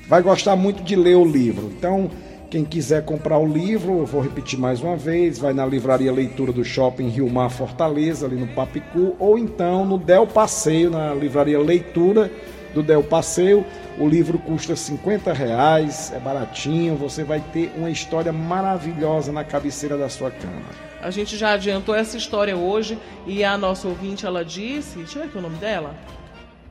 vai 0.09 0.23
gostar 0.23 0.57
muito 0.57 0.83
de 0.83 0.97
ler 0.97 1.17
o 1.17 1.27
livro. 1.27 1.71
Então, 1.77 2.11
quem 2.51 2.65
quiser 2.65 3.05
comprar 3.05 3.39
o 3.39 3.47
livro, 3.47 3.99
eu 3.99 4.07
vou 4.07 4.21
repetir 4.21 4.59
mais 4.59 4.83
uma 4.83 4.97
vez, 4.97 5.39
vai 5.39 5.53
na 5.53 5.65
livraria 5.65 6.13
Leitura 6.13 6.53
do 6.53 6.65
Shopping 6.65 7.09
Rio 7.09 7.31
Mar 7.31 7.49
Fortaleza, 7.49 8.27
ali 8.27 8.35
no 8.35 8.49
Papicu, 8.49 9.15
ou 9.21 9.39
então 9.39 9.85
no 9.85 9.97
Del 9.97 10.27
Passeio, 10.27 10.91
na 10.91 11.15
livraria 11.15 11.61
Leitura 11.61 12.31
do 12.75 12.83
Del 12.83 13.05
Passeio. 13.05 13.65
O 13.97 14.09
livro 14.09 14.37
custa 14.37 14.75
50 14.75 15.33
reais, 15.33 16.13
é 16.13 16.19
baratinho, 16.19 16.97
você 16.97 17.23
vai 17.23 17.41
ter 17.53 17.71
uma 17.77 17.89
história 17.89 18.33
maravilhosa 18.33 19.31
na 19.31 19.45
cabeceira 19.45 19.97
da 19.97 20.09
sua 20.09 20.33
cama. 20.33 20.91
A 21.01 21.11
gente 21.11 21.37
já 21.37 21.53
adiantou 21.53 21.95
essa 21.95 22.17
história 22.17 22.57
hoje 22.57 22.99
e 23.29 23.45
a 23.45 23.57
nossa 23.57 23.87
ouvinte, 23.87 24.27
ela 24.27 24.45
disse, 24.45 24.99
deixa 24.99 25.19
eu 25.19 25.23
ver 25.23 25.29
aqui 25.29 25.39
o 25.39 25.43
nome 25.43 25.57
dela, 25.59 25.95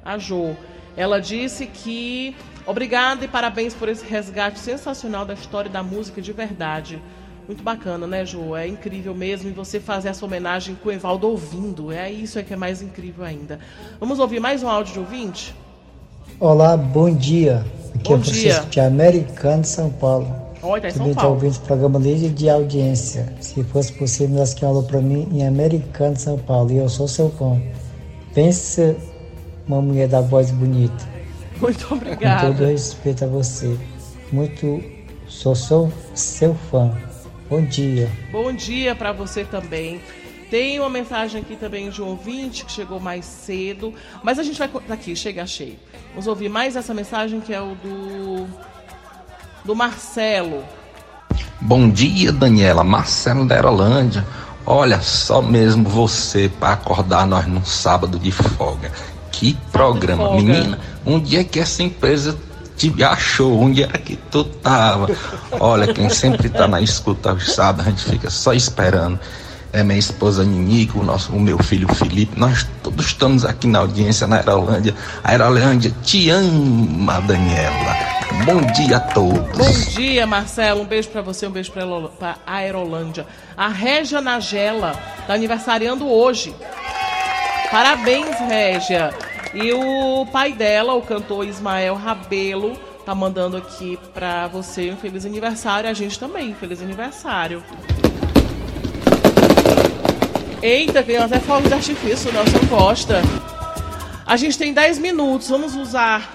a 0.03 0.17
Jo, 0.17 0.57
ela 0.97 1.21
disse 1.21 1.65
que 1.65 2.35
obrigada 2.65 3.25
e 3.25 3.27
parabéns 3.27 3.73
por 3.73 3.89
esse 3.89 4.05
resgate 4.05 4.59
sensacional 4.59 5.25
da 5.25 5.33
história 5.33 5.69
da 5.69 5.83
música 5.83 6.21
de 6.21 6.31
verdade. 6.31 7.01
Muito 7.47 7.63
bacana, 7.63 8.05
né, 8.05 8.23
Jo? 8.25 8.55
É 8.55 8.67
incrível 8.67 9.15
mesmo 9.15 9.49
e 9.49 9.51
você 9.51 9.79
fazer 9.79 10.09
essa 10.09 10.23
homenagem 10.23 10.75
com 10.75 10.89
o 10.89 10.91
Evaldo 10.91 11.27
ouvindo. 11.27 11.91
É 11.91 12.11
isso 12.11 12.37
é 12.37 12.43
que 12.43 12.53
é 12.53 12.57
mais 12.57 12.81
incrível 12.81 13.25
ainda. 13.25 13.59
Vamos 13.99 14.19
ouvir 14.19 14.39
mais 14.39 14.61
um 14.61 14.69
áudio 14.69 14.93
de 14.93 14.99
ouvinte? 14.99 15.55
Olá, 16.39 16.77
bom 16.77 17.11
dia. 17.13 17.65
Aqui 17.95 18.09
Bom 18.09 18.13
é 18.13 18.17
o 18.17 18.21
Francisco 18.21 18.61
dia. 18.61 18.69
de 18.69 18.79
Americano, 18.79 19.65
São 19.65 19.89
Paulo. 19.89 20.27
Oi, 20.61 20.79
tá 20.79 20.89
em 20.89 20.91
São 20.91 20.99
Também 20.99 21.11
estou 21.11 21.23
Paulo. 21.23 21.35
ouvindo 21.35 21.55
o 21.55 21.61
programa 21.61 21.99
desde 21.99 22.29
de 22.29 22.49
audiência. 22.49 23.33
Se 23.41 23.63
fosse 23.63 23.93
possível, 23.93 24.37
nós 24.37 24.53
que 24.53 24.63
alô 24.63 24.83
para 24.83 25.01
mim 25.01 25.27
em 25.31 25.47
Americano, 25.47 26.15
São 26.17 26.37
Paulo. 26.37 26.71
E 26.71 26.77
eu 26.77 26.87
sou 26.87 27.07
seu 27.07 27.31
fã. 27.31 27.59
Pense 28.33 28.95
uma 29.67 29.81
mulher 29.81 30.07
da 30.07 30.21
voz 30.21 30.51
bonita. 30.51 31.18
Muito 31.61 31.87
Com 31.87 31.97
todo 31.97 32.01
obrigada. 32.07 32.67
respeito 32.67 33.25
a 33.25 33.27
você. 33.27 33.77
Muito. 34.31 34.83
Sou, 35.27 35.53
sou 35.55 35.91
seu 36.15 36.55
fã. 36.71 36.91
Bom 37.49 37.61
dia. 37.63 38.09
Bom 38.31 38.51
dia 38.53 38.95
para 38.95 39.11
você 39.11 39.43
também. 39.43 40.01
Tem 40.49 40.79
uma 40.79 40.89
mensagem 40.89 41.41
aqui 41.41 41.55
também 41.55 41.89
de 41.89 42.01
um 42.01 42.07
ouvinte 42.07 42.65
que 42.65 42.71
chegou 42.71 42.99
mais 42.99 43.23
cedo, 43.25 43.93
mas 44.23 44.39
a 44.39 44.43
gente 44.43 44.57
vai 44.57 44.67
co- 44.67 44.81
aqui, 44.89 45.15
chega 45.15 45.43
achei. 45.43 45.77
Vamos 46.11 46.25
ouvir 46.25 46.49
mais 46.49 46.75
essa 46.75 46.91
mensagem 46.93 47.39
que 47.39 47.53
é 47.53 47.61
o 47.61 47.75
do 47.75 48.47
do 49.63 49.75
Marcelo. 49.75 50.63
Bom 51.61 51.89
dia, 51.89 52.31
Daniela. 52.31 52.83
Marcelo 52.83 53.45
da 53.45 53.55
Aerolândia. 53.55 54.25
Olha, 54.65 54.99
só 55.01 55.41
mesmo 55.41 55.87
você 55.87 56.49
para 56.59 56.73
acordar 56.73 57.27
nós 57.27 57.45
num 57.45 57.63
sábado 57.63 58.17
de 58.17 58.31
folga. 58.31 58.91
Que 59.39 59.57
programa. 59.71 60.25
folga. 60.25 60.43
Menina, 60.43 60.79
um 61.05 61.17
dia 61.17 61.45
que 61.45 61.61
essa 61.61 61.81
empresa 61.81 62.37
te 62.75 62.93
achou, 63.01 63.57
onde 63.57 63.83
era 63.83 63.97
que 63.97 64.17
tu 64.17 64.43
tava? 64.43 65.09
Olha, 65.57 65.93
quem 65.93 66.09
sempre 66.09 66.49
tá 66.49 66.67
na 66.67 66.81
escuta 66.81 67.39
sábados, 67.39 67.87
a 67.87 67.89
gente 67.89 68.03
fica 68.03 68.29
só 68.29 68.51
esperando. 68.51 69.17
É 69.71 69.81
minha 69.81 69.97
esposa 69.97 70.43
Ninico, 70.43 70.99
o, 70.99 71.03
nosso, 71.03 71.31
o 71.31 71.39
meu 71.39 71.57
filho 71.59 71.87
Felipe, 71.93 72.37
nós 72.37 72.67
todos 72.83 73.05
estamos 73.05 73.45
aqui 73.45 73.65
na 73.65 73.79
audiência 73.79 74.27
na 74.27 74.37
Aerolândia. 74.37 74.93
A 75.23 75.31
Aerolândia 75.31 75.93
te 76.03 76.29
ama, 76.29 77.21
Daniela. 77.21 77.95
Bom 78.45 78.59
dia 78.73 78.97
a 78.97 78.99
todos. 78.99 79.57
Bom 79.57 79.91
dia, 79.91 80.27
Marcelo. 80.27 80.81
Um 80.81 80.85
beijo 80.85 81.07
para 81.09 81.21
você, 81.21 81.47
um 81.47 81.51
beijo 81.51 81.71
para 81.71 82.35
a 82.45 82.55
Aerolândia. 82.55 83.25
A 83.55 83.69
Régia 83.69 84.19
Nagela 84.19 84.99
tá 85.25 85.33
aniversariando 85.33 86.09
hoje. 86.09 86.53
Parabéns, 87.71 88.37
Régia. 88.39 89.13
E 89.53 89.71
o 89.73 90.25
pai 90.27 90.53
dela, 90.53 90.93
o 90.93 91.01
cantor 91.01 91.45
Ismael 91.47 91.95
Rabelo, 91.95 92.77
tá 93.05 93.13
mandando 93.15 93.57
aqui 93.57 93.97
pra 94.13 94.47
você 94.47 94.91
um 94.91 94.97
feliz 94.97 95.25
aniversário. 95.25 95.89
A 95.89 95.93
gente 95.93 96.19
também, 96.19 96.53
feliz 96.53 96.79
aniversário. 96.81 97.63
Eita, 100.61 101.01
tem 101.01 101.17
até 101.17 101.39
fogo 101.39 101.67
de 101.67 101.73
artifício, 101.73 102.31
Nelson 102.31 102.59
Costa. 102.69 103.21
A 104.25 104.37
gente 104.37 104.57
tem 104.57 104.73
10 104.73 104.99
minutos, 104.99 105.49
vamos 105.49 105.75
usar. 105.75 106.29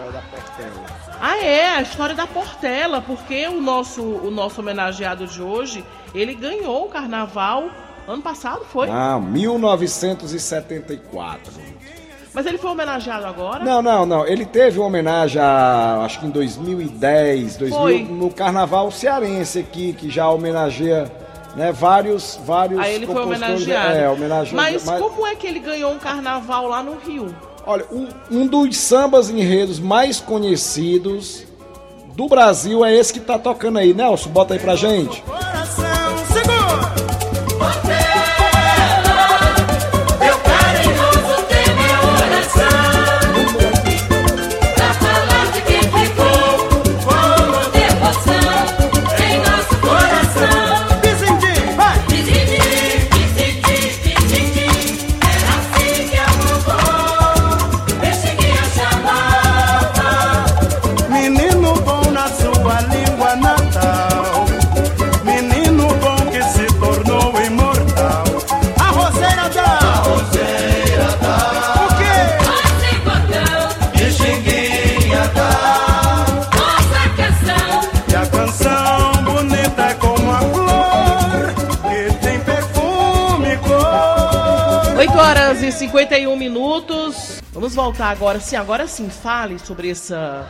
Ah, 1.21 1.39
é, 1.39 1.69
a 1.69 1.83
história 1.83 2.15
da 2.15 2.27
Portela, 2.27 3.01
porque 3.01 3.47
o 3.47 3.61
nosso, 3.61 4.03
o 4.03 4.33
nosso 4.33 4.61
homenageado 4.61 5.29
de 5.29 5.41
hoje, 5.41 5.85
ele 6.13 6.35
ganhou 6.35 6.87
o 6.87 6.89
carnaval 6.89 7.71
ano 8.09 8.23
passado, 8.23 8.65
foi? 8.65 8.89
Ah, 8.91 9.21
1974. 9.21 11.53
Mas 12.35 12.47
ele 12.47 12.59
foi 12.59 12.73
homenageado 12.73 13.27
agora? 13.27 13.65
Não, 13.65 13.81
não, 13.81 14.05
não. 14.05 14.27
Ele 14.27 14.45
teve 14.45 14.79
uma 14.81 14.89
homenagem, 14.89 15.41
a, 15.41 16.03
acho 16.05 16.19
que 16.19 16.27
em 16.27 16.31
2010, 16.31 17.57
2000, 17.57 17.79
Foi. 17.79 18.03
no 18.03 18.29
Carnaval 18.29 18.91
Cearense 18.91 19.61
aqui, 19.61 19.93
que 19.93 20.11
já 20.11 20.29
homenageia 20.29 21.11
né, 21.55 21.71
vários, 21.71 22.41
vários 22.45 22.81
Aí 22.81 22.97
ele 22.97 23.07
foi 23.07 23.23
homenageado. 23.23 23.97
É, 23.97 24.11
homenageou, 24.11 24.61
mas, 24.61 24.83
como 24.83 25.25
é 25.25 25.37
que 25.37 25.47
ele 25.47 25.61
ganhou 25.61 25.93
um 25.93 25.99
carnaval 25.99 26.67
lá 26.67 26.83
no 26.83 26.97
Rio? 26.97 27.33
Olha, 27.65 27.87
um, 27.93 28.09
um 28.31 28.47
dos 28.47 28.77
sambas 28.77 29.31
enredos 29.31 29.79
mais 29.79 30.21
conhecidos 30.21 31.47
do 32.17 32.29
Brasil 32.29 32.85
é 32.85 32.95
esse 32.95 33.13
que 33.13 33.21
tá 33.21 33.39
tocando 33.39 33.79
aí. 33.79 33.95
Nelson, 33.95 34.31
bota 34.31 34.55
aí 34.55 34.61
pra 34.61 34.75
gente. 34.75 35.23
Meu 35.27 35.94
8 85.15 85.19
horas 85.19 85.63
e 85.63 85.71
51 85.71 86.37
minutos. 86.37 87.41
Vamos 87.53 87.73
voltar 87.73 88.09
agora. 88.09 88.41
Sim, 88.41 88.57
agora 88.57 88.85
sim, 88.89 89.09
fale 89.09 89.61
sobre 89.61 89.91
essa. 89.91 90.45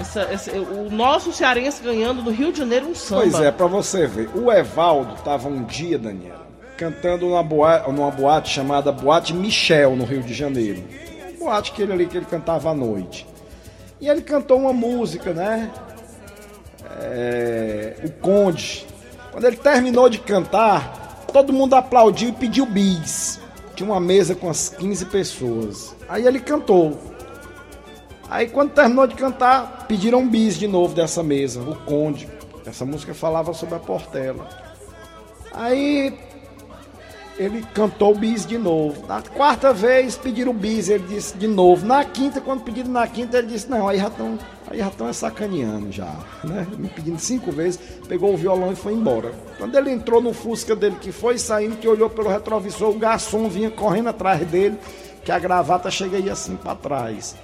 essa, 0.00 0.22
essa 0.22 0.50
o 0.52 0.90
nosso 0.90 1.32
cearense 1.32 1.80
ganhando 1.80 2.20
no 2.20 2.32
Rio 2.32 2.50
de 2.50 2.58
Janeiro 2.58 2.88
um 2.88 2.94
samba. 2.94 3.22
Pois 3.22 3.40
é, 3.40 3.52
pra 3.52 3.66
você 3.68 4.04
ver. 4.04 4.28
O 4.34 4.50
Evaldo 4.50 5.14
tava 5.22 5.48
um 5.48 5.62
dia, 5.62 5.96
Daniela, 5.96 6.44
cantando 6.76 7.26
numa 7.26 7.42
boate, 7.42 7.92
numa 7.92 8.10
boate 8.10 8.50
chamada 8.50 8.90
Boate 8.90 9.32
Michel, 9.32 9.94
no 9.94 10.04
Rio 10.04 10.22
de 10.22 10.34
Janeiro. 10.34 10.82
Uma 11.38 11.52
boate 11.52 11.70
que 11.70 11.80
ele 11.80 11.92
ali 11.92 12.06
que 12.06 12.16
ele 12.16 12.26
cantava 12.26 12.70
à 12.70 12.74
noite. 12.74 13.24
E 14.00 14.08
ele 14.08 14.22
cantou 14.22 14.58
uma 14.58 14.72
música, 14.72 15.32
né? 15.32 15.70
É, 17.00 17.94
o 18.02 18.10
Conde. 18.10 18.86
Quando 19.30 19.44
ele 19.44 19.56
terminou 19.56 20.08
de 20.08 20.18
cantar, 20.18 21.22
todo 21.32 21.52
mundo 21.52 21.74
aplaudiu 21.74 22.30
e 22.30 22.32
pediu 22.32 22.66
bis. 22.66 23.43
Tinha 23.74 23.88
uma 23.88 24.00
mesa 24.00 24.34
com 24.34 24.48
as 24.48 24.68
15 24.68 25.06
pessoas. 25.06 25.96
Aí 26.08 26.26
ele 26.26 26.40
cantou. 26.40 26.98
Aí 28.28 28.48
quando 28.48 28.72
terminou 28.72 29.06
de 29.06 29.14
cantar, 29.14 29.86
pediram 29.86 30.26
bis 30.26 30.56
de 30.56 30.66
novo 30.66 30.94
dessa 30.94 31.22
mesa, 31.22 31.60
o 31.60 31.74
Conde. 31.84 32.28
Essa 32.64 32.84
música 32.84 33.12
falava 33.12 33.52
sobre 33.52 33.74
a 33.74 33.78
Portela. 33.78 34.48
Aí 35.52 36.18
ele 37.36 37.64
cantou 37.74 38.12
o 38.12 38.18
bis 38.18 38.46
de 38.46 38.56
novo. 38.56 39.06
Na 39.06 39.20
quarta 39.22 39.72
vez 39.72 40.16
pediram 40.16 40.52
o 40.52 40.54
bis, 40.54 40.88
ele 40.88 41.04
disse 41.08 41.36
de 41.36 41.46
novo. 41.46 41.84
Na 41.84 42.04
quinta, 42.04 42.40
quando 42.40 42.62
pediram 42.62 42.90
na 42.90 43.06
quinta, 43.06 43.38
ele 43.38 43.48
disse, 43.48 43.68
não, 43.68 43.88
aí 43.88 43.98
já 43.98 44.08
estão 44.08 44.38
aí 44.68 44.78
já 44.78 44.88
estão 44.88 45.08
é 45.08 45.12
sacaneando 45.12 45.92
já, 45.92 46.14
né? 46.44 46.66
Me 46.78 46.88
pedindo 46.88 47.18
cinco 47.18 47.50
vezes, 47.50 47.78
pegou 48.08 48.32
o 48.32 48.36
violão 48.36 48.72
e 48.72 48.76
foi 48.76 48.92
embora. 48.92 49.32
Quando 49.58 49.76
ele 49.76 49.90
entrou 49.90 50.20
no 50.20 50.32
Fusca 50.32 50.74
dele, 50.74 50.96
que 51.00 51.12
foi 51.12 51.38
saindo, 51.38 51.76
que 51.76 51.88
olhou 51.88 52.08
pelo 52.08 52.28
retrovisor, 52.28 52.90
o 52.90 52.98
garçom 52.98 53.48
vinha 53.48 53.70
correndo 53.70 54.08
atrás 54.08 54.46
dele, 54.46 54.78
que 55.24 55.32
a 55.32 55.38
gravata 55.38 55.90
chega 55.90 56.16
aí 56.16 56.30
assim 56.30 56.56
para 56.56 56.74
trás. 56.76 57.34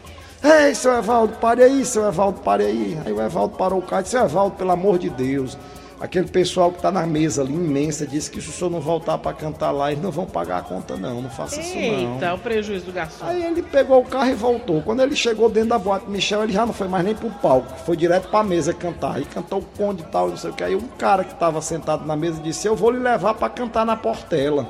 Ei, 0.42 0.74
seu 0.74 0.94
Evaldo, 0.94 1.34
pare 1.36 1.62
aí, 1.62 1.84
seu 1.84 2.06
Evaldo, 2.06 2.40
pare 2.40 2.64
aí. 2.64 2.98
Aí 3.04 3.12
o 3.12 3.20
Evaldo 3.20 3.56
parou 3.56 3.78
o 3.78 3.82
carro 3.82 4.00
e 4.00 4.02
disse, 4.04 4.16
seu 4.16 4.24
Evaldo, 4.24 4.56
pelo 4.56 4.70
amor 4.70 4.98
de 4.98 5.10
Deus, 5.10 5.58
Aquele 6.00 6.26
pessoal 6.26 6.70
que 6.70 6.78
está 6.78 6.90
na 6.90 7.06
mesa 7.06 7.42
ali, 7.42 7.52
imensa, 7.52 8.06
disse 8.06 8.30
que 8.30 8.40
se 8.40 8.48
o 8.48 8.52
senhor 8.52 8.70
não 8.70 8.80
voltar 8.80 9.18
para 9.18 9.34
cantar 9.34 9.70
lá, 9.70 9.92
eles 9.92 10.02
não 10.02 10.10
vão 10.10 10.24
pagar 10.24 10.56
a 10.56 10.62
conta, 10.62 10.96
não. 10.96 11.20
Não 11.20 11.28
faça 11.28 11.60
isso, 11.60 11.74
não. 11.74 12.14
Eita, 12.14 12.32
o 12.32 12.38
prejuízo 12.38 12.86
do 12.86 12.92
garçom. 12.92 13.26
Aí 13.26 13.44
ele 13.44 13.62
pegou 13.62 14.00
o 14.00 14.04
carro 14.06 14.30
e 14.30 14.34
voltou. 14.34 14.80
Quando 14.80 15.02
ele 15.02 15.14
chegou 15.14 15.50
dentro 15.50 15.68
da 15.68 15.78
boate 15.78 16.08
Michel, 16.08 16.44
ele 16.44 16.54
já 16.54 16.64
não 16.64 16.72
foi 16.72 16.88
mais 16.88 17.04
nem 17.04 17.14
pro 17.14 17.28
palco, 17.28 17.78
foi 17.84 17.98
direto 17.98 18.30
para 18.30 18.40
a 18.40 18.42
mesa 18.42 18.72
cantar. 18.72 19.20
E 19.20 19.26
cantou 19.26 19.58
o 19.58 19.62
conde 19.76 20.02
e 20.02 20.06
tal, 20.06 20.30
não 20.30 20.38
sei 20.38 20.48
o 20.48 20.54
que. 20.54 20.64
Aí 20.64 20.74
um 20.74 20.88
cara 20.88 21.22
que 21.22 21.34
estava 21.34 21.60
sentado 21.60 22.06
na 22.06 22.16
mesa 22.16 22.40
disse: 22.40 22.66
Eu 22.66 22.74
vou 22.74 22.90
lhe 22.90 22.98
levar 22.98 23.34
para 23.34 23.50
cantar 23.50 23.84
na 23.84 23.94
Portela. 23.94 24.66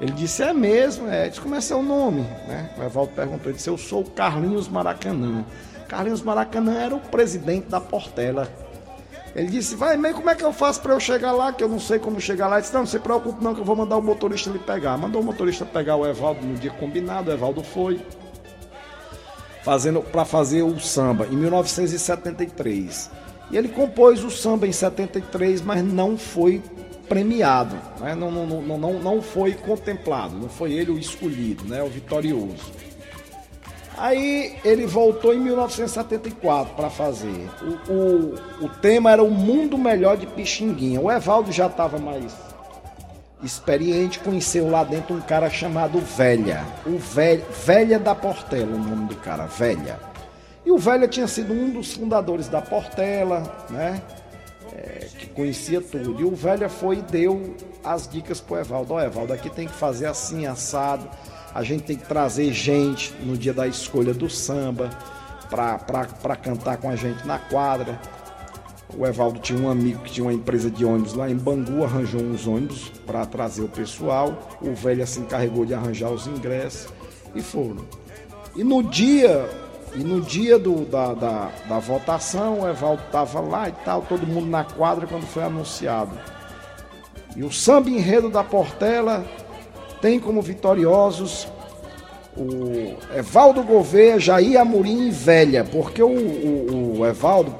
Ele 0.00 0.12
disse: 0.12 0.44
É 0.44 0.52
mesmo, 0.52 1.08
é. 1.08 1.28
Disse: 1.28 1.40
Como 1.40 1.56
é 1.56 1.60
seu 1.60 1.82
nome? 1.82 2.20
Né? 2.46 2.70
O 2.78 2.84
Evaldo 2.84 3.10
perguntou: 3.16 3.46
Ele 3.46 3.56
disse: 3.56 3.68
Eu 3.68 3.76
sou 3.76 4.02
o 4.02 4.10
Carlinhos 4.10 4.68
Maracanã. 4.68 5.44
Carlinhos 5.88 6.22
Maracanã 6.22 6.78
era 6.78 6.94
o 6.94 7.00
presidente 7.00 7.66
da 7.66 7.80
Portela 7.80 8.48
ele 9.36 9.48
disse, 9.48 9.74
vai, 9.74 9.98
meio 9.98 10.14
como 10.14 10.30
é 10.30 10.34
que 10.34 10.42
eu 10.42 10.50
faço 10.50 10.80
para 10.80 10.94
eu 10.94 10.98
chegar 10.98 11.30
lá, 11.32 11.52
que 11.52 11.62
eu 11.62 11.68
não 11.68 11.78
sei 11.78 11.98
como 11.98 12.18
chegar 12.18 12.48
lá. 12.48 12.54
Ele 12.56 12.62
disse, 12.62 12.72
não, 12.72 12.80
não 12.80 12.86
se 12.86 12.98
preocupe 12.98 13.44
não, 13.44 13.54
que 13.54 13.60
eu 13.60 13.64
vou 13.66 13.76
mandar 13.76 13.98
o 13.98 14.02
motorista 14.02 14.48
lhe 14.48 14.58
pegar. 14.58 14.96
Mandou 14.96 15.20
o 15.20 15.24
motorista 15.24 15.66
pegar 15.66 15.96
o 15.96 16.06
Evaldo 16.06 16.40
no 16.40 16.54
dia 16.54 16.70
combinado, 16.70 17.30
o 17.30 17.34
Evaldo 17.34 17.62
foi 17.62 18.00
fazendo 19.62 20.00
para 20.00 20.24
fazer 20.24 20.62
o 20.62 20.80
samba 20.80 21.26
em 21.26 21.36
1973. 21.36 23.10
E 23.50 23.58
ele 23.58 23.68
compôs 23.68 24.24
o 24.24 24.30
samba 24.30 24.66
em 24.66 24.72
73, 24.72 25.60
mas 25.60 25.84
não 25.84 26.16
foi 26.16 26.62
premiado, 27.06 27.76
né? 28.00 28.14
não, 28.14 28.30
não, 28.30 28.46
não, 28.46 28.78
não, 28.78 28.92
não 28.94 29.22
foi 29.22 29.52
contemplado, 29.52 30.34
não 30.34 30.48
foi 30.48 30.72
ele 30.72 30.90
o 30.90 30.98
escolhido, 30.98 31.64
né? 31.64 31.82
o 31.82 31.88
vitorioso. 31.88 32.72
Aí 33.96 34.58
ele 34.62 34.86
voltou 34.86 35.32
em 35.32 35.40
1974 35.40 36.74
para 36.74 36.90
fazer. 36.90 37.48
O, 37.88 37.92
o, 37.92 38.34
o, 38.66 38.68
tema 38.68 39.10
era 39.10 39.22
o 39.22 39.30
mundo 39.30 39.78
melhor 39.78 40.18
de 40.18 40.26
Pixinguinha. 40.26 41.00
O 41.00 41.10
Evaldo 41.10 41.50
já 41.50 41.66
estava 41.66 41.98
mais 41.98 42.32
experiente, 43.42 44.18
conheceu 44.18 44.68
lá 44.68 44.84
dentro 44.84 45.14
um 45.14 45.20
cara 45.20 45.48
chamado 45.48 45.98
Velha. 45.98 46.62
O 46.84 46.98
Velha, 46.98 47.44
Velha 47.64 47.98
da 47.98 48.14
Portela, 48.14 48.76
o 48.76 48.78
nome 48.78 49.06
do 49.06 49.16
cara, 49.16 49.46
Velha. 49.46 49.98
E 50.64 50.70
o 50.70 50.76
Velha 50.76 51.08
tinha 51.08 51.26
sido 51.26 51.54
um 51.54 51.70
dos 51.70 51.94
fundadores 51.94 52.48
da 52.48 52.60
Portela, 52.60 53.66
né? 53.70 54.02
É, 54.74 55.06
que 55.18 55.26
conhecia 55.28 55.80
tudo. 55.80 56.20
E 56.20 56.24
o 56.24 56.34
Velha 56.34 56.68
foi 56.68 56.96
e 56.98 57.02
deu 57.02 57.54
as 57.82 58.06
dicas 58.06 58.42
pro 58.42 58.58
Evaldo. 58.58 58.92
Ó, 58.92 58.96
oh, 58.96 59.00
Evaldo, 59.00 59.32
aqui 59.32 59.48
tem 59.48 59.66
que 59.66 59.74
fazer 59.74 60.06
assim, 60.06 60.46
assado 60.46 61.08
a 61.56 61.62
gente 61.62 61.84
tem 61.84 61.96
que 61.96 62.06
trazer 62.06 62.52
gente 62.52 63.14
no 63.22 63.34
dia 63.34 63.54
da 63.54 63.66
escolha 63.66 64.12
do 64.12 64.28
samba 64.28 64.90
para 65.48 66.36
cantar 66.36 66.76
com 66.76 66.90
a 66.90 66.96
gente 66.96 67.26
na 67.26 67.38
quadra. 67.38 67.98
O 68.94 69.06
Evaldo 69.06 69.38
tinha 69.38 69.58
um 69.58 69.70
amigo 69.70 70.02
que 70.02 70.12
tinha 70.12 70.26
uma 70.26 70.34
empresa 70.34 70.70
de 70.70 70.84
ônibus 70.84 71.14
lá 71.14 71.30
em 71.30 71.34
Bangu, 71.34 71.82
arranjou 71.82 72.20
uns 72.20 72.46
ônibus 72.46 72.92
para 73.06 73.24
trazer 73.24 73.62
o 73.62 73.68
pessoal. 73.68 74.58
O 74.60 74.74
velho 74.74 75.06
se 75.06 75.18
encarregou 75.18 75.64
de 75.64 75.72
arranjar 75.72 76.10
os 76.10 76.26
ingressos 76.26 76.92
e 77.34 77.40
foram. 77.40 77.86
E 78.54 78.62
no 78.62 78.82
dia, 78.82 79.48
e 79.94 80.04
no 80.04 80.20
dia 80.20 80.58
do, 80.58 80.84
da, 80.84 81.14
da, 81.14 81.50
da 81.66 81.78
votação, 81.78 82.60
o 82.60 82.68
Evaldo 82.68 83.02
estava 83.06 83.40
lá 83.40 83.66
e 83.70 83.72
tal, 83.82 84.02
todo 84.02 84.26
mundo 84.26 84.46
na 84.46 84.62
quadra 84.62 85.06
quando 85.06 85.24
foi 85.24 85.42
anunciado. 85.42 86.12
E 87.34 87.42
o 87.42 87.50
samba 87.50 87.88
enredo 87.88 88.28
da 88.28 88.44
Portela 88.44 89.24
tem 90.00 90.20
como 90.20 90.42
vitoriosos 90.42 91.48
o 92.36 92.96
Evaldo 93.16 93.62
Gouveia, 93.62 94.20
Jair 94.20 94.60
Amorim 94.60 95.08
e 95.08 95.10
Velha, 95.10 95.64
porque 95.64 96.02
o, 96.02 96.08
o, 96.08 96.98
o 96.98 97.06
Evaldo, 97.06 97.54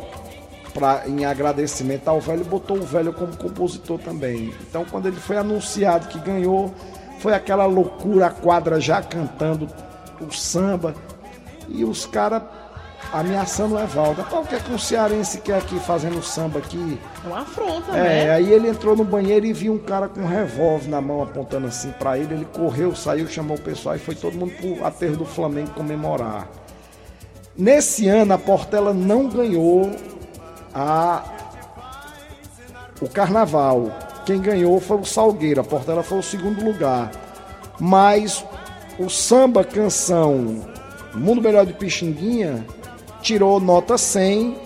pra, 0.75 1.05
em 1.07 1.25
agradecimento 1.25 2.09
ao 2.09 2.21
velho, 2.21 2.45
botou 2.45 2.77
o 2.77 2.83
velho 2.83 3.13
como 3.13 3.35
compositor 3.37 3.99
também. 3.99 4.53
Então, 4.69 4.85
quando 4.85 5.07
ele 5.07 5.17
foi 5.17 5.39
anunciado 5.39 6.09
que 6.09 6.19
ganhou, 6.19 6.75
foi 7.21 7.33
aquela 7.33 7.65
loucura, 7.65 8.27
a 8.27 8.31
quadra 8.31 8.79
já 8.79 9.01
cantando 9.03 9.67
o 10.21 10.31
samba, 10.31 10.95
e 11.69 11.83
os 11.83 12.05
caras 12.05 12.43
ameaçando 13.13 13.75
o 13.75 13.81
Evaldo. 13.81 14.25
Que 14.49 14.55
é 14.55 14.59
que 14.59 14.73
um 14.73 14.79
cearense 14.79 15.41
quer 15.41 15.59
aqui 15.59 15.79
fazendo 15.81 16.23
samba 16.23 16.59
aqui? 16.59 17.01
Uma 17.25 17.41
afronta, 17.41 17.97
é, 17.97 18.25
né? 18.25 18.31
aí 18.31 18.53
ele 18.53 18.69
entrou 18.69 18.97
no 18.97 19.05
banheiro 19.05 19.47
e 19.47 19.53
viu 19.53 19.73
um 19.73 19.79
cara 19.79 20.09
com 20.09 20.21
um 20.21 20.27
revólver 20.27 20.89
na 20.89 21.01
mão 21.01 21.23
apontando 21.23 21.67
assim 21.67 21.91
para 21.93 22.19
ele. 22.19 22.35
Ele 22.35 22.45
correu, 22.53 22.95
saiu, 22.95 23.27
chamou 23.27 23.57
o 23.57 23.61
pessoal 23.61 23.97
e 23.97 23.99
foi 23.99 24.15
todo 24.15 24.37
mundo 24.37 24.53
pro 24.53 24.85
aterro 24.85 25.17
do 25.17 25.25
Flamengo 25.25 25.71
comemorar. 25.71 26.49
Nesse 27.57 28.07
ano 28.09 28.35
a 28.35 28.39
Portela 28.39 28.93
não 28.93 29.29
ganhou 29.29 29.91
a 30.75 31.25
o 33.01 33.09
carnaval. 33.09 33.91
Quem 34.25 34.41
ganhou 34.41 34.81
foi 34.81 34.99
o 34.99 35.05
Salgueiro, 35.05 35.61
a 35.61 35.65
Portela 35.65 36.03
foi 36.03 36.19
o 36.19 36.23
segundo 36.23 36.65
lugar. 36.65 37.11
Mas 37.79 38.45
o 38.99 39.09
samba 39.09 39.63
canção 39.63 40.65
Mundo 41.17 41.41
Melhor 41.41 41.65
de 41.65 41.73
Pixinguinha 41.73 42.67
tirou 43.27 43.59
nota 43.59 43.99
100 43.99 44.57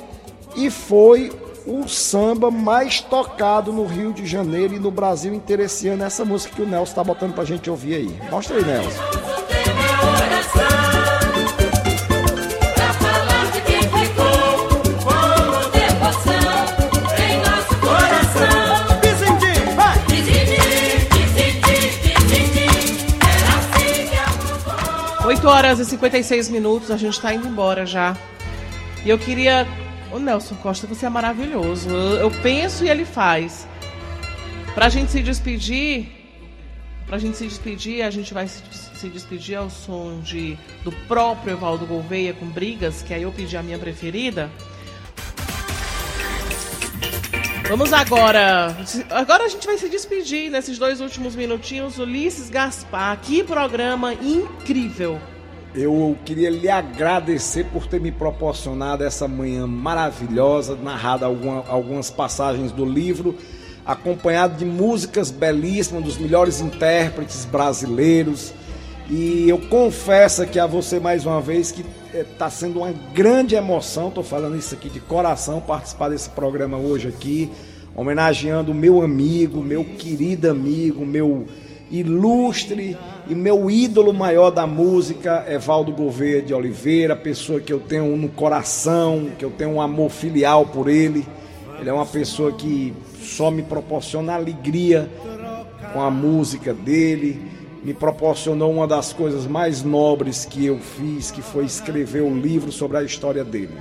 e 0.54 0.68
foi 0.70 1.32
o 1.66 1.88
samba 1.88 2.50
mais 2.50 3.00
tocado 3.00 3.72
no 3.72 3.86
Rio 3.86 4.12
de 4.12 4.26
Janeiro 4.26 4.74
e 4.74 4.78
no 4.78 4.90
Brasil 4.90 5.32
inteiro 5.32 5.62
esse 5.62 5.88
ano. 5.88 6.04
Essa 6.04 6.26
música 6.26 6.54
que 6.54 6.60
o 6.60 6.66
Nelson 6.66 6.94
tá 6.94 7.02
botando 7.02 7.32
pra 7.32 7.42
gente 7.42 7.70
ouvir 7.70 7.94
aí. 7.94 8.20
Mostra 8.30 8.58
aí, 8.58 8.62
Nelson. 8.62 9.00
Oito 25.24 25.48
horas 25.48 25.78
e 25.78 25.84
56 25.86 26.50
minutos, 26.50 26.90
a 26.90 26.98
gente 26.98 27.14
está 27.14 27.32
indo 27.32 27.46
embora 27.46 27.86
já. 27.86 28.14
E 29.04 29.10
eu 29.10 29.18
queria. 29.18 29.66
O 30.12 30.18
Nelson 30.18 30.56
Costa, 30.56 30.86
você 30.86 31.06
é 31.06 31.08
maravilhoso. 31.08 31.88
Eu, 31.88 32.30
penso 32.42 32.84
e 32.84 32.88
ele 32.88 33.04
faz. 33.04 33.66
Pra 34.74 34.88
gente 34.88 35.10
se 35.10 35.22
despedir. 35.22 36.08
Pra 37.06 37.18
gente 37.18 37.36
se 37.36 37.46
despedir, 37.46 38.02
a 38.02 38.10
gente 38.10 38.32
vai 38.32 38.46
se, 38.46 38.62
se 38.70 39.08
despedir 39.08 39.56
ao 39.56 39.68
som 39.68 40.20
de, 40.20 40.56
do 40.84 40.92
próprio 41.08 41.54
Evaldo 41.54 41.84
Gouveia 41.84 42.32
com 42.32 42.46
Brigas, 42.46 43.02
que 43.02 43.12
aí 43.12 43.22
eu 43.22 43.32
pedi 43.32 43.56
a 43.56 43.62
minha 43.62 43.78
preferida. 43.78 44.48
Vamos 47.68 47.92
agora. 47.92 48.76
Agora 49.10 49.44
a 49.44 49.48
gente 49.48 49.66
vai 49.66 49.78
se 49.78 49.88
despedir 49.88 50.50
nesses 50.50 50.76
dois 50.76 51.00
últimos 51.00 51.36
minutinhos. 51.36 51.98
Ulisses 51.98 52.50
Gaspar, 52.50 53.16
que 53.20 53.44
programa 53.44 54.12
incrível! 54.12 55.20
Eu 55.74 56.16
queria 56.24 56.50
lhe 56.50 56.68
agradecer 56.68 57.64
por 57.66 57.86
ter 57.86 58.00
me 58.00 58.10
proporcionado 58.10 59.04
essa 59.04 59.28
manhã 59.28 59.68
maravilhosa, 59.68 60.74
narrado 60.74 61.24
alguma, 61.24 61.64
algumas 61.68 62.10
passagens 62.10 62.72
do 62.72 62.84
livro. 62.84 63.36
acompanhado 63.86 64.56
de 64.56 64.64
músicas 64.64 65.30
belíssimas 65.30 66.04
dos 66.04 66.18
melhores 66.18 66.60
intérpretes 66.60 67.44
brasileiros. 67.44 68.52
E 69.08 69.48
eu 69.48 69.58
confesso 69.58 70.42
aqui 70.42 70.58
a 70.58 70.66
você 70.66 71.00
mais 71.00 71.24
uma 71.26 71.40
vez 71.40 71.72
que 71.72 71.84
está 72.14 72.48
sendo 72.50 72.80
uma 72.80 72.92
grande 73.12 73.54
emoção, 73.56 74.08
estou 74.08 74.22
falando 74.22 74.56
isso 74.56 74.74
aqui 74.74 74.88
de 74.88 75.00
coração, 75.00 75.60
participar 75.60 76.10
desse 76.10 76.30
programa 76.30 76.76
hoje 76.76 77.08
aqui, 77.08 77.50
homenageando 77.96 78.72
meu 78.72 79.02
amigo, 79.02 79.60
meu 79.62 79.84
querido 79.84 80.48
amigo, 80.48 81.04
meu 81.04 81.46
ilustre 81.90 82.96
e 83.30 83.34
meu 83.34 83.70
ídolo 83.70 84.12
maior 84.12 84.50
da 84.50 84.66
música, 84.66 85.46
Evaldo 85.48 85.92
Gouveia 85.92 86.42
de 86.42 86.52
Oliveira, 86.52 87.14
pessoa 87.14 87.60
que 87.60 87.72
eu 87.72 87.78
tenho 87.78 88.16
no 88.16 88.28
coração, 88.28 89.30
que 89.38 89.44
eu 89.44 89.52
tenho 89.52 89.70
um 89.70 89.80
amor 89.80 90.10
filial 90.10 90.66
por 90.66 90.88
ele. 90.88 91.24
Ele 91.78 91.88
é 91.88 91.92
uma 91.92 92.04
pessoa 92.04 92.50
que 92.50 92.92
só 93.22 93.48
me 93.48 93.62
proporciona 93.62 94.34
alegria 94.34 95.08
com 95.92 96.02
a 96.02 96.10
música 96.10 96.74
dele 96.74 97.40
me 97.82 97.94
proporcionou 97.94 98.70
uma 98.70 98.86
das 98.86 99.10
coisas 99.12 99.46
mais 99.46 99.82
nobres 99.82 100.44
que 100.44 100.66
eu 100.66 100.78
fiz, 100.78 101.30
que 101.30 101.40
foi 101.40 101.64
escrever 101.64 102.22
um 102.22 102.38
livro 102.38 102.70
sobre 102.70 102.98
a 102.98 103.02
história 103.02 103.42
dele. 103.42 103.74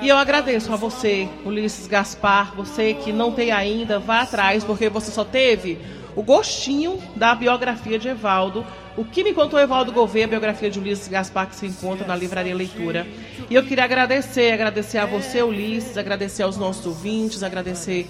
E 0.00 0.08
eu 0.08 0.16
agradeço 0.16 0.72
a 0.72 0.76
você, 0.76 1.28
Ulisses 1.44 1.86
Gaspar, 1.86 2.54
você 2.56 2.94
que 2.94 3.12
não 3.12 3.32
tem 3.32 3.52
ainda, 3.52 3.98
vá 3.98 4.22
atrás, 4.22 4.64
porque 4.64 4.88
você 4.88 5.10
só 5.10 5.22
teve 5.22 5.78
o 6.16 6.22
gostinho 6.22 6.98
da 7.16 7.34
biografia 7.34 7.98
de 7.98 8.08
Evaldo. 8.08 8.64
O 8.96 9.04
que 9.04 9.24
me 9.24 9.34
contou 9.34 9.58
Evaldo 9.58 9.90
Gouveia, 9.90 10.24
a 10.26 10.28
biografia 10.28 10.70
de 10.70 10.78
Ulisses 10.78 11.08
Gaspar, 11.08 11.48
que 11.48 11.56
se 11.56 11.66
encontra 11.66 12.06
na 12.06 12.14
Livraria 12.14 12.54
Leitura. 12.54 13.06
E 13.50 13.54
eu 13.54 13.64
queria 13.64 13.84
agradecer, 13.84 14.52
agradecer 14.52 14.98
a 14.98 15.06
você, 15.06 15.42
Ulisses, 15.42 15.98
agradecer 15.98 16.44
aos 16.44 16.56
nossos 16.56 16.86
ouvintes, 16.86 17.42
agradecer 17.42 18.06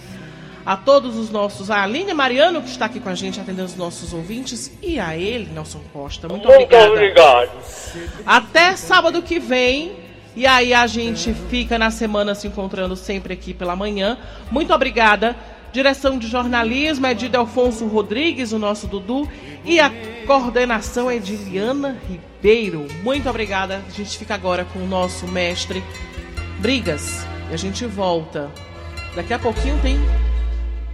a 0.64 0.76
todos 0.76 1.16
os 1.16 1.31
nossos, 1.31 1.70
a 1.70 1.82
Aline 1.82 2.14
Mariano, 2.14 2.62
que 2.62 2.70
está 2.70 2.86
aqui 2.86 2.98
com 2.98 3.09
a 3.09 3.14
gente 3.14 3.39
atendendo 3.39 3.66
os 3.66 3.76
nossos 3.76 4.12
ouvintes, 4.14 4.72
e 4.82 4.98
a 4.98 5.16
ele, 5.16 5.51
Nelson 5.52 5.81
Costa. 5.93 6.28
Muito, 6.28 6.48
Muito 6.48 6.62
obrigada. 6.62 6.90
obrigado. 6.90 7.51
Até 8.24 8.74
sábado 8.76 9.22
que 9.22 9.39
vem. 9.39 10.05
E 10.36 10.48
aí 10.48 10.74
a 10.74 10.85
gente 10.89 11.32
fica 11.48 11.78
na 11.78 11.93
semana 11.93 12.35
se 12.35 12.48
encontrando 12.48 12.97
sempre 12.97 13.32
aqui 13.32 13.55
pela 13.55 13.76
manhã. 13.76 14.18
Muito 14.51 14.74
obrigada. 14.74 15.36
Direção 15.75 16.21
de 16.21 16.29
jornalismo 16.29 17.05
é 17.05 17.15
de 17.15 17.29
Delfonso 17.29 17.85
Rodrigues, 17.89 18.53
o 18.53 18.61
nosso 18.61 18.87
Dudu. 18.87 19.29
E 19.65 19.81
a 19.81 19.91
coordenação 20.25 21.11
é 21.11 21.19
de 21.19 21.35
Liana 21.35 22.01
Ribeiro. 22.09 22.87
Muito 23.03 23.29
obrigada. 23.29 23.83
A 23.85 23.91
gente 23.91 24.17
fica 24.17 24.37
agora 24.37 24.65
com 24.65 24.79
o 24.79 24.87
nosso 24.87 25.27
mestre 25.27 25.83
Brigas. 26.61 27.27
E 27.51 27.55
a 27.55 27.57
gente 27.57 27.85
volta. 27.87 28.53
Daqui 29.17 29.35
a 29.35 29.39
pouquinho 29.39 29.77
tem 29.83 29.99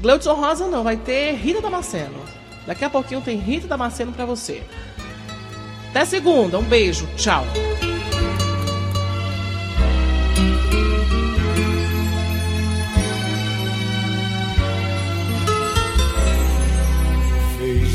Gleudson 0.01 0.33
Rosa 0.33 0.67
não, 0.67 0.83
vai 0.83 0.97
ter 0.97 1.35
Rita 1.35 1.61
Damasceno. 1.61 2.25
Daqui 2.67 2.83
a 2.83 2.89
pouquinho 2.89 3.21
tem 3.21 3.37
Rita 3.37 3.69
Damasceno 3.69 4.13
para 4.13 4.25
você. 4.25 4.63
Até 5.91 6.07
segunda, 6.07 6.59
um 6.59 6.65
beijo, 6.65 7.07
tchau. 7.19 7.45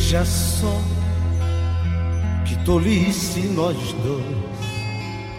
Veja 0.06 0.24
só 0.24 0.80
que 2.46 2.56
tolice 2.58 3.40
nós 3.56 3.76
dois 4.04 4.24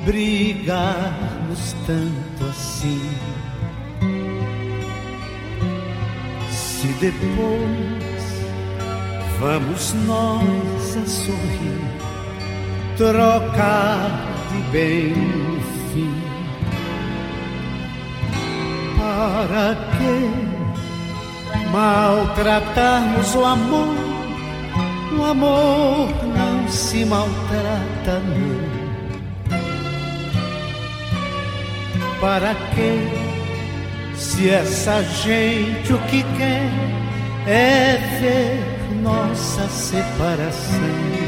brigarmos 0.04 1.76
tanto 1.86 2.50
assim. 2.50 3.00
Se 6.50 6.88
depois 7.00 8.42
vamos 9.38 9.92
nós 10.04 10.96
a 10.96 11.06
sorrir, 11.06 11.84
trocar 12.96 14.26
de 14.50 14.58
bem 14.72 15.10
no 15.14 15.60
fim. 15.92 16.12
Para 18.98 19.76
que 19.96 21.70
maltratarmos 21.70 23.32
o 23.36 23.44
amor? 23.44 24.05
O 25.18 25.24
amor 25.24 26.08
não 26.24 26.68
se 26.68 27.04
maltrata, 27.04 28.20
não. 28.20 28.76
Para 32.20 32.54
que? 32.74 33.26
Se 34.14 34.50
essa 34.50 35.02
gente 35.02 35.92
o 35.92 35.98
que 36.06 36.22
quer 36.36 36.70
é 37.46 37.98
ver 38.20 38.76
nossa 39.02 39.68
separação. 39.68 41.26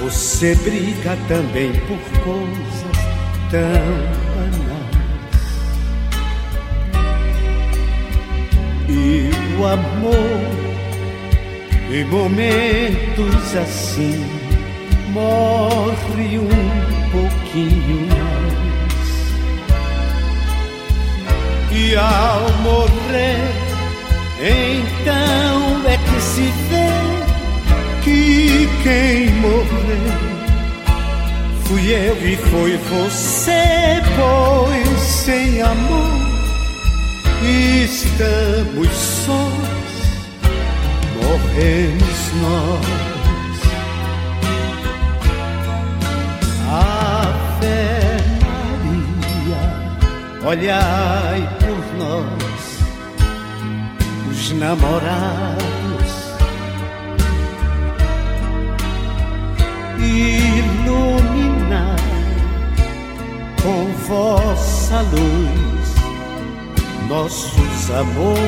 Você 0.00 0.54
briga 0.56 1.16
também 1.28 1.72
por 1.86 1.98
coisas 2.22 2.92
tão 3.50 4.21
E 8.94 9.30
o 9.58 9.66
amor, 9.66 10.52
em 11.90 12.04
momentos 12.04 13.56
assim, 13.56 14.22
morre 15.08 16.38
um 16.38 17.10
pouquinho 17.10 18.06
mais. 18.08 19.32
E 21.72 21.96
ao 21.96 22.52
morrer, 22.62 23.48
então 24.38 25.88
é 25.88 25.96
que 25.96 26.20
se 26.20 26.52
vê 26.68 27.02
que 28.02 28.68
quem 28.82 29.30
morreu 29.40 30.32
fui 31.64 31.92
eu 31.92 32.16
e 32.28 32.36
foi 32.36 32.76
você, 32.76 34.02
pois 34.16 34.98
sem 35.00 35.62
amor 35.62 36.21
estamos 37.44 38.88
sós, 38.88 39.72
morremos 41.22 42.20
nós. 42.40 42.86
Ave 46.70 47.80
Maria, 48.44 49.62
olhai 50.46 51.40
por 51.58 51.80
nós, 51.98 52.62
os 54.30 54.42
namorados, 54.52 56.10
iluminar 59.98 61.22
com 63.62 63.80
vossa 64.06 65.00
luz 65.02 65.71
nossos 67.12 67.90
amores. 67.90 68.40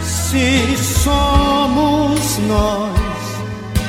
Se 0.00 0.76
somos 0.76 2.38
nós 2.46 2.94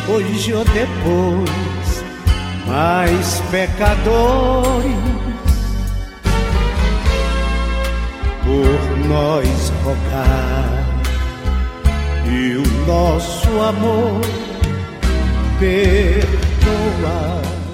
hoje 0.10 0.56
ou 0.56 0.66
depois, 0.66 2.04
mais 2.66 3.42
pecadores, 3.52 4.96
por 8.44 8.98
nós 9.08 9.72
rogar 9.84 10.84
e 12.28 12.58
o 12.58 12.68
nosso 12.88 13.62
amor 13.62 14.22
perdoar. 15.60 17.65